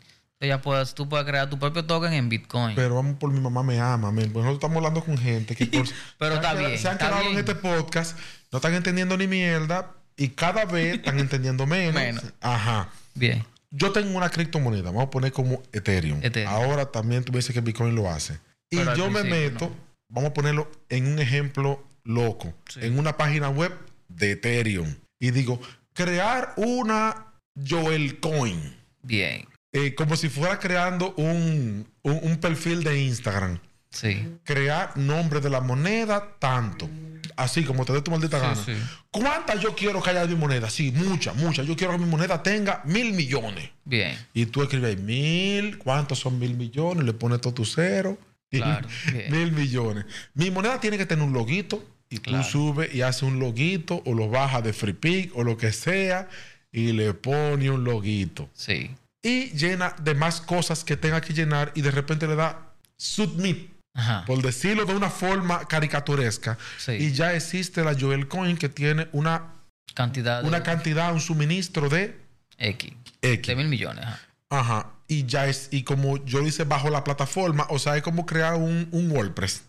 Ya 0.47 0.61
puedes, 0.63 0.95
tú 0.95 1.09
puedes 1.09 1.27
crear 1.27 1.49
tu 1.51 1.59
propio 1.59 1.85
token 1.85 2.13
en 2.13 2.29
Bitcoin. 2.29 2.75
Pero 2.77 2.95
vamos 2.97 3.17
por 3.19 3.31
mi 3.33 3.41
mamá 3.41 3.63
me 3.63 3.81
ama, 3.81 4.11
men. 4.13 4.33
Pues 4.33 4.45
nosotros 4.45 4.55
estamos 4.57 4.77
hablando 4.79 5.05
con 5.05 5.17
gente 5.19 5.55
que 5.57 5.67
por- 5.67 5.87
Pero 6.19 6.33
se 6.33 6.37
está 6.37 6.51
han 6.51 6.57
quedado- 6.57 6.59
bien, 6.69 6.79
se 6.79 6.89
han 6.89 6.93
está 6.95 7.09
quedado 7.09 7.31
en 7.31 7.39
este 7.39 7.55
podcast, 7.55 8.19
no 8.53 8.59
están 8.59 8.75
entendiendo 8.75 9.17
ni 9.17 9.27
mierda 9.27 9.93
y 10.17 10.29
cada 10.29 10.65
vez 10.65 10.95
están 10.97 11.19
entendiendo 11.19 11.67
menos. 11.67 11.95
Menos. 11.95 12.25
Ajá. 12.41 12.89
Bien. 13.15 13.45
Yo 13.71 13.91
tengo 13.91 14.17
una 14.17 14.31
criptomoneda, 14.31 14.85
vamos 14.91 15.05
a 15.07 15.11
poner 15.11 15.33
como 15.33 15.61
Ethereum. 15.73 16.21
Ethereum. 16.23 16.53
Ahora 16.53 16.87
también 16.93 17.25
tú 17.25 17.33
me 17.33 17.39
dices 17.39 17.53
que 17.53 17.61
Bitcoin 17.61 17.95
lo 17.97 18.09
hace. 18.09 18.39
Y 18.71 18.77
Pero 18.77 18.95
yo 18.95 19.11
me 19.11 19.25
meto, 19.25 19.67
no. 19.67 19.77
vamos 20.09 20.31
a 20.31 20.35
ponerlo 20.35 20.71
en 20.89 21.07
un 21.13 21.19
ejemplo 21.19 21.85
loco, 22.05 22.55
Sí. 22.69 22.81
en 22.83 22.99
una 22.99 23.17
página 23.17 23.49
web 23.51 23.73
de 24.09 24.33
Ethereum. 24.33 24.95
Y 25.19 25.33
digo, 25.33 25.61
crear 25.93 26.53
una 26.57 27.33
Joel 27.69 28.21
Coin. 28.21 28.77
Bien. 29.03 29.47
Eh, 29.75 29.95
como 29.95 30.17
si 30.17 30.29
fuera 30.31 30.59
creando 30.59 31.13
un, 31.17 31.87
un- 32.03 32.21
un 32.23 32.37
perfil 32.39 32.83
de 32.85 33.03
Instagram. 33.03 33.59
Sí. 33.91 34.27
Crear 34.45 34.97
nombre 34.97 35.41
de 35.41 35.51
la 35.51 35.61
moneda, 35.61 36.37
tanto. 36.39 36.89
Así 37.37 37.65
como 37.65 37.85
te 37.85 37.93
dé 37.93 38.01
tu 38.01 38.11
maldita 38.11 38.39
Sí, 38.39 38.43
gana. 38.43 38.65
sí. 38.65 38.73
¿Cuántas 39.11 39.61
yo 39.61 39.75
quiero 39.75 40.01
que 40.03 40.11
haya 40.11 40.27
de 40.27 40.35
mi 40.35 40.41
moneda? 40.41 40.71
Sí, 40.71 40.93
muchas, 40.93 41.35
muchas. 41.37 41.67
Yo 41.67 41.77
quiero 41.77 41.93
que 41.95 41.99
mi 41.99 42.07
moneda 42.07 42.43
tenga 42.43 42.83
mil 42.85 43.13
millones. 43.13 43.71
Bien. 43.85 44.17
Y 44.33 44.47
tú 44.47 44.63
escribes 44.63 44.99
mil, 45.01 45.79
¿cuántos 45.79 46.19
son 46.21 46.39
mil 46.39 46.57
millones? 46.57 47.05
Le 47.05 47.13
pones 47.13 47.41
todo 47.41 47.55
tu 47.55 47.65
cero. 47.65 48.17
Claro, 48.51 48.87
mil 49.31 49.51
millones. 49.53 50.05
Mi 50.35 50.51
moneda 50.53 50.79
tiene 50.81 50.97
que 50.99 51.07
tener 51.07 51.25
un 51.25 51.33
loguito. 51.33 51.85
Y 52.11 52.19
tú 52.19 52.31
Claro. 52.31 52.45
subes 52.45 52.95
y 52.95 53.03
haces 53.03 53.23
un 53.25 53.41
loguito 53.41 54.03
o 54.07 54.15
lo 54.15 54.29
bajas 54.29 54.63
de 54.63 54.73
FreePic 54.73 55.37
o 55.37 55.43
lo 55.43 55.57
que 55.57 55.73
sea 55.73 56.29
y 56.71 56.93
le 56.93 57.13
pones 57.15 57.71
un 57.71 57.83
loguito. 57.83 58.49
Sí. 58.55 58.91
Y 59.25 59.51
llena 59.57 59.97
de 60.01 60.15
más 60.15 60.41
cosas 60.41 60.85
que 60.85 60.97
tenga 60.97 61.21
que 61.21 61.33
llenar 61.33 61.73
y 61.75 61.81
de 61.81 61.91
repente 61.91 62.29
le 62.29 62.37
da 62.37 62.75
submit, 62.97 63.73
Ajá. 63.95 64.25
por 64.27 64.41
decirlo 64.43 64.85
de 64.85 64.95
una 64.95 65.11
forma 65.11 65.67
caricaturesca. 65.67 66.59
Sí. 66.79 66.93
Y 66.93 67.13
ya 67.13 67.35
existe 67.35 67.83
la 67.83 67.99
Joel 67.99 68.29
Coin 68.29 68.57
que 68.57 68.69
tiene 68.69 69.09
una, 69.13 69.55
Cantidad 69.95 70.43
de 70.43 70.49
una 70.49 70.63
cantidad, 70.63 71.13
un 71.13 71.21
suministro 71.21 71.89
de 71.89 72.21
X. 72.59 72.93
X. 73.23 73.47
De 73.47 73.57
mil 73.57 73.69
millones. 73.69 74.05
Ajá. 74.05 74.21
Ajá. 74.51 74.91
Y 75.09 75.27
ya 75.27 75.47
es, 75.47 75.69
y 75.71 75.83
como 75.83 76.25
yo 76.25 76.41
lo 76.41 76.47
hice 76.47 76.65
bajo 76.65 76.91
la 76.91 77.03
plataforma, 77.03 77.67
o 77.71 77.79
sea, 77.79 77.97
es 77.97 78.03
como 78.03 78.27
crear 78.27 78.55
un, 78.55 78.89
un 78.93 79.11
WordPress. 79.11 79.63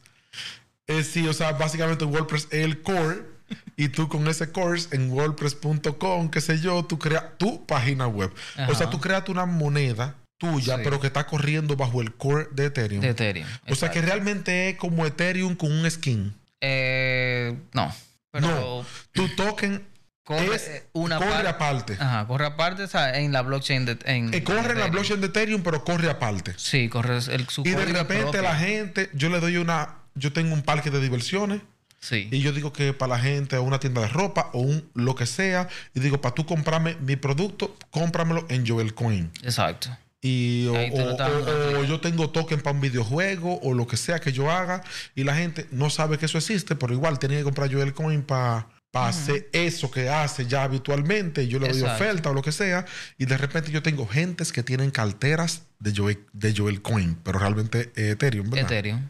Es 0.87 1.07
sí, 1.07 1.27
o 1.27 1.33
sea, 1.33 1.53
básicamente 1.53 2.05
WordPress 2.05 2.47
es 2.51 2.63
el 2.63 2.81
core. 2.81 3.34
Y 3.77 3.89
tú 3.89 4.07
con 4.07 4.25
ese 4.29 4.51
course 4.51 4.95
en 4.95 5.11
WordPress.com, 5.11 6.29
qué 6.29 6.41
sé 6.41 6.59
yo, 6.59 6.83
tú 6.85 6.97
creas 6.97 7.23
tu 7.37 7.65
página 7.65 8.07
web. 8.07 8.31
O 8.69 8.75
sea, 8.75 8.89
tú 8.89 8.99
creas 9.01 9.27
una 9.29 9.45
moneda 9.45 10.15
tuya, 10.37 10.75
Sí. 10.77 10.81
pero 10.83 10.99
que 10.99 11.07
está 11.07 11.25
corriendo 11.25 11.75
bajo 11.75 12.01
el 12.01 12.13
core 12.13 12.47
de 12.51 12.65
Ethereum. 12.67 13.01
De 13.01 13.09
Ethereum. 13.09 13.47
o 13.69 13.75
sea, 13.75 13.91
que 13.91 14.01
realmente 14.01 14.69
es 14.69 14.77
como 14.77 15.05
Ethereum 15.05 15.55
con 15.55 15.71
un 15.71 15.89
skin. 15.91 16.33
Eh, 16.61 17.57
no. 17.73 17.93
Pero 18.31 18.47
No. 18.47 18.85
Tu 19.13 19.27
token 19.35 19.85
corre 20.25 20.55
es, 20.55 20.67
eh, 20.67 20.87
una 20.93 21.17
corre 21.17 21.29
par- 21.31 21.47
aparte. 21.47 21.97
Ajá, 21.99 22.25
corre 22.27 22.45
aparte, 22.45 22.83
o 22.83 22.87
sea, 22.87 23.17
en 23.19 23.31
la 23.31 23.41
blockchain 23.43 23.85
de 23.85 23.97
en, 24.05 24.33
Eh, 24.33 24.43
corre 24.43 24.71
en 24.73 24.79
la 24.79 24.87
blockchain 24.87 25.21
de 25.21 25.27
Ethereum, 25.27 25.61
pero 25.63 25.83
corre 25.83 26.09
aparte. 26.09 26.53
Sí, 26.57 26.89
corre 26.89 27.17
el 27.17 27.47
su 27.47 27.61
Y 27.65 27.69
de 27.71 27.85
repente 27.85 28.15
propio. 28.23 28.41
la 28.41 28.55
gente, 28.55 29.09
yo 29.13 29.29
le 29.29 29.39
doy 29.39 29.57
una, 29.57 29.95
yo 30.15 30.33
tengo 30.33 30.53
un 30.53 30.63
parque 30.63 30.89
de 30.91 30.99
diversiones 30.99 31.61
Sí. 32.07 32.27
y 32.31 32.39
yo 32.41 32.51
digo 32.51 32.71
que 32.71 32.93
para 32.93 33.15
la 33.15 33.19
gente 33.19 33.57
una 33.57 33.79
tienda 33.79 34.01
de 34.01 34.07
ropa 34.09 34.49
o 34.53 34.59
un 34.59 34.87
lo 34.93 35.15
que 35.15 35.25
sea 35.25 35.67
y 35.95 35.99
digo 35.99 36.21
para 36.21 36.35
tú 36.35 36.45
comprarme 36.45 36.95
mi 37.01 37.15
producto, 37.15 37.75
cómpramelo 37.89 38.45
en 38.49 38.67
Joel 38.67 38.93
Coin. 38.93 39.31
Exacto. 39.41 39.89
Y 40.21 40.67
o, 40.67 40.73
o- 40.73 41.83
yo 41.85 41.99
tengo 41.99 42.29
token 42.29 42.59
para 42.61 42.75
un 42.75 42.81
videojuego 42.81 43.59
o 43.61 43.73
lo 43.73 43.87
que 43.87 43.97
sea 43.97 44.19
que 44.19 44.31
yo 44.31 44.51
haga 44.51 44.83
y 45.15 45.23
la 45.23 45.35
gente 45.35 45.65
no 45.71 45.89
sabe 45.89 46.17
que 46.17 46.25
eso 46.27 46.37
existe, 46.37 46.75
pero 46.75 46.93
igual 46.93 47.17
tiene 47.19 47.37
que 47.37 47.43
comprar 47.43 47.71
Joel 47.71 47.93
Coin 47.93 48.21
para 48.23 48.67
hacer 48.93 49.49
eso 49.51 49.91
que 49.91 50.07
hace 50.09 50.45
ya 50.47 50.63
habitualmente 50.63 51.47
yo 51.47 51.59
le 51.59 51.67
doy 51.67 51.79
Exacto. 51.79 52.03
oferta 52.03 52.29
o 52.29 52.33
lo 52.33 52.41
que 52.41 52.51
sea 52.51 52.85
y 53.17 53.25
de 53.25 53.37
repente 53.37 53.71
yo 53.71 53.83
tengo 53.83 54.07
gentes 54.07 54.51
que 54.53 54.63
tienen 54.63 54.89
carteras 54.91 55.63
de 55.79 55.93
Joel, 55.95 56.19
de 56.33 56.53
Joel 56.55 56.81
Coin, 56.81 57.17
pero 57.23 57.37
realmente 57.39 57.91
Ethereum, 57.95 58.49
¿verdad? 58.49 58.71
Ethereum. 58.71 59.09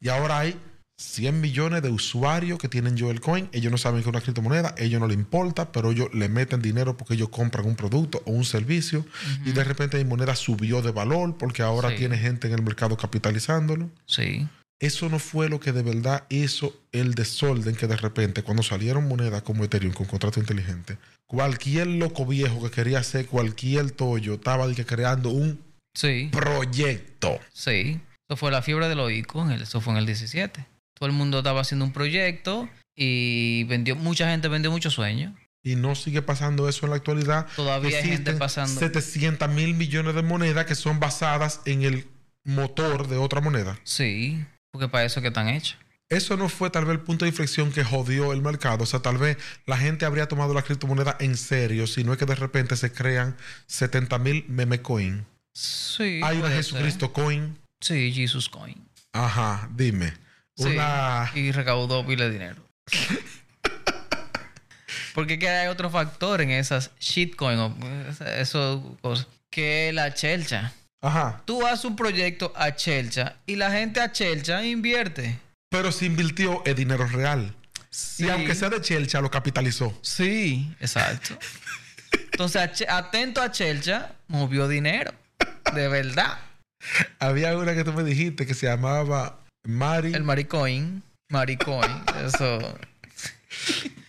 Y 0.00 0.08
ahora 0.10 0.40
hay 0.40 0.56
100 1.02 1.40
millones 1.40 1.82
de 1.82 1.90
usuarios 1.90 2.58
que 2.58 2.68
tienen 2.68 2.98
Joel 2.98 3.20
Coin. 3.20 3.48
Ellos 3.52 3.70
no 3.72 3.78
saben 3.78 3.98
que 3.98 4.02
es 4.02 4.06
una 4.06 4.20
criptomoneda, 4.20 4.74
ellos 4.78 5.00
no 5.00 5.06
les 5.08 5.16
importa, 5.16 5.72
pero 5.72 5.90
ellos 5.92 6.08
le 6.14 6.28
meten 6.28 6.62
dinero 6.62 6.96
porque 6.96 7.14
ellos 7.14 7.28
compran 7.28 7.66
un 7.66 7.76
producto 7.76 8.22
o 8.24 8.30
un 8.32 8.44
servicio. 8.44 9.04
Y 9.44 9.52
de 9.52 9.64
repente 9.64 9.98
mi 9.98 10.04
moneda 10.04 10.34
subió 10.36 10.80
de 10.82 10.92
valor 10.92 11.36
porque 11.38 11.62
ahora 11.62 11.90
Sí. 11.90 11.96
tiene 11.96 12.16
gente 12.18 12.46
en 12.48 12.54
el 12.54 12.62
mercado 12.62 12.96
capitalizándolo. 12.96 13.90
Sí. 14.06 14.46
Eso 14.80 15.08
no 15.08 15.18
fue 15.20 15.48
lo 15.48 15.60
que 15.60 15.70
de 15.72 15.82
verdad 15.82 16.24
hizo 16.28 16.74
el 16.90 17.14
desorden 17.14 17.76
que 17.76 17.86
de 17.86 17.96
repente, 17.96 18.42
cuando 18.42 18.62
salieron 18.64 19.06
monedas 19.06 19.42
como 19.42 19.62
Ethereum 19.64 19.92
con 19.94 20.06
contrato 20.06 20.40
inteligente, 20.40 20.98
cualquier 21.26 21.86
loco 21.86 22.26
viejo 22.26 22.62
que 22.64 22.70
quería 22.70 22.98
hacer 22.98 23.26
cualquier 23.26 23.92
tollo 23.92 24.34
estaba 24.34 24.66
creando 24.86 25.30
un 25.30 25.60
Sí. 25.94 26.30
proyecto. 26.32 27.38
Sí. 27.52 28.00
Eso 28.28 28.36
fue 28.36 28.50
la 28.50 28.62
fiebre 28.62 28.88
de 28.88 28.94
los 28.94 29.12
ICO, 29.12 29.48
eso 29.50 29.80
fue 29.80 29.92
en 29.92 29.98
el 29.98 30.06
17. 30.06 30.64
Todo 31.02 31.10
el 31.10 31.16
mundo 31.16 31.38
estaba 31.38 31.62
haciendo 31.62 31.84
un 31.84 31.92
proyecto 31.92 32.68
y 32.94 33.64
vendió, 33.64 33.96
mucha 33.96 34.30
gente 34.30 34.46
vendió 34.46 34.70
muchos 34.70 34.94
sueños. 34.94 35.34
Y 35.60 35.74
no 35.74 35.96
sigue 35.96 36.22
pasando 36.22 36.68
eso 36.68 36.86
en 36.86 36.90
la 36.90 36.96
actualidad. 36.96 37.48
Todavía 37.56 37.98
hay 37.98 38.04
gente 38.04 38.34
pasando. 38.34 38.78
700 38.78 39.48
mil 39.48 39.74
millones 39.74 40.14
de 40.14 40.22
monedas 40.22 40.64
que 40.64 40.76
son 40.76 41.00
basadas 41.00 41.60
en 41.64 41.82
el 41.82 42.06
motor 42.44 43.08
de 43.08 43.16
otra 43.16 43.40
moneda. 43.40 43.80
Sí, 43.82 44.44
porque 44.70 44.86
para 44.86 45.04
eso 45.04 45.18
es 45.18 45.22
que 45.22 45.28
están 45.30 45.48
hechos. 45.48 45.76
Eso 46.08 46.36
no 46.36 46.48
fue 46.48 46.70
tal 46.70 46.84
vez 46.84 46.92
el 46.92 47.00
punto 47.00 47.24
de 47.24 47.30
inflexión 47.30 47.72
que 47.72 47.82
jodió 47.82 48.32
el 48.32 48.40
mercado. 48.40 48.84
O 48.84 48.86
sea, 48.86 49.00
tal 49.00 49.18
vez 49.18 49.38
la 49.66 49.78
gente 49.78 50.04
habría 50.04 50.28
tomado 50.28 50.54
la 50.54 50.62
criptomoneda 50.62 51.16
en 51.18 51.36
serio, 51.36 51.88
si 51.88 52.04
no 52.04 52.12
es 52.12 52.18
que 52.18 52.26
de 52.26 52.36
repente 52.36 52.76
se 52.76 52.92
crean 52.92 53.36
70 53.66 54.18
mil 54.20 54.44
meme 54.46 54.82
coin. 54.82 55.26
Sí. 55.52 56.20
Hay 56.22 56.38
una 56.38 56.50
Jesucristo 56.50 57.12
coin. 57.12 57.58
ser. 57.80 57.96
Sí, 57.96 58.12
Jesus 58.12 58.48
Coin. 58.48 58.76
Ajá, 59.12 59.68
dime. 59.74 60.22
Sí. 60.62 61.40
Y 61.40 61.52
recaudó 61.52 62.06
pila 62.06 62.24
de 62.24 62.30
dinero. 62.30 62.62
Porque 65.14 65.38
que 65.38 65.48
hay 65.48 65.68
otro 65.68 65.90
factor 65.90 66.40
en 66.40 66.50
esas 66.50 66.90
shitcoin 66.98 67.58
o 67.58 67.76
cosas, 69.02 69.26
que 69.50 69.88
es 69.88 69.94
la 69.94 70.14
chelcha. 70.14 70.72
Ajá. 71.02 71.42
Tú 71.44 71.66
haces 71.66 71.84
un 71.84 71.96
proyecto 71.96 72.52
a 72.56 72.74
chelcha 72.74 73.36
y 73.44 73.56
la 73.56 73.70
gente 73.70 74.00
a 74.00 74.12
chelcha 74.12 74.64
invierte. 74.64 75.38
Pero 75.68 75.92
se 75.92 76.06
invirtió 76.06 76.62
en 76.64 76.76
dinero 76.76 77.06
real. 77.06 77.54
Sí. 77.90 78.24
Y 78.24 78.30
aunque 78.30 78.54
sea 78.54 78.70
de 78.70 78.80
Chelcha, 78.80 79.20
lo 79.20 79.30
capitalizó. 79.30 79.98
Sí, 80.00 80.74
exacto. 80.80 81.36
Entonces, 82.32 82.86
atento 82.88 83.42
a 83.42 83.50
chelcha, 83.50 84.12
movió 84.28 84.66
dinero. 84.66 85.12
De 85.74 85.88
verdad. 85.88 86.38
Había 87.18 87.56
una 87.56 87.74
que 87.74 87.84
tú 87.84 87.92
me 87.92 88.02
dijiste 88.02 88.46
que 88.46 88.54
se 88.54 88.66
llamaba 88.66 89.38
Mari. 89.64 90.12
El 90.14 90.22
maricoin. 90.24 91.02
Maricoin. 91.30 91.90
Eso. 92.26 92.58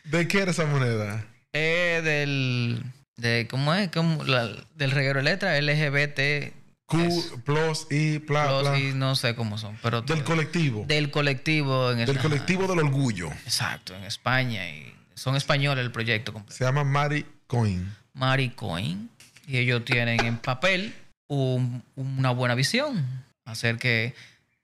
¿De 0.05 0.27
qué 0.27 0.41
era 0.41 0.51
esa 0.51 0.65
moneda? 0.65 1.25
Es 1.53 2.03
del. 2.03 2.83
De, 3.17 3.47
¿Cómo 3.49 3.73
es? 3.73 3.89
¿Cómo? 3.91 4.23
La- 4.23 4.49
del 4.75 4.91
reguero 4.91 5.19
de 5.19 5.23
letras 5.23 5.61
LGBT. 5.61 6.53
Q, 6.85 7.41
plus, 7.45 7.87
I, 7.91 8.17
bla, 8.19 8.47
Plus 8.49 8.61
bla. 8.69 8.79
y 8.79 8.93
no 8.93 9.15
sé 9.15 9.35
cómo 9.35 9.57
son. 9.57 9.77
Pero 9.81 10.01
Del 10.01 10.23
colectivo. 10.23 10.85
Del 10.87 11.09
colectivo 11.11 11.91
en 11.91 12.05
del 12.05 12.19
colectivo 12.19 12.67
del 12.67 12.79
orgullo. 12.79 13.29
Exacto, 13.45 13.95
en 13.95 14.03
España. 14.03 14.67
Y 14.69 14.93
son 15.15 15.35
españoles 15.35 15.83
el 15.85 15.91
proyecto 15.91 16.33
completo. 16.33 16.57
Se 16.57 16.63
llama 16.65 16.83
Mari 16.83 17.25
Coin. 17.47 17.89
Maricoin. 18.13 19.09
Y 19.47 19.57
ellos 19.57 19.85
tienen 19.85 20.23
en 20.25 20.37
papel 20.37 20.93
un- 21.29 21.83
una 21.95 22.31
buena 22.31 22.53
visión. 22.55 23.23
Hacer 23.45 23.77
que 23.77 24.13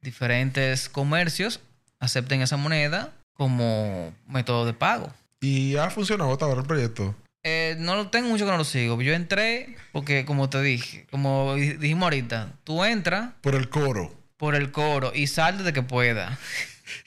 diferentes 0.01 0.89
comercios 0.89 1.59
acepten 1.99 2.41
esa 2.41 2.57
moneda 2.57 3.11
como 3.33 4.13
método 4.27 4.65
de 4.65 4.73
pago. 4.73 5.13
Y 5.41 5.75
ha 5.77 5.89
funcionado 5.89 6.31
hasta 6.31 6.45
ahora 6.45 6.61
el 6.61 6.67
proyecto. 6.67 7.15
Eh, 7.43 7.75
no 7.79 7.95
lo 7.95 8.09
tengo 8.09 8.27
mucho 8.29 8.45
que 8.45 8.51
no 8.51 8.57
lo 8.57 8.65
sigo. 8.65 9.01
Yo 9.01 9.13
entré 9.13 9.77
porque, 9.93 10.25
como 10.25 10.49
te 10.49 10.61
dije, 10.61 11.07
como 11.09 11.55
di- 11.55 11.73
dijimos 11.77 12.03
ahorita, 12.03 12.53
tú 12.65 12.83
entras 12.83 13.31
Por 13.41 13.55
el 13.55 13.69
coro. 13.69 14.13
por 14.37 14.55
el 14.55 14.71
coro 14.71 15.11
y 15.15 15.27
sal 15.27 15.57
desde 15.57 15.73
que 15.73 15.81
pueda. 15.83 16.37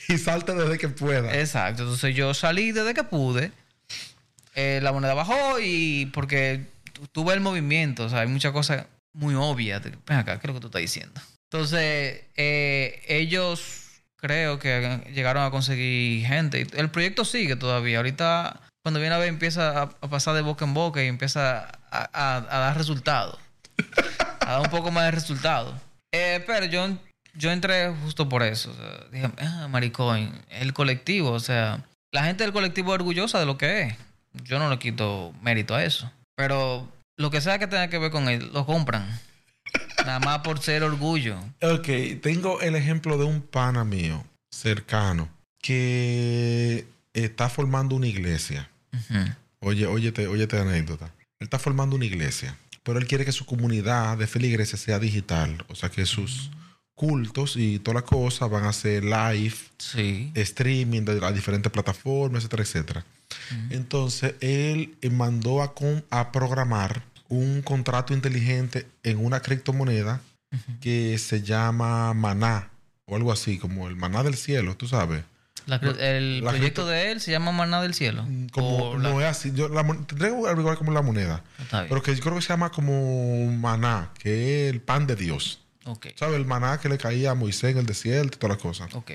Y 0.09 0.17
salte 0.17 0.55
desde 0.55 0.79
que 0.79 0.89
pueda. 0.89 1.35
Exacto. 1.37 1.83
Entonces 1.83 2.15
yo 2.15 2.35
salí 2.35 2.71
desde 2.71 2.95
que 2.95 3.03
pude. 3.03 3.51
Eh, 4.55 4.79
la 4.81 4.93
moneda 4.93 5.13
bajó 5.15 5.59
y 5.61 6.07
porque 6.15 6.67
tu- 6.93 7.09
tuve 7.09 7.35
el 7.35 7.41
movimiento. 7.41 8.05
O 8.05 8.09
sea, 8.09 8.21
hay 8.21 8.29
muchas 8.29 8.53
cosas 8.53 8.87
muy 9.13 9.35
obvias. 9.35 9.83
Ven 9.83 10.19
acá, 10.19 10.39
¿qué 10.39 10.47
es 10.47 10.49
lo 10.49 10.55
que 10.55 10.61
tú 10.61 10.67
estás 10.69 10.83
diciendo? 10.83 11.21
Entonces, 11.53 12.25
eh, 12.37 13.03
ellos 13.09 14.01
creo 14.17 14.59
que 14.59 15.03
llegaron 15.13 15.45
a 15.45 15.51
conseguir 15.51 16.27
gente. 16.27 16.67
El 16.73 16.89
proyecto 16.89 17.27
sigue 17.27 17.57
todavía. 17.57 17.99
Ahorita, 17.99 18.63
cuando 18.83 19.01
viene 19.01 19.15
a 19.15 19.19
ver, 19.19 19.29
empieza 19.29 19.83
a, 19.83 19.91
pasar 20.09 20.35
de 20.35 20.41
boca 20.41 20.65
en 20.65 20.73
boca 20.73 21.05
y 21.05 21.09
empieza 21.09 21.71
a, 21.91 22.41
dar 22.49 22.79
resultados. 22.79 23.39
a 24.41 24.53
dar 24.53 24.61
un 24.63 24.71
poco 24.71 24.91
más 24.91 25.05
de 25.05 25.11
resultados. 25.11 25.75
Eh, 26.15 26.43
pero 26.47 26.65
yo, 26.65 26.97
yo 27.35 27.51
entré 27.51 27.95
justo 28.03 28.31
por 28.31 28.43
eso. 28.43 28.71
O 28.71 29.11
dije, 29.11 29.29
ah, 29.39 29.69
maricón, 29.69 30.33
el 30.49 30.73
colectivo, 30.73 31.33
o 31.33 31.41
sea, 31.41 31.85
la 32.13 32.25
gente 32.25 32.45
del 32.45 32.55
colectivo 32.55 32.95
es 32.95 33.01
orgullosa 33.01 33.39
de 33.39 33.45
lo 33.45 33.59
que 33.59 33.83
es. 33.83 33.95
Yo 34.43 34.59
no 34.59 34.71
le 34.71 34.79
quito 34.79 35.35
mérito 35.43 35.75
a 35.75 35.85
eso. 35.85 36.11
Pero 36.35 36.89
lo 37.19 37.31
que 37.31 37.43
sea 37.43 37.59
que 37.59 37.67
tenga 37.67 37.89
que 37.89 37.99
ver 37.99 38.11
con 38.11 38.31
él, 38.31 38.51
lo 38.55 38.65
compran. 38.65 39.07
Nada 40.07 40.19
más 40.21 40.39
por 40.41 40.61
ser 40.61 40.83
orgullo. 40.83 41.39
Ok, 41.63 41.89
tengo 42.21 42.61
el 42.61 42.75
ejemplo 42.77 43.17
de 43.19 43.25
un 43.25 43.41
pana 43.41 43.85
mío 43.85 44.25
cercano 44.51 45.29
que 45.61 46.87
está 47.15 47.49
formando 47.49 47.95
una 47.97 48.07
iglesia. 48.07 48.69
Ujú. 48.93 49.19
Oye, 49.61 49.87
óyete, 49.87 50.27
óyete 50.27 50.59
anécdota. 50.59 51.07
Él 51.39 51.45
está 51.47 51.59
formando 51.59 51.97
una 51.97 52.05
iglesia, 52.05 52.57
pero 52.83 52.99
él 52.99 53.07
quiere 53.07 53.25
que 53.25 53.33
su 53.33 53.47
comunidad 53.47 54.19
de 54.19 54.27
feligreses 54.27 54.81
sea 54.81 54.99
digital. 54.99 55.65
O 55.69 55.75
sea, 55.75 55.89
que 55.91 56.05
sus 56.07 56.51
cultos 56.95 57.57
y 57.57 57.79
toda 57.79 57.97
la 57.97 58.03
cosa 58.03 58.47
van 58.47 58.65
a 58.65 58.73
ser 58.73 59.05
live, 59.05 59.55
Sí. 59.79 60.31
streaming 60.35 61.03
de 61.03 61.21
las 61.21 61.35
diferentes 61.35 61.73
plataformas, 61.73 62.43
etcétera, 62.45 62.63
etcétera. 62.63 63.05
Entonces, 63.71 64.35
él 64.41 64.95
mandó 65.11 65.63
a, 65.63 65.75
con- 65.75 66.05
a 66.11 66.31
programar 66.33 67.03
un 67.33 67.63
contrato 67.63 68.13
inteligente 68.13 68.87
en 69.03 69.25
una 69.25 69.41
criptomoneda 69.41 70.21
que 70.81 71.17
se 71.19 71.43
llama 71.43 72.13
Maná 72.13 72.69
o 73.07 73.17
algo 73.17 73.33
así, 73.33 73.59
como 73.59 73.89
el 73.89 73.97
Maná 73.97 74.23
del 74.23 74.37
cielo, 74.37 74.77
tú 74.77 74.87
sabes. 74.87 75.25
La- 75.67 75.77
el 75.77 76.43
la 76.45 76.51
proyecto 76.51 76.83
cripto- 76.83 76.87
de 76.89 77.13
él 77.13 77.21
se 77.21 77.31
llama 77.31 77.53
Maná 77.53 77.81
del 77.81 77.95
Cielo. 77.95 78.27
Como 78.53 78.91
O 78.91 78.99
la- 78.99 79.09
no 79.11 79.21
es 79.21 79.27
así, 79.29 79.53
yo 79.55 79.69
la, 79.69 79.83
tendría 80.07 80.31
que 80.31 80.37
averiguar 80.47 80.77
como 80.77 80.93
la 80.93 81.03
moneda, 81.03 81.43
pero 81.89 82.03
que 82.03 82.15
yo 82.15 82.21
creo 82.21 82.35
que 82.35 82.43
se 82.43 82.49
llama 82.49 82.71
como 82.71 83.47
Maná, 83.53 84.11
que 84.19 84.67
es 84.69 84.73
el 84.75 84.81
pan 84.81 85.07
de 85.07 85.15
Dios. 85.17 85.61
¿Sabes? 86.17 86.37
El 86.37 86.47
maná 86.47 86.79
que 86.81 86.89
le 86.89 86.99
caía 86.99 87.31
a 87.31 87.35
Moisés 87.35 87.73
en 87.73 87.79
el 87.79 87.87
desierto 87.87 88.37
y 88.37 88.39
todas 88.41 88.57
las 88.57 88.63
cosas. 88.63 88.93
Ok. 88.95 89.11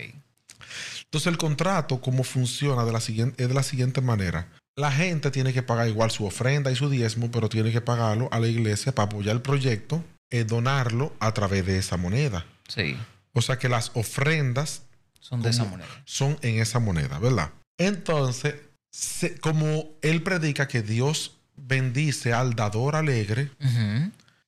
Entonces 1.04 1.28
el 1.28 1.38
contrato, 1.38 2.02
cómo 2.02 2.24
funciona 2.24 2.84
de 2.84 2.92
la 2.92 3.00
siguiente, 3.00 3.42
es 3.44 3.48
de 3.50 3.56
la 3.56 3.64
siguiente 3.64 4.02
manera. 4.02 4.48
La 4.78 4.92
gente 4.92 5.32
tiene 5.32 5.54
que 5.54 5.64
pagar 5.64 5.88
igual 5.88 6.12
su 6.12 6.26
ofrenda 6.26 6.72
y 6.72 6.76
su 6.76 6.90
diezmo, 6.90 7.32
pero 7.32 7.50
tiene 7.50 7.72
que 7.72 7.82
pagarlo 7.82 8.30
a 8.32 8.40
la 8.40 8.48
iglesia 8.48 8.94
para 8.94 9.08
apoyar 9.08 9.36
el 9.36 9.42
proyecto 9.42 10.04
y 10.30 10.44
donarlo 10.44 11.14
a 11.20 11.34
través 11.34 11.66
de 11.66 11.80
esa 11.80 11.98
moneda. 11.98 12.46
Sí. 12.68 12.96
O 13.34 13.42
sea 13.42 13.58
que 13.58 13.70
las 13.70 13.92
ofrendas 13.96 14.84
Son 15.20 15.42
de 15.42 15.50
esa 15.50 15.64
moneda. 15.66 15.88
son 16.06 16.38
en 16.44 16.60
esa 16.60 16.80
moneda, 16.80 17.18
¿verdad? 17.18 17.50
Entonces, 17.80 18.56
se- 18.92 19.40
como 19.40 19.90
él 20.02 20.22
predica 20.22 20.68
que 20.68 20.82
Dios 20.84 21.38
bendice 21.56 22.34
al 22.34 22.54
dador 22.56 22.96
alegre, 22.96 23.50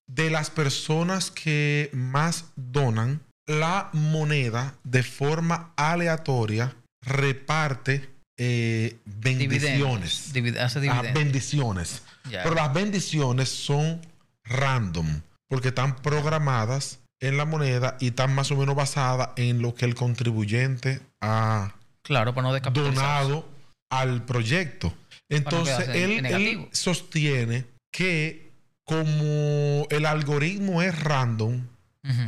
de 0.08 0.30
las 0.30 0.50
personas 0.52 1.32
que 1.32 1.90
más 1.94 2.46
donan, 2.56 3.22
la 3.48 3.90
moneda 3.94 4.76
de 4.84 5.02
forma 5.02 5.74
aleatoria 5.76 6.76
reparte 7.02 8.10
eh, 8.40 8.98
bendiciones. 9.06 10.34
Divid- 10.34 10.58
hace 10.58 10.88
Ah, 10.90 11.02
bendiciones. 11.14 12.02
Pero 12.24 12.56
las 12.56 12.74
bendiciones 12.74 13.50
son 13.50 14.02
random, 14.46 15.22
porque 15.50 15.70
están 15.70 15.96
programadas 15.98 17.00
en 17.22 17.38
la 17.38 17.46
moneda 17.46 17.98
y 18.00 18.08
están 18.08 18.34
más 18.34 18.50
o 18.52 18.56
menos 18.56 18.76
basadas 18.76 19.30
en 19.36 19.62
lo 19.62 19.76
que 19.76 19.86
el 19.86 19.94
contribuyente 19.96 21.02
ha 21.22 21.76
Claro, 22.02 22.34
para 22.34 22.48
no 22.48 22.54
descapitalizarse. 22.54 23.02
donado 23.02 23.50
al 23.92 24.24
proyecto. 24.26 24.94
Entonces, 25.30 25.90
él, 25.90 26.68
sostiene 26.72 27.66
que 27.92 28.52
como 28.86 29.86
el 29.90 30.06
algoritmo 30.06 30.82
es 30.82 30.98
random, 31.04 31.68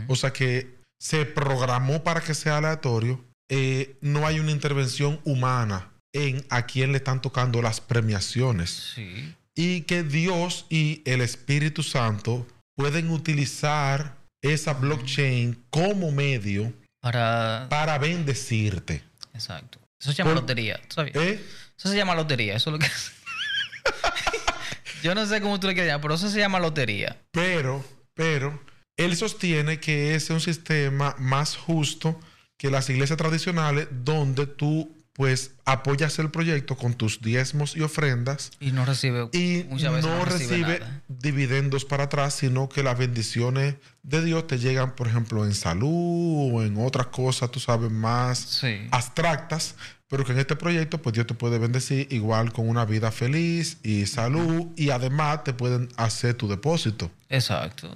o 0.08 0.16
sea 0.16 0.32
que 0.34 0.76
se 1.00 1.26
programó 1.26 2.04
para 2.04 2.22
que 2.22 2.34
sea 2.36 2.58
aleatorio, 2.58 3.24
eh, 3.50 3.96
no 4.02 4.28
hay 4.28 4.40
una 4.40 4.52
intervención 4.52 5.20
humana 5.24 5.90
en 6.14 6.46
a 6.50 6.66
quién 6.66 6.92
le 6.92 6.98
están 6.98 7.22
tocando 7.22 7.62
las 7.62 7.82
premiaciones. 7.82 8.94
Sí. 8.96 9.34
Y 9.56 9.82
que 9.82 10.04
Dios 10.04 10.66
y 10.70 11.02
el 11.06 11.22
Espíritu 11.22 11.84
Santo 11.84 12.48
pueden 12.76 13.10
utilizar 13.10 14.18
esa 14.42 14.74
blockchain 14.74 15.64
como 15.70 16.12
medio 16.12 16.74
Para. 17.00 17.68
para 17.70 17.98
bendecirte. 17.98 19.04
Exacto. 19.34 19.80
Eso 20.00 20.12
se 20.12 20.18
llama 20.18 20.32
Por- 20.32 20.42
lotería. 20.42 20.80
¿Eh? 21.14 21.46
Eso 21.78 21.90
se 21.90 21.96
llama 21.96 22.16
lotería. 22.16 22.56
Eso 22.56 22.70
es 22.70 22.74
lo 22.74 22.80
que. 22.80 22.88
Yo 25.04 25.16
no 25.16 25.26
sé 25.26 25.42
cómo 25.42 25.60
tú 25.60 25.68
le 25.68 25.74
quieres 25.74 25.90
llamar, 25.90 26.02
pero 26.02 26.14
eso 26.16 26.30
se 26.30 26.40
llama 26.40 26.60
lotería. 26.60 27.18
Pero, 27.32 27.84
pero, 28.14 28.62
él 28.98 29.16
sostiene 29.16 29.80
que 29.80 30.16
es 30.16 30.30
un 30.30 30.42
sistema 30.42 31.16
más 31.18 31.56
justo 31.56 32.20
que 32.58 32.70
las 32.70 32.90
iglesias 32.90 33.18
tradicionales 33.18 33.88
donde 33.92 34.46
tú 34.46 34.96
pues 35.14 35.52
apoyas 35.66 36.18
el 36.20 36.32
proyecto 36.32 36.78
con 36.78 36.94
tus 36.94 37.22
diezmos 37.22 37.76
y 37.76 37.82
ofrendas 37.82 38.52
Y 38.60 38.72
no 38.72 38.86
recibe. 38.86 39.30
y 39.34 39.64
veces 39.64 40.06
no 40.06 40.24
recibe 40.26 40.80
dividendos 41.10 41.86
para 41.86 42.06
atrás, 42.06 42.34
sino 42.36 42.70
que 42.70 42.82
las 42.84 42.98
bendiciones 42.98 43.76
de 44.04 44.24
Dios 44.24 44.48
te 44.48 44.58
llegan, 44.58 44.96
por 44.96 45.08
ejemplo, 45.08 45.46
en 45.46 45.54
salud 45.54 46.52
o 46.54 46.64
en 46.64 46.76
otras 46.78 47.08
cosas, 47.08 47.52
tú 47.52 47.60
sabes, 47.60 47.92
más 47.92 48.40
Sí. 48.40 48.88
abstractas, 48.92 49.76
pero 50.08 50.26
que 50.26 50.32
en 50.32 50.40
este 50.40 50.56
proyecto, 50.56 51.02
pues 51.02 51.14
Dios 51.14 51.28
te 51.28 51.34
puede 51.34 51.58
bendecir 51.60 52.08
igual 52.12 52.52
con 52.52 52.68
una 52.68 52.86
vida 52.86 53.12
feliz 53.12 53.78
y 53.84 54.06
salud 54.08 54.68
y 54.76 54.90
además 54.90 55.44
te 55.44 55.54
pueden 55.54 55.90
hacer 55.98 56.34
tu 56.36 56.48
depósito. 56.48 57.12
Exacto. 57.30 57.90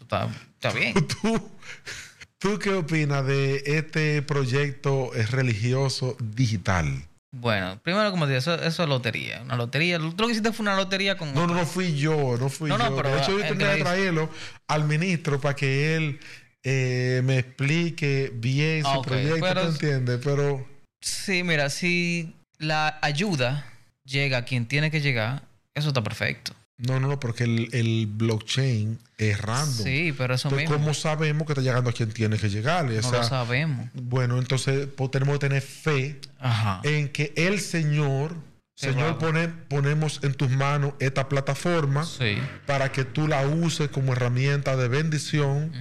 Está, 0.00 0.28
está 0.54 0.72
bien. 0.72 0.94
¿Tú, 1.22 1.50
¿Tú 2.40 2.58
qué 2.58 2.70
opinas 2.72 3.26
de 3.26 3.62
este 3.66 4.22
proyecto 4.22 5.12
eh, 5.14 5.26
religioso 5.26 6.16
digital? 6.20 6.86
Bueno, 7.32 7.78
primero, 7.82 8.10
como 8.10 8.24
te 8.26 8.30
digo, 8.32 8.38
eso, 8.38 8.54
eso 8.54 8.82
es 8.84 8.88
lotería. 8.88 9.42
Una 9.42 9.56
lotería. 9.56 9.98
Tú 9.98 10.14
lo 10.16 10.26
que 10.26 10.32
hiciste 10.32 10.52
fue 10.52 10.62
una 10.62 10.76
lotería 10.76 11.16
con. 11.18 11.34
No, 11.34 11.46
no, 11.46 11.54
no 11.54 11.66
fui 11.66 11.96
yo, 11.96 12.36
no 12.38 12.48
fui 12.48 12.70
No, 12.70 12.78
no, 12.78 12.90
yo. 12.90 12.96
pero, 12.96 13.10
de 13.10 13.18
hecho, 13.20 13.32
yo 13.32 13.44
eh, 13.44 13.48
tendría 13.48 13.72
que 13.72 13.78
que- 13.78 13.82
traerlo 13.84 14.30
al 14.68 14.84
ministro 14.84 15.40
para 15.40 15.56
que 15.56 15.96
él 15.96 16.20
eh, 16.62 17.20
me 17.24 17.38
explique 17.38 18.30
bien 18.34 18.82
su 18.82 18.88
Ah, 18.88 19.02
proyecto, 19.02 19.40
pero- 19.40 19.62
¿tú 19.62 19.68
entiendes? 19.72 20.20
Pero 20.22 20.66
Sí, 21.00 21.42
mira, 21.42 21.70
si 21.70 22.34
la 22.58 22.98
ayuda 23.02 23.66
llega 24.04 24.38
a 24.38 24.44
quien 24.44 24.66
tiene 24.66 24.90
que 24.90 25.00
llegar, 25.00 25.42
eso 25.74 25.88
está 25.88 26.02
perfecto. 26.02 26.52
No, 26.78 27.00
no, 27.00 27.08
no, 27.08 27.18
porque 27.20 27.44
el, 27.44 27.68
el 27.72 28.06
blockchain 28.06 28.98
es 29.18 29.40
random. 29.40 29.84
Sí, 29.84 30.14
pero 30.16 30.34
eso 30.34 30.48
Entonces, 30.48 30.68
mismo. 30.70 30.82
¿cómo 30.84 30.94
sabemos 30.94 31.46
que 31.46 31.52
está 31.52 31.62
llegando 31.62 31.90
a 31.90 31.92
quien 31.92 32.10
tiene 32.12 32.38
que 32.38 32.48
llegarle? 32.48 32.98
O 32.98 33.02
No 33.02 33.10
lo 33.12 33.22
sabemos. 33.24 33.88
bueno, 33.94 34.38
entonces 34.38 34.86
pues, 34.96 35.10
tenemos 35.10 35.34
que 35.38 35.48
tener 35.48 35.62
fe 35.62 36.20
Ajá. 36.38 36.80
en 36.84 37.08
que 37.08 37.32
el 37.36 37.58
Señor, 37.60 38.36
Se 38.76 38.92
Señor, 38.92 39.18
pone, 39.18 39.48
ponemos 39.48 40.20
en 40.22 40.34
tus 40.34 40.50
manos 40.50 40.92
esta 41.00 41.28
plataforma 41.28 42.04
Sí. 42.04 42.38
para 42.64 42.92
que 42.92 43.04
tú 43.04 43.26
la 43.26 43.44
uses 43.44 43.88
como 43.88 44.12
herramienta 44.12 44.76
de 44.76 44.86
bendición 44.86 45.72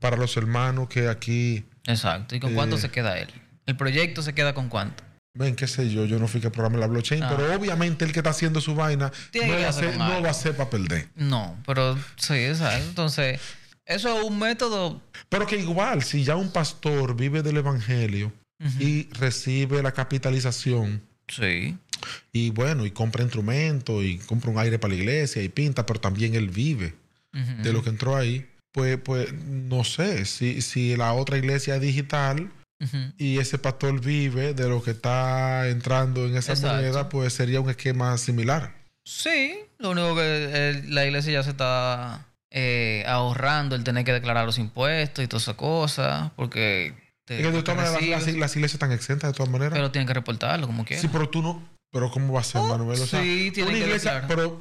para 0.00 0.16
los 0.16 0.34
hermanos 0.38 0.88
que 0.88 1.08
aquí, 1.08 1.64
Exacto. 1.86 2.34
¿Y 2.36 2.40
con 2.40 2.54
cuánto 2.54 2.76
Eh. 2.76 2.80
se 2.80 2.90
queda 2.90 3.18
él? 3.18 3.28
El 3.66 3.76
proyecto 3.76 4.22
se 4.22 4.32
queda 4.32 4.54
con 4.54 4.68
cuánto. 4.70 5.04
Ven, 5.38 5.54
qué 5.54 5.66
sé 5.66 5.88
yo, 5.88 6.04
yo 6.04 6.18
no 6.18 6.28
fui 6.28 6.40
que 6.40 6.50
programé 6.50 6.78
la 6.78 6.86
blockchain, 6.88 7.22
Ah. 7.22 7.34
pero 7.36 7.54
obviamente 7.54 8.04
el 8.04 8.12
que 8.12 8.18
está 8.20 8.30
haciendo 8.30 8.60
su 8.60 8.74
vaina 8.74 9.10
Tiene 9.30 9.48
no 9.48 9.54
va, 9.60 9.66
a 9.66 9.68
hacer 9.70 9.90
ser, 9.90 9.98
no 9.98 10.22
va 10.22 10.30
a 10.30 10.34
ser 10.34 10.56
para 10.56 10.68
perder. 10.70 11.08
No, 11.16 11.56
pero 11.64 11.96
sí, 12.16 12.34
exacto. 12.34 12.88
Entonces, 12.88 13.40
eso 13.86 14.18
es 14.18 14.24
un 14.24 14.38
método. 14.38 15.00
Pero 15.28 15.46
que 15.46 15.56
igual, 15.56 16.02
si 16.02 16.24
ya 16.24 16.36
un 16.36 16.50
pastor 16.50 17.16
vive 17.16 17.42
del 17.42 17.56
evangelio 17.58 18.32
y 18.80 19.08
recibe 19.12 19.82
la 19.82 19.92
capitalización 19.92 21.02
Sí. 21.28 21.76
Y 22.32 22.50
bueno, 22.50 22.86
y 22.86 22.90
compra 22.90 23.22
instrumentos 23.22 24.02
y 24.02 24.16
compra 24.18 24.50
un 24.50 24.58
aire 24.58 24.78
para 24.78 24.94
la 24.94 25.00
iglesia 25.00 25.42
y 25.42 25.48
pinta, 25.50 25.84
pero 25.84 26.00
también 26.00 26.34
él 26.34 26.48
vive 26.48 26.94
de 27.62 27.72
lo 27.72 27.82
que 27.82 27.90
entró 27.90 28.16
ahí. 28.16 28.46
Pues, 28.72 28.98
pues 28.98 29.32
no 29.32 29.84
sé, 29.84 30.24
si, 30.24 30.62
si 30.62 30.96
la 30.96 31.12
otra 31.12 31.36
iglesia 31.38 31.76
es 31.76 31.80
digital 31.82 32.50
Y 33.18 33.38
ese 33.38 33.58
pastor 33.58 34.00
vive 34.00 34.54
de 34.54 34.68
lo 34.68 34.82
que 34.82 34.92
está 34.92 35.68
entrando 35.68 36.26
en 36.26 36.36
esa 36.36 36.52
Exacto. 36.52 36.76
moneda, 36.76 37.08
pues 37.08 37.32
sería 37.32 37.60
un 37.60 37.70
esquema 37.70 38.16
similar. 38.18 38.74
Sí, 39.04 39.58
lo 39.78 39.90
único 39.90 40.14
que 40.14 40.22
eh, 40.24 40.82
la 40.88 41.04
iglesia 41.04 41.32
ya 41.32 41.42
se 41.42 41.50
está 41.50 42.26
eh, 42.50 43.04
ahorrando 43.06 43.74
el 43.74 43.82
tener 43.84 44.04
que 44.04 44.12
declarar 44.12 44.44
los 44.46 44.58
impuestos 44.58 45.24
y 45.24 45.28
todas 45.28 45.42
esas 45.42 45.56
cosas, 45.56 46.30
porque... 46.36 46.94
te- 47.24 47.40
Es 47.40 47.46
que 47.46 47.52
de 47.52 47.62
todas 47.62 47.76
maneras 47.92 48.26
las, 48.26 48.34
las 48.36 48.54
iglesias 48.56 48.74
están 48.74 48.92
exentas 48.92 49.32
de 49.32 49.36
todas 49.36 49.50
maneras. 49.50 49.72
pero 49.74 49.90
tienen 49.90 50.06
que 50.06 50.14
reportarlo 50.14 50.66
como 50.66 50.84
quieran. 50.84 51.02
sí, 51.02 51.08
pero 51.12 51.28
tú 51.28 51.42
no. 51.42 51.66
Pero 51.90 52.10
¿cómo 52.10 52.34
va 52.34 52.40
a 52.40 52.44
ser, 52.44 52.60
Oh, 52.60 52.68
Manuel? 52.68 53.00
O 53.00 53.06
sea, 53.06 53.22
sí, 53.22 53.50
tiene 53.52 53.70
una 53.70 53.78
que 53.78 53.84
iglesia, 53.86 54.14
declarar. 54.20 54.28
pero 54.28 54.60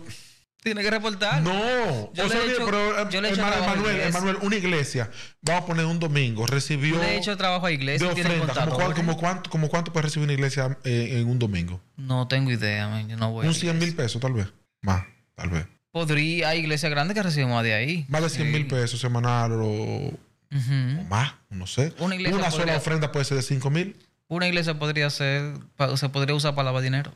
Tienen 0.64 0.84
que 0.84 0.90
reportarlo. 0.92 1.54
no. 1.54 2.14
Yo 2.14 2.26
o 2.26 2.30
sea, 2.30 2.42
he 2.44 2.52
hecho- 2.52 2.66
pero 2.66 3.00
eh, 3.00 3.08
yo 3.12 3.22
le 3.22 3.30
he 3.30 3.32
hecho 3.32 3.42
iglesia. 3.42 4.08
Emanuel, 4.08 4.38
una 4.42 4.56
iglesia, 4.56 5.10
vamos 5.42 5.64
a 5.64 5.66
poner 5.68 5.86
un 5.86 6.00
domingo, 6.00 6.46
recibió 6.48 6.96
Yo 6.96 7.02
le 7.02 7.16
he 7.16 7.18
hecho 7.18 7.38
trabajo 7.38 7.66
a 7.66 7.70
de 7.70 7.76
iglesia, 7.76 8.14
tienen 8.14 8.34
ofrenda. 8.42 8.54
¿Como, 8.54 8.66
contadores. 8.72 8.76
cuánto, 8.78 8.96
como, 8.96 9.18
cuánto, 9.18 9.50
como 9.50 9.70
cuánto 9.70 9.94
puede 9.94 10.04
recibir 10.06 10.26
una 10.26 10.34
iglesia 10.34 10.78
eh, 10.84 11.20
en 11.22 11.28
un 11.30 11.40
domingo? 11.40 11.80
No 11.96 12.28
tengo 12.28 12.52
idea, 12.52 12.88
man, 12.90 13.08
yo 13.08 13.16
no 13.18 13.32
voy 13.32 13.46
a 13.46 13.50
Un 13.50 13.54
la 13.54 13.60
100 13.60 13.80
mil 13.80 13.96
pesos, 13.96 14.20
tal 14.22 14.34
vez. 14.34 14.48
Más, 14.82 15.04
tal 15.36 15.50
vez. 15.50 15.68
Podría, 15.92 16.50
hay 16.50 16.60
iglesias 16.60 16.90
grandes 16.92 17.16
que 17.16 17.24
reciben 17.24 17.50
más 17.50 17.64
de 17.64 17.74
ahí. 17.74 18.06
Más 18.10 18.22
de 18.22 18.30
100 18.30 18.52
mil 18.52 18.64
Sí. 18.64 18.68
pesos 18.70 19.00
semanal 19.00 19.52
o, 19.54 20.12
más, 21.10 21.34
no 21.50 21.68
sé. 21.68 21.94
Una 22.00 22.18
sola 22.18 22.50
podría- 22.52 22.78
ofrenda 22.78 23.12
puede 23.12 23.26
ser 23.26 23.38
de 23.38 23.44
5 23.44 23.70
mil. 23.70 23.96
Una 24.28 24.48
iglesia 24.48 24.78
podría 24.78 25.10
ser, 25.10 25.54
se 25.96 26.10
podría 26.10 26.36
usar 26.36 26.54
para 26.56 26.66
lavar 26.66 26.84
dinero. 26.84 27.14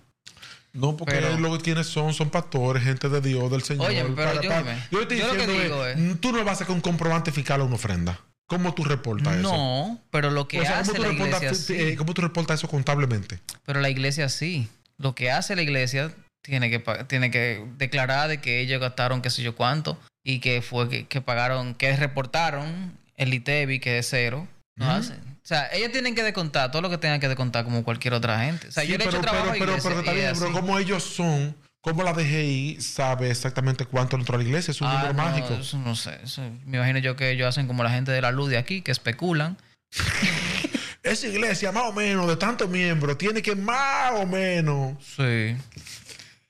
No, 0.74 0.96
porque 0.96 1.16
Pero- 1.16 1.38
lo 1.38 1.58
que 1.58 1.64
tienes 1.64 1.88
son, 1.88 2.14
son 2.14 2.30
pastores, 2.30 2.84
gente 2.84 3.10
de 3.10 3.20
Dios, 3.22 3.52
del 3.52 3.62
Señor. 3.62 3.90
Oye, 3.90 4.04
pero 4.16 4.42
yo 4.42 4.50
yo 4.92 5.02
estoy 5.02 5.18
yo 5.20 5.28
lo 5.28 5.34
que 5.34 5.48
diciendo 5.48 5.64
digo 5.64 5.86
es, 5.86 6.22
tú 6.22 6.32
no 6.32 6.44
vas 6.46 6.62
a 6.62 6.72
un 6.72 6.82
comprobante 6.82 7.32
fiscal 7.32 7.62
a 7.62 7.64
una 7.66 7.76
ofrenda. 7.76 8.20
¿Cómo 8.48 8.74
tú 8.74 8.84
reportas 8.84 9.36
eso? 9.38 9.44
No, 9.52 10.00
pero 10.12 10.30
lo 10.30 10.48
que 10.48 10.60
O 10.60 10.66
sea, 10.66 10.80
hace 10.80 10.92
¿cómo 10.92 11.04
tú, 11.04 11.04
la 11.04 11.10
reportas, 11.14 11.42
iglesia 11.44 11.66
sí. 11.76 11.82
eh, 11.82 11.96
¿cómo 11.96 12.14
tú 12.14 12.22
reportas 12.22 12.60
eso 12.60 12.68
contablemente? 12.68 13.40
Pero 13.66 13.80
la 13.82 13.90
iglesia 13.90 14.28
sí. 14.30 14.68
Lo 14.98 15.16
que 15.16 15.32
hace 15.32 15.56
la 15.56 15.62
iglesia 15.62 16.12
tiene 16.44 16.70
que, 16.70 16.80
tiene 17.08 17.32
que 17.32 17.66
declarar 17.78 18.28
de 18.28 18.42
que 18.42 18.60
ellos 18.60 18.82
gastaron 18.82 19.22
qué 19.22 19.30
sé 19.30 19.42
yo 19.42 19.56
cuánto 19.56 19.98
y 20.24 20.40
que 20.40 20.62
fue 20.62 20.90
que, 20.90 21.08
que 21.08 21.22
pagaron, 21.22 21.76
que 21.76 21.96
reportaron 21.96 22.98
el 23.16 23.34
ITEBI 23.34 23.80
que 23.80 23.98
es 24.00 24.08
cero. 24.10 24.48
No 24.76 24.90
hacen. 24.92 25.20
O 25.44 25.48
sea, 25.48 25.70
ellos 25.74 25.92
tienen 25.92 26.14
que 26.16 26.24
descontar 26.24 26.72
todo 26.72 26.82
lo 26.84 26.90
que 26.90 26.98
tengan 26.98 27.20
que 27.20 27.28
descontar 27.28 27.64
como 27.64 27.84
cualquier 27.84 28.14
otra 28.14 28.40
gente. 28.46 28.68
O 28.68 28.72
sea, 28.72 28.84
Sí, 28.84 28.90
yo 28.90 28.98
le 28.98 29.04
he 29.04 29.08
pero, 29.08 29.18
hecho 29.18 29.22
trabajo 29.22 29.44
pero, 29.52 29.74
a 29.74 29.78
pero, 29.78 30.00
iglesia 30.02 30.34
pero 30.34 30.40
pero 30.40 30.52
como 30.54 30.78
ellos 30.78 31.04
son, 31.04 31.56
como 31.82 32.04
la 32.04 32.14
DGI 32.14 32.78
sabe 32.80 33.32
exactamente 33.32 33.86
cuánto 33.86 34.16
entró 34.18 34.36
a 34.36 34.38
la 34.38 34.44
iglesia, 34.44 34.72
es 34.72 34.80
un 34.82 34.88
Ah, 34.88 34.94
número 34.94 35.14
no, 35.14 35.24
mágico. 35.24 35.54
Eso 35.56 35.78
no 35.80 35.96
sé. 35.96 36.20
eso- 36.24 36.42
me 36.66 36.78
imagino 36.78 37.00
yo 37.00 37.16
que 37.16 37.32
ellos 37.32 37.48
hacen 37.48 37.66
como 37.68 37.84
la 37.84 37.90
gente 37.90 38.12
de 38.12 38.22
la 38.22 38.32
luz 38.32 38.50
de 38.50 38.58
aquí, 38.58 38.82
que 38.82 38.92
especulan. 38.92 39.58
Esa 41.04 41.26
iglesia, 41.28 41.72
más 41.72 41.86
o 41.86 41.94
menos, 41.94 42.28
de 42.28 42.36
tantos 42.38 42.70
miembros, 42.70 43.18
tiene 43.18 43.42
que 43.42 43.56
más 43.56 44.12
o 44.14 44.28
menos. 44.28 44.94
Sí. 45.18 45.56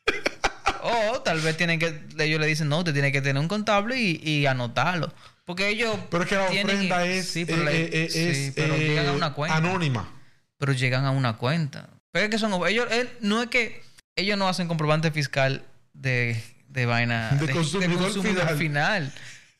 o 0.83 1.21
tal 1.21 1.39
vez 1.39 1.55
tienen 1.55 1.79
que, 1.79 2.01
ellos 2.19 2.39
le 2.39 2.47
dicen, 2.47 2.67
no, 2.67 2.79
usted 2.79 2.91
tiene 2.93 3.11
que 3.13 3.21
tener 3.21 3.39
un 3.41 3.47
contable 3.47 3.97
y, 3.97 4.19
y 4.23 4.45
anotarlo. 4.47 5.13
Porque 5.45 5.69
ellos. 5.69 5.97
Pero 6.09 6.23
es 6.23 6.29
que 6.29 6.35
la 6.35 6.47
tienen- 6.47 6.75
ofrenda 6.75 7.05
es, 7.05 7.29
Sí, 7.29 7.45
pero, 7.45 7.63
la- 7.63 7.71
eh, 7.71 8.07
sí, 8.11 8.19
es, 8.19 8.53
pero 8.55 8.77
llegan 8.77 9.07
a 9.07 9.11
una 9.13 9.33
cuenta. 9.33 9.57
anónima. 9.57 10.09
Pero 10.57 10.73
llegan 10.73 11.05
a 11.05 11.11
una 11.11 11.37
cuenta. 11.37 11.89
Pero 12.11 12.25
es 12.25 12.31
que 12.31 12.37
son. 12.37 12.53
Ellos, 12.67 12.87
él- 12.91 13.09
no 13.21 13.41
es 13.41 13.49
que 13.49 13.81
ellos 14.15 14.37
no 14.37 14.47
hacen 14.47 14.67
comprobante 14.67 15.11
fiscal 15.11 15.65
de, 15.93 16.41
de 16.67 16.85
vaina. 16.85 17.31
De 17.31 17.51
consumidor 17.51 18.11
final. 18.21 18.57
final, 18.57 19.13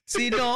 sino 0.06 0.56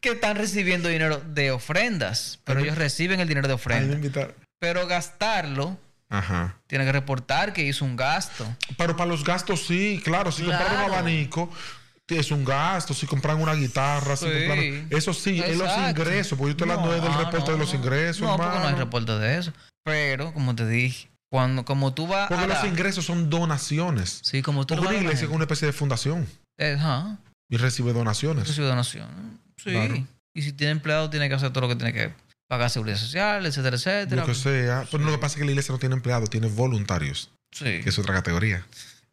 que 0.00 0.10
están 0.12 0.36
recibiendo 0.36 0.88
dinero 0.88 1.22
de 1.24 1.50
ofrendas. 1.52 2.40
Pero 2.44 2.60
ellos 2.60 2.76
reciben 2.76 3.20
el 3.20 3.28
dinero 3.28 3.46
de 3.46 3.52
Ahí 3.54 3.56
me 3.58 3.62
ofrenda. 3.62 3.94
invitar- 3.94 4.34
Pero 4.58 4.86
gastarlo, 4.86 5.78
Ajá. 6.08 6.58
tiene 6.66 6.84
que 6.84 6.92
reportar 6.92 7.52
que 7.52 7.62
hizo 7.62 7.84
un 7.84 7.96
gasto. 7.96 8.46
Pero 8.76 8.96
para 8.96 9.08
los 9.08 9.24
gastos 9.24 9.66
sí, 9.66 10.00
claro. 10.04 10.32
Si 10.32 10.42
Claro. 10.42 10.74
un 10.74 10.80
abanico, 10.92 11.50
es 12.08 12.30
un 12.30 12.44
gasto. 12.44 12.92
Si 12.94 13.06
compran 13.06 13.40
una 13.40 13.54
guitarra, 13.54 14.16
si 14.16 14.26
Sí. 14.26 14.30
compraron- 14.32 14.86
Eso 14.90 15.14
sí, 15.14 15.40
es 15.40 15.56
los 15.56 15.70
ingresos. 15.88 16.38
Porque 16.38 16.48
yo 16.48 16.50
estoy 16.50 16.70
hablando 16.70 16.94
No, 16.96 17.02
del 17.02 17.14
reporte 17.14 17.50
no, 17.50 17.52
de 17.52 17.58
los 17.58 17.74
ingresos, 17.74 18.20
No, 18.22 18.36
porque 18.36 18.42
no 18.46 18.52
hay 18.52 18.58
hermano. 18.58 18.78
reporte 18.78 19.12
de 19.18 19.38
eso. 19.38 19.52
Pero, 19.84 20.32
como 20.34 20.54
te 20.54 20.66
dije, 20.66 21.08
cuando, 21.30 21.64
como 21.64 21.92
tú 21.94 22.06
vas 22.06 22.28
Porque 22.28 22.44
a 22.44 22.46
los 22.46 22.56
dar- 22.58 22.66
ingresos 22.66 23.04
son 23.04 23.30
donaciones. 23.30 24.20
Sí, 24.22 24.42
como 24.42 24.66
tú 24.66 24.74
Porque 24.76 24.88
una 24.90 24.98
iglesia 24.98 25.26
es 25.26 25.30
una 25.32 25.44
especie 25.44 25.66
de 25.66 25.72
fundación 25.72 26.26
ajá, 26.58 27.18
y 27.50 27.56
recibe 27.56 27.92
donaciones. 27.92 28.46
recibe 28.48 28.66
donación. 28.66 29.40
Sí. 29.56 29.70
Claro. 29.70 30.06
Y 30.36 30.42
si 30.42 30.52
tiene 30.52 30.72
empleado, 30.72 31.10
tiene 31.10 31.28
que 31.28 31.34
hacer 31.34 31.50
todo 31.52 31.62
lo 31.62 31.68
que 31.68 31.76
tiene 31.76 31.92
que 31.92 32.12
pagar 32.48 32.68
seguridad 32.70 32.98
social, 32.98 33.44
etcétera, 33.46 33.76
etcétera. 33.76 34.22
Lo 34.22 34.26
que 34.26 34.34
sea. 34.34 34.86
Pero 34.90 35.04
lo 35.04 35.12
que 35.12 35.18
pasa 35.18 35.34
es 35.34 35.38
que 35.38 35.44
la 35.44 35.50
iglesia 35.52 35.72
no 35.72 35.78
tiene 35.78 35.94
empleados, 35.94 36.28
tiene 36.30 36.48
voluntarios, 36.48 37.30
Sí. 37.52 37.80
que 37.82 37.88
es 37.88 37.98
otra 37.98 38.14
categoría. 38.14 38.64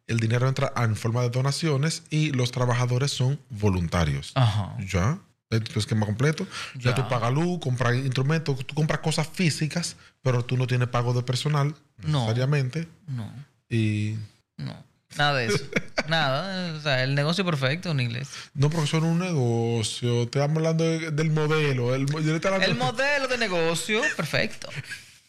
El 0.06 0.18
dinero 0.20 0.48
entra 0.48 0.72
en 0.76 0.96
forma 0.96 1.22
de 1.22 1.30
donaciones 1.30 2.02
y 2.10 2.32
los 2.32 2.50
trabajadores 2.52 3.12
son 3.12 3.40
voluntarios. 3.50 4.32
Ajá. 4.34 4.76
Ya. 4.86 5.18
Es 5.50 5.62
tu 5.64 5.78
esquema 5.80 6.06
completo. 6.06 6.46
Ya, 6.74 6.90
Ya. 6.90 6.94
tú 6.94 7.08
pagas 7.08 7.32
luz, 7.32 7.60
compras 7.60 7.94
instrumentos, 7.96 8.66
tú 8.66 8.74
compras 8.74 9.00
cosas 9.00 9.28
físicas, 9.28 9.96
pero 10.22 10.44
tú 10.44 10.56
no 10.56 10.66
tienes 10.66 10.88
pago 10.88 11.12
de 11.12 11.22
personal 11.22 11.74
No. 11.98 12.20
necesariamente. 12.20 12.88
No, 13.06 13.30
Y 13.68 14.16
no. 14.56 14.84
Nada 15.18 15.34
de 15.38 15.46
eso. 15.46 15.64
Nada. 16.08 16.72
O 16.74 16.80
sea, 16.80 17.04
el 17.04 17.14
negocio 17.14 17.44
perfecto 17.44 17.90
una 17.90 18.02
iglesia. 18.02 18.34
no, 18.54 18.70
porque 18.70 18.86
es 18.86 18.92
un 18.94 19.18
negocio. 19.18 20.26
Te 20.28 20.38
estamos 20.38 20.56
hablando 20.56 20.84
de- 20.84 21.10
del 21.10 21.30
modelo. 21.30 21.94
El, 21.94 22.06
yo 22.06 22.16
hablando- 22.36 22.64
El 22.66 22.74
modelo 22.76 23.28
de 23.28 23.36
negocio, 23.38 24.00
perfecto. 24.16 24.68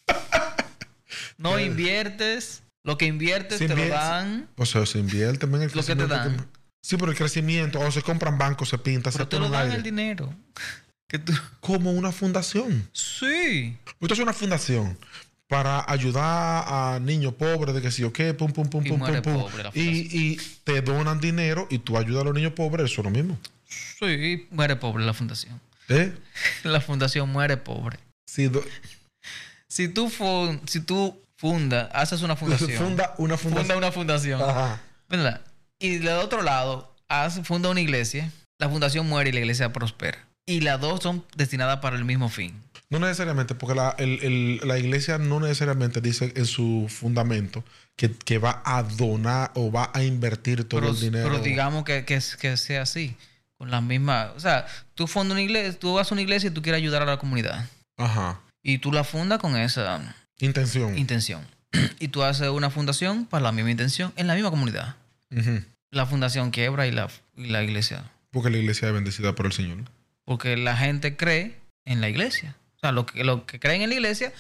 No 1.38 1.60
inviertes. 1.60 2.63
Lo 2.86 2.98
que 2.98 3.06
inviertes 3.06 3.60
Se 3.60 3.68
te 3.68 3.76
lo 3.76 3.88
dan. 3.88 4.50
O 4.58 4.66
sea, 4.66 4.86
se 4.86 5.00
invierte 5.00 5.46
en 5.46 5.54
el 5.56 5.62
Lo 5.62 5.68
que 5.68 5.74
te 5.74 5.84
crecimiento. 5.84 6.08
dan. 6.16 6.48
Sí, 6.82 6.98
pero 6.98 7.12
el 7.12 7.18
crecimiento, 7.18 7.80
o 7.80 7.92
se 7.92 8.02
compran 8.02 8.38
bancos, 8.38 8.68
se 8.70 8.78
pinta, 8.78 9.10
Pero 9.12 9.24
se 9.24 9.30
te 9.30 9.40
lo 9.40 9.50
dan 9.50 9.64
aire. 9.64 9.76
el 9.78 9.84
dinero. 9.84 10.34
Que 11.08 11.20
tú... 11.20 11.32
Como 11.60 11.92
una 11.92 12.12
fundación. 12.12 12.90
Sí. 12.92 13.78
Usted 14.00 14.14
es 14.16 14.20
una 14.20 14.34
fundación 14.34 14.98
para 15.48 15.86
ayudar 15.88 16.66
a 16.68 17.00
niños 17.00 17.36
pobres 17.36 17.76
de 17.76 17.82
que 17.84 17.92
sí 17.92 18.04
o 18.04 18.12
qué, 18.12 18.34
pum, 18.34 18.52
pum, 18.52 18.68
pum, 18.68 18.84
Y 18.84 18.90
pum, 18.90 19.00
pum, 19.00 19.22
pum. 19.22 19.46
Y, 19.76 20.32
y 20.32 20.38
te 20.64 20.82
donan 20.82 21.20
dinero 21.20 21.68
y 21.70 21.78
tú 21.78 21.98
ayudas 22.00 22.22
a 22.24 22.26
los 22.26 22.34
niños 22.34 22.54
pobres, 22.54 22.92
eso 22.92 23.02
es 23.02 23.06
lo 23.06 23.12
mismo. 23.12 23.38
Sí. 23.68 24.48
Muere 24.50 24.76
pobre 24.76 25.06
la 25.06 25.14
fundación. 25.14 25.62
¿Eh? 25.90 26.12
La 26.64 26.82
fundación 26.82 27.30
muere 27.30 27.58
pobre. 27.58 28.00
Si 28.28 28.48
do- 28.48 28.66
Si 29.68 29.88
tú, 29.90 30.12
si 30.66 30.80
tú 30.80 31.22
funda, 31.44 31.90
haces 31.94 32.22
una 32.22 32.36
fundación. 32.38 32.72
funda 32.72 33.14
una 33.18 33.38
funda 33.38 33.58
fundación. 33.58 33.78
una 33.78 33.92
fundación. 33.92 34.42
Ajá. 34.42 34.82
¿Verdad? 35.10 35.42
Y 35.78 35.98
del 35.98 36.18
otro 36.20 36.42
lado, 36.42 36.96
hace, 37.10 37.44
funda 37.44 37.70
una 37.70 37.82
iglesia. 37.82 38.32
La 38.60 38.70
fundación 38.70 39.08
muere 39.10 39.30
y 39.30 39.34
la 39.34 39.40
iglesia 39.42 39.74
prospera. 39.74 40.18
Y 40.46 40.62
las 40.62 40.80
dos 40.80 41.02
son 41.04 41.26
destinadas 41.36 41.80
para 41.80 41.98
el 41.98 42.06
mismo 42.06 42.30
fin. 42.30 42.54
No 42.90 43.00
necesariamente, 43.00 43.56
porque 43.56 43.76
la, 43.76 43.94
el- 43.98 44.20
el- 44.24 44.62
la 44.68 44.78
iglesia 44.80 45.18
no 45.18 45.40
necesariamente 45.42 46.00
dice 46.00 46.32
en 46.36 46.46
su 46.46 46.88
fundamento 46.90 47.64
que, 47.98 48.12
que 48.12 48.38
va 48.38 48.62
a 48.66 48.84
donar 48.84 49.52
o 49.56 49.70
va 49.72 49.92
a 49.94 50.04
invertir 50.04 50.64
todo 50.68 50.80
pero, 50.80 50.94
el 50.94 51.00
dinero. 51.00 51.30
pero 51.30 51.44
digamos 51.44 51.84
que, 51.84 52.06
que, 52.06 52.20
que 52.40 52.56
sea 52.58 52.84
así. 52.84 53.16
Con 53.58 53.70
las 53.72 53.84
mismas. 53.84 54.32
O 54.36 54.40
sea, 54.40 54.66
tú 54.96 55.08
fundas 55.08 55.34
una 55.34 55.42
iglesia, 55.42 55.78
tú 55.78 55.94
vas 55.96 56.10
a 56.12 56.16
una 56.16 56.22
iglesia 56.22 56.48
y 56.50 56.52
tú 56.54 56.62
quieres 56.62 56.80
ayudar 56.80 57.02
a 57.02 57.06
la 57.06 57.18
comunidad. 57.18 57.66
Ajá. 57.98 58.40
Y 58.62 58.78
tú 58.78 58.92
la 58.92 59.04
fundas 59.04 59.40
con 59.40 59.56
esa 59.58 60.16
Intención. 60.40 60.98
intención. 60.98 61.46
y 62.00 62.08
tú 62.10 62.24
haces 62.24 62.50
una 62.50 62.70
fundación 62.70 63.26
para 63.26 63.44
la 63.44 63.52
misma 63.52 63.72
intención 63.72 64.14
en 64.16 64.28
la 64.28 64.36
misma 64.36 64.50
comunidad. 64.50 64.96
La 65.90 66.06
fundación 66.06 66.52
quiebra 66.52 66.86
y 66.88 66.92
la, 66.92 67.10
y 67.36 67.48
la 67.48 67.64
iglesia. 67.64 68.12
Porque 68.32 68.50
la 68.50 68.58
iglesia 68.58 68.88
es 68.88 68.94
bendecida 68.94 69.36
por 69.36 69.46
el 69.46 69.54
Señor. 69.54 69.78
Porque 70.26 70.58
la 70.58 70.78
gente 70.78 71.16
cree 71.16 71.58
en 71.86 72.02
la 72.02 72.10
iglesia. 72.10 72.56
O 72.78 72.80
sea, 72.80 72.92
los 72.92 73.06
que, 73.06 73.24
los 73.24 73.44
que 73.44 73.60
creen 73.60 73.82
en 73.82 73.90
la 73.90 73.96
iglesia 73.96 74.34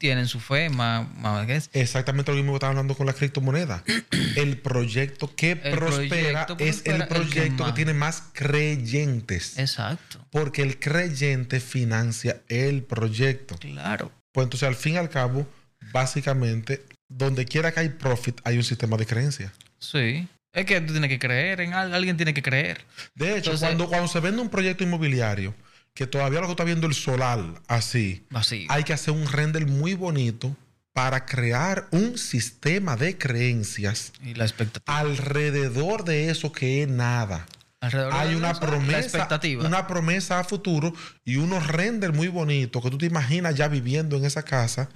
tienen 0.00 0.28
su 0.28 0.40
fe 0.40 0.70
más, 0.70 1.06
más 1.16 1.46
que 1.46 1.56
es. 1.56 1.70
Exactamente 1.74 2.32
lo 2.32 2.36
mismo 2.36 2.52
que 2.52 2.56
estaba 2.56 2.70
hablando 2.70 2.96
con 2.96 3.06
la 3.06 3.12
criptomoneda. 3.12 3.84
el 4.36 4.56
proyecto 4.58 5.34
que 5.36 5.52
El 5.52 5.76
prospera 5.76 6.46
proyecto 6.46 6.56
es 6.58 6.76
prospera, 6.76 6.96
el 6.96 7.02
el 7.02 7.08
que 7.08 7.14
proyecto 7.14 7.66
que, 7.66 7.72
tiene 7.72 7.94
más 7.94 8.22
creyentes. 8.32 9.58
Exacto. 9.58 10.26
Porque 10.30 10.62
el 10.62 10.78
creyente 10.78 11.60
financia 11.60 12.40
el 12.48 12.82
proyecto. 12.82 13.56
Claro. 13.56 14.10
Pues 14.32 14.44
entonces, 14.44 14.68
al 14.68 14.74
fin 14.76 14.94
y 14.94 14.96
al 14.98 15.10
cabo, 15.10 15.46
básicamente, 15.92 16.84
donde 17.08 17.44
quiera 17.44 17.72
que 17.72 17.80
hay 17.80 17.88
profit, 17.90 18.40
hay 18.44 18.56
un 18.56 18.64
sistema 18.64 18.96
de 18.96 19.06
creencia. 19.06 19.52
Sí. 19.78 20.28
Es 20.52 20.66
que 20.66 20.80
tú 20.80 20.92
tienes 20.92 21.08
que 21.10 21.18
creer 21.18 21.60
en 21.60 21.72
algo. 21.74 21.94
Alguien 21.94 22.16
tiene 22.16 22.34
que 22.34 22.42
creer. 22.42 22.84
De 23.14 23.30
hecho, 23.30 23.52
Entonces- 23.52 23.60
cuando, 23.68 23.88
cuando 23.88 24.08
se 24.08 24.20
vende 24.20 24.42
un 24.42 24.48
proyecto 24.48 24.82
inmobiliario, 24.84 25.54
que 25.94 26.06
todavía 26.06 26.40
lo 26.40 26.46
que 26.46 26.52
está 26.52 26.64
viendo 26.64 26.86
el 26.86 26.94
solar 26.94 27.40
así, 27.68 28.24
Vacío. 28.30 28.66
hay 28.70 28.84
que 28.84 28.92
hacer 28.92 29.12
un 29.14 29.26
render 29.30 29.66
muy 29.66 29.94
bonito 29.94 30.56
para 30.92 31.24
crear 31.26 31.86
un 31.92 32.18
sistema 32.18 32.96
de 32.96 33.16
creencias 33.16 34.12
Y 34.24 34.34
la 34.34 34.44
expectativa. 34.44 34.98
alrededor 34.98 36.04
de 36.04 36.30
eso 36.30 36.52
que 36.52 36.82
es 36.82 36.88
nada. 36.88 37.46
Alrededor 37.80 38.12
Hay 38.12 38.34
una 38.34 38.50
eso, 38.50 38.60
promesa, 38.60 38.98
expectativa. 39.00 39.66
una 39.66 39.86
promesa 39.86 40.38
a 40.38 40.44
futuro 40.44 40.92
y 41.24 41.36
unos 41.36 41.66
render 41.66 42.12
muy 42.12 42.28
bonitos 42.28 42.82
que 42.82 42.90
tú 42.90 42.98
te 42.98 43.06
imaginas 43.06 43.54
ya 43.54 43.68
viviendo 43.68 44.16
en 44.18 44.24
esa 44.26 44.42
casa 44.42 44.90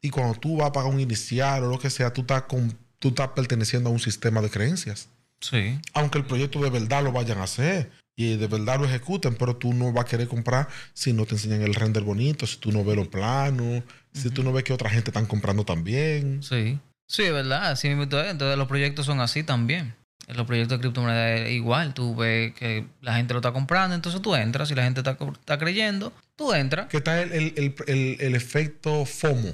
y 0.00 0.10
cuando 0.10 0.38
tú 0.38 0.58
vas 0.58 0.68
a 0.68 0.72
pagar 0.72 0.92
un 0.92 1.00
inicial 1.00 1.64
o 1.64 1.68
lo 1.68 1.78
que 1.78 1.90
sea, 1.90 2.12
tú 2.12 2.20
estás, 2.20 2.42
con, 2.42 2.72
tú 3.00 3.08
estás 3.08 3.28
perteneciendo 3.28 3.90
a 3.90 3.92
un 3.92 3.98
sistema 3.98 4.40
de 4.40 4.48
creencias. 4.48 5.08
Sí. 5.40 5.80
Aunque 5.94 6.18
el 6.18 6.24
proyecto 6.24 6.60
de 6.60 6.70
verdad 6.70 7.02
lo 7.02 7.10
vayan 7.12 7.38
a 7.38 7.44
hacer 7.44 7.90
y 8.14 8.36
de 8.36 8.46
verdad 8.46 8.78
lo 8.78 8.84
ejecuten, 8.86 9.34
pero 9.34 9.56
tú 9.56 9.72
no 9.72 9.92
vas 9.92 10.04
a 10.04 10.08
querer 10.08 10.28
comprar 10.28 10.68
si 10.92 11.12
no 11.12 11.24
te 11.26 11.34
enseñan 11.34 11.62
el 11.62 11.74
render 11.74 12.04
bonito, 12.04 12.46
si 12.46 12.58
tú 12.58 12.70
no 12.70 12.84
ves 12.84 12.94
los 12.94 13.08
planos, 13.08 13.82
si 14.12 14.30
tú 14.30 14.44
no 14.44 14.52
ves 14.52 14.62
que 14.62 14.72
otra 14.72 14.90
gente 14.90 15.10
están 15.10 15.26
comprando 15.26 15.64
también. 15.64 16.42
Sí. 16.42 16.78
Sí, 17.08 17.22
es 17.22 17.32
verdad. 17.32 17.72
Así 17.72 17.88
mismo 17.88 18.04
es. 18.04 18.30
Entonces 18.30 18.56
los 18.56 18.68
proyectos 18.68 19.06
son 19.06 19.20
así 19.20 19.42
también. 19.42 19.96
En 20.30 20.36
los 20.36 20.46
proyectos 20.46 20.78
de 20.78 20.82
criptomonedas 20.82 21.40
es 21.40 21.50
igual. 21.50 21.92
Tú 21.92 22.14
ves 22.14 22.54
que 22.54 22.86
la 23.00 23.14
gente 23.16 23.34
lo 23.34 23.40
está 23.40 23.52
comprando, 23.52 23.94
entonces 23.96 24.22
tú 24.22 24.34
entras. 24.36 24.68
Si 24.68 24.74
la 24.76 24.84
gente 24.84 25.00
está, 25.00 25.58
creyendo, 25.58 26.12
tú 26.36 26.52
entras. 26.54 26.86
Que 26.86 26.98
está 26.98 27.20
el, 27.20 27.32
el- 27.32 27.52
el- 27.56 27.74
el- 27.88 28.16
el 28.20 28.34
efecto 28.36 29.04
FOMO. 29.04 29.52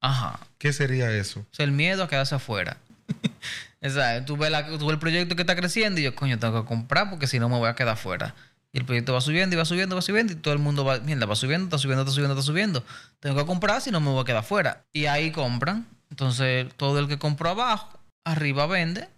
Ajá. 0.00 0.38
¿Qué 0.58 0.72
sería 0.72 1.10
eso? 1.10 1.40
O 1.40 1.46
sea, 1.50 1.64
el 1.64 1.72
miedo 1.72 2.04
a 2.04 2.08
quedarse 2.08 2.34
afuera. 2.34 2.76
Exacto. 3.80 4.34
Tú 4.34 4.36
ves, 4.36 4.50
la- 4.50 4.66
tú 4.66 4.78
ves 4.86 4.90
el 4.90 4.98
proyecto 4.98 5.34
que 5.36 5.42
está 5.42 5.56
creciendo 5.56 6.00
y 6.00 6.04
yo, 6.04 6.14
coño, 6.14 6.38
tengo 6.38 6.62
que 6.62 6.68
comprar 6.68 7.10
porque 7.10 7.26
si 7.26 7.38
no 7.38 7.48
me 7.48 7.56
voy 7.56 7.68
a 7.68 7.74
quedar 7.74 7.94
afuera. 7.94 8.34
Y 8.72 8.78
el 8.78 8.84
proyecto 8.84 9.14
va 9.14 9.20
subiendo 9.22 9.56
y 9.56 9.58
va 9.58 9.64
subiendo, 9.64 9.96
va 9.96 10.02
subiendo 10.02 10.34
y 10.34 10.36
todo 10.36 10.52
el 10.52 10.60
mundo 10.60 10.84
va, 10.84 10.98
mierda, 11.00 11.24
va 11.24 11.36
subiendo, 11.36 11.64
está 11.64 11.78
subiendo, 11.78 12.02
está 12.02 12.12
subiendo, 12.12 12.34
está 12.34 12.44
subiendo. 12.44 12.84
Tengo 13.20 13.36
que 13.36 13.46
comprar 13.46 13.80
si 13.80 13.90
no 13.90 14.00
me 14.00 14.10
voy 14.10 14.20
a 14.20 14.24
quedar 14.24 14.40
afuera. 14.40 14.82
Y 14.92 15.06
ahí 15.06 15.30
compran. 15.32 15.86
Entonces, 16.10 16.66
todo 16.76 16.98
el 16.98 17.08
que 17.08 17.18
compró 17.18 17.48
abajo, 17.50 17.98
arriba 18.24 18.66
vende. 18.66 19.08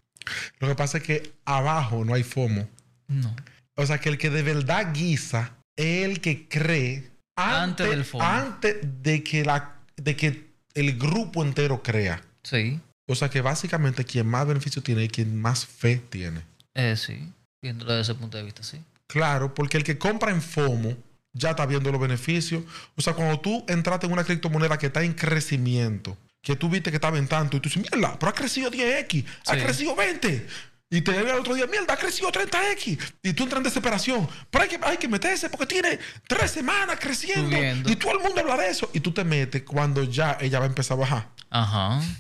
Lo 0.59 0.69
que 0.69 0.75
pasa 0.75 0.99
es 0.99 1.05
que 1.05 1.33
abajo 1.45 2.05
no 2.05 2.15
hay 2.15 2.23
FOMO. 2.23 2.69
No. 3.09 3.35
O 3.77 3.87
sea, 3.87 3.99
que 3.99 4.09
el 4.09 4.19
que 4.19 4.31
de 4.31 4.43
verdad 4.43 4.93
guisa 4.93 5.53
es 5.77 6.05
el 6.05 6.21
que 6.21 6.49
cree 6.49 7.11
Antes 7.37 7.89
del 7.89 8.05
FOMO. 8.05 8.25
antes 8.25 8.77
de 9.03 9.25
que, 9.25 9.45
la, 9.45 9.77
de 9.97 10.17
que 10.17 10.51
el 10.75 10.99
grupo 10.99 11.43
entero 11.43 11.83
crea. 11.83 12.23
Sí. 12.43 12.81
O 13.09 13.15
sea, 13.15 13.29
que 13.29 13.41
básicamente 13.41 14.05
quien 14.05 14.27
más 14.27 14.47
beneficio 14.47 14.83
tiene 14.83 15.05
es 15.05 15.11
quien 15.11 15.41
más 15.41 15.67
fe 15.67 16.01
tiene. 16.11 16.43
Eh, 16.75 16.97
sí. 16.97 17.33
Viéndolo 17.63 17.93
desde 17.93 18.13
ese 18.13 18.21
punto 18.21 18.37
de 18.39 18.45
vista, 18.45 18.63
sí. 18.63 18.81
Claro, 19.09 19.55
porque 19.55 19.77
el 19.77 19.85
que 19.85 19.99
compra 19.99 20.31
en 20.31 20.41
FOMO 20.41 20.97
ya 21.33 21.51
está 21.51 21.67
viendo 21.67 21.91
los 21.91 22.01
beneficios. 22.01 22.63
O 22.97 23.03
sea, 23.03 23.15
cuando 23.15 23.41
tú 23.41 23.65
entraste 23.69 24.07
en 24.07 24.13
una 24.13 24.25
criptomoneda 24.25 24.79
que 24.79 24.87
está 24.87 25.03
en 25.03 25.15
crecimiento, 25.15 26.17
que 26.43 26.57
tú 26.57 26.69
viste 26.69 26.91
que 26.91 26.97
estaba 26.97 27.19
en 27.19 27.29
tanto, 27.29 27.57
y 27.57 27.61
tú 27.61 27.69
dices, 27.69 27.83
mierda, 27.91 28.19
pero 28.19 28.31
ha 28.31 28.35
crecido 28.35 28.71
10x, 28.71 29.25
ha 29.47 29.55
Sí. 29.55 29.61
crecido 29.61 29.95
20. 29.95 30.47
Y 30.93 31.03
te 31.03 31.13
llega 31.13 31.33
el 31.35 31.39
otro 31.39 31.55
día, 31.55 31.67
mierda, 31.69 31.95
ha 31.95 31.97
crecido 31.97 32.33
30x. 32.33 32.99
Y 33.23 33.33
tú 33.33 33.45
entras 33.45 33.59
en 33.59 33.63
desesperación. 33.63 34.29
Pero 34.51 34.63
hay 34.65 34.69
que, 34.71 34.81
hay 34.83 34.97
que 34.97 35.07
meterse 35.07 35.49
porque 35.49 35.67
tiene 35.67 36.01
tres 36.27 36.51
semanas 36.51 36.99
creciendo. 36.99 37.49
Subiendo. 37.57 37.89
Y 37.93 37.95
todo 37.95 38.13
el 38.13 38.19
mundo 38.19 38.41
habla 38.41 38.57
de 38.57 38.71
eso. 38.71 38.91
Y 38.93 38.99
tú 38.99 39.13
te 39.13 39.23
metes 39.23 39.63
cuando 39.63 40.03
ya 40.03 40.37
ella 40.41 40.59
va 40.59 40.65
a 40.65 40.69
empezar 40.69 40.97
a 40.97 41.01
bajar. 41.01 41.29
Ajá. 41.51 42.01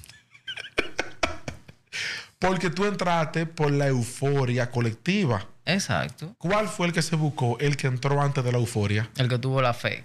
Porque 2.38 2.70
tú 2.70 2.84
entraste 2.86 3.44
por 3.46 3.70
la 3.72 3.88
euforia 3.88 4.70
colectiva. 4.70 5.46
Exacto. 5.66 6.34
¿Cuál 6.38 6.68
fue 6.68 6.86
el 6.86 6.92
que 6.92 7.02
se 7.02 7.16
buscó? 7.16 7.58
El 7.60 7.76
que 7.76 7.86
entró 7.86 8.20
antes 8.22 8.42
de 8.44 8.52
la 8.52 8.58
euforia. 8.58 9.10
El 9.16 9.28
que 9.28 9.38
tuvo 9.38 9.60
la 9.60 9.74
fe. 9.74 10.04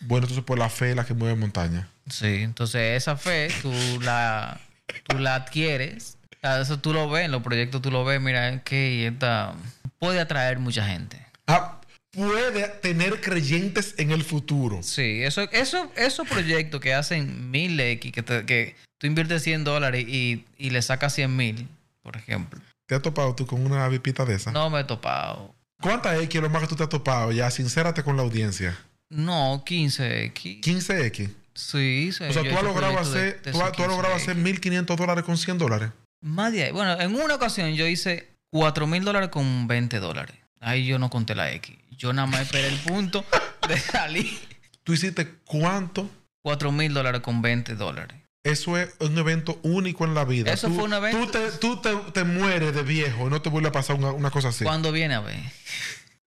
Bueno, 0.00 0.24
entonces 0.26 0.44
por 0.44 0.58
la 0.58 0.68
fe 0.68 0.90
es 0.90 0.96
la 0.96 1.04
que 1.04 1.14
mueve 1.14 1.34
montaña. 1.36 1.88
Sí, 2.10 2.26
entonces 2.42 2.96
esa 2.96 3.16
fe 3.16 3.48
tú 3.62 3.72
la, 4.02 4.60
tú 5.06 5.18
la 5.18 5.34
adquieres. 5.36 6.16
Eso 6.42 6.78
tú 6.78 6.92
lo 6.92 7.10
ves, 7.10 7.24
en 7.24 7.32
los 7.32 7.42
proyectos 7.42 7.82
tú 7.82 7.90
lo 7.90 8.04
ves, 8.04 8.20
mira, 8.20 8.62
que 8.62 9.06
esta 9.08 9.54
puede 9.98 10.20
atraer 10.20 10.58
mucha 10.60 10.86
gente. 10.86 11.20
Ah, 11.46 11.80
puede 12.12 12.68
tener 12.68 13.20
creyentes 13.20 13.94
en 13.98 14.12
el 14.12 14.22
futuro. 14.24 14.80
Sí, 14.82 15.22
eso, 15.22 15.42
eso, 15.52 15.90
esos 15.96 16.28
proyectos 16.28 16.80
que 16.80 16.94
hacen 16.94 17.50
mil 17.50 17.78
X, 17.78 18.12
que, 18.12 18.22
te- 18.22 18.46
que 18.46 18.76
tú 18.98 19.06
inviertes 19.08 19.42
100 19.42 19.64
dólares 19.64 20.04
y, 20.08 20.44
y 20.56 20.70
le 20.70 20.80
sacas 20.82 21.14
100 21.14 21.36
mil, 21.36 21.68
por 22.02 22.16
ejemplo. 22.16 22.60
¿Te 22.86 22.94
has 22.94 23.02
topado 23.02 23.34
tú 23.34 23.46
con 23.46 23.66
una 23.66 23.86
vipita 23.88 24.24
de 24.24 24.36
esa? 24.36 24.50
No 24.52 24.70
me 24.70 24.80
he 24.80 24.84
topado. 24.84 25.54
¿Cuántas 25.82 26.16
X 26.22 26.36
es 26.36 26.42
lo 26.42 26.50
más 26.50 26.62
que 26.62 26.68
tú 26.68 26.76
te 26.76 26.84
has 26.84 26.88
topado? 26.88 27.32
Ya, 27.32 27.50
sincérate 27.50 28.02
con 28.02 28.16
la 28.16 28.22
audiencia. 28.22 28.76
No, 29.10 29.64
15X. 29.64 30.60
15X. 30.60 31.30
Sí, 31.54 32.10
sí. 32.12 32.24
O 32.24 32.32
sea, 32.32 32.42
tú 32.42 32.56
has 32.56 32.62
logrado 32.62 32.92
proyectos 32.94 33.12
de- 33.14 33.20
hacer, 33.20 33.42
de 33.42 33.52
tú 33.52 33.58
tú 33.58 33.64
has 33.82 33.88
logrado 33.88 34.14
15X. 34.16 34.22
hacer 34.22 34.36
1.500 34.36 34.96
dólares 34.96 35.24
con 35.24 35.36
100 35.36 35.58
dólares. 35.58 35.90
Más 36.20 36.52
de 36.52 36.64
ahí. 36.64 36.72
Bueno, 36.72 37.00
en 37.00 37.14
una 37.14 37.34
ocasión 37.34 37.74
yo 37.74 37.86
hice 37.86 38.28
4 38.50 38.86
mil 38.86 39.04
dólares 39.04 39.28
con 39.30 39.66
20 39.66 39.98
dólares. 39.98 40.36
Ahí 40.60 40.86
yo 40.86 40.98
no 40.98 41.10
conté 41.10 41.34
la 41.34 41.52
X. 41.52 41.76
Yo 41.96 42.12
nada 42.12 42.26
más 42.26 42.42
esperé 42.42 42.68
el 42.68 42.78
punto 42.80 43.24
de 43.68 43.78
salir. 43.78 44.38
¿Tú 44.84 44.92
hiciste 44.92 45.28
cuánto? 45.44 46.10
4 46.42 46.72
mil 46.72 46.92
dólares 46.94 47.20
con 47.20 47.42
20 47.42 47.74
dólares. 47.74 48.16
Eso 48.44 48.78
es 48.78 48.94
un 49.00 49.18
evento 49.18 49.58
único 49.62 50.04
en 50.04 50.14
la 50.14 50.24
vida. 50.24 50.52
Eso 50.52 50.68
Tú- 50.68 50.74
fue 50.76 50.84
un 50.84 50.92
evento- 50.94 51.18
Tú, 51.26 51.30
te, 51.30 51.50
tú 51.58 51.80
te, 51.82 51.94
te 52.12 52.24
mueres 52.24 52.74
de 52.74 52.82
viejo 52.82 53.26
y 53.26 53.30
no 53.30 53.42
te 53.42 53.48
vuelve 53.50 53.68
a 53.68 53.72
pasar 53.72 53.96
una, 53.96 54.12
una 54.12 54.30
cosa 54.30 54.48
así. 54.48 54.64
Cuando 54.64 54.90
viene 54.92 55.14
a 55.14 55.20
ver. 55.20 55.36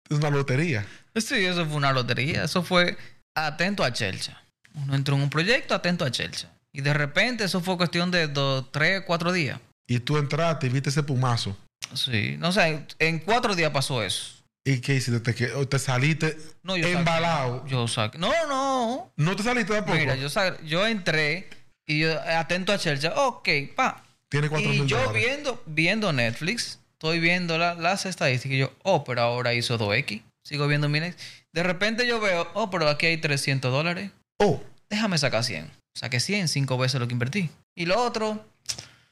Es 0.09 0.17
una 0.17 0.31
lotería. 0.31 0.87
Sí, 1.21 1.45
eso 1.45 1.65
fue 1.67 1.77
una 1.77 1.93
lotería. 1.93 2.45
Eso 2.45 2.63
fue 2.63 2.97
atento 3.37 3.85
a 3.85 3.93
Chelcha. 3.93 4.43
Uno 4.75 4.95
entró 4.95 5.17
en 5.17 5.23
un 5.23 5.31
proyecto 5.31 5.75
atento 5.75 6.05
a 6.05 6.11
Chelcha. 6.11 6.51
Y 6.73 6.81
de 6.83 6.93
repente 6.95 7.45
eso 7.45 7.61
fue 7.61 7.77
cuestión 7.77 8.11
de 8.11 8.29
dos, 8.29 8.71
tres, 8.71 9.03
cuatro 9.07 9.33
días. 9.33 9.59
Y 9.89 10.01
tú 10.01 10.19
entraste 10.19 10.67
y 10.67 10.71
viste 10.71 10.91
ese 10.91 11.03
pumazo. 11.03 11.57
Sí, 11.95 12.37
no 12.39 12.53
sé, 12.53 12.85
en 12.99 13.19
cuatro 13.21 13.55
días 13.55 13.71
pasó 13.71 14.03
eso. 14.03 14.35
¿Y 14.65 14.81
qué 14.81 14.97
hiciste? 14.97 15.21
¿Te, 15.21 15.33
te 15.67 15.79
saliste 15.79 16.37
No, 16.63 16.77
yo 16.77 16.87
saqué- 16.87 16.99
embalado? 16.99 17.67
Yo 17.67 17.89
saqué. 17.89 18.19
No, 18.19 18.31
no. 18.47 19.11
¿No 19.17 19.35
te 19.37 19.43
saliste 19.43 19.73
tampoco? 19.73 19.97
Mira, 19.97 20.15
yo, 20.17 20.29
sa- 20.29 20.61
yo 20.63 20.87
entré 20.87 21.49
y 21.87 22.01
yo 22.01 22.21
atento 22.21 22.73
a 22.73 22.79
Chelcha. 22.79 23.15
Ok, 23.17 23.49
pa. 23.75 24.05
Tiene 24.31 24.51
4 24.51 24.71
Y 24.75 24.87
yo 24.87 24.99
dólares. 24.99 25.25
viendo, 25.25 25.63
viendo 25.65 26.13
Netflix, 26.13 26.81
estoy 26.93 27.19
viendo 27.19 27.57
la- 27.57 27.75
las 27.75 28.05
estadísticas 28.05 28.55
y 28.57 28.59
yo, 28.59 28.73
oh, 28.83 29.05
pero 29.05 29.23
ahora 29.23 29.55
hizo 29.55 29.79
2X. 29.79 30.21
Sigo 30.49 30.67
viendo 30.67 30.89
mi. 30.89 30.99
De 30.99 31.63
repente 31.63 32.07
yo 32.07 32.21
veo, 32.21 32.49
oh, 32.55 32.71
pero 32.71 32.89
aquí 32.89 33.05
hay 33.05 33.19
300 33.19 33.71
dólares. 33.71 34.11
Oh, 34.39 34.63
Déjame 34.89 35.19
sacar 35.19 35.45
100. 35.45 35.71
Saqué 35.95 36.21
100, 36.21 36.49
cinco 36.49 36.79
veces 36.79 36.99
lo 36.99 37.07
que 37.07 37.13
invertí. 37.13 37.51
Y 37.75 37.85
lo 37.85 38.03
otro, 38.03 38.49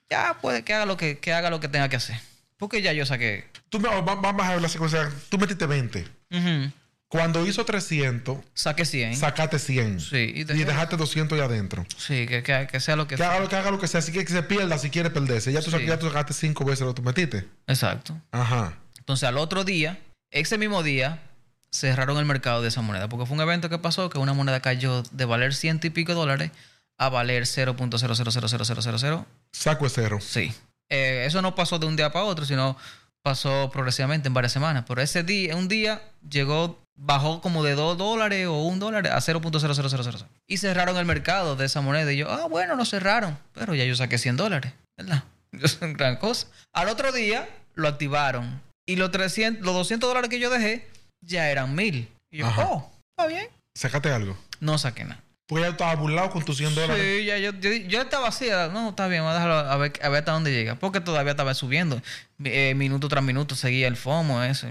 ya 0.08 0.38
puede 0.40 0.62
que 0.62 0.72
haga 0.72 0.86
lo 0.86 0.96
que, 0.96 1.18
que 1.18 1.34
haga 1.34 1.50
lo 1.50 1.60
que 1.60 1.68
tenga 1.68 1.90
que 1.90 1.96
hacer. 1.96 2.16
Porque 2.56 2.80
ya 2.80 2.94
yo 2.94 3.04
saqué. 3.04 3.44
tú 3.68 3.78
me, 3.78 3.88
va- 3.90 4.00
vamos 4.00 4.46
a 4.46 4.52
ver 4.52 4.62
la 4.62 4.70
secuencia. 4.70 5.10
Tú 5.28 5.36
metiste 5.36 5.66
20. 5.66 6.06
Ujú. 6.30 6.72
Cuando 7.08 7.46
hizo 7.46 7.64
300, 7.66 8.38
Saqué 8.54 8.86
100. 8.86 9.16
sacaste 9.16 9.58
100. 9.58 10.00
Sí, 10.00 10.32
y 10.34 10.40
Y, 10.40 10.44
dejaste 10.44 10.96
200 10.96 11.38
ahí 11.38 11.44
adentro. 11.44 11.84
Sí, 11.98 12.26
que, 12.26 12.42
que- 12.42 12.66
que 12.72 12.80
sea 12.80 12.96
lo 12.96 13.06
que 13.06 13.16
Que 13.16 13.24
haga 13.24 13.40
lo 13.40 13.48
que 13.50 13.56
haga 13.56 13.70
lo 13.70 13.78
que 13.78 13.88
sea. 13.88 13.98
Así 13.98 14.10
que, 14.12 14.24
que 14.24 14.32
se 14.32 14.42
pierda 14.42 14.78
si 14.78 14.88
quiere 14.88 15.10
perderse. 15.10 15.52
Ya 15.52 15.60
tú, 15.60 15.70
Sí. 15.70 15.84
ya 15.84 15.98
tú 15.98 16.06
sacaste 16.08 16.32
5 16.32 16.64
veces 16.64 16.80
lo 16.86 16.94
que 16.94 17.02
tú 17.02 17.06
metiste. 17.06 17.46
Exacto. 17.66 18.18
Ajá. 18.32 18.78
Entonces 18.98 19.28
al 19.28 19.36
otro 19.36 19.62
día, 19.64 19.98
ese 20.30 20.58
mismo 20.58 20.82
día, 20.82 21.22
cerraron 21.70 22.18
el 22.18 22.24
mercado 22.24 22.62
de 22.62 22.68
esa 22.68 22.82
moneda. 22.82 23.08
Porque 23.08 23.26
fue 23.26 23.36
un 23.36 23.42
evento 23.42 23.68
que 23.68 23.78
pasó 23.78 24.10
que 24.10 24.18
una 24.18 24.32
moneda 24.32 24.60
cayó 24.60 25.02
de 25.02 25.24
valer 25.24 25.54
ciento 25.54 25.86
y 25.86 25.90
pico 25.90 26.14
dólares 26.14 26.50
a 26.98 27.08
valer 27.08 27.44
0.000000. 27.44 29.24
Saco 29.52 29.88
cero. 29.88 30.18
Sí. 30.20 30.52
Eh, 30.88 31.24
eso 31.26 31.42
no 31.42 31.54
pasó 31.54 31.78
de 31.78 31.86
un 31.86 31.96
día 31.96 32.12
para 32.12 32.24
otro, 32.24 32.44
sino 32.44 32.76
pasó 33.22 33.70
progresivamente 33.72 34.28
en 34.28 34.34
varias 34.34 34.52
semanas. 34.52 34.84
Pero 34.86 35.02
ese 35.02 35.22
día, 35.22 35.56
un 35.56 35.68
día, 35.68 36.00
llegó, 36.28 36.80
bajó 36.94 37.40
como 37.40 37.64
de 37.64 37.74
2 37.74 37.98
dólares 37.98 38.46
o 38.46 38.62
1 38.62 38.78
dólar 38.78 39.06
a 39.08 39.18
0.00000. 39.18 40.26
Y 40.46 40.58
cerraron 40.58 40.96
el 40.96 41.06
mercado 41.06 41.56
de 41.56 41.66
esa 41.66 41.80
moneda. 41.80 42.12
Y 42.12 42.18
yo, 42.18 42.30
ah, 42.30 42.46
bueno, 42.48 42.76
lo 42.76 42.84
cerraron. 42.84 43.36
Pero 43.52 43.74
ya 43.74 43.84
yo 43.84 43.96
saqué 43.96 44.18
100 44.18 44.36
dólares, 44.36 44.72
¿verdad? 44.96 45.24
Yo 45.52 45.68
soy 45.68 45.92
gran 45.94 46.16
cosa. 46.16 46.46
Al 46.72 46.88
otro 46.88 47.12
día 47.12 47.48
lo 47.74 47.88
activaron. 47.88 48.62
Y 48.86 48.96
los, 48.96 49.10
300, 49.10 49.64
los 49.64 49.74
200 49.74 50.08
dólares 50.08 50.30
que 50.30 50.38
yo 50.38 50.48
dejé 50.48 50.86
ya 51.20 51.50
eran 51.50 51.74
1000. 51.74 52.08
Y 52.30 52.38
yo, 52.38 52.46
Ajá. 52.46 52.68
oh, 52.70 52.90
está 53.10 53.26
bien. 53.28 53.48
Sacaste 53.74 54.10
algo. 54.10 54.36
No 54.60 54.78
saqué 54.78 55.04
nada. 55.04 55.20
Porque 55.46 55.62
ya 55.64 55.70
estaba 55.70 55.94
burlado 55.94 56.30
con 56.30 56.44
tus 56.44 56.56
100 56.56 56.74
dólares. 56.74 57.04
Sí, 57.04 57.24
ya 57.24 57.38
yo, 57.38 57.52
yo, 57.52 57.70
yo 57.72 58.02
estaba 58.02 58.28
así, 58.28 58.48
no, 58.72 58.90
está 58.90 59.06
bien, 59.06 59.22
vamos 59.22 59.36
a 59.36 59.44
dejarlo 59.44 59.70
a 59.70 59.76
ver, 59.76 59.92
a 60.02 60.08
ver 60.08 60.18
hasta 60.20 60.32
dónde 60.32 60.52
llega. 60.52 60.74
Porque 60.74 61.00
todavía 61.00 61.32
estaba 61.32 61.54
subiendo. 61.54 62.02
Eh, 62.44 62.74
minuto 62.74 63.08
tras 63.08 63.22
minuto 63.22 63.54
seguía 63.54 63.86
el 63.86 63.96
FOMO, 63.96 64.42
eso. 64.42 64.68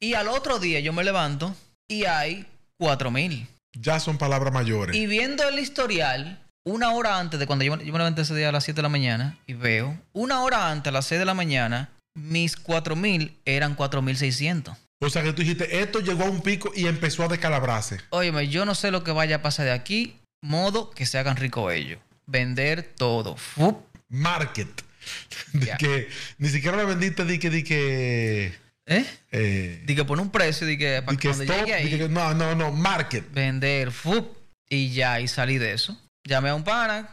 Y 0.00 0.14
al 0.14 0.28
otro 0.28 0.58
día 0.58 0.80
yo 0.80 0.92
me 0.92 1.04
levanto 1.04 1.54
y 1.88 2.04
hay 2.04 2.46
4000. 2.78 3.46
Ya 3.78 4.00
son 4.00 4.18
palabras 4.18 4.52
mayores. 4.52 4.96
Y 4.96 5.06
viendo 5.06 5.48
el 5.48 5.58
historial, 5.58 6.40
una 6.64 6.90
hora 6.90 7.18
antes 7.18 7.38
de 7.38 7.46
cuando 7.46 7.64
yo, 7.64 7.76
yo 7.76 7.92
me 7.92 7.98
levanté 7.98 8.22
ese 8.22 8.34
día 8.34 8.48
a 8.48 8.52
las 8.52 8.64
7 8.64 8.76
de 8.76 8.82
la 8.82 8.88
mañana 8.88 9.38
y 9.46 9.54
veo, 9.54 9.96
una 10.12 10.42
hora 10.42 10.70
antes, 10.70 10.88
a 10.88 10.92
las 10.92 11.06
6 11.06 11.20
de 11.20 11.24
la 11.24 11.34
mañana, 11.34 11.90
mis 12.16 12.56
4000 12.56 13.36
eran 13.44 13.74
4600. 13.76 14.76
O 15.00 15.10
sea 15.10 15.22
que 15.22 15.32
tú 15.32 15.42
dijiste, 15.42 15.80
esto 15.82 16.00
llegó 16.00 16.24
a 16.24 16.30
un 16.30 16.40
pico 16.40 16.72
y 16.74 16.86
empezó 16.86 17.22
a 17.24 17.28
descalabrarse. 17.28 17.98
Óyeme, 18.10 18.48
yo 18.48 18.64
no 18.64 18.74
sé 18.74 18.90
lo 18.90 19.04
que 19.04 19.12
vaya 19.12 19.36
a 19.36 19.42
pasar 19.42 19.66
de 19.66 19.72
aquí, 19.72 20.16
modo 20.42 20.90
que 20.90 21.06
se 21.06 21.18
hagan 21.18 21.36
ricos 21.36 21.72
ellos. 21.72 22.00
vender 22.26 22.82
todo. 22.96 23.36
Fup. 23.36 23.76
Market. 24.08 24.68
De 25.52 25.70
que 25.78 26.08
ni 26.38 26.48
siquiera 26.48 26.76
lo 26.76 26.86
vendiste 26.86 27.24
de 27.24 27.38
que, 27.38 27.50
de 27.50 27.62
que, 27.62 28.54
¿Eh? 28.86 29.06
eh, 29.30 29.82
Di 29.86 29.94
que 29.94 30.04
pone 30.04 30.22
un 30.22 30.30
precio, 30.30 30.66
di 30.66 30.76
que 30.76 31.02
para 31.02 31.16
que 31.16 31.28
cuando 31.28 31.44
stop, 31.44 31.58
llegue 31.60 31.74
ahí, 31.74 31.98
que- 31.98 32.08
no, 32.08 32.34
no, 32.34 32.54
no, 32.56 32.72
market. 32.72 33.24
vender, 33.32 33.92
fup, 33.92 34.26
y 34.68 34.90
ya, 34.92 35.20
y 35.20 35.28
salí 35.28 35.58
de 35.58 35.72
eso. 35.74 35.96
Llamé 36.24 36.48
a 36.48 36.54
un 36.56 36.64
pana 36.64 37.08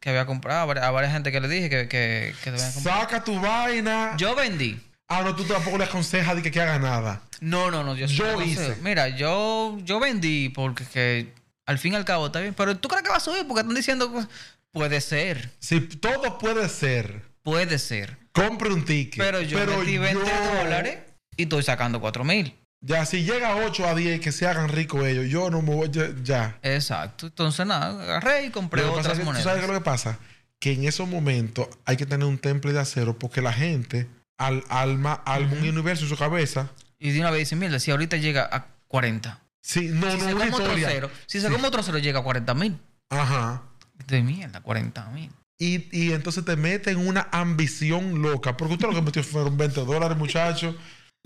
que 0.00 0.10
había 0.10 0.26
comprado, 0.26 0.60
a 0.70 0.74
vari- 0.74 0.82
a 0.82 0.90
varias 0.90 1.12
gente 1.12 1.32
que 1.32 1.40
le 1.40 1.48
dije 1.48 1.68
que, 1.70 1.88
que, 1.88 2.34
que 2.42 2.50
debían 2.50 2.72
comprar. 2.72 3.00
Saca 3.02 3.24
tu 3.24 3.40
vaina. 3.40 4.14
Yo 4.16 4.34
vendí. 4.34 4.80
Ah, 5.08 5.22
no, 5.22 5.36
tú 5.36 5.44
tampoco 5.44 5.78
le 5.78 5.84
aconsejas 5.84 6.34
de 6.36 6.42
que, 6.42 6.50
que 6.50 6.60
haga 6.60 6.78
nada. 6.78 7.22
No, 7.40 7.70
no, 7.70 7.84
no, 7.84 7.94
yo, 7.96 8.06
Yo 8.06 8.42
hice. 8.42 8.76
Mira, 8.82 9.08
yo, 9.08 9.78
yo 9.84 10.00
vendí 10.00 10.48
porque 10.48 10.84
que, 10.84 11.32
al 11.66 11.78
fin 11.78 11.92
y 11.92 11.96
al 11.96 12.04
cabo 12.04 12.26
está 12.26 12.40
bien. 12.40 12.54
Pero 12.54 12.76
tú 12.76 12.88
crees 12.88 13.04
que 13.04 13.10
va 13.10 13.16
a 13.16 13.20
subir 13.20 13.46
porque 13.46 13.60
están 13.60 13.74
diciendo 13.76 14.10
cosas. 14.12 14.28
Puede 14.72 15.00
ser, 15.00 15.52
Si 15.58 15.80
todo 15.80 16.38
puede 16.38 16.68
ser, 16.68 17.22
puede 17.42 17.78
ser. 17.78 18.18
compre 18.32 18.68
un 18.70 18.84
ticket. 18.84 19.16
Pero 19.24 19.40
yo 19.40 19.58
metí 19.64 19.96
20 19.96 20.22
yo- 20.26 20.54
dólares 20.62 20.98
y 21.36 21.44
estoy 21.44 21.62
sacando 21.62 21.98
4 22.00 22.24
mil. 22.24 22.54
Ya, 22.86 23.04
si 23.04 23.24
llega 23.24 23.50
a 23.50 23.56
8 23.56 23.88
a 23.88 23.94
10 23.96 24.20
que 24.20 24.30
se 24.30 24.46
hagan 24.46 24.68
ricos 24.68 25.04
ellos, 25.04 25.26
yo 25.26 25.50
no 25.50 25.60
me 25.60 25.74
voy. 25.74 25.90
Ya. 25.90 26.12
ya. 26.22 26.58
Exacto. 26.62 27.26
Entonces 27.26 27.66
nada, 27.66 28.00
agarré 28.00 28.46
y 28.46 28.50
compré 28.50 28.82
Lo 28.82 28.92
otras 28.92 29.14
que, 29.14 29.18
¿tú 29.18 29.24
monedas. 29.24 29.42
sabes 29.44 29.58
qué 29.58 29.64
es 29.66 29.72
lo 29.72 29.78
que 29.78 29.84
pasa? 29.84 30.18
Que 30.60 30.72
en 30.72 30.84
esos 30.84 31.08
momentos 31.08 31.66
hay 31.84 31.96
que 31.96 32.06
tener 32.06 32.26
un 32.26 32.38
temple 32.38 32.72
de 32.72 32.78
acero 32.80 33.18
porque 33.18 33.42
la 33.42 33.52
gente 33.52 34.06
al 34.38 34.62
alma, 34.68 35.14
alma 35.24 35.52
un 35.54 35.68
universo 35.68 36.04
en 36.04 36.10
su 36.10 36.16
cabeza. 36.16 36.70
Y 36.98 37.10
de 37.10 37.20
una 37.20 37.30
vez 37.30 37.40
dicen, 37.40 37.58
mira, 37.58 37.78
si 37.80 37.90
ahorita 37.90 38.18
llega 38.18 38.48
a 38.50 38.66
40. 38.86 39.40
Sí, 39.62 39.88
no, 39.92 40.08
si 40.12 40.18
no, 40.18 40.24
se 40.24 40.34
una 40.34 40.44
come 40.44 40.54
otro 40.54 40.64
historia. 40.66 40.88
cero, 40.88 41.10
si 41.26 41.40
se 41.40 41.50
come 41.50 41.66
otro 41.66 41.82
cero 41.82 41.98
llega 41.98 42.20
a 42.20 42.22
40 42.22 42.54
mil. 42.54 42.78
Ajá. 43.10 43.62
De 44.06 44.22
mierda, 44.22 44.60
40 44.60 45.06
mil. 45.10 45.30
Y, 45.58 45.88
y 45.90 46.12
entonces 46.12 46.44
te 46.44 46.54
mete 46.54 46.90
en 46.92 46.98
una 46.98 47.28
ambición 47.32 48.22
loca. 48.22 48.56
Porque 48.56 48.74
usted 48.74 48.86
lo 48.88 48.94
que 48.94 49.02
metió 49.02 49.24
fueron 49.24 49.56
20 49.56 49.80
dólares, 49.84 50.16
muchacho. 50.16 50.76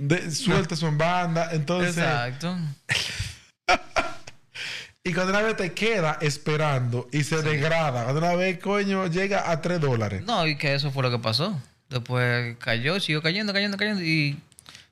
De, 0.00 0.30
suelte 0.30 0.74
eso 0.74 0.88
en 0.88 0.98
banda. 0.98 1.50
Entonces, 1.52 1.98
Exacto. 1.98 2.56
y 5.04 5.12
cuando 5.12 5.32
una 5.32 5.42
vez 5.42 5.56
te 5.56 5.72
queda 5.72 6.18
esperando 6.20 7.08
y 7.12 7.24
se 7.24 7.42
degrada, 7.42 8.04
cuando 8.04 8.20
una 8.20 8.34
vez, 8.34 8.58
coño, 8.58 9.06
llega 9.06 9.50
a 9.50 9.60
3 9.60 9.80
dólares. 9.80 10.22
No, 10.24 10.46
y 10.46 10.56
que 10.56 10.74
eso 10.74 10.90
fue 10.90 11.02
lo 11.02 11.10
que 11.10 11.18
pasó. 11.18 11.60
Después 11.88 12.56
cayó, 12.58 13.00
siguió 13.00 13.22
cayendo, 13.22 13.52
cayendo, 13.52 13.76
cayendo. 13.76 14.02
Y 14.02 14.38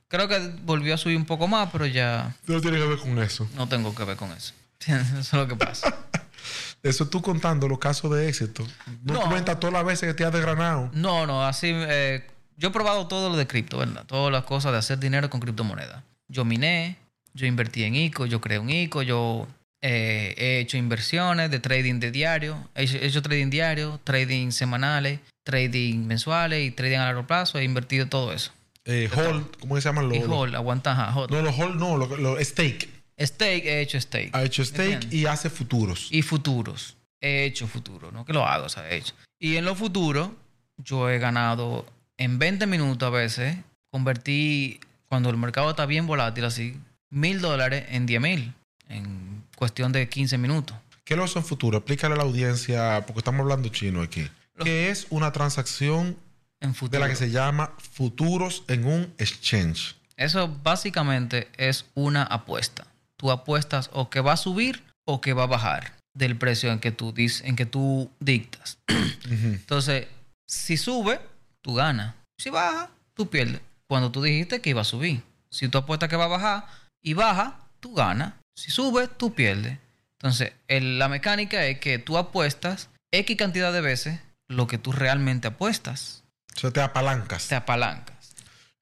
creo 0.08 0.28
que 0.28 0.38
volvió 0.62 0.94
a 0.94 0.98
subir 0.98 1.16
un 1.16 1.26
poco 1.26 1.46
más, 1.48 1.68
pero 1.70 1.86
ya 1.86 2.34
no 2.46 2.60
tienes 2.60 2.80
que 2.80 2.88
ver 2.88 2.98
con 2.98 3.18
eso. 3.22 3.48
no 3.54 3.68
tengo 3.68 3.94
que 3.94 4.04
ver 4.04 4.16
con 4.16 4.30
eso. 4.32 4.52
Eso 4.86 5.18
es 5.18 5.32
lo 5.32 5.48
que 5.48 5.56
pasa. 5.56 5.94
Eso 6.82 7.08
tú 7.08 7.20
contando 7.20 7.66
los 7.68 7.80
casos 7.80 8.12
de 8.14 8.28
éxito. 8.28 8.64
No, 9.02 9.14
No. 9.14 9.20
cuentas 9.28 9.58
todas 9.58 9.74
las 9.74 9.84
veces 9.84 10.08
que 10.08 10.14
te 10.14 10.24
has 10.24 10.32
desgranado. 10.32 10.88
No, 10.92 11.26
no, 11.26 11.44
así. 11.44 11.70
eh, 11.72 12.24
yo 12.58 12.68
he 12.68 12.70
probado 12.72 13.06
todo 13.06 13.30
lo 13.30 13.36
de 13.36 13.46
cripto, 13.46 13.78
¿verdad? 13.78 14.04
Todas 14.04 14.32
las 14.32 14.44
cosas 14.44 14.72
de 14.72 14.78
hacer 14.78 14.98
dinero 14.98 15.30
con 15.30 15.40
criptomonedas. 15.40 16.02
Yo 16.28 16.44
miné, 16.44 16.96
yo 17.32 17.46
invertí 17.46 17.84
en 17.84 17.94
ICO, 17.94 18.26
yo 18.26 18.40
creé 18.40 18.58
un 18.58 18.68
ICO, 18.68 19.02
yo 19.02 19.46
eh, 19.80 20.34
he 20.36 20.58
hecho 20.58 20.76
inversiones 20.76 21.52
de 21.52 21.60
trading 21.60 22.00
de 22.00 22.10
diario, 22.10 22.68
he 22.74 22.82
hecho, 22.82 22.96
he 22.98 23.06
hecho 23.06 23.22
trading 23.22 23.48
diario, 23.48 24.00
trading 24.02 24.50
semanales, 24.50 25.20
trading 25.44 26.04
mensuales 26.04 26.66
y 26.66 26.72
trading 26.72 26.98
a 26.98 27.04
largo 27.04 27.26
plazo. 27.26 27.58
He 27.58 27.64
invertido 27.64 28.08
todo 28.08 28.32
eso. 28.32 28.50
Eh, 28.84 29.08
hold, 29.14 29.56
¿cómo 29.60 29.76
se 29.76 29.82
llaman 29.82 30.08
los? 30.08 30.18
Hold, 30.26 30.56
aguanta, 30.56 30.92
ajá, 30.92 31.16
hold. 31.16 31.30
No, 31.30 31.42
los 31.42 31.56
hold 31.56 31.76
no, 31.76 31.96
los 31.96 32.18
los 32.18 32.40
stake. 32.40 32.88
Stake, 33.20 33.66
he 33.66 33.80
hecho 33.82 34.00
stake. 34.00 34.30
Ha 34.32 34.42
hecho 34.44 34.64
stake 34.64 34.94
¿Entiendes? 34.94 35.20
y 35.20 35.26
hace 35.26 35.48
futuros. 35.48 36.08
Y 36.10 36.22
futuros. 36.22 36.96
He 37.20 37.44
hecho 37.44 37.68
futuros, 37.68 38.12
no 38.12 38.24
que 38.24 38.32
lo 38.32 38.44
hago, 38.46 38.66
o 38.66 38.68
sea, 38.68 38.88
he 38.90 38.96
hecho. 38.96 39.14
Y 39.38 39.56
en 39.56 39.64
los 39.64 39.78
futuros, 39.78 40.30
yo 40.76 41.10
he 41.10 41.18
ganado 41.18 41.84
en 42.18 42.38
20 42.38 42.66
minutos 42.66 43.06
a 43.06 43.10
veces, 43.10 43.56
convertí, 43.90 44.80
cuando 45.06 45.30
el 45.30 45.36
mercado 45.36 45.70
está 45.70 45.86
bien 45.86 46.06
volátil 46.06 46.44
así, 46.44 46.76
mil 47.10 47.40
dólares 47.40 47.86
en 47.90 48.06
10 48.06 48.20
mil, 48.20 48.54
en 48.88 49.44
cuestión 49.56 49.92
de 49.92 50.08
15 50.08 50.36
minutos. 50.38 50.76
¿Qué 51.04 51.16
lo 51.16 51.26
son 51.26 51.44
futuros? 51.44 51.78
Explícale 51.80 52.14
a 52.14 52.18
la 52.18 52.24
audiencia, 52.24 53.04
porque 53.06 53.20
estamos 53.20 53.40
hablando 53.40 53.68
chino 53.70 54.02
aquí. 54.02 54.28
¿Qué 54.62 54.90
es 54.90 55.06
una 55.10 55.32
transacción 55.32 56.16
En 56.60 56.72
de 56.72 56.74
futuro. 56.74 57.00
la 57.00 57.08
que 57.08 57.16
se 57.16 57.30
llama 57.30 57.72
futuros 57.78 58.64
en 58.68 58.84
un 58.86 59.14
exchange? 59.18 59.96
Eso 60.16 60.48
básicamente 60.62 61.48
es 61.56 61.86
una 61.94 62.24
apuesta. 62.24 62.86
Tú 63.16 63.30
apuestas 63.30 63.88
o 63.92 64.10
que 64.10 64.20
va 64.20 64.32
a 64.32 64.36
subir 64.36 64.82
o 65.04 65.20
que 65.20 65.32
va 65.32 65.44
a 65.44 65.46
bajar 65.46 65.94
del 66.12 66.36
precio 66.36 66.72
en 66.72 66.80
que 66.80 66.90
tú, 66.90 67.14
dis- 67.14 67.40
en 67.44 67.54
que 67.56 67.64
tú 67.66 68.10
dictas. 68.20 68.78
Entonces, 69.30 70.08
si 70.46 70.76
sube, 70.76 71.20
tú 71.62 71.74
ganas. 71.74 72.14
Si 72.38 72.50
baja, 72.50 72.90
tú 73.14 73.28
pierdes. 73.30 73.60
Cuando 73.88 74.10
tú 74.12 74.22
dijiste 74.22 74.60
que 74.60 74.70
iba 74.70 74.82
a 74.82 74.84
subir. 74.84 75.22
Si 75.50 75.68
tú 75.68 75.78
apuestas 75.78 76.08
que 76.08 76.16
va 76.16 76.24
a 76.24 76.28
bajar 76.28 76.66
y 77.02 77.14
baja, 77.14 77.58
tú 77.80 77.94
ganas. 77.94 78.34
Si 78.54 78.70
sube, 78.70 79.08
tú 79.08 79.34
pierdes. 79.34 79.78
Entonces, 80.20 80.52
el- 80.66 80.98
la 80.98 81.08
mecánica 81.08 81.64
es 81.66 81.78
que 81.78 81.98
tú 81.98 82.18
apuestas 82.18 82.90
X 83.12 83.36
cantidad 83.36 83.72
de 83.72 83.80
veces 83.80 84.20
lo 84.48 84.66
que 84.66 84.78
tú 84.78 84.92
realmente 84.92 85.48
apuestas. 85.48 86.24
O 86.56 86.60
sea, 86.60 86.70
te 86.70 86.80
apalancas. 86.80 87.48
Te 87.48 87.54
apalancas. 87.54 88.16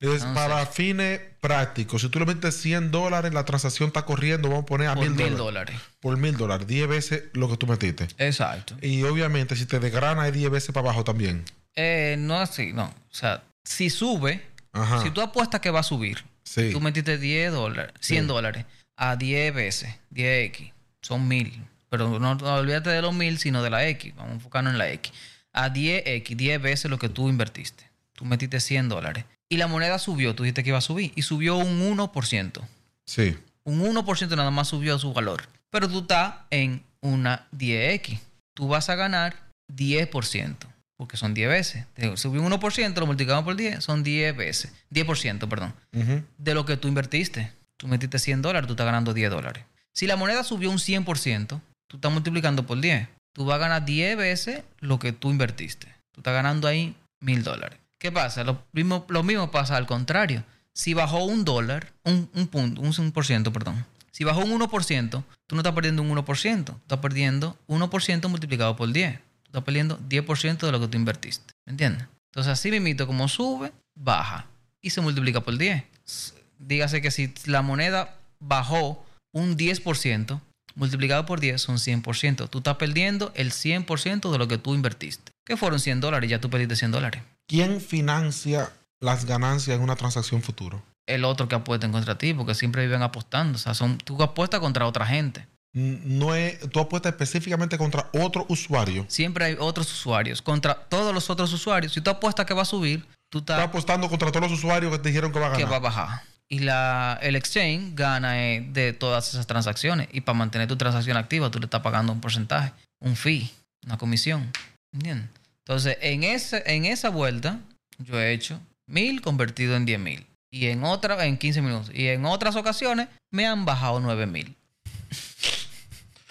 Es 0.01 0.09
Entonces- 0.23 0.29
para 0.35 0.67
fines 0.67 1.21
prácticos. 1.41 2.03
Si 2.03 2.09
tú 2.09 2.19
le 2.19 2.27
metes 2.27 2.57
100 2.57 2.91
dólares, 2.91 3.33
la 3.33 3.45
transacción 3.45 3.89
está 3.89 4.05
corriendo, 4.05 4.49
vamos 4.49 4.65
a 4.65 4.67
poner 4.67 4.89
a 4.89 4.95
Por 4.95 5.09
mil 5.11 5.37
dólares. 5.37 5.77
Por 6.01 6.17
mil 6.17 6.37
dólares. 6.37 6.67
10 6.67 6.89
veces 6.89 7.25
lo 7.33 7.49
que 7.49 7.57
tú 7.57 7.67
metiste. 7.67 8.09
Exacto. 8.19 8.77
Y 8.83 9.03
obviamente, 9.05 9.57
si 9.57 9.67
te 9.67 9.79
desgrana, 9.79 10.27
es 10.27 10.35
10 10.35 10.51
veces 10.51 10.73
para 10.73 10.89
abajo 10.89 11.05
también. 11.05 11.45
Eh, 11.77 12.17
no 12.19 12.39
así, 12.39 12.73
no. 12.73 12.85
O 12.87 13.15
sea, 13.15 13.43
si 13.65 13.91
sube, 13.91 14.43
Ajá. 14.73 15.03
si 15.03 15.11
tú 15.11 15.21
apuestas 15.21 15.61
que 15.61 15.71
va 15.71 15.81
a 15.81 15.85
subir, 15.85 16.25
Sí. 16.43 16.71
tú 16.73 16.81
metiste 16.81 17.19
10 17.19 17.53
dólares, 17.53 17.93
100 18.01 18.27
dólares 18.27 18.65
a 18.97 19.17
10 19.17 19.53
veces, 19.55 19.95
10X, 20.11 20.73
son 21.03 21.29
1000. 21.29 21.63
Pero 21.89 22.19
no, 22.19 22.35
no 22.35 22.55
olvídate 22.55 22.91
de 22.91 23.03
los 23.03 23.15
1000, 23.15 23.39
sino 23.39 23.63
de 23.63 23.71
la 23.71 23.87
X. 23.89 24.15
Vamos 24.17 24.31
a 24.33 24.35
enfocarnos 24.35 24.73
en 24.73 24.79
la 24.79 24.91
X. 24.91 25.13
A 25.53 25.69
10X, 25.73 26.37
10 26.37 26.61
veces 26.61 26.91
lo 26.91 26.99
que 26.99 27.09
tú 27.09 27.29
invertiste. 27.29 27.85
Tú 28.15 28.25
metiste 28.25 28.61
100 28.61 28.89
dólares. 28.89 29.25
Y 29.49 29.57
la 29.59 29.67
moneda 29.69 29.99
subió, 29.99 30.35
tú 30.35 30.43
dijiste 30.43 30.63
que 30.65 30.71
iba 30.71 30.79
a 30.79 30.83
subir, 30.83 31.13
y 31.15 31.23
subió 31.23 31.57
un 31.57 31.81
1%. 31.81 32.67
Sí. 33.07 33.37
Un 33.65 33.81
1% 33.83 34.37
nada 34.37 34.51
más 34.51 34.69
subió 34.69 34.99
su 34.99 35.13
valor. 35.13 35.43
Pero 35.71 35.89
tú 35.89 36.01
estás 36.01 36.35
en 36.51 36.83
una 37.01 37.47
10X. 37.53 38.19
Tú 38.55 38.69
vas 38.69 38.89
a 38.89 38.95
ganar 38.97 39.37
10%. 39.69 40.67
Porque 40.97 41.17
son 41.17 41.35
10 41.35 41.49
veces. 41.49 41.87
Subió 42.15 42.43
un 42.43 42.51
1%, 42.53 42.95
lo 42.99 43.07
multiplicamos 43.07 43.45
por 43.45 43.57
10, 43.57 43.85
son 43.85 44.03
10 44.03 44.37
veces. 44.37 44.73
10%, 44.91 45.49
perdón. 45.49 45.75
Ujú. 45.93 46.23
De 46.39 46.55
lo 46.55 46.65
que 46.65 46.77
tú 46.77 46.89
invertiste. 46.89 47.53
Tú 47.77 47.87
metiste 47.89 48.19
100 48.19 48.41
dólares, 48.43 48.67
tú 48.67 48.73
estás 48.73 48.87
ganando 48.87 49.13
10 49.13 49.31
dólares. 49.31 49.65
Si 49.93 50.07
la 50.07 50.17
moneda 50.17 50.43
subió 50.43 50.71
un 50.71 50.79
100%, 50.79 51.61
tú 51.87 51.97
estás 51.97 52.13
multiplicando 52.13 52.67
por 52.67 52.81
10. 52.81 53.09
Tú 53.33 53.45
vas 53.45 53.57
a 53.57 53.59
ganar 53.59 53.85
10 53.85 54.17
veces 54.17 54.63
lo 54.81 54.99
que 54.99 55.13
tú 55.13 55.31
invertiste. 55.31 55.89
Tú 56.13 56.21
estás 56.21 56.33
ganando 56.33 56.69
ahí 56.69 56.97
1000 57.21 57.43
dólares. 57.45 57.79
¿Qué 57.99 58.11
pasa? 58.11 58.45
Lo 58.45 58.65
mismo, 58.73 59.05
lo 59.09 59.23
mismo 59.23 59.51
pasa 59.51 59.77
al 59.77 59.87
contrario. 59.87 60.45
Si 60.73 60.95
bajó 60.95 61.25
un 61.25 61.45
dólar, 61.45 61.93
un, 62.05 62.31
un 62.35 62.47
punto, 62.47 62.81
un 62.81 62.93
1%, 62.93 63.53
perdón. 63.53 63.85
Si 64.11 64.25
bajó 64.25 64.41
un 64.41 64.59
1%, 64.59 65.25
tú 65.47 65.55
no 65.55 65.61
estás 65.61 65.75
perdiendo 65.75 66.01
un 66.01 66.11
1%. 66.11 66.65
Tú 66.65 66.73
estás 66.73 66.99
perdiendo 67.01 67.59
1% 67.69 68.29
multiplicado 68.29 68.75
por 68.75 68.91
10. 68.91 69.19
Estás 69.57 69.65
perdiendo 69.65 69.99
10% 70.07 70.67
de 70.67 70.71
lo 70.73 70.79
que 70.81 70.89
tú 70.89 70.99
invertiste. 70.99 71.55
¿Me 71.65 71.71
entiendes? 71.71 72.07
Entonces, 72.31 72.53
así 72.53 72.71
mismito, 72.71 73.07
como 73.07 73.27
sube, 73.27 73.73
baja. 73.95 74.45
Y 74.83 74.91
se 74.91 75.01
multiplica 75.01 75.41
por 75.41 75.57
10. 75.57 75.83
S- 76.07 76.35
Dígase 76.59 77.01
que 77.01 77.11
si 77.11 77.33
la 77.47 77.63
moneda 77.63 78.17
bajó 78.39 79.03
un 79.33 79.57
10%, 79.57 80.41
multiplicado 80.75 81.25
por 81.25 81.41
10 81.41 81.59
son 81.63 81.77
100%. 81.79 82.51
Tú 82.51 82.59
estás 82.59 82.77
perdiendo 82.77 83.33
el 83.35 83.51
100% 83.51 84.31
de 84.31 84.37
lo 84.39 84.47
que 84.47 84.59
tú 84.59 84.75
invertiste. 84.75 85.33
Que 85.47 85.57
fueron 85.57 85.81
100 85.81 86.01
dólares 86.03 86.29
ya 86.29 86.39
tú 86.39 86.51
perdiste 86.51 86.77
100 86.77 86.91
dólares. 86.93 87.23
¿Quién 87.49 87.81
financia 87.81 88.71
las 89.01 89.25
ganancias 89.25 89.75
en 89.79 89.83
una 89.83 89.97
transacción 89.97 90.43
futuro? 90.43 90.83
el 91.07 91.25
otro 91.25 91.47
que 91.49 91.55
apuesta 91.55 91.87
en 91.87 91.93
contra 91.93 92.19
ti, 92.19 92.35
porque 92.35 92.55
siempre 92.57 92.83
viven 92.83 93.01
apostando. 93.01 93.55
O 93.55 93.59
sea, 93.59 93.75
son, 93.75 93.97
tú 93.99 94.21
apuestas 94.25 94.59
contra 94.59 94.87
otra 94.87 95.07
gente. 95.07 95.47
No 95.77 96.35
es, 96.35 96.59
tú 96.71 96.81
apuestas 96.81 97.13
específicamente 97.13 97.77
contra 97.77 98.09
otro 98.15 98.47
usuario. 98.49 99.05
Siempre 99.09 99.45
hay 99.45 99.57
otros 99.59 99.93
usuarios. 99.93 100.41
Contra 100.41 100.75
todos 100.75 101.13
los 101.13 101.29
otros 101.29 101.53
usuarios. 101.53 101.93
Si 101.93 102.01
tú 102.01 102.09
apuestas 102.09 102.47
que 102.47 102.55
va 102.55 102.63
a 102.63 102.65
subir, 102.65 103.05
tú 103.29 103.41
Estás 103.41 103.59
estás 103.59 103.69
apostando 103.69 104.09
contra 104.09 104.33
todos 104.33 104.51
los 104.51 104.59
usuarios 104.59 104.91
que 104.91 104.99
te 105.01 105.11
dijeron 105.11 105.33
que 105.33 105.39
va 105.39 105.49
a 105.49 105.53
que 105.53 105.65
ganar. 105.65 105.73
va 105.73 105.77
a 105.77 105.81
bajar. 105.81 106.23
Y 106.49 106.61
la, 106.61 107.19
el 107.21 107.37
exchange 107.37 107.95
gana 107.95 108.43
eh, 108.43 108.67
de 108.73 108.95
todas 108.95 109.29
esas 109.29 109.47
transacciones. 109.47 110.09
Y 110.13 110.23
para 110.23 110.39
mantener 110.39 110.67
tu 110.67 110.77
transacción 110.77 111.19
activa, 111.19 111.51
tú 111.51 111.59
le 111.59 111.67
estás 111.67 111.83
pagando 111.83 112.11
un 112.11 112.23
porcentaje, 112.23 112.73
un 112.99 113.15
fee, 113.15 113.51
una 113.85 113.99
comisión. 113.99 114.51
¿Entiendes? 114.95 115.29
Entonces, 115.59 115.99
en, 116.01 116.25
ese, 116.25 116.63
en 116.65 116.87
esa 116.87 117.11
vuelta, 117.11 117.61
yo 117.99 118.19
he 118.19 118.33
hecho 118.33 118.59
mil 118.87 119.21
convertido 119.21 119.77
en 119.77 119.85
10 119.85 120.01
mil. 120.01 120.27
Y 120.51 120.69
en 120.69 120.85
otra, 120.85 121.27
en 121.27 121.37
15 121.37 121.61
minutos. 121.61 121.91
Y 121.93 122.07
en 122.07 122.25
otras 122.25 122.57
ocasiones, 122.57 123.09
me 123.31 123.47
han 123.47 123.67
bajado 123.67 124.01
9 124.01 124.27
mil. 124.27 124.57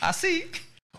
Así. 0.10 0.45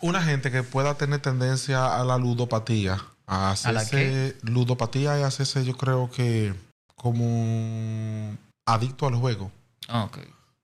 Una 0.00 0.22
gente 0.22 0.50
que 0.50 0.62
pueda 0.62 0.94
tener 0.94 1.20
tendencia 1.20 1.98
a 2.00 2.04
la 2.04 2.18
ludopatía, 2.18 2.94
a 3.26 3.50
¿A 3.52 3.72
la 3.72 3.80
hacerse 3.80 4.36
ludopatía 4.42 5.18
y 5.18 5.22
hacerse, 5.22 5.64
yo 5.64 5.76
creo 5.76 6.10
que 6.10 6.54
como 6.94 8.36
adicto 8.66 9.06
al 9.06 9.14
juego. 9.14 9.50
Ah, 9.88 10.04
ok. 10.04 10.18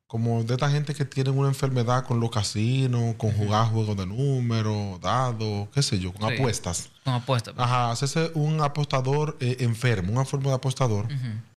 Como 0.06 0.44
de 0.44 0.54
esta 0.54 0.70
gente 0.70 0.94
que 0.94 1.06
tienen 1.06 1.38
una 1.38 1.48
enfermedad 1.48 2.04
con 2.04 2.20
los 2.20 2.30
casinos, 2.30 3.14
con 3.16 3.32
jugar 3.32 3.68
juegos 3.68 3.96
de 3.96 4.04
números, 4.06 5.00
dados, 5.00 5.68
qué 5.72 5.82
sé 5.82 5.98
yo, 5.98 6.12
con 6.12 6.28
Sí. 6.28 6.34
apuestas. 6.36 6.90
Con 7.04 7.14
apuesta. 7.14 7.54
pues. 7.54 7.64
Ajá, 7.66 7.90
hacerse 7.90 8.30
un 8.34 8.60
apostador 8.60 9.36
eh, 9.40 9.56
enfermo, 9.60 10.12
una 10.12 10.26
forma 10.26 10.50
de 10.50 10.56
apostador, 10.56 11.08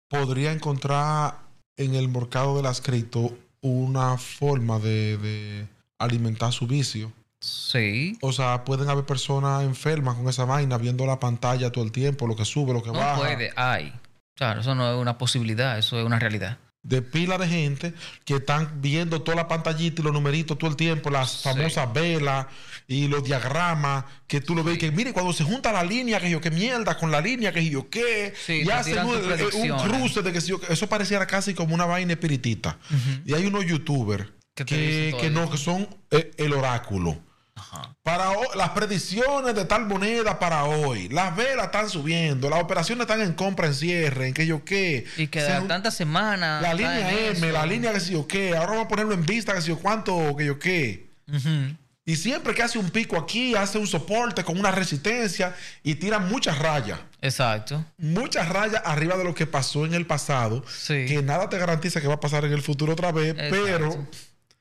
podría 0.08 0.52
encontrar 0.52 1.40
en 1.78 1.96
el 1.96 2.08
mercado 2.10 2.56
de 2.58 2.62
las 2.64 2.82
cripto 2.82 3.36
una 3.62 4.18
forma 4.18 4.78
de, 4.78 5.18
de 5.18 5.68
alimentar 6.00 6.52
su 6.52 6.68
vicio. 6.68 7.12
Sí. 7.40 8.18
O 8.22 8.32
sea, 8.32 8.64
pueden 8.64 8.90
haber 8.90 9.06
personas 9.06 9.64
enfermas 9.64 10.16
con 10.16 10.30
esa 10.30 10.46
vaina 10.46 10.78
viendo 10.78 11.06
la 11.06 11.20
pantalla 11.20 11.72
todo 11.72 11.84
el 11.84 11.92
tiempo, 11.92 12.26
lo 12.28 12.36
que 12.36 12.46
sube, 12.46 12.72
lo 12.74 12.82
que 12.82 12.92
No 12.92 13.00
baja. 13.00 13.18
puede, 13.18 13.52
hay. 13.56 13.94
Claro, 14.36 14.62
eso 14.62 14.74
no 14.76 14.92
es 14.94 15.00
una 15.00 15.18
posibilidad, 15.18 15.78
eso 15.78 16.00
es 16.00 16.06
una 16.06 16.20
realidad. 16.20 16.58
De 16.86 17.02
pila 17.02 17.38
de 17.38 17.48
gente 17.48 17.94
que 18.26 18.36
están 18.36 18.82
viendo 18.82 19.22
toda 19.22 19.36
la 19.38 19.48
pantallita 19.48 20.02
y 20.02 20.04
los 20.04 20.12
numeritos 20.14 20.58
todo 20.58 20.70
el 20.70 20.76
tiempo, 20.76 21.10
las 21.10 21.32
Sí. 21.32 21.44
famosas 21.50 21.94
velas 21.94 22.48
y 22.88 23.08
los 23.08 23.24
diagramas, 23.24 24.04
que 24.28 24.42
tú 24.42 24.54
lo 24.56 24.64
ves, 24.66 24.78
que 24.78 24.92
mire, 24.92 25.14
cuando 25.14 25.32
se 25.34 25.44
junta 25.46 25.72
la 25.72 25.84
línea, 25.84 26.20
que 26.20 26.30
yo 26.30 26.42
qué 26.42 26.52
mierda, 26.52 26.98
con 26.98 27.10
la 27.12 27.22
línea, 27.22 27.54
que 27.54 27.70
yo 27.70 27.90
qué, 27.90 28.34
Sí, 28.46 28.64
y 28.66 28.70
hacen 28.70 29.06
un, 29.06 29.16
eh, 29.16 29.50
un 29.72 29.78
cruce 29.80 30.22
de 30.24 30.34
que 30.34 30.42
si 30.42 30.50
yo, 30.50 30.60
eso 30.70 30.88
pareciera 30.90 31.26
casi 31.26 31.54
como 31.54 31.74
una 31.76 31.86
vaina 31.86 32.14
espiritista. 32.14 32.78
Y 33.26 33.34
hay 33.34 33.46
unos 33.46 33.66
youtubers 33.66 34.28
Que 34.56 34.66
que, 34.66 35.30
no, 35.32 35.50
que 35.50 35.58
son 35.58 35.88
eh, 36.12 36.32
el 36.38 36.54
oráculo. 36.54 37.18
Ajá. 37.56 37.96
Para 38.04 38.32
las 38.56 38.70
predicciones 38.70 39.56
de 39.56 39.66
tal 39.66 39.86
moneda 39.86 40.38
para 40.40 40.66
hoy. 40.66 41.08
Las 41.10 41.36
velas 41.36 41.66
están 41.68 41.90
subiendo. 41.90 42.50
Las 42.50 42.62
operaciones 42.62 43.04
están 43.04 43.22
en 43.22 43.34
compra, 43.34 43.68
en 43.68 43.74
cierre, 43.76 44.28
en 44.28 44.34
que 44.34 44.46
yo 44.46 44.64
qué. 44.66 45.06
Y 45.18 45.28
que 45.28 45.42
jun- 45.42 45.68
tantas 45.68 45.96
semanas. 45.96 46.62
La 46.62 46.74
línea 46.74 47.12
M, 47.30 47.52
la 47.52 47.66
línea 47.66 47.94
que 47.94 48.00
sé 48.00 48.14
yo 48.14 48.28
qué. 48.28 48.56
Ahora 48.56 48.72
vamos 48.72 48.86
a 48.86 48.88
ponerlo 48.90 49.14
en 49.14 49.26
vista, 49.26 49.54
que 49.54 49.62
sé 49.62 49.70
yo 49.70 49.80
cuánto, 49.80 50.36
que 50.36 50.46
yo 50.46 50.60
qué. 50.60 51.08
Y 52.06 52.18
siempre 52.18 52.54
que 52.54 52.62
hace 52.62 52.78
un 52.78 52.90
pico 52.90 53.18
aquí, 53.18 53.56
hace 53.56 53.78
un 53.78 53.88
soporte 53.88 54.44
con 54.44 54.60
una 54.60 54.72
resistencia 54.72 55.56
y 55.84 55.96
tira 55.96 56.20
muchas 56.20 56.60
rayas. 56.60 57.00
Exacto. 57.22 57.86
Muchas 57.98 58.50
rayas 58.50 58.82
arriba 58.84 59.16
de 59.16 59.24
lo 59.24 59.34
que 59.34 59.48
pasó 59.48 59.86
en 59.86 59.94
el 59.94 60.06
pasado. 60.06 60.66
Sí. 60.68 61.06
Que 61.08 61.22
nada 61.24 61.48
te 61.50 61.58
garantiza 61.58 62.02
que 62.02 62.08
va 62.08 62.16
a 62.16 62.20
pasar 62.20 62.44
en 62.46 62.52
el 62.52 62.62
futuro 62.62 62.92
otra 62.94 63.12
vez, 63.14 63.30
Exacto. 63.30 63.56
pero 63.64 64.08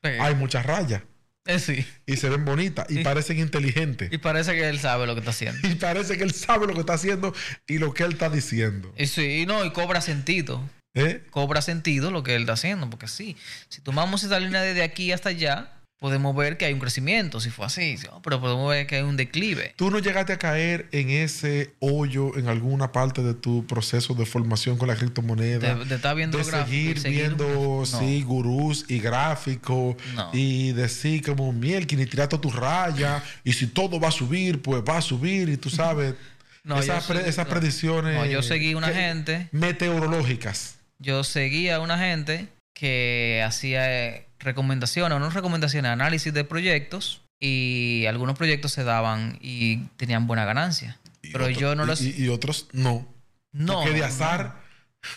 Hay 0.03 0.35
muchas 0.35 0.65
rayas. 0.65 1.01
Eh, 1.45 1.59
sí. 1.59 1.85
Y 2.05 2.15
se 2.17 2.29
ven 2.29 2.45
bonitas 2.45 2.85
y 2.89 2.99
Y- 2.99 3.03
parecen 3.03 3.39
inteligentes. 3.39 4.11
Y 4.13 4.17
parece 4.17 4.53
que 4.53 4.69
él 4.69 4.79
sabe 4.79 5.05
lo 5.07 5.13
que 5.13 5.19
está 5.19 5.31
haciendo. 5.31 5.67
Y 5.67 5.75
parece 5.75 6.17
que 6.17 6.23
él 6.23 6.33
sabe 6.33 6.67
lo 6.67 6.73
que 6.73 6.79
está 6.81 6.93
haciendo 6.93 7.33
y 7.67 7.79
lo 7.79 7.93
que 7.93 8.03
él 8.03 8.13
está 8.13 8.29
diciendo. 8.29 8.93
Y 8.97 9.07
sí, 9.07 9.45
no, 9.45 9.65
y 9.65 9.71
cobra 9.73 9.99
sentido. 10.01 10.69
¿Eh? 10.95 11.23
Cobra 11.31 11.61
sentido 11.61 12.11
lo 12.11 12.21
que 12.23 12.35
él 12.35 12.41
está 12.43 12.53
haciendo. 12.53 12.89
Porque 12.89 13.07
sí, 13.07 13.35
si 13.67 13.81
tomamos 13.81 14.23
esa 14.23 14.39
línea 14.39 14.61
desde 14.61 14.83
aquí 14.83 15.11
hasta 15.11 15.29
allá, 15.29 15.73
podemos 16.03 16.35
ver 16.35 16.57
que 16.57 16.65
hay 16.65 16.73
un 16.73 16.81
crecimiento, 16.81 17.39
si 17.39 17.49
fue 17.49 17.65
así. 17.65 17.95
¿sí? 17.97 18.07
pero 18.21 18.41
podemos 18.41 18.69
ver 18.69 18.85
que 18.87 18.97
hay 18.97 19.03
un 19.03 19.15
declive. 19.15 19.73
¿Tú 19.77 19.89
no 19.89 19.99
llegaste 19.99 20.33
a 20.33 20.37
caer 20.37 20.89
en 20.91 21.09
ese 21.09 21.71
hoyo 21.79 22.37
en 22.37 22.49
alguna 22.49 22.91
parte 22.91 23.23
de 23.23 23.33
tu 23.33 23.65
proceso 23.65 24.13
de 24.13 24.25
formación 24.25 24.77
con 24.77 24.89
la 24.89 24.97
criptomoneda? 24.97 25.75
De, 25.75 25.85
de 25.85 25.95
estar 25.95 26.13
viendo 26.13 26.37
de 26.39 26.43
seguir 26.43 26.99
seguir- 26.99 27.19
viendo, 27.37 27.45
No. 27.79 27.85
sí, 27.85 28.21
gurús 28.23 28.83
y 28.89 28.99
gráficos 28.99 29.95
No. 30.13 30.29
y 30.33 30.73
decir 30.73 31.23
como 31.23 31.53
miel, 31.53 31.83
y 31.89 32.05
tirar 32.05 32.27
toda 32.27 32.41
tu 32.41 32.51
raya 32.51 33.23
y 33.45 33.53
si 33.53 33.67
todo 33.67 33.97
va 33.97 34.09
a 34.09 34.11
subir, 34.11 34.61
pues 34.61 34.83
va 34.83 34.97
a 34.97 35.01
subir 35.01 35.47
y 35.47 35.55
tú 35.55 35.69
sabes, 35.69 36.15
No, 36.65 36.79
esas, 36.79 37.05
pre- 37.05 37.29
esas 37.29 37.47
predicciones 37.47 38.13
No, 38.15 38.25
yo 38.25 38.41
seguí 38.43 38.73
una 38.75 38.87
que- 38.89 38.93
gente. 38.93 39.47
meteorológicas. 39.53 40.75
Yo 40.99 41.23
seguía 41.23 41.77
a 41.77 41.79
una 41.79 41.97
gente 41.97 42.47
que 42.83 43.41
hacía 43.47 44.09
eh, 44.09 44.27
recomendaciones, 44.39 45.15
o 45.15 45.19
no 45.19 45.29
recomendaciones, 45.29 45.89
análisis 45.89 46.33
de 46.33 46.43
proyectos 46.43 47.21
y 47.39 48.03
algunos 48.09 48.37
proyectos 48.37 48.73
se 48.73 48.83
daban 48.83 49.37
y 49.39 49.85
tenían 49.95 50.27
buena 50.27 50.43
ganancia. 50.43 50.99
Y 51.21 51.31
Pero 51.31 51.49
yo 51.49 51.75
no 51.75 51.85
los... 51.85 52.01
y, 52.01 52.13
y 52.25 52.27
otros 52.27 52.67
no. 52.73 53.07
no, 53.53 53.75
Porque 53.83 53.93
de 53.93 54.03
azar, 54.03 54.57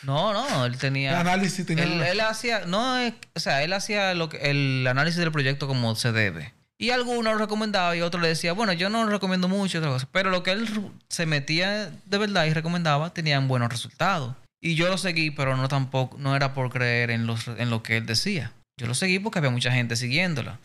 No, 0.05 0.33
no, 0.33 0.65
él 0.65 0.75
el 0.75 0.79
tenía... 0.79 1.19
análisis 1.19 1.67
tenía... 1.67 1.83
Él, 1.83 2.03
él 2.03 2.21
hacía, 2.21 2.67
no, 2.67 3.05
o 3.35 3.41
sea, 3.41 3.65
él 3.65 3.73
hacía 3.73 4.15
lo 4.15 4.29
que, 4.29 4.49
el 4.49 4.87
análisis 4.87 5.19
del 5.19 5.33
proyecto 5.33 5.67
como 5.67 5.97
se 5.97 6.13
debe. 6.13 6.55
Y 6.79 6.91
algunos 6.91 7.33
lo 7.33 7.37
recomendaba 7.37 7.97
y 7.97 8.01
otros 8.01 8.23
le 8.23 8.29
decía, 8.29 8.53
bueno, 8.53 8.75
yo 8.75 8.91
no 8.91 9.03
lo 9.03 9.11
recomiendo 9.11 9.49
mucho. 9.49 9.83
Pero 10.13 10.31
lo 10.31 10.45
que 10.45 10.53
él 10.53 10.69
se 11.09 11.27
metía 11.27 11.91
de 12.05 12.19
verdad 12.19 12.45
y 12.45 12.53
recomendaba 12.53 13.13
tenían 13.13 13.49
buenos 13.49 13.71
resultados. 13.71 14.37
Y 14.67 14.75
yo 14.75 14.89
lo 14.89 14.99
seguí, 14.99 15.31
pero 15.31 15.57
no 15.57 15.69
tampoco, 15.69 16.17
no 16.19 16.35
era 16.35 16.53
por 16.55 16.71
creer 16.71 17.11
en, 17.11 17.27
los, 17.27 17.47
en 17.49 17.71
lo 17.71 17.83
que 17.83 17.99
él 17.99 18.07
decía. 18.07 18.53
Yo 18.79 18.87
lo 18.87 18.95
seguí 18.95 19.19
porque 19.19 19.39
había 19.39 19.51
mucha 19.51 19.73
gente 19.73 19.97
siguiéndolo. 19.97 20.59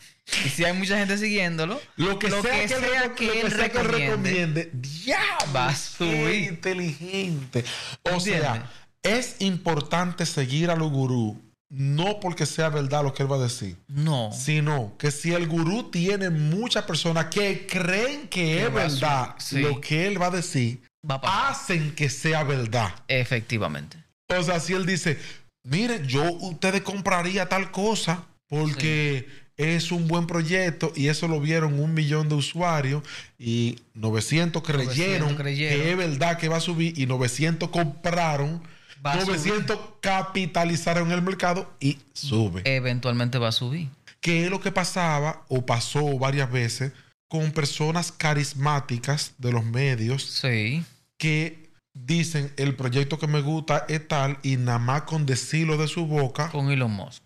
Y 0.44 0.48
si 0.50 0.64
hay 0.64 0.74
mucha 0.74 0.98
gente 0.98 1.16
siguiéndolo, 1.16 1.80
Lo 1.96 2.18
que 2.18 2.30
sea 2.30 2.42
que, 2.42 2.76
reco- 2.76 3.14
que 3.14 3.26
lo 3.26 3.32
él 3.32 3.52
sea 3.52 3.68
que 3.70 3.78
él 3.78 3.84
recomiende, 3.88 4.64
recomiende, 4.64 4.70
diablo, 4.74 5.52
va 5.54 5.68
a 5.68 5.70
qué 5.70 5.76
subir. 5.76 6.52
inteligente. 6.52 7.64
O 8.02 8.10
¿Entiendes? 8.10 8.42
sea, 8.42 8.70
es 9.02 9.36
importante 9.40 10.26
seguir 10.26 10.70
a 10.70 10.76
los 10.76 10.90
gurú, 10.90 11.40
no 11.70 12.20
porque 12.20 12.44
sea 12.44 12.68
verdad 12.68 13.02
lo 13.02 13.14
que 13.14 13.22
él 13.22 13.32
va 13.32 13.36
a 13.36 13.42
decir, 13.42 13.76
no. 13.88 14.30
sino 14.32 14.94
que 14.98 15.10
si 15.10 15.32
el 15.32 15.48
gurú 15.48 15.90
tiene 15.90 16.28
muchas 16.28 16.84
personas 16.84 17.26
que 17.26 17.66
creen 17.66 18.22
que 18.28 18.42
Que 18.44 18.64
es 18.66 18.72
verdad 18.74 19.34
sí. 19.38 19.60
lo 19.60 19.80
que 19.80 20.06
él 20.06 20.20
va 20.20 20.26
a 20.26 20.30
decir, 20.30 20.82
Va 21.08 21.16
a 21.16 21.20
pasar. 21.20 21.52
hacen 21.52 21.94
que 21.94 22.08
sea 22.08 22.44
verdad. 22.44 22.94
Efectivamente. 23.08 23.96
O 24.28 24.42
sea, 24.42 24.60
si 24.60 24.72
él 24.72 24.86
dice, 24.86 25.18
mire, 25.64 26.06
yo 26.06 26.32
ustedes 26.32 26.82
compraría 26.82 27.48
tal 27.48 27.70
cosa 27.70 28.24
porque 28.48 29.26
es 29.56 29.92
un 29.92 30.08
buen 30.08 30.26
proyecto 30.26 30.92
y 30.96 31.08
eso 31.08 31.28
lo 31.28 31.40
vieron 31.40 31.78
un 31.78 31.92
millón 31.94 32.28
de 32.28 32.34
usuarios 32.36 33.02
y 33.38 33.78
900 33.94 34.62
creyeron, 34.62 35.34
900 35.36 35.36
creyeron. 35.36 35.82
que 35.82 35.90
es 35.90 35.96
verdad 35.96 36.38
que 36.38 36.48
va 36.48 36.56
a 36.56 36.60
subir 36.60 36.98
y 36.98 37.06
900 37.06 37.68
compraron, 37.68 38.62
Va 39.04 39.14
a 39.14 39.16
900 39.16 39.78
capitalizaron 40.00 41.10
el 41.10 41.22
mercado 41.22 41.72
y 41.80 41.98
sube. 42.12 42.62
Eventualmente 42.64 43.38
va 43.38 43.48
a 43.48 43.52
subir. 43.52 43.88
¿Qué 44.20 44.44
es 44.44 44.50
lo 44.50 44.60
que 44.60 44.70
pasaba 44.70 45.44
o 45.48 45.66
pasó 45.66 46.18
varias 46.18 46.50
veces 46.50 46.92
con 47.28 47.50
personas 47.50 48.12
carismáticas 48.12 49.32
de 49.38 49.52
los 49.52 49.64
medios 49.64 50.22
Sí. 50.22 50.84
Que 51.22 51.70
dicen 51.94 52.52
el 52.56 52.74
proyecto 52.74 53.16
que 53.16 53.28
me 53.28 53.40
gusta 53.40 53.84
es 53.88 54.08
tal 54.08 54.38
y 54.42 54.56
nada 54.56 54.78
más 54.80 55.02
con 55.02 55.24
decirlo 55.24 55.76
de 55.76 55.86
su 55.86 56.04
boca. 56.06 56.50
con 56.50 56.68
Elon 56.70 56.90
Musk. 56.90 57.22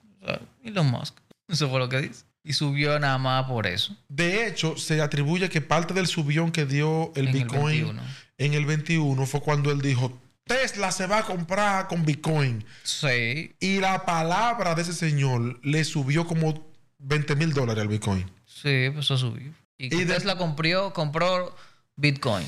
Elon 0.62 0.90
Musk. 0.90 1.16
Eso 1.48 1.70
fue 1.70 1.78
lo 1.78 1.88
que 1.88 2.02
dice. 2.02 2.24
Y 2.44 2.52
subió 2.52 2.98
nada 2.98 3.16
más 3.18 3.46
por 3.46 3.66
eso. 3.66 3.96
De 4.08 4.46
hecho, 4.46 4.76
se 4.76 5.00
atribuye 5.00 5.48
que 5.48 5.60
parte 5.62 5.94
del 5.94 6.06
subión 6.06 6.52
que 6.52 6.64
dio 6.66 7.10
el 7.16 7.28
En 7.28 7.32
Bitcoin 7.32 7.64
21. 7.86 8.02
en 8.38 8.54
el 8.54 8.66
21 8.66 9.26
fue 9.26 9.40
cuando 9.40 9.72
él 9.72 9.80
dijo, 9.80 10.16
Tesla 10.44 10.92
se 10.92 11.06
va 11.06 11.18
a 11.18 11.22
comprar 11.24 11.88
con 11.88 12.04
Bitcoin. 12.04 12.64
Sí. 12.84 13.52
Y 13.58 13.80
la 13.80 14.04
palabra 14.04 14.74
de 14.76 14.82
ese 14.82 14.92
señor 14.92 15.58
le 15.64 15.82
subió 15.84 16.24
como 16.26 16.64
20 16.98 17.34
mil 17.34 17.52
dólares 17.52 17.82
al 17.82 17.88
Bitcoin. 17.88 18.30
Sí, 18.44 18.68
empezó 18.84 19.14
a 19.14 19.18
subir. 19.18 19.52
Y, 19.78 19.86
Y 19.86 20.04
de- 20.04 20.14
Tesla 20.14 20.36
compró, 20.36 20.92
compró 20.92 21.56
Bitcoin. 21.96 22.46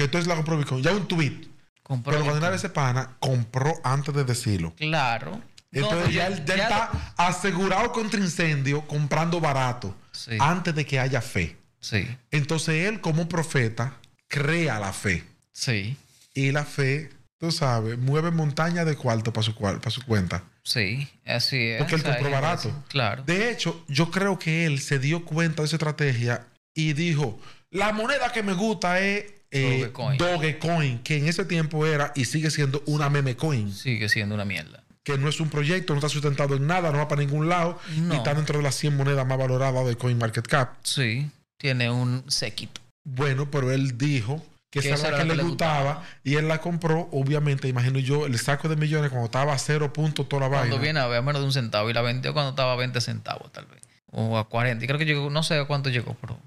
Que 0.00 0.08
Tesla 0.08 0.34
compró 0.34 0.56
Bitcoin. 0.56 0.82
Ya 0.82 0.92
un 0.92 1.06
tweet. 1.06 1.46
Compró 1.82 2.12
Pero 2.12 2.24
cuando 2.24 2.46
era 2.46 2.56
ese 2.56 2.70
pana, 2.70 3.16
compró 3.18 3.74
antes 3.84 4.14
de 4.14 4.24
decirlo. 4.24 4.72
Claro. 4.76 5.42
Entonces 5.72 6.06
No, 6.06 6.10
ya, 6.10 6.26
él 6.28 6.44
ya 6.46 6.56
ya- 6.56 6.62
está 6.62 7.12
asegurado 7.18 7.92
contra 7.92 8.18
incendio 8.18 8.86
comprando 8.86 9.40
barato 9.40 9.94
Sí. 10.12 10.38
antes 10.40 10.74
de 10.74 10.86
que 10.86 10.98
haya 10.98 11.20
fe. 11.20 11.56
Sí. 11.80 12.08
Entonces 12.30 12.86
él 12.86 13.00
como 13.02 13.28
profeta 13.28 13.96
crea 14.26 14.78
la 14.80 14.92
fe. 14.94 15.22
Sí. 15.52 15.98
Y 16.32 16.50
la 16.52 16.64
fe, 16.64 17.10
tú 17.38 17.52
sabes, 17.52 17.98
mueve 17.98 18.30
montaña 18.30 18.86
de 18.86 18.96
cuarto 18.96 19.32
para 19.34 19.44
su, 19.44 19.54
para 19.54 19.90
su 19.90 20.02
cuenta. 20.06 20.44
Sí. 20.62 21.08
Así 21.26 21.56
es. 21.58 21.78
Porque 21.78 21.96
él 21.96 22.02
compró 22.02 22.30
barato. 22.30 22.72
Claro. 22.88 23.22
De 23.24 23.50
hecho, 23.50 23.84
yo 23.86 24.10
creo 24.10 24.38
que 24.38 24.64
él 24.64 24.80
se 24.80 24.98
dio 24.98 25.26
cuenta 25.26 25.60
de 25.60 25.66
esa 25.66 25.76
estrategia 25.76 26.46
y 26.72 26.94
dijo, 26.94 27.38
la 27.70 27.92
moneda 27.92 28.32
que 28.32 28.42
me 28.42 28.54
gusta 28.54 28.98
es 29.00 29.24
eh, 29.50 29.78
Dogecoin. 29.80 30.18
Dogecoin, 30.18 30.98
que 31.00 31.16
en 31.18 31.26
ese 31.28 31.44
tiempo 31.44 31.86
era 31.86 32.12
y 32.14 32.24
sigue 32.24 32.50
siendo 32.50 32.82
una 32.86 33.10
meme 33.10 33.36
coin, 33.36 33.72
Sigue 33.72 34.08
siendo 34.08 34.34
una 34.34 34.44
mierda. 34.44 34.82
que 35.02 35.16
no 35.18 35.28
es 35.28 35.40
un 35.40 35.48
proyecto, 35.48 35.92
no 35.92 35.98
está 35.98 36.08
sustentado 36.08 36.54
en 36.56 36.66
nada, 36.66 36.92
no 36.92 36.98
va 36.98 37.08
para 37.08 37.22
ningún 37.22 37.48
lado 37.48 37.78
No. 37.96 38.14
y 38.14 38.16
está 38.18 38.34
dentro 38.34 38.58
de 38.58 38.62
las 38.64 38.74
100 38.76 38.96
monedas 38.96 39.26
más 39.26 39.38
valoradas 39.38 39.86
de 39.86 39.96
CoinMarketCap. 39.96 40.74
Sí. 40.84 41.30
Tiene 41.56 41.90
un 41.90 42.22
séquito. 42.28 42.80
Bueno, 43.04 43.50
pero 43.50 43.70
él 43.72 43.96
dijo 43.98 44.44
que 44.70 44.80
Que 44.80 44.90
esa 44.92 45.08
era 45.08 45.16
la 45.16 45.22
que 45.24 45.24
le 45.24 45.30
que 45.30 45.36
le 45.38 45.42
gustaba, 45.42 45.94
gustaba. 45.94 46.08
y 46.22 46.34
él 46.36 46.46
la 46.46 46.60
compró, 46.60 47.08
obviamente, 47.10 47.66
imagino 47.66 47.98
yo, 47.98 48.26
el 48.26 48.38
saco 48.38 48.68
de 48.68 48.76
millones 48.76 49.10
cuando 49.10 49.26
estaba 49.26 49.52
a 49.52 49.58
cero 49.58 49.92
puntos 49.92 50.28
toda 50.28 50.42
la 50.42 50.48
Cuando 50.48 50.76
vaina. 50.76 50.82
viene 50.82 51.00
a 51.00 51.06
ver 51.08 51.22
menos 51.22 51.40
de 51.40 51.46
un 51.46 51.52
centavo 51.52 51.90
y 51.90 51.92
la 51.92 52.02
vendió 52.02 52.32
cuando 52.32 52.50
estaba 52.50 52.74
a 52.74 52.76
20 52.76 53.00
centavos, 53.00 53.50
tal 53.52 53.66
vez. 53.66 53.80
O 54.12 54.38
a 54.38 54.48
40. 54.48 54.84
Y 54.84 54.86
creo 54.86 54.98
que 54.98 55.06
llegó, 55.06 55.28
no 55.28 55.42
sé 55.42 55.58
a 55.58 55.64
cuánto 55.64 55.88
llegó, 55.90 56.16
pero 56.20 56.38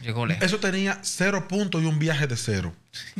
Llegó 0.00 0.26
lejos. 0.26 0.42
Eso 0.44 0.58
tenía 0.58 0.98
cero 1.02 1.46
puntos 1.48 1.82
y 1.82 1.86
un 1.86 1.98
viaje 1.98 2.26
de 2.26 2.36
cero. 2.36 2.74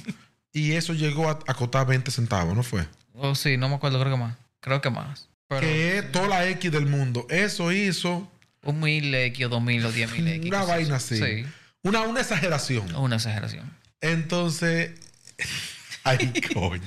y 0.53 0.73
eso 0.73 0.95
llegó 0.95 1.29
a, 1.29 1.39
a 1.47 1.55
costar 1.55 1.87
20 1.87 2.11
centavos, 2.11 2.55
¿no 2.57 2.63
fue? 2.63 2.87
Oh, 3.15 3.35
sí, 3.35 3.57
no 3.57 3.69
me 3.69 3.75
acuerdo, 3.77 4.01
creo 4.01 4.13
que 4.13 4.19
más. 4.21 4.37
Creo 4.61 4.81
que 4.81 4.91
más. 4.91 5.29
Pero 5.49 5.61
que 5.61 5.99
es 5.99 6.13
toda 6.13 6.29
la 6.29 6.49
X 6.49 6.73
del 6.73 6.87
mundo. 6.87 7.27
Eso 7.29 7.71
hizo 7.73 8.31
un 8.63 8.81
mil 8.81 9.15
X 9.15 9.47
o 9.47 9.49
dos 9.51 9.63
mil 9.63 9.85
o 9.85 9.93
diez 9.93 10.11
mil 10.13 10.27
X. 10.27 10.47
una 10.49 10.65
vaina 10.65 10.97
así. 10.97 11.17
Sí, 11.19 11.47
Una, 11.83 12.03
una 12.03 12.21
exageración. 12.21 12.95
una 12.95 13.17
exageración. 13.17 13.71
Entonces. 14.01 14.93
Ay, 16.05 16.33
coño. 16.55 16.83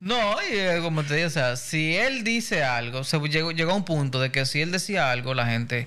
No, 0.00 0.36
y 0.42 0.54
eh, 0.58 0.78
como 0.82 1.04
te 1.04 1.14
digo, 1.14 1.28
o 1.28 1.30
sea, 1.30 1.56
si 1.56 1.94
él 1.94 2.24
dice 2.24 2.64
algo, 2.64 3.04
se 3.04 3.18
llegó, 3.20 3.52
llegó 3.52 3.70
a 3.70 3.76
un 3.76 3.84
punto 3.84 4.20
de 4.20 4.32
que 4.32 4.44
si 4.46 4.60
él 4.60 4.72
decía 4.72 5.10
algo, 5.12 5.32
la 5.32 5.46
gente 5.46 5.86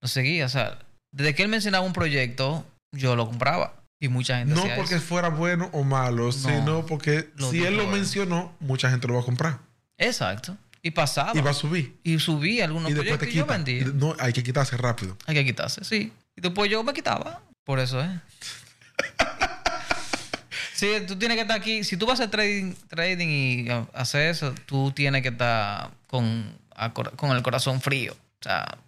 lo 0.00 0.06
seguía. 0.08 0.46
O 0.46 0.48
sea, 0.48 0.78
desde 1.10 1.34
que 1.34 1.42
él 1.42 1.48
mencionaba 1.48 1.84
un 1.84 1.92
proyecto, 1.92 2.64
yo 2.92 3.16
lo 3.16 3.26
compraba. 3.26 3.74
Y 3.98 4.08
mucha 4.08 4.38
gente 4.38 4.54
No 4.54 4.62
porque 4.76 4.96
eso. 4.96 5.04
fuera 5.06 5.30
bueno 5.30 5.70
o 5.72 5.82
malo, 5.82 6.30
sino 6.30 6.84
porque 6.84 7.30
si 7.50 7.64
él 7.64 7.76
lo 7.76 7.86
mencionó, 7.86 8.54
mucha 8.60 8.90
gente 8.90 9.08
lo 9.08 9.14
va 9.14 9.20
a 9.20 9.24
comprar. 9.24 9.58
Exacto. 9.96 10.56
Y 10.82 10.90
pasaba. 10.90 11.32
Y 11.34 11.40
va 11.40 11.50
a 11.50 11.54
subir. 11.54 11.98
Y 12.04 12.18
subí 12.18 12.60
algunos 12.60 12.90
y 12.90 12.94
después 12.94 13.18
te 13.18 13.26
proyectos 13.26 13.34
y 13.34 13.38
yo 13.38 13.46
vendía. 13.46 13.84
No, 13.94 14.14
hay 14.20 14.32
que 14.32 14.42
quitarse 14.42 14.76
rápido. 14.76 15.16
Hay 15.26 15.34
que 15.34 15.44
quitarse, 15.44 15.82
sí. 15.82 16.12
Y 16.36 16.40
después 16.40 16.70
yo 16.70 16.84
me 16.84 16.92
quitaba. 16.92 17.40
Por 17.64 17.80
eso, 17.80 18.00
¿eh? 18.00 18.20
sí, 20.74 20.88
tú 21.08 21.16
tienes 21.16 21.36
que 21.36 21.42
estar 21.42 21.58
aquí. 21.58 21.82
Si 21.82 21.96
tú 21.96 22.06
vas 22.06 22.20
a 22.20 22.24
hacer 22.24 22.30
trading, 22.30 22.74
trading 22.88 23.28
y 23.28 23.68
hacer 23.94 24.28
eso, 24.28 24.54
tú 24.66 24.92
tienes 24.92 25.22
que 25.22 25.28
estar 25.28 25.90
con, 26.06 26.56
con 27.16 27.34
el 27.34 27.42
corazón 27.42 27.80
frío. 27.80 28.12
O 28.12 28.42
sea, 28.42 28.78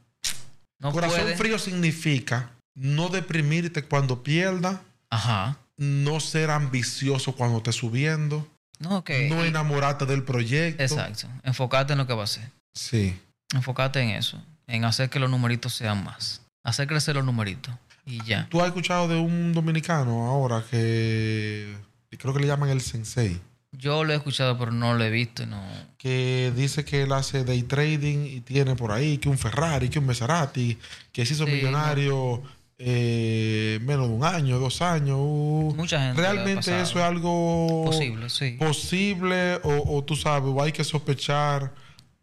no 0.79 0.93
Corazón 0.93 1.27
frío 1.37 1.59
significa 1.59 2.53
no 2.79 3.09
deprimirte 3.09 3.83
cuando 3.85 4.23
pierdas, 4.23 4.79
Ajá. 5.11 5.59
no 5.77 6.21
ser 6.21 6.51
ambicioso 6.51 7.35
cuando 7.35 7.59
estés 7.59 7.75
subiendo, 7.77 8.47
No, 8.79 9.03
que. 9.05 9.29
no 9.29 9.45
enamorarte 9.45 10.07
del 10.07 10.23
proyecto. 10.23 10.83
Exacto. 10.83 11.29
Enfocarte 11.43 11.93
en 11.95 11.99
lo 11.99 12.07
que 12.07 12.15
va 12.15 12.23
a 12.23 12.25
hacer. 12.25 12.49
Sí. 12.75 13.19
Enfocarte 13.55 14.01
en 14.01 14.11
eso. 14.11 14.41
En 14.67 14.85
hacer 14.85 15.09
que 15.11 15.19
los 15.19 15.31
numeritos 15.31 15.75
sean 15.75 16.05
más. 16.05 16.43
Hacer 16.63 16.87
crecer 16.87 17.17
los 17.17 17.25
numeritos. 17.25 17.75
Y 18.07 18.23
ya. 18.25 18.47
Tú 18.51 18.61
has 18.61 18.69
escuchado 18.69 19.09
de 19.09 19.17
un 19.17 19.53
dominicano 19.53 20.27
ahora 20.27 20.63
que 20.71 21.75
creo 22.19 22.33
que 22.35 22.41
le 22.41 22.47
llaman 22.47 22.71
el 22.71 22.81
sensei, 22.81 23.41
Yo 23.73 24.03
lo 24.05 24.13
he 24.13 24.17
escuchado, 24.17 24.59
pero 24.59 24.71
no 24.73 24.95
lo 24.95 25.05
he 25.05 25.11
visto. 25.11 25.45
No. 25.47 25.63
que 25.99 26.53
dice 26.57 26.85
que 26.85 27.03
él 27.03 27.13
hace 27.13 27.45
day 27.45 27.63
trading 27.63 28.25
y 28.27 28.41
tiene 28.41 28.75
por 28.77 28.93
ahí 28.93 29.19
que 29.19 29.29
un 29.29 29.37
Ferrari, 29.39 29.89
que 29.91 29.99
un 29.99 30.07
Maserati, 30.07 30.79
que 31.13 31.27
se 31.27 31.35
hizo 31.35 31.45
Sí, 31.45 31.53
millonario 31.53 32.43
eh, 32.79 33.81
menos 33.83 34.09
de 34.09 34.15
un 34.15 34.25
año, 34.25 34.59
dos 34.59 34.81
años. 34.83 35.17
uh. 35.21 35.75
Mucha 35.77 36.01
gente 36.01 36.21
Realmente 36.21 36.81
eso 36.81 36.99
es 36.99 37.05
algo 37.05 37.85
Posible, 37.87 38.29
sí. 38.31 38.53
posible 38.59 39.57
o, 39.65 39.97
o 39.97 40.05
tú 40.05 40.15
sabes, 40.17 40.53
o 40.55 40.63
hay 40.63 40.73
que 40.73 40.85
sospechar 40.85 41.75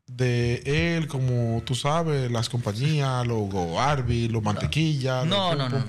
de 0.08 0.62
él 0.98 1.08
como 1.08 1.62
tú 1.66 1.76
sabes, 1.76 2.32
las 2.32 2.48
compañías, 2.50 3.26
los 3.28 3.50
Go 3.50 3.80
Arby, 3.80 4.28
los 4.30 4.42
mantequillas, 4.44 5.26
No, 5.26 5.56
no, 5.56 5.68
no. 5.70 5.84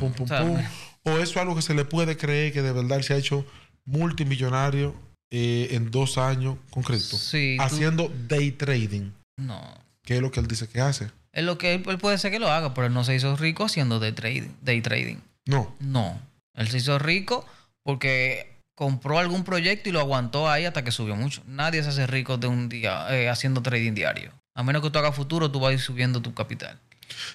O 1.04 1.10
eso 1.10 1.20
es 1.22 1.36
algo 1.36 1.54
que 1.54 1.62
se 1.62 1.74
le 1.74 1.84
puede 1.84 2.16
creer 2.16 2.52
que 2.52 2.62
de 2.62 2.72
verdad 2.72 3.00
se 3.02 3.14
ha 3.14 3.16
hecho 3.16 3.44
multimillonario 3.84 4.94
eh, 5.30 5.68
en 5.72 5.90
dos 5.90 6.18
años 6.18 6.56
con 6.70 6.82
cripto, 6.82 7.16
Sí, 7.16 7.56
tú- 7.56 7.62
haciendo 7.62 8.12
day 8.28 8.50
trading, 8.52 9.10
No. 9.36 9.60
que 10.02 10.16
es 10.16 10.20
lo 10.22 10.30
que 10.30 10.40
él 10.40 10.46
dice 10.48 10.66
que 10.68 10.80
hace. 10.80 11.10
Es 11.36 11.44
lo 11.44 11.58
que 11.58 11.74
él, 11.74 11.84
él 11.86 11.98
puede 11.98 12.18
ser 12.18 12.30
que 12.32 12.38
lo 12.38 12.50
haga, 12.50 12.72
pero 12.74 12.86
él 12.86 12.94
no 12.94 13.04
se 13.04 13.14
hizo 13.14 13.36
rico 13.36 13.64
haciendo 13.64 14.00
day 14.00 14.12
trading. 14.12 14.48
Day 14.62 14.80
trading. 14.80 15.16
No, 15.46 15.74
No. 15.80 16.18
Él 16.54 16.68
se 16.68 16.78
hizo 16.78 16.98
rico 16.98 17.44
porque 17.82 18.56
compró 18.74 19.18
algún 19.18 19.44
proyecto 19.44 19.88
y 19.88 19.92
lo 19.92 20.00
aguantó 20.00 20.48
ahí 20.50 20.64
hasta 20.64 20.82
que 20.84 20.90
subió 20.90 21.14
mucho. 21.14 21.42
Nadie 21.46 21.82
se 21.82 21.90
hace 21.90 22.06
rico 22.06 22.38
de 22.38 22.46
un 22.46 22.68
día 22.68 23.06
eh, 23.14 23.28
haciendo 23.28 23.60
trading 23.62 23.92
diario. 23.92 24.32
A 24.54 24.62
menos 24.62 24.82
que 24.82 24.90
tú 24.90 24.98
hagas 24.98 25.14
futuro, 25.14 25.50
tú 25.50 25.60
vas 25.60 25.70
a 25.70 25.74
ir 25.74 25.80
subiendo 25.80 26.20
tu 26.22 26.32
capital. 26.34 26.78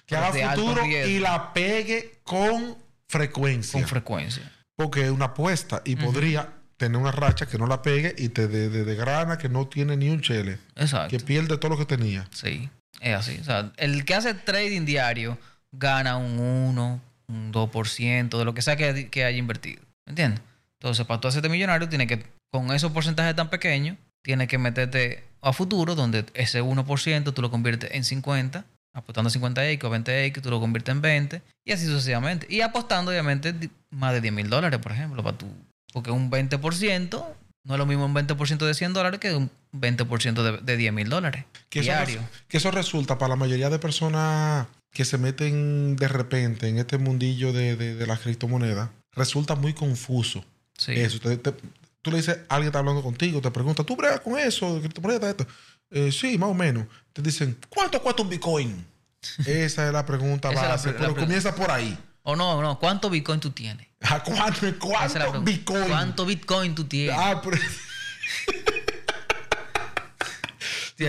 que 0.07 0.15
haga 0.15 0.31
futuro 0.55 0.83
y 0.85 1.19
la 1.19 1.53
pegue 1.53 2.19
con 2.23 2.75
frecuencia. 3.07 3.79
Con 3.79 3.87
frecuencia. 3.87 4.51
porque 4.75 5.05
es 5.05 5.11
una 5.11 5.25
apuesta 5.25 5.81
y 5.85 5.95
podría 5.95 6.49
tener 6.77 6.97
una 6.99 7.11
racha 7.11 7.45
que 7.45 7.59
no 7.59 7.67
la 7.67 7.83
pegue 7.83 8.15
y 8.17 8.29
te 8.29 8.47
de, 8.47 8.69
de- 8.69 8.83
de 8.83 8.95
grana 8.95 9.37
que 9.37 9.47
no 9.49 9.67
tiene 9.67 9.95
ni 9.97 10.09
un 10.09 10.21
chele, 10.21 10.57
Exacto. 10.75 11.09
que 11.15 11.23
pierde 11.23 11.57
todo 11.59 11.69
lo 11.69 11.77
que 11.77 11.85
tenía. 11.85 12.27
Sí, 12.31 12.69
es 12.99 13.15
así. 13.15 13.37
O 13.39 13.43
sea, 13.43 13.71
el 13.77 14.05
que 14.05 14.15
hace 14.15 14.33
trading 14.33 14.85
diario 14.85 15.37
gana 15.71 16.17
un 16.17 16.39
1, 16.39 17.01
un 17.27 17.53
2% 17.53 18.37
de 18.37 18.45
lo 18.45 18.53
que 18.53 18.61
sea 18.61 18.75
que, 18.75 19.09
que 19.09 19.25
haya 19.25 19.37
invertido. 19.37 19.81
¿Me 20.05 20.11
entiendes? 20.11 20.41
Entonces, 20.79 21.05
para 21.05 21.21
tú 21.21 21.27
hacerte 21.27 21.49
millonario, 21.49 21.87
tienes 21.87 22.07
que, 22.07 22.25
con 22.51 22.71
esos 22.71 22.91
porcentajes 22.91 23.35
tan 23.35 23.49
pequeños, 23.49 23.97
tienes 24.23 24.47
que 24.47 24.57
meterte 24.57 25.23
a 25.41 25.53
futuro, 25.53 25.95
donde 25.95 26.25
ese 26.33 26.61
1% 26.61 27.33
tú 27.33 27.41
lo 27.41 27.51
conviertes 27.51 27.91
en 27.93 28.03
50, 28.03 28.65
apostando 28.93 29.29
50X 29.29 29.83
o 29.83 29.89
20X, 29.91 30.41
tú 30.41 30.49
lo 30.49 30.59
conviertes 30.59 30.93
en 30.93 31.01
20, 31.01 31.41
y 31.65 31.71
así 31.71 31.85
sucesivamente. 31.85 32.47
Y 32.49 32.61
apostando, 32.61 33.11
obviamente, 33.11 33.53
más 33.89 34.13
de 34.13 34.21
10 34.21 34.33
mil 34.33 34.49
dólares, 34.49 34.79
por 34.79 34.91
ejemplo, 34.91 35.23
para 35.23 35.37
tú. 35.37 35.47
Porque 35.93 36.11
un 36.11 36.31
20% 36.31 37.25
no 37.63 37.73
es 37.75 37.77
lo 37.77 37.85
mismo 37.85 38.05
un 38.05 38.13
20% 38.15 38.65
de 38.65 38.73
100 38.73 38.93
dólares 38.93 39.19
que 39.19 39.33
un 39.35 39.49
20% 39.73 40.41
de, 40.43 40.57
de 40.63 40.77
10 40.77 40.93
mil 40.93 41.09
dólares. 41.09 41.45
Que 41.69 41.81
diario. 41.81 42.19
que 42.47 42.57
eso 42.57 42.71
resulta 42.71 43.17
para 43.17 43.29
la 43.29 43.35
mayoría 43.35 43.69
de 43.69 43.79
personas 43.79 44.67
que 44.91 45.05
se 45.05 45.17
meten 45.17 45.95
de 45.95 46.07
repente 46.07 46.67
en 46.67 46.77
este 46.77 46.97
mundillo 46.97 47.53
de, 47.53 47.75
de, 47.77 47.95
de 47.95 48.07
las 48.07 48.19
criptomonedas, 48.19 48.89
resulta 49.13 49.55
muy 49.55 49.73
confuso. 49.73 50.43
Sí. 50.77 50.93
Eso, 50.93 51.19
te- 51.19 51.37
te- 51.37 51.53
tú 52.01 52.11
le 52.11 52.17
dices, 52.17 52.39
alguien 52.49 52.67
está 52.67 52.79
hablando 52.79 53.01
contigo, 53.03 53.39
te 53.41 53.51
pregunta, 53.51 53.83
¿tú 53.83 53.95
bregas 53.95 54.19
con 54.21 54.37
eso? 54.37 54.75
¿De 54.75 54.81
criptomonedas? 54.81 55.29
Esto? 55.29 55.47
Eh, 55.91 56.11
sí, 56.11 56.37
más 56.37 56.49
o 56.49 56.53
menos. 56.53 56.87
Te 57.13 57.21
dicen, 57.21 57.57
¿cuánto 57.69 58.01
cuesta 58.01 58.21
un 58.23 58.29
Bitcoin? 58.29 58.85
Esa 59.45 59.87
es 59.87 59.93
la 59.93 60.05
pregunta 60.05 60.49
base, 60.51 60.91
pero 60.93 61.15
comienza 61.15 61.53
por 61.55 61.69
ahí. 61.71 61.97
O 62.23 62.35
no, 62.35 62.61
no, 62.61 62.79
¿cuánto 62.79 63.09
Bitcoin 63.09 63.39
tú 63.39 63.51
tienes? 63.51 63.87
¿A 64.01 64.23
¿Cuánto, 64.23 64.59
cuánto 64.79 65.13
pregunta. 65.13 65.39
Bitcoin? 65.39 65.87
¿Cuánto 65.87 66.25
Bitcoin 66.25 66.75
tú 66.75 66.85
tienes? 66.85 67.15
Ah, 67.17 67.41
pero... 67.43 67.57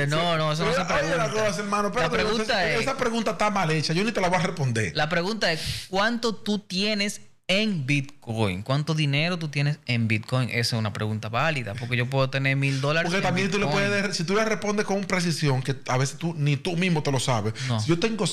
No, 0.08 0.38
no, 0.38 0.52
eso 0.52 0.64
no 0.64 0.72
se 0.72 0.80
oye, 0.80 1.16
la 1.16 1.28
pregunta. 1.28 1.30
cosa, 1.30 1.60
hermano, 1.60 1.92
la 1.94 2.10
pregunta 2.10 2.42
esa, 2.42 2.70
es, 2.70 2.80
esa 2.80 2.96
pregunta 2.96 3.32
está 3.32 3.50
mal 3.50 3.70
hecha. 3.70 3.92
Yo 3.92 4.04
ni 4.04 4.12
te 4.12 4.20
la 4.20 4.28
voy 4.28 4.38
a 4.38 4.42
responder. 4.42 4.92
la 4.96 5.08
pregunta 5.08 5.52
es, 5.52 5.86
¿cuánto 5.88 6.34
tú 6.34 6.60
tienes 6.60 7.20
en 7.46 7.86
Bitcoin? 7.86 8.62
¿Cuánto 8.62 8.94
dinero 8.94 9.38
tú 9.38 9.48
tienes 9.48 9.78
en 9.86 10.08
Bitcoin? 10.08 10.48
Esa 10.48 10.76
es 10.76 10.80
una 10.80 10.92
pregunta 10.92 11.28
válida, 11.28 11.74
porque 11.74 11.96
yo 11.96 12.08
puedo 12.08 12.30
tener 12.30 12.56
mil 12.56 12.80
dólares. 12.80 13.10
Porque 13.10 13.18
en 13.18 13.22
también 13.22 13.50
tú 13.50 13.58
le 13.58 13.66
puedes, 13.66 14.16
si 14.16 14.24
tú 14.24 14.34
le 14.34 14.44
respondes 14.44 14.86
con 14.86 15.04
precisión, 15.04 15.62
que 15.62 15.76
a 15.88 15.98
veces 15.98 16.16
tú 16.16 16.34
ni 16.36 16.56
tú 16.56 16.76
mismo 16.76 17.02
te 17.02 17.12
lo 17.12 17.20
sabes. 17.20 17.52
No. 17.68 17.78
Si 17.78 17.88
yo 17.88 17.98
tengo 17.98 18.26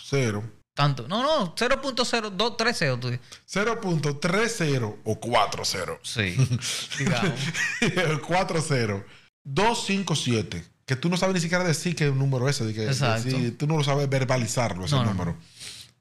0.0000, 0.00 0.42
Tanto. 0.74 1.08
No, 1.08 1.22
no, 1.22 1.54
0.0230 1.56 3.00
tú 3.00 3.10
dices. 3.10 3.24
0.30 3.52 4.96
o 5.04 5.20
40, 5.20 5.98
Sí, 6.02 6.36
digamos. 6.98 7.40
40, 8.26 9.04
257, 9.44 10.64
que 10.86 10.96
tú 10.96 11.08
no 11.08 11.16
sabes 11.16 11.34
ni 11.34 11.40
siquiera 11.40 11.64
decir 11.64 11.96
qué 11.96 12.06
número 12.06 12.48
es 12.48 12.58
de 12.64 12.72
que- 12.72 12.84
Exacto. 12.86 13.28
tú 13.58 13.66
no 13.66 13.76
lo 13.76 13.84
sabes 13.84 14.08
verbalizarlo, 14.08 14.84
ese 14.84 14.94
No, 14.94 15.04
no, 15.04 15.10
número. 15.14 15.36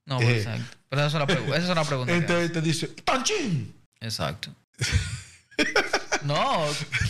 No, 0.05 0.21
Eh. 0.21 0.37
exacto. 0.37 0.77
Pero 0.89 1.05
esa 1.05 1.17
es, 1.17 1.23
pregu- 1.27 1.47
esa 1.49 1.57
es 1.65 1.69
una 1.69 1.83
pregunta. 1.83 2.13
Entonces 2.13 2.51
te 2.53 2.61
dice, 2.61 2.87
¡Tanchín! 3.03 3.73
Exacto. 3.99 4.53
no, 6.23 6.63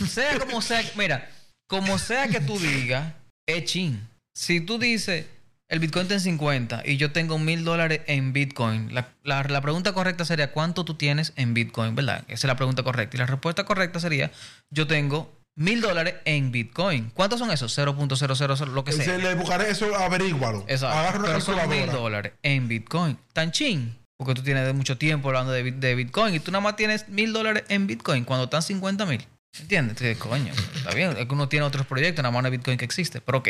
sea 0.08 0.38
como 0.38 0.62
sea, 0.62 0.82
mira, 0.96 1.30
como 1.68 1.98
sea 1.98 2.28
que 2.28 2.40
tú 2.40 2.58
digas, 2.58 3.12
es 3.46 3.64
chin. 3.64 4.08
Si 4.34 4.60
tú 4.60 4.78
dices, 4.78 5.26
el 5.68 5.78
Bitcoin 5.80 6.02
está 6.04 6.14
en 6.14 6.20
50 6.20 6.82
y 6.84 6.96
yo 6.96 7.12
tengo 7.12 7.38
mil 7.38 7.64
dólares 7.64 8.00
en 8.06 8.32
Bitcoin, 8.32 8.94
la, 8.94 9.08
la- 9.22 9.42
la 9.42 9.60
pregunta 9.60 9.92
correcta 9.92 10.24
sería, 10.24 10.52
¿cuánto 10.52 10.84
tú 10.84 10.94
tienes 10.94 11.32
en 11.36 11.54
Bitcoin? 11.54 11.94
¿Verdad? 11.94 12.24
Esa 12.28 12.34
es 12.34 12.44
la 12.44 12.56
pregunta 12.56 12.82
correcta. 12.82 13.16
Y 13.16 13.20
la 13.20 13.26
respuesta 13.26 13.64
correcta 13.64 14.00
sería, 14.00 14.30
yo 14.70 14.86
tengo 14.86 15.30
mil 15.56 15.80
dólares 15.80 16.14
en 16.24 16.52
Bitcoin. 16.52 17.10
¿Cuántos 17.14 17.38
son 17.40 17.50
esos? 17.50 17.76
0.000, 17.76 18.66
lo 18.68 18.84
que 18.84 18.92
sea. 18.92 19.04
Se 19.04 19.18
le 19.18 19.34
buscaré 19.34 19.70
eso, 19.70 19.94
averígualo. 19.96 20.64
Exacto. 20.68 20.96
Agarra 20.96 21.18
una 21.18 21.28
Pero 21.28 21.40
son 21.40 21.68
mil 21.68 21.86
dólares 21.90 22.32
en 22.42 22.68
Bitcoin. 22.68 23.18
Tan 23.32 23.50
chin. 23.52 23.96
Porque 24.16 24.34
tú 24.34 24.42
tienes 24.42 24.72
mucho 24.74 24.98
tiempo 24.98 25.28
hablando 25.28 25.52
de, 25.52 25.70
de 25.70 25.94
Bitcoin 25.94 26.34
y 26.34 26.40
tú 26.40 26.50
nada 26.50 26.60
más 26.62 26.74
tienes 26.76 27.08
mil 27.08 27.32
dólares 27.32 27.64
en 27.68 27.86
Bitcoin 27.86 28.24
cuando 28.24 28.44
están 28.44 28.62
50 28.62 29.06
mil. 29.06 29.24
¿Entiendes? 29.60 30.00
Entonces, 30.00 30.18
coño, 30.18 30.52
está 30.76 30.94
bien. 30.94 31.10
Es 31.16 31.26
que 31.26 31.34
uno 31.34 31.48
tiene 31.48 31.64
otros 31.66 31.86
proyectos, 31.86 32.22
nada 32.22 32.32
más 32.32 32.42
no 32.42 32.48
es 32.48 32.52
Bitcoin 32.52 32.78
que 32.78 32.84
existe. 32.84 33.20
Pero 33.20 33.38
ok. 33.38 33.48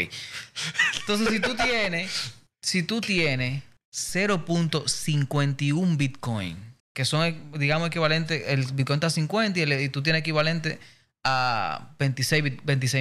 Entonces, 1.00 1.28
si 1.30 1.40
tú 1.40 1.54
tienes, 1.56 2.32
si 2.62 2.82
tú 2.82 3.00
tienes 3.00 3.62
0.51 3.92 5.96
Bitcoin, 5.96 6.56
que 6.94 7.04
son, 7.04 7.52
digamos, 7.58 7.88
equivalentes, 7.88 8.42
el 8.48 8.64
Bitcoin 8.72 8.96
está 8.96 9.06
a 9.08 9.10
50 9.10 9.58
y, 9.58 9.62
el- 9.62 9.80
y 9.80 9.88
tú 9.88 10.02
tienes 10.02 10.20
equivalente 10.20 10.78
a 11.24 11.90
26 11.98 12.42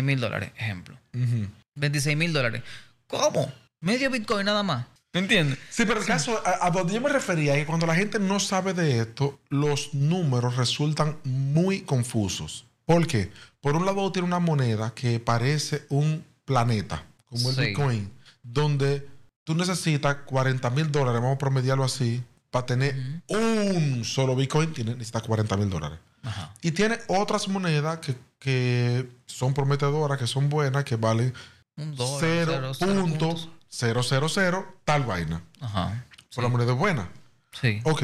mil 0.03 0.19
dólares, 0.19 0.51
ejemplo. 0.57 0.97
Ujú. 1.13 1.47
26 1.75 2.17
mil 2.17 2.33
dólares. 2.33 2.63
¿Cómo? 3.07 3.51
Medio 3.81 4.09
Bitcoin 4.09 4.45
nada 4.45 4.63
más. 4.63 4.85
¿Me 5.13 5.21
entiendes? 5.21 5.57
Sí, 5.69 5.85
pero 5.85 5.99
el 6.01 6.05
caso, 6.05 6.41
a, 6.45 6.65
a 6.67 6.71
donde 6.71 6.93
yo 6.93 7.01
me 7.01 7.09
refería 7.09 7.53
es 7.53 7.59
que 7.61 7.65
cuando 7.65 7.87
la 7.87 7.95
gente 7.95 8.19
no 8.19 8.39
sabe 8.39 8.73
de 8.73 8.99
esto, 8.99 9.39
los 9.49 9.93
números 9.93 10.57
resultan 10.57 11.17
muy 11.23 11.81
confusos. 11.81 12.65
¿Por 12.87 13.05
qué? 13.05 13.31
Por 13.59 13.75
un 13.75 13.85
lado 13.85 14.11
tiene 14.13 14.27
una 14.27 14.39
moneda 14.39 14.93
que 14.95 15.19
parece 15.19 15.85
un 15.89 16.23
planeta, 16.45 17.03
como 17.25 17.49
el 17.49 17.55
Sí. 17.55 17.61
Bitcoin, 17.61 18.11
donde 18.41 19.05
tú 19.43 19.55
necesitas 19.55 20.15
40 20.25 20.69
mil 20.69 20.89
dólares, 20.89 21.21
vamos 21.21 21.35
a 21.35 21.37
promediarlo 21.37 21.83
así, 21.83 22.23
para 22.49 22.65
tener 22.65 22.95
un 23.27 24.05
solo 24.05 24.37
Bitcoin, 24.37 24.73
necesitas 24.73 25.21
40 25.23 25.57
mil 25.57 25.69
dólares. 25.69 25.99
Ajá. 26.23 26.53
Y 26.61 26.71
tiene 26.71 26.97
otras 27.07 27.49
monedas 27.49 27.99
que, 27.99 28.15
que 28.39 29.09
son 29.25 29.53
prometedoras, 29.53 30.17
que 30.17 30.25
son 30.25 30.49
buenas, 30.49 30.85
que 30.85 30.95
valen 30.95 31.33
Un 31.75 31.93
dólar, 31.93 32.19
cero, 32.21 32.71
cero 32.73 33.01
puntos. 33.01 33.49
0.000 33.69 34.65
tal 34.85 35.03
vaina. 35.03 35.43
Ajá. 35.59 36.05
Pero 36.29 36.43
la 36.43 36.49
moneda 36.49 36.71
es 36.71 36.77
buena. 36.77 37.09
Sí. 37.51 37.81
Ok. 37.83 38.03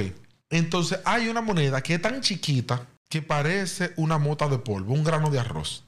Entonces 0.50 1.00
hay 1.06 1.30
una 1.30 1.40
moneda 1.42 1.82
que 1.82 1.96
es 1.96 2.02
tan 2.02 2.20
chiquita 2.20 2.86
que 3.14 3.22
parece 3.22 3.94
una 3.96 4.18
mota 4.18 4.48
de 4.48 4.58
polvo, 4.58 4.92
un 4.96 5.04
grano 5.04 5.30
de 5.30 5.40
arroz. 5.40 5.84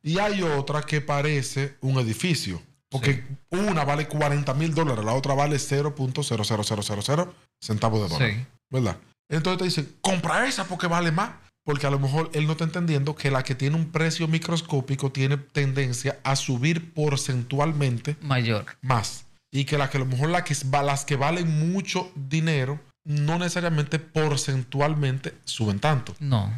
Y 0.00 0.20
hay 0.20 0.42
otra 0.42 0.82
que 0.82 1.00
parece 1.00 1.74
un 1.80 1.98
edificio. 1.98 2.62
Porque 2.88 3.24
una 3.50 3.82
vale 3.84 4.06
40 4.06 4.54
mil 4.54 4.72
dólares, 4.72 5.04
la 5.04 5.12
otra 5.12 5.34
vale 5.34 5.56
0.00000 5.56 7.32
centavos 7.60 8.02
de 8.02 8.08
dólar. 8.08 8.30
Sí. 8.30 8.46
¿Verdad? 8.70 8.96
Entonces 9.28 9.58
te 9.58 9.64
dicen, 9.64 9.96
compra 10.00 10.46
esa 10.46 10.68
porque 10.68 10.86
vale 10.86 11.10
más. 11.10 11.32
Porque 11.64 11.88
a 11.88 11.90
lo 11.90 11.98
mejor 11.98 12.30
él 12.32 12.46
no 12.46 12.52
está 12.52 12.62
entendiendo 12.62 13.16
que 13.16 13.32
la 13.32 13.42
que 13.42 13.56
tiene 13.56 13.74
un 13.74 13.90
precio 13.90 14.28
microscópico 14.28 15.10
tiene 15.10 15.38
tendencia 15.38 16.20
a 16.22 16.36
subir 16.36 16.94
porcentualmente 16.94 18.16
Mayor. 18.20 18.66
más. 18.82 19.24
Y 19.50 19.64
que, 19.64 19.78
la 19.78 19.90
que 19.90 19.96
a 19.96 20.00
lo 20.00 20.06
mejor 20.06 20.28
la 20.28 20.44
que, 20.44 20.54
las 20.84 21.04
que 21.04 21.16
valen 21.16 21.72
mucho 21.72 22.12
dinero 22.14 22.78
no 23.04 23.38
necesariamente 23.38 23.98
porcentualmente 23.98 25.34
suben 25.44 25.80
tanto. 25.80 26.14
No. 26.20 26.52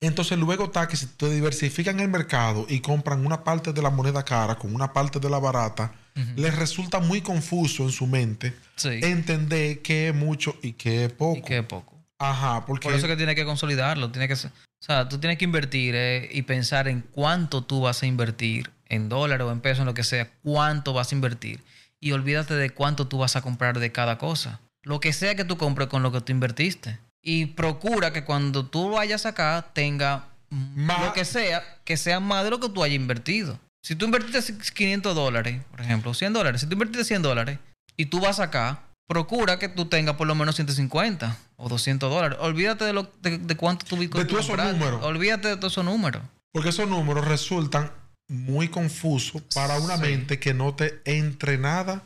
Entonces 0.00 0.38
luego 0.38 0.66
está 0.66 0.86
que 0.86 0.96
si 0.96 1.06
te 1.06 1.28
diversifican 1.28 1.98
el 1.98 2.08
mercado 2.08 2.66
y 2.68 2.80
compran 2.80 3.26
una 3.26 3.42
parte 3.42 3.72
de 3.72 3.82
la 3.82 3.90
moneda 3.90 4.24
cara 4.24 4.54
con 4.54 4.74
una 4.74 4.92
parte 4.92 5.18
de 5.18 5.28
la 5.28 5.38
barata, 5.38 5.92
les 6.36 6.56
resulta 6.56 6.98
muy 6.98 7.20
confuso 7.20 7.84
en 7.84 7.90
su 7.90 8.06
mente 8.06 8.52
Sí. 8.76 9.00
entender 9.02 9.82
qué 9.82 10.08
es 10.08 10.14
mucho 10.14 10.56
y 10.62 10.72
qué 10.72 11.04
es 11.04 11.12
poco. 11.12 11.38
Y 11.38 11.42
qué 11.42 11.62
poco. 11.62 11.96
Ajá, 12.18 12.64
porque 12.66 12.88
Por 12.88 12.94
eso 12.96 13.06
que 13.06 13.16
tiene 13.16 13.34
que 13.34 13.44
consolidarlo. 13.44 14.10
Tiene 14.10 14.26
que 14.26 14.34
o 14.34 14.84
sea, 14.84 15.08
tú 15.08 15.18
tienes 15.18 15.38
que 15.38 15.44
invertir 15.44 15.94
eh, 15.96 16.28
y 16.32 16.42
pensar 16.42 16.86
en 16.86 17.02
cuánto 17.02 17.64
tú 17.64 17.80
vas 17.80 18.02
a 18.02 18.06
invertir, 18.06 18.70
en 18.88 19.08
dólares 19.08 19.44
o 19.44 19.50
en 19.50 19.60
pesos, 19.60 19.80
en 19.80 19.86
lo 19.86 19.94
que 19.94 20.04
sea, 20.04 20.30
cuánto 20.42 20.92
vas 20.92 21.10
a 21.10 21.14
invertir. 21.16 21.60
Y 22.00 22.12
olvídate 22.12 22.54
de 22.54 22.70
cuánto 22.70 23.08
tú 23.08 23.18
vas 23.18 23.34
a 23.34 23.42
comprar 23.42 23.80
de 23.80 23.90
cada 23.90 24.18
cosa. 24.18 24.60
Lo 24.88 25.00
que 25.00 25.12
sea 25.12 25.34
que 25.34 25.44
tú 25.44 25.56
compres 25.58 25.88
con 25.88 26.02
lo 26.02 26.10
que 26.10 26.20
tú 26.20 26.32
invertiste. 26.32 26.98
Y 27.22 27.46
procura 27.46 28.12
que 28.12 28.24
cuando 28.24 28.64
tú 28.66 28.90
vayas 28.92 29.26
acá 29.26 29.66
tenga 29.74 30.28
Más- 30.50 31.04
lo 31.04 31.12
que 31.12 31.24
sea, 31.26 31.62
que 31.84 31.96
sea 31.98 32.20
más 32.20 32.42
de 32.44 32.50
lo 32.50 32.58
que 32.58 32.70
tú 32.70 32.82
hayas 32.82 32.96
invertido. 32.96 33.58
Si 33.82 33.94
tú 33.96 34.06
invertiste 34.06 34.54
500 34.74 35.14
dólares, 35.14 35.60
por 35.70 35.80
ejemplo, 35.82 36.14
100 36.14 36.32
dólares, 36.32 36.62
si 36.62 36.66
tú 36.66 36.72
invertiste 36.72 37.04
100 37.04 37.20
dólares 37.22 37.58
y 37.98 38.06
tú 38.06 38.20
vas 38.20 38.40
acá, 38.40 38.80
procura 39.06 39.58
que 39.58 39.68
tú 39.68 39.86
tengas 39.86 40.16
por 40.16 40.26
lo 40.26 40.34
menos 40.34 40.56
150 40.56 41.36
o 41.56 41.68
200 41.68 42.10
dólares. 42.10 42.38
Olvídate 42.40 42.84
de, 42.86 42.92
lo, 42.94 43.12
de, 43.20 43.36
de 43.38 43.56
cuánto 43.56 43.84
tú 43.84 43.96
De 43.96 44.08
todos 44.08 44.44
esos 44.46 44.56
números. 44.56 45.02
Olvídate 45.04 45.48
de 45.48 45.56
todos 45.56 45.72
esos 45.74 45.84
números. 45.84 46.22
Porque 46.52 46.70
esos 46.70 46.88
números 46.88 47.26
resultan 47.26 47.92
muy 48.26 48.68
confusos 48.68 49.42
para 49.54 49.78
una 49.78 49.96
Sí. 49.96 50.02
mente 50.02 50.38
que 50.38 50.54
no 50.54 50.74
te 50.74 51.00
entrenada 51.04 52.02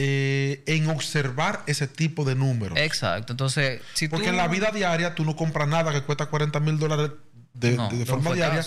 eh, 0.00 0.62
en 0.66 0.88
observar 0.90 1.64
ese 1.66 1.88
tipo 1.88 2.24
de 2.24 2.36
números. 2.36 2.78
Exacto. 2.78 3.32
Entonces, 3.32 3.82
si 3.94 4.06
Porque 4.06 4.26
tú... 4.26 4.30
en 4.30 4.36
la 4.36 4.46
vida 4.46 4.70
diaria 4.72 5.16
tú 5.16 5.24
no 5.24 5.34
compras 5.34 5.66
nada 5.66 5.92
que 5.92 6.02
cuesta 6.02 6.26
40 6.26 6.60
mil 6.60 6.78
dólares 6.78 7.10
de, 7.54 7.72
No, 7.72 7.88
de- 7.88 7.94
de 7.94 7.98
de 8.04 8.06
forma 8.06 8.32
diaria, 8.32 8.64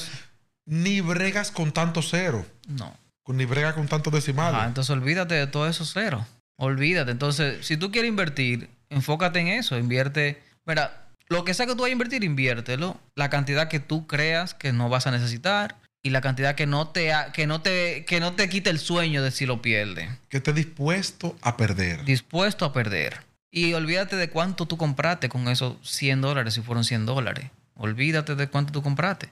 ni 0.66 1.00
bregas 1.00 1.52
con 1.52 1.72
tanto 1.72 2.02
cero, 2.02 2.46
No. 2.68 2.94
ni 3.28 3.46
bregas 3.46 3.76
con 3.76 3.88
tantos 3.88 4.12
decimales. 4.12 4.58
Ajá, 4.60 4.68
entonces 4.68 4.90
olvídate 4.90 5.36
de 5.36 5.48
todo 5.48 5.70
eso 5.70 5.86
cero. 5.86 6.26
Olvídate. 6.58 7.12
Entonces, 7.12 7.66
si 7.66 7.78
tú 7.78 7.92
quieres 7.92 8.10
invertir, 8.10 8.70
enfócate 8.90 9.40
en 9.40 9.48
eso. 9.48 9.78
Invierte. 9.78 10.44
Mira, 10.66 11.08
lo 11.30 11.46
que 11.46 11.54
sea 11.54 11.66
que 11.66 11.74
tú 11.76 11.84
vayas 11.84 11.92
a 11.94 11.94
invertir, 11.94 12.24
inviértelo. 12.26 13.00
La 13.16 13.30
cantidad 13.30 13.70
que 13.70 13.80
tú 13.80 14.06
creas 14.06 14.54
que 14.54 14.74
no 14.74 14.90
vas 14.90 15.08
a 15.08 15.12
necesitar 15.12 15.78
y 16.04 16.10
la 16.10 16.22
cantidad 16.22 16.56
que 16.56 16.66
no 16.66 16.88
te 16.90 17.14
ha- 17.14 17.32
que 17.32 17.46
no 17.48 17.62
te 17.62 18.06
que 18.06 18.20
no 18.20 18.34
te 18.34 18.50
quite 18.50 18.70
el 18.70 18.80
sueño 18.80 19.22
de 19.24 19.32
si 19.32 19.46
lo 19.46 19.62
pierdes. 19.62 20.10
Que 20.30 20.38
esté 20.38 20.54
dispuesto 20.54 21.38
a 21.42 21.58
perder. 21.58 22.04
Dispuesto 22.06 22.66
a 22.66 22.74
perder. 22.74 23.20
Y 23.52 23.74
olvídate 23.74 24.16
de 24.16 24.30
cuánto 24.30 24.66
tú 24.66 24.78
compraste 24.78 25.28
con 25.30 25.48
esos 25.50 25.76
100 25.84 26.22
dólares, 26.22 26.54
si 26.54 26.62
fueron 26.62 26.84
100 26.84 27.06
dólares. 27.06 27.50
Olvídate 27.76 28.36
de 28.36 28.48
cuánto 28.48 28.72
tú 28.72 28.82
compraste. 28.82 29.30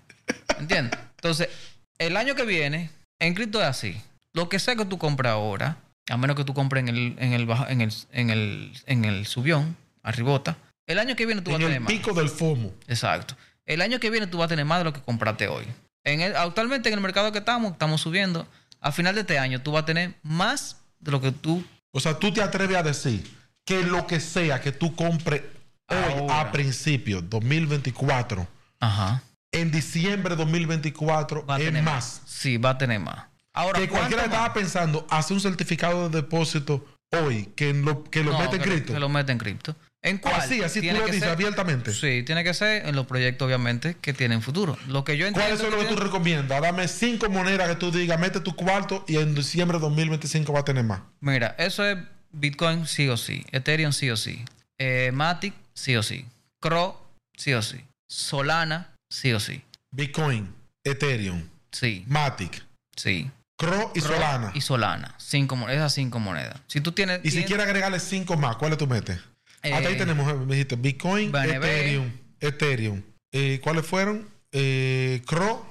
¿Entiendes? 0.60 1.00
Entonces, 1.18 1.50
el 1.98 2.18
año 2.18 2.36
que 2.36 2.44
viene, 2.44 2.90
en 3.20 3.34
cripto 3.34 3.62
es 3.62 3.68
así. 3.68 4.00
Lo 4.34 4.50
que 4.50 4.60
sea 4.60 4.76
que 4.76 4.86
tú 4.86 4.98
compras 4.98 5.32
ahora, 5.34 5.78
a 6.10 6.18
menos 6.18 6.36
que 6.36 6.44
tú 6.44 6.54
compres 6.54 6.82
en 6.82 6.90
el, 6.90 7.16
en 7.20 7.34
el, 7.34 7.46
baja- 7.46 7.72
en 7.72 7.82
el, 7.82 7.92
en 8.12 8.30
el, 8.30 8.72
en 8.86 9.06
el 9.06 9.26
subión, 9.26 9.76
arribota, 10.04 10.58
el 10.88 11.00
año 11.00 11.16
que 11.16 11.26
viene 11.26 11.42
tú 11.42 11.52
vas 11.52 11.60
En 11.60 11.64
a 11.64 11.68
el 11.68 11.74
tener 11.74 11.82
más. 11.82 11.92
pico 11.94 12.14
del 12.14 12.30
FOMO. 12.30 12.74
Exacto. 12.88 13.36
El 13.66 13.82
año 13.82 14.00
que 14.00 14.10
viene 14.10 14.28
tú 14.28 14.38
vas 14.40 14.46
a 14.46 14.50
tener 14.50 14.66
más 14.66 14.80
de 14.80 14.84
lo 14.86 14.94
que 14.94 15.02
compraste 15.02 15.48
hoy. 15.48 15.66
En 16.04 16.22
el- 16.22 16.36
actualmente 16.36 16.90
en 16.90 16.96
el 16.96 17.02
mercado 17.02 17.32
que 17.32 17.40
estamos, 17.40 17.74
estamos 17.74 18.02
subiendo. 18.02 18.48
A 18.82 18.92
final 18.92 19.16
de 19.16 19.22
este 19.22 19.38
año 19.40 19.62
tú 19.62 19.72
vas 19.74 19.84
a 19.84 19.86
tener 19.86 20.16
más 20.24 20.78
de 21.00 21.12
lo 21.12 21.20
que 21.22 21.32
tú 21.32 21.64
O 21.92 22.00
sea, 22.00 22.18
tú 22.20 22.32
te 22.32 22.42
atreves 22.42 22.78
a 22.78 22.84
decir 22.84 23.30
que 23.66 23.84
lo 23.84 24.08
que 24.08 24.20
sea 24.20 24.62
que 24.62 24.72
tú 24.72 24.96
compres 24.96 25.42
hoy 25.88 26.28
a 26.30 26.52
principios 26.52 27.28
2024, 27.30 28.48
Ajá. 28.80 29.24
en 29.52 29.72
diciembre 29.72 30.36
de 30.36 30.44
2024 30.44 31.46
Va 31.46 31.56
a 31.56 31.60
es 31.60 31.66
tener 31.66 31.84
más. 31.84 32.22
Sí, 32.26 32.58
va 32.58 32.72
a 32.72 32.78
tener 32.78 33.00
más. 33.00 33.26
Ahora, 33.54 33.80
que 33.80 33.90
cualquiera 33.90 34.24
¿cuánto 34.24 34.36
estaba 34.36 34.48
más? 34.50 34.54
pensando 34.58 35.08
hacer 35.10 35.34
un 35.36 35.42
certificado 35.42 36.10
de 36.10 36.22
depósito 36.22 36.86
hoy 37.12 37.46
que 37.56 37.74
lo, 37.74 38.04
que 38.04 38.24
lo 38.24 38.32
No, 38.34 38.40
mete 38.40 38.56
en 38.58 38.62
cripto. 38.62 38.94
Que 38.94 39.00
lo 39.00 39.10
mete 39.10 39.32
en 39.32 39.38
cripto. 39.40 39.76
¿En 40.02 40.18
cuál? 40.18 40.36
Así, 40.36 40.62
así 40.64 40.80
tú 40.82 40.88
lo 40.96 41.00
que 41.06 41.12
dices 41.12 41.22
ser- 41.22 41.30
abiertamente. 41.32 41.94
Sí, 41.94 42.24
tiene 42.24 42.44
que 42.44 42.54
ser 42.54 42.86
en 42.88 42.96
los 42.96 43.06
proyectos, 43.06 43.46
obviamente, 43.46 43.96
que 44.00 44.14
tienen 44.14 44.42
futuro. 44.42 44.78
Lo 44.88 45.04
que 45.04 45.18
yo 45.18 45.28
entiendo. 45.28 45.42
¿Cuáles 45.42 45.60
son 45.60 45.72
los 45.72 45.80
que 45.82 45.86
tú 45.90 45.96
tiene- 45.96 46.06
recomiendas? 46.06 46.62
Dame 46.62 46.88
cinco 46.88 47.30
monedas 47.30 47.68
que 47.68 47.76
tú 47.76 47.92
digas, 47.92 48.18
mete 48.20 48.40
tu 48.40 48.56
cuarto 48.56 49.04
y 49.08 49.18
en 49.18 49.36
diciembre 49.36 49.78
de 49.78 49.82
2025 49.82 50.54
va 50.54 50.62
a 50.62 50.66
tener 50.66 50.86
más. 50.86 51.02
Mira, 51.20 51.54
eso 51.58 51.86
es 51.86 51.98
Bitcoin 52.32 52.86
sí 52.88 53.10
o 53.10 53.18
sí. 53.18 53.46
Ethereum 53.52 53.92
sí 53.92 54.10
o 54.10 54.16
sí. 54.16 54.46
Eh, 54.78 55.12
Matic 55.14 55.54
sí 55.74 55.96
o 55.98 56.04
sí. 56.04 56.26
Cro 56.62 57.02
sí 57.36 57.54
o 57.54 57.62
sí. 57.62 57.84
Solana 58.10 58.94
sí 59.12 59.34
o 59.34 59.40
sí. 59.40 59.62
Bitcoin, 59.92 60.54
Ethereum, 60.86 61.44
Sí, 61.72 62.04
Matic, 62.08 62.64
sí. 62.96 63.30
Cro 63.58 63.92
y 63.94 64.00
Cro 64.00 64.14
Solana. 64.14 64.52
Y 64.56 64.62
Solana. 64.62 65.14
Cinco, 65.18 65.58
esas 65.70 65.94
cinco 65.94 66.20
monedas. 66.20 66.62
Si 66.68 66.80
tú 66.82 66.94
tienes. 66.94 67.20
Y 67.24 67.30
si 67.30 67.32
tienes- 67.32 67.48
quieres 67.48 67.66
agregarle 67.66 68.00
cinco 68.00 68.38
más, 68.38 68.56
¿cuáles 68.56 68.78
tú 68.78 68.88
metes? 68.88 69.20
Eh, 69.64 69.74
Hasta 69.74 69.90
ahí 69.90 69.98
tenemos, 69.98 70.30
eh, 70.32 70.36
me 70.36 70.54
dijiste, 70.56 70.76
Bitcoin. 70.76 71.36
Ethereum, 71.36 72.12
Ethereum. 72.40 73.02
Eh, 73.32 73.60
¿Cuáles 73.64 73.86
fueron? 73.86 74.28
Eh, 74.52 75.22
Cro, 75.28 75.70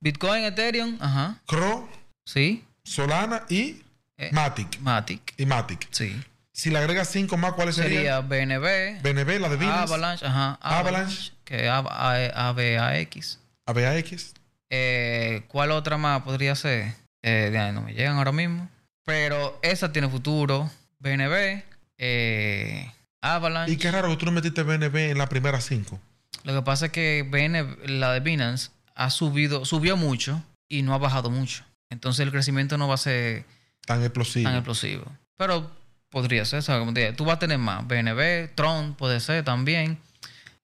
Bitcoin, 0.00 0.44
Ethereum, 0.44 0.96
ajá. 1.00 1.40
Cro, 1.46 1.88
Sí. 2.24 2.64
Solana 2.84 3.44
y 3.48 3.82
Eh, 4.18 4.30
Matic. 4.32 4.80
Matic. 4.80 5.34
Y 5.36 5.44
Matic. 5.46 5.88
Sí. 5.90 6.18
Si 6.52 6.70
le 6.70 6.78
agregas 6.78 7.08
cinco 7.10 7.36
más, 7.36 7.52
¿cuáles 7.52 7.74
Sería 7.76 8.22
serían? 8.22 8.28
BNB. 8.30 9.00
BNB, 9.02 9.38
la 9.40 9.48
de 9.50 9.56
Binance, 9.56 9.82
Avalanche, 9.92 10.26
ajá. 10.26 10.58
Avalanche. 10.62 11.32
Que 11.44 11.68
ABAX. 11.68 13.38
ABAX. 13.66 14.34
Eh, 14.70 15.42
¿Cuál 15.48 15.70
otra 15.72 15.98
más 15.98 16.22
podría 16.22 16.54
ser? 16.54 16.94
Eh, 17.22 17.50
de 17.52 17.58
ahí 17.58 17.72
no 17.72 17.82
me 17.82 17.92
llegan 17.92 18.16
ahora 18.16 18.32
mismo. 18.32 18.68
Pero 19.04 19.58
esa 19.62 19.92
tiene 19.92 20.08
futuro. 20.08 20.70
BNB. 20.98 21.62
Eh, 21.98 22.90
Avalanche. 23.34 23.72
Y 23.72 23.76
qué 23.76 23.90
raro 23.90 24.08
que 24.08 24.16
tú 24.16 24.26
no 24.26 24.32
metiste 24.32 24.62
BNB 24.62 24.96
en 25.10 25.18
las 25.18 25.28
primeras 25.28 25.64
cinco. 25.64 26.00
Lo 26.44 26.54
que 26.54 26.62
pasa 26.62 26.86
es 26.86 26.92
que 26.92 27.26
BNB, 27.28 27.88
la 27.88 28.12
de 28.12 28.20
Binance 28.20 28.70
ha 28.94 29.10
subido, 29.10 29.64
subió 29.64 29.96
mucho 29.96 30.42
y 30.68 30.82
no 30.82 30.94
ha 30.94 30.98
bajado 30.98 31.30
mucho. 31.30 31.64
Entonces 31.90 32.24
el 32.24 32.30
crecimiento 32.32 32.78
no 32.78 32.88
va 32.88 32.94
a 32.94 32.98
ser 32.98 33.44
Tan 33.86 34.02
explosivo. 34.02 34.44
tan 34.48 34.54
explosivo. 34.56 35.04
Pero 35.36 35.70
podría 36.10 36.44
ser, 36.44 36.62
¿sabes? 36.62 36.80
Como 36.80 36.94
te 36.94 37.12
tú 37.12 37.24
vas 37.24 37.36
a 37.36 37.38
tener 37.40 37.58
más. 37.58 37.86
BNB, 37.86 38.54
Tron 38.54 38.94
puede 38.94 39.20
ser 39.20 39.44
también. 39.44 39.98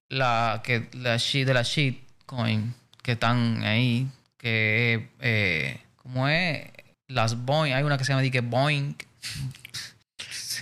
La 0.09 0.60
que 0.64 0.89
la 0.93 1.16
sheet 1.16 1.47
de 1.47 1.55
la 1.55 1.62
shitcoin 1.62 2.74
que 3.02 3.12
están 3.12 3.64
ahí, 3.64 4.09
que 4.39 5.09
eh, 5.20 5.80
¿cómo 5.97 6.28
es? 6.28 6.68
Las 7.09 7.44
Boeing, 7.44 7.72
hay 7.74 7.82
una 7.82 7.98
que 7.98 8.05
se 8.05 8.12
llama 8.12 8.28
que 8.30 8.40
Boeing. 8.40 8.94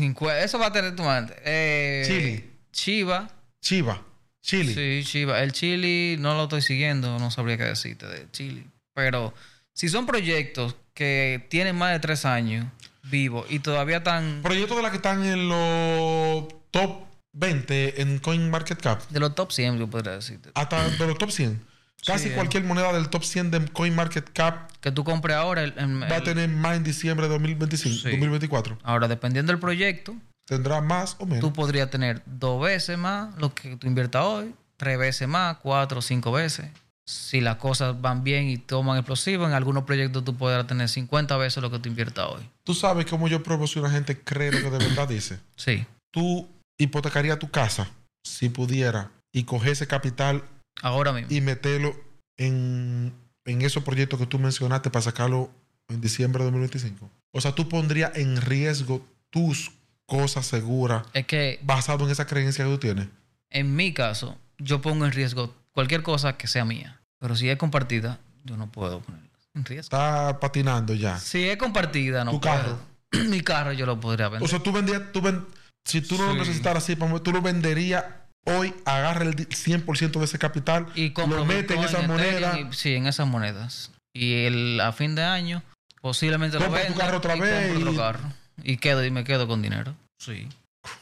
Cincu- 0.01 0.31
Eso 0.43 0.59
va 0.59 0.66
a 0.66 0.72
tener 0.72 0.97
tu 0.97 1.02
madre. 1.02 1.36
Eh, 1.44 2.02
Chile. 2.06 2.51
Chiva. 2.72 3.31
Chiva. 3.60 4.02
Chile. 4.43 4.74
Sí, 4.74 5.09
Chiva. 5.10 5.43
El 5.43 5.52
Chile 5.52 6.16
no 6.18 6.35
lo 6.35 6.44
estoy 6.44 6.62
siguiendo, 6.62 7.18
no 7.18 7.31
sabría 7.31 7.56
qué 7.59 7.64
decirte 7.64 8.06
de 8.06 8.27
Chile. 8.32 8.64
Pero 8.94 9.35
Si 9.72 9.89
son 9.89 10.05
proyectos 10.06 10.74
que 10.94 11.47
tienen 11.48 11.77
más 11.77 11.93
de 11.93 12.01
tres 12.01 12.24
años 12.24 12.66
vivos 13.05 13.47
y 13.48 13.60
todavía 13.60 13.98
están 13.98 14.40
Proyectos 14.43 14.77
de 14.77 14.82
las 14.82 14.90
que 14.90 14.97
están 14.98 15.24
en 15.24 15.48
los 15.48 16.48
top 16.70 17.05
20 17.32 18.02
en 18.02 18.18
CoinMarketCap. 18.18 19.09
de 19.10 19.20
los 19.20 19.35
top 19.35 19.52
100, 19.52 19.78
yo 19.78 19.89
podría 19.89 20.12
decirte. 20.12 20.51
Hasta 20.55 20.89
de 20.89 21.06
los 21.06 21.16
top 21.18 21.31
100. 21.31 21.62
Casi 22.06 22.28
Sí, 22.28 22.35
cualquier 22.35 22.64
moneda 22.64 22.93
del 22.93 23.09
top 23.10 23.24
100 23.24 23.51
de 23.51 23.68
CoinMarketCap 23.68 24.72
Que 24.81 24.90
tú 24.93 25.05
compres 25.05 25.36
ahora. 25.36 25.62
el- 25.62 25.74
el- 25.77 26.02
va 26.10 26.16
a 26.16 26.22
tener 26.22 26.48
más 26.48 26.77
en 26.77 26.85
diciembre 26.85 27.27
de 27.27 27.32
2025, 27.32 27.94
Sí. 27.97 28.10
2024. 28.10 28.78
Ahora, 28.82 29.06
dependiendo 29.09 29.52
del 29.52 29.60
proyecto, 29.60 30.16
Tendrá 30.47 30.81
más 30.81 31.16
o 31.18 31.27
menos. 31.27 31.40
tú 31.40 31.52
podrías 31.52 31.90
tener 31.90 32.22
dos 32.27 32.62
veces 32.62 32.97
más 32.98 33.36
lo 33.39 33.55
que 33.55 33.77
tú 33.77 33.86
inviertas 33.86 34.22
hoy, 34.24 34.55
tres 34.77 34.98
veces 34.98 35.28
más, 35.28 35.59
cuatro, 35.59 36.01
cinco 36.02 36.32
veces. 36.32 36.70
Si 37.06 37.40
las 37.40 37.56
cosas 37.56 38.01
van 38.01 38.22
bien 38.24 38.48
y 38.48 38.56
toman 38.56 38.97
explosivo, 38.98 39.44
en 39.47 39.52
algunos 39.52 39.82
proyectos 39.85 40.24
tú 40.24 40.36
podrás 40.36 40.66
tener 40.66 40.89
50 40.89 41.36
veces 41.36 41.62
lo 41.62 41.70
que 41.70 41.78
tú 41.81 41.89
inviertas 41.89 42.27
hoy. 42.31 42.48
Tú 42.64 42.72
sabes 42.72 43.05
cómo 43.06 43.27
yo 43.28 43.43
pruebo 43.43 43.66
si 43.66 43.78
una 43.78 43.90
gente 43.90 44.18
cree 44.20 44.52
lo 44.52 44.59
que 44.70 44.70
de 44.78 44.86
verdad 44.89 45.09
dice. 45.09 45.40
Sí. 45.56 45.86
Tú 46.12 46.48
hipotecarías 46.78 47.39
tu 47.39 47.51
casa 47.51 47.90
si 48.24 48.48
pudiera 48.48 49.10
y 49.32 49.43
coger 49.44 49.72
ese 49.72 49.86
capital 49.86 50.44
Ahora 50.82 51.12
mismo. 51.12 51.28
y 51.30 51.40
meterlo 51.40 51.94
en, 52.36 53.12
en 53.44 53.62
esos 53.62 53.82
proyectos 53.84 54.18
que 54.18 54.26
tú 54.26 54.38
mencionaste 54.38 54.90
para 54.90 55.02
sacarlo 55.02 55.51
en 55.88 56.01
diciembre 56.01 56.44
de 56.44 56.51
2025. 56.51 57.10
O 57.32 57.40
sea, 57.40 57.55
tú 57.55 57.68
pondrías 57.68 58.16
en 58.16 58.40
riesgo 58.40 59.06
tus 59.30 59.72
cosas 60.06 60.47
seguras 60.47 61.05
Es 61.12 61.26
que 61.26 61.60
basado 61.62 62.05
en 62.05 62.10
esa 62.10 62.26
creencia 62.26 62.64
que 62.64 62.70
tú 62.72 62.78
tienes. 62.78 63.06
en 63.51 63.76
mi 63.76 63.92
caso, 63.94 64.36
yo 64.59 64.80
pongo 64.80 65.05
en 65.06 65.12
riesgo 65.12 65.55
cualquier 65.72 66.02
cosa 66.02 66.36
que 66.36 66.47
sea 66.48 66.64
mía. 66.64 67.01
Pero 67.18 67.36
si 67.36 67.48
es 67.48 67.56
compartida, 67.59 68.18
yo 68.44 68.56
no 68.56 68.70
puedo 68.72 69.01
ponerla 69.01 69.28
en 69.55 69.64
riesgo. 69.64 69.82
Está 69.97 70.40
patinando 70.40 70.94
ya. 70.94 71.18
Si 71.18 71.48
es 71.48 71.56
compartida, 71.59 72.24
no 72.24 72.32
Tu 72.32 72.40
puedo. 72.40 72.55
carro. 72.55 72.78
mi 73.28 73.40
carro 73.42 73.72
yo 73.72 73.86
lo 73.86 74.01
podría 74.01 74.28
vender. 74.28 74.47
O 74.47 74.48
sea, 74.48 74.60
tú 74.60 74.72
vendías, 74.72 75.12
tú 75.12 75.20
ven- 75.20 75.44
si 75.84 76.01
tú 76.01 76.16
no 76.18 76.26
lo 76.26 76.32
Sí. 76.32 76.38
necesitaras 76.40 76.82
así, 76.84 76.97
tú 77.22 77.32
lo 77.32 77.42
venderías 77.42 78.05
hoy, 78.46 78.74
agarra 78.84 79.24
el 79.24 79.34
di- 79.34 79.44
100% 79.46 80.18
de 80.18 80.24
ese 80.24 80.38
capital, 80.38 80.86
y 80.94 81.12
lo 81.14 81.44
mete 81.44 81.74
en 81.74 81.80
esa 81.84 82.02
moneda, 82.02 82.58
y- 82.58 82.72
sí, 82.72 82.94
en 82.94 83.06
esas 83.06 83.26
monedas. 83.26 83.90
Y 84.12 84.44
el, 84.44 84.80
a 84.80 84.92
fin 84.92 85.14
de 85.14 85.22
año, 85.22 85.62
posiblemente 86.00 86.58
lo 86.58 86.64
Compra 86.64 86.82
tu 86.82 86.88
venda 86.88 87.04
carro 87.04 87.18
otra 87.18 87.36
y 87.36 87.40
vez 87.40 87.72
y- 87.74 87.76
otro 87.82 87.96
carro. 87.96 88.32
Y 88.62 88.76
quedo 88.76 89.04
y 89.04 89.10
me 89.10 89.24
quedo 89.24 89.46
con 89.48 89.62
dinero. 89.62 89.94
Sí. 90.18 90.48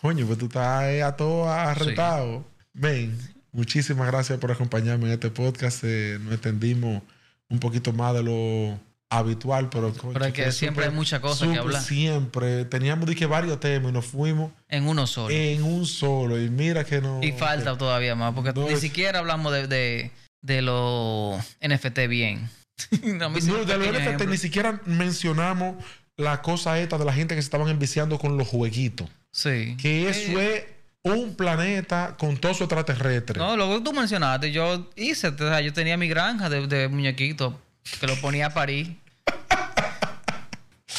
Coño, 0.01 0.27
pues 0.27 0.39
tú 0.39 0.47
estás 0.47 0.67
ahí 0.83 1.01
a 1.01 1.13
todo 1.17 1.49
arretado. 1.51 2.45
Ven, 2.75 3.17
muchísimas 3.53 4.07
gracias 4.09 4.39
por 4.39 4.53
acompañarme 4.53 5.07
en 5.07 5.13
este 5.13 5.31
podcast. 5.31 5.83
Eh, 5.85 6.19
nos 6.21 6.35
extendimos 6.35 7.03
un 7.49 7.59
poquito 7.61 7.93
más 7.93 8.15
de 8.15 8.23
lo 8.23 8.79
habitual, 9.11 9.69
pero, 9.71 9.93
Pero 10.13 10.25
es 10.27 10.33
que 10.33 10.53
siempre 10.53 10.85
hay 10.85 10.91
muchas 10.91 11.21
cosas 11.21 11.49
que 11.49 11.59
hablar. 11.59 11.83
Siempre. 11.83 12.65
Teníamos 12.67 13.09
dije, 13.09 13.27
varios 13.27 13.59
temas 13.61 13.91
y 13.91 13.93
nos 13.93 14.07
fuimos 14.07 14.53
En 14.69 14.87
uno 14.87 15.07
solo. 15.07 15.35
en 15.35 15.63
un 15.63 15.87
solo. 15.87 16.41
Y 16.41 16.51
mira 16.51 16.85
que 16.85 17.01
no. 17.01 17.21
y 17.23 17.33
falta 17.33 17.77
todavía 17.77 18.15
más, 18.15 18.35
porque 18.35 18.53
ni 18.53 18.77
siquiera 18.77 19.19
hablamos 19.21 19.53
de, 19.53 19.67
de, 19.67 20.11
de 20.43 20.63
los 20.63 21.41
NFT 21.61 22.07
bien. 22.09 22.51
No, 23.03 23.31
de 23.65 23.77
los 23.77 24.03
NFT 24.03 24.29
ni 24.29 24.37
siquiera 24.37 24.81
mencionamos 24.85 25.83
la 26.17 26.43
cosa 26.43 26.79
esta 26.79 26.97
de 26.97 27.05
la 27.05 27.13
gente 27.13 27.35
que 27.35 27.43
se 27.43 27.47
estaban 27.47 27.69
enviciando 27.69 28.19
con 28.19 28.37
los 28.37 28.47
jueguitos. 28.47 29.09
Sí. 29.33 29.77
Que 29.81 30.09
eso 30.09 30.39
es 30.41 30.65
un 31.03 31.35
planeta 31.35 32.17
con 32.19 32.37
todo 32.37 32.55
su 32.55 32.65
extraterrestre. 32.65 33.39
No, 33.39 33.57
lo 33.57 33.69
que 33.69 33.85
tú 33.85 33.93
mencionaste, 33.93 34.53
yo 34.53 34.91
hice, 34.95 35.29
o 35.29 35.37
sea, 35.37 35.61
yo 35.61 35.73
tenía 35.73 35.97
mi 35.97 36.07
granja 36.09 36.49
de, 36.49 36.67
de 36.69 36.89
muñequitos 36.89 37.55
que 38.01 38.07
lo 38.07 38.17
ponía 38.17 38.47
a 38.47 38.51
parir. 38.55 38.97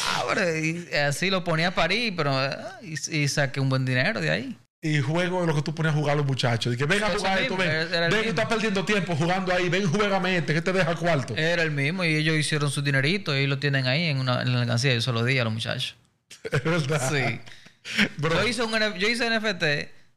Ah, 0.02 0.22
pero 0.32 0.56
y 0.56 0.86
así 0.94 1.30
lo 1.30 1.42
ponía 1.44 1.68
a 1.68 1.74
parir, 1.74 2.14
pero 2.16 2.32
ah, 2.38 2.78
y, 2.82 2.94
y 3.16 3.28
saqué 3.28 3.60
un 3.60 3.68
buen 3.68 3.84
dinero 3.84 4.20
de 4.20 4.30
ahí. 4.30 4.56
Y 4.82 5.00
juego 5.00 5.42
de 5.42 5.46
lo 5.48 5.54
que 5.54 5.60
tú 5.62 5.74
ponías 5.74 5.94
a 5.94 5.98
jugar 5.98 6.14
a 6.14 6.16
los 6.16 6.26
muchachos. 6.26 6.74
Que 6.76 6.86
ven 6.86 7.04
a 7.04 7.10
jugar 7.10 7.38
esto, 7.40 7.56
ven. 7.56 7.90
ven 7.90 8.24
estás 8.24 8.46
perdiendo 8.46 8.82
tiempo 8.84 9.14
jugando 9.14 9.52
ahí. 9.52 9.68
Ven, 9.68 9.86
juégame 9.86 10.38
este, 10.38 10.54
que 10.54 10.62
te 10.62 10.72
deja 10.72 10.94
cuarto. 10.96 11.36
Era 11.36 11.62
el 11.62 11.70
mismo 11.70 12.02
y 12.02 12.14
ellos 12.16 12.34
hicieron 12.36 12.70
su 12.70 12.80
dinerito 12.80 13.36
y 13.36 13.46
lo 13.46 13.58
tienen 13.58 13.86
ahí 13.86 14.04
en, 14.04 14.18
una, 14.18 14.40
en 14.40 14.54
la 14.54 14.62
alcancía. 14.62 14.94
Yo 14.94 15.02
se 15.02 15.12
lo 15.12 15.22
di 15.22 15.38
a 15.38 15.44
los 15.44 15.52
muchachos. 15.52 15.96
Es 16.52 16.64
verdad. 16.64 17.10
Sí. 17.12 17.40
Bro, 18.16 18.40
Yo 18.42 18.48
hice, 18.48 18.62
un, 18.62 18.72
yo 18.98 19.08
hice 19.08 19.28
NFT 19.28 19.62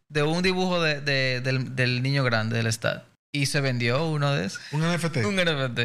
de 0.09 0.23
un 0.23 0.41
dibujo 0.43 0.81
de, 0.81 1.01
de- 1.01 1.41
del, 1.41 1.75
del 1.75 2.01
niño 2.01 2.23
grande 2.23 2.55
del 2.55 2.67
stat. 2.71 3.03
Y 3.33 3.47
se 3.47 3.59
vendió 3.59 4.07
uno 4.07 4.31
de 4.33 4.45
esos. 4.45 4.61
un 4.71 4.81
NFT. 4.81 5.17
Un 5.25 5.35
NFT. 5.35 5.79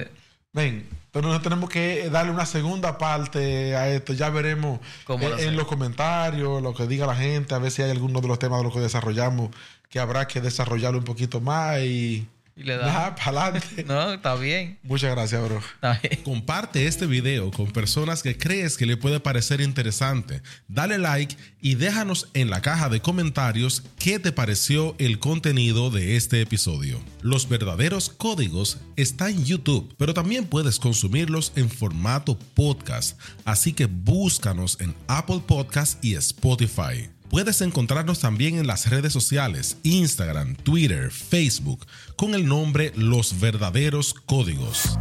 Ven, 0.59 0.89
nosotros 1.15 1.43
tenemos 1.43 1.71
que 1.71 2.11
darle 2.11 2.33
una 2.33 2.45
segunda 2.45 2.99
parte 2.99 3.77
a 3.77 3.91
esto. 3.91 4.13
Ya 4.13 4.29
veremos 4.29 4.81
¿Cómo 5.05 5.29
eh, 5.29 5.47
en 5.47 5.57
los 5.57 5.69
comentarios, 5.69 6.61
lo 6.61 6.75
que 6.75 6.89
diga 6.89 7.07
la 7.07 7.15
gente, 7.15 7.55
a 7.55 7.59
ver 7.59 7.71
si 7.71 7.83
hay 7.83 7.93
alguno 7.93 8.21
de 8.21 8.27
los 8.27 8.41
temas 8.41 8.59
de 8.59 8.65
los 8.65 8.75
que 8.75 8.81
desarrollamos 8.81 9.51
que 9.89 10.01
habrá 10.01 10.27
que 10.27 10.41
desarrollarlo 10.41 10.99
un 10.99 11.05
poquito 11.05 11.41
más 11.41 11.79
y... 11.81 12.27
Y 12.59 12.65
le 12.65 12.77
da. 12.77 13.15
Para 13.15 13.47
adelante. 13.47 13.85
No, 13.87 14.13
está 14.13 14.35
bien. 14.35 14.79
Muchas 14.83 15.13
gracias, 15.13 15.43
bro. 15.43 15.59
Está 15.59 16.01
bien. 16.03 16.23
Comparte 16.25 16.87
este 16.87 17.07
video 17.07 17.51
con 17.53 17.71
personas 17.71 18.23
que 18.23 18.37
crees 18.37 18.77
que 18.77 18.85
le 18.85 18.97
puede 18.97 19.21
parecer 19.21 19.61
interesante. 19.61 20.43
Dale 20.67 20.99
like 20.99 21.37
y 21.61 21.77
déjanos 21.77 22.29
en 22.35 22.51
la 22.51 22.61
caja 22.61 22.89
de 22.89 23.01
comentarios 23.01 23.85
qué 23.99 24.19
te 24.19 24.33
pareció 24.33 24.97
el 24.99 25.21
contenido 25.21 25.91
de 25.91 26.17
este 26.17 26.41
episodio. 26.41 27.01
Los 27.23 27.49
verdaderos 27.49 28.09
códigos 28.11 28.79
están 28.97 29.31
en 29.31 29.45
YouTube, 29.45 29.95
pero 29.97 30.13
también 30.13 30.45
puedes 30.47 30.79
consumirlos 30.81 31.53
en 31.55 31.71
formato 31.71 32.37
podcast. 32.55 33.19
Así 33.45 33.73
que 33.73 33.87
búscanos 33.87 34.79
en 34.81 34.95
Apple 35.07 35.43
Podcast 35.47 36.05
y 36.05 36.15
Spotify. 36.15 37.09
Puedes 37.31 37.61
encontrarnos 37.61 38.21
también 38.21 38.59
en 38.59 38.67
las 38.67 38.89
redes 38.89 39.13
sociales, 39.13 39.77
Instagram, 39.83 40.57
Twitter, 40.57 41.11
Facebook, 41.11 41.85
con 42.17 42.35
el 42.35 42.47
nombre 42.47 42.91
Los 42.97 43.39
Verdaderos 43.39 44.15
Códigos. 44.15 44.99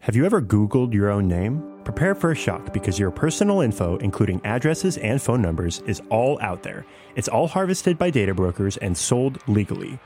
Have 0.00 0.16
you 0.16 0.24
ever 0.24 0.40
Googled 0.40 0.92
your 0.92 1.08
own 1.08 1.28
name? 1.28 1.62
Prepare 1.84 2.16
for 2.16 2.32
a 2.32 2.34
shock 2.34 2.72
because 2.72 2.98
your 2.98 3.12
personal 3.12 3.60
info, 3.60 3.98
including 3.98 4.40
addresses 4.44 4.98
and 4.98 5.22
phone 5.22 5.40
numbers, 5.40 5.80
is 5.86 6.02
all 6.10 6.40
out 6.40 6.64
there. 6.64 6.84
It's 7.14 7.28
all 7.28 7.46
harvested 7.46 7.98
by 7.98 8.10
data 8.10 8.34
brokers 8.34 8.76
and 8.78 8.96
sold 8.96 9.38
legally. 9.46 10.00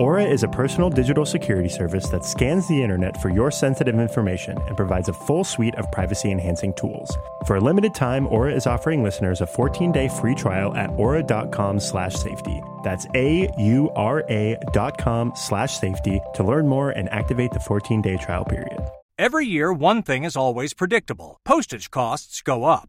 Aura 0.00 0.24
is 0.24 0.42
a 0.42 0.48
personal 0.48 0.88
digital 0.88 1.26
security 1.26 1.68
service 1.68 2.08
that 2.08 2.24
scans 2.24 2.66
the 2.66 2.82
internet 2.82 3.20
for 3.20 3.28
your 3.28 3.50
sensitive 3.50 4.00
information 4.00 4.56
and 4.66 4.74
provides 4.74 5.10
a 5.10 5.12
full 5.12 5.44
suite 5.44 5.74
of 5.74 5.92
privacy 5.92 6.30
enhancing 6.30 6.72
tools. 6.72 7.14
For 7.46 7.56
a 7.56 7.60
limited 7.60 7.94
time, 7.94 8.26
Aura 8.28 8.54
is 8.54 8.66
offering 8.66 9.02
listeners 9.02 9.42
a 9.42 9.46
14-day 9.46 10.08
free 10.08 10.34
trial 10.34 10.74
at 10.74 10.88
aura.com 10.92 11.78
slash 11.78 12.14
safety. 12.14 12.62
That's 12.82 13.06
A-U-R-A 13.14 14.56
dot 14.72 14.96
com 14.96 15.32
slash 15.36 15.76
safety 15.76 16.18
to 16.32 16.44
learn 16.44 16.66
more 16.66 16.92
and 16.92 17.10
activate 17.10 17.50
the 17.50 17.58
14-day 17.58 18.16
trial 18.16 18.46
period. 18.46 18.80
Every 19.18 19.44
year, 19.44 19.70
one 19.70 20.00
thing 20.02 20.24
is 20.24 20.34
always 20.34 20.72
predictable 20.72 21.36
postage 21.44 21.90
costs 21.90 22.40
go 22.40 22.64
up. 22.64 22.88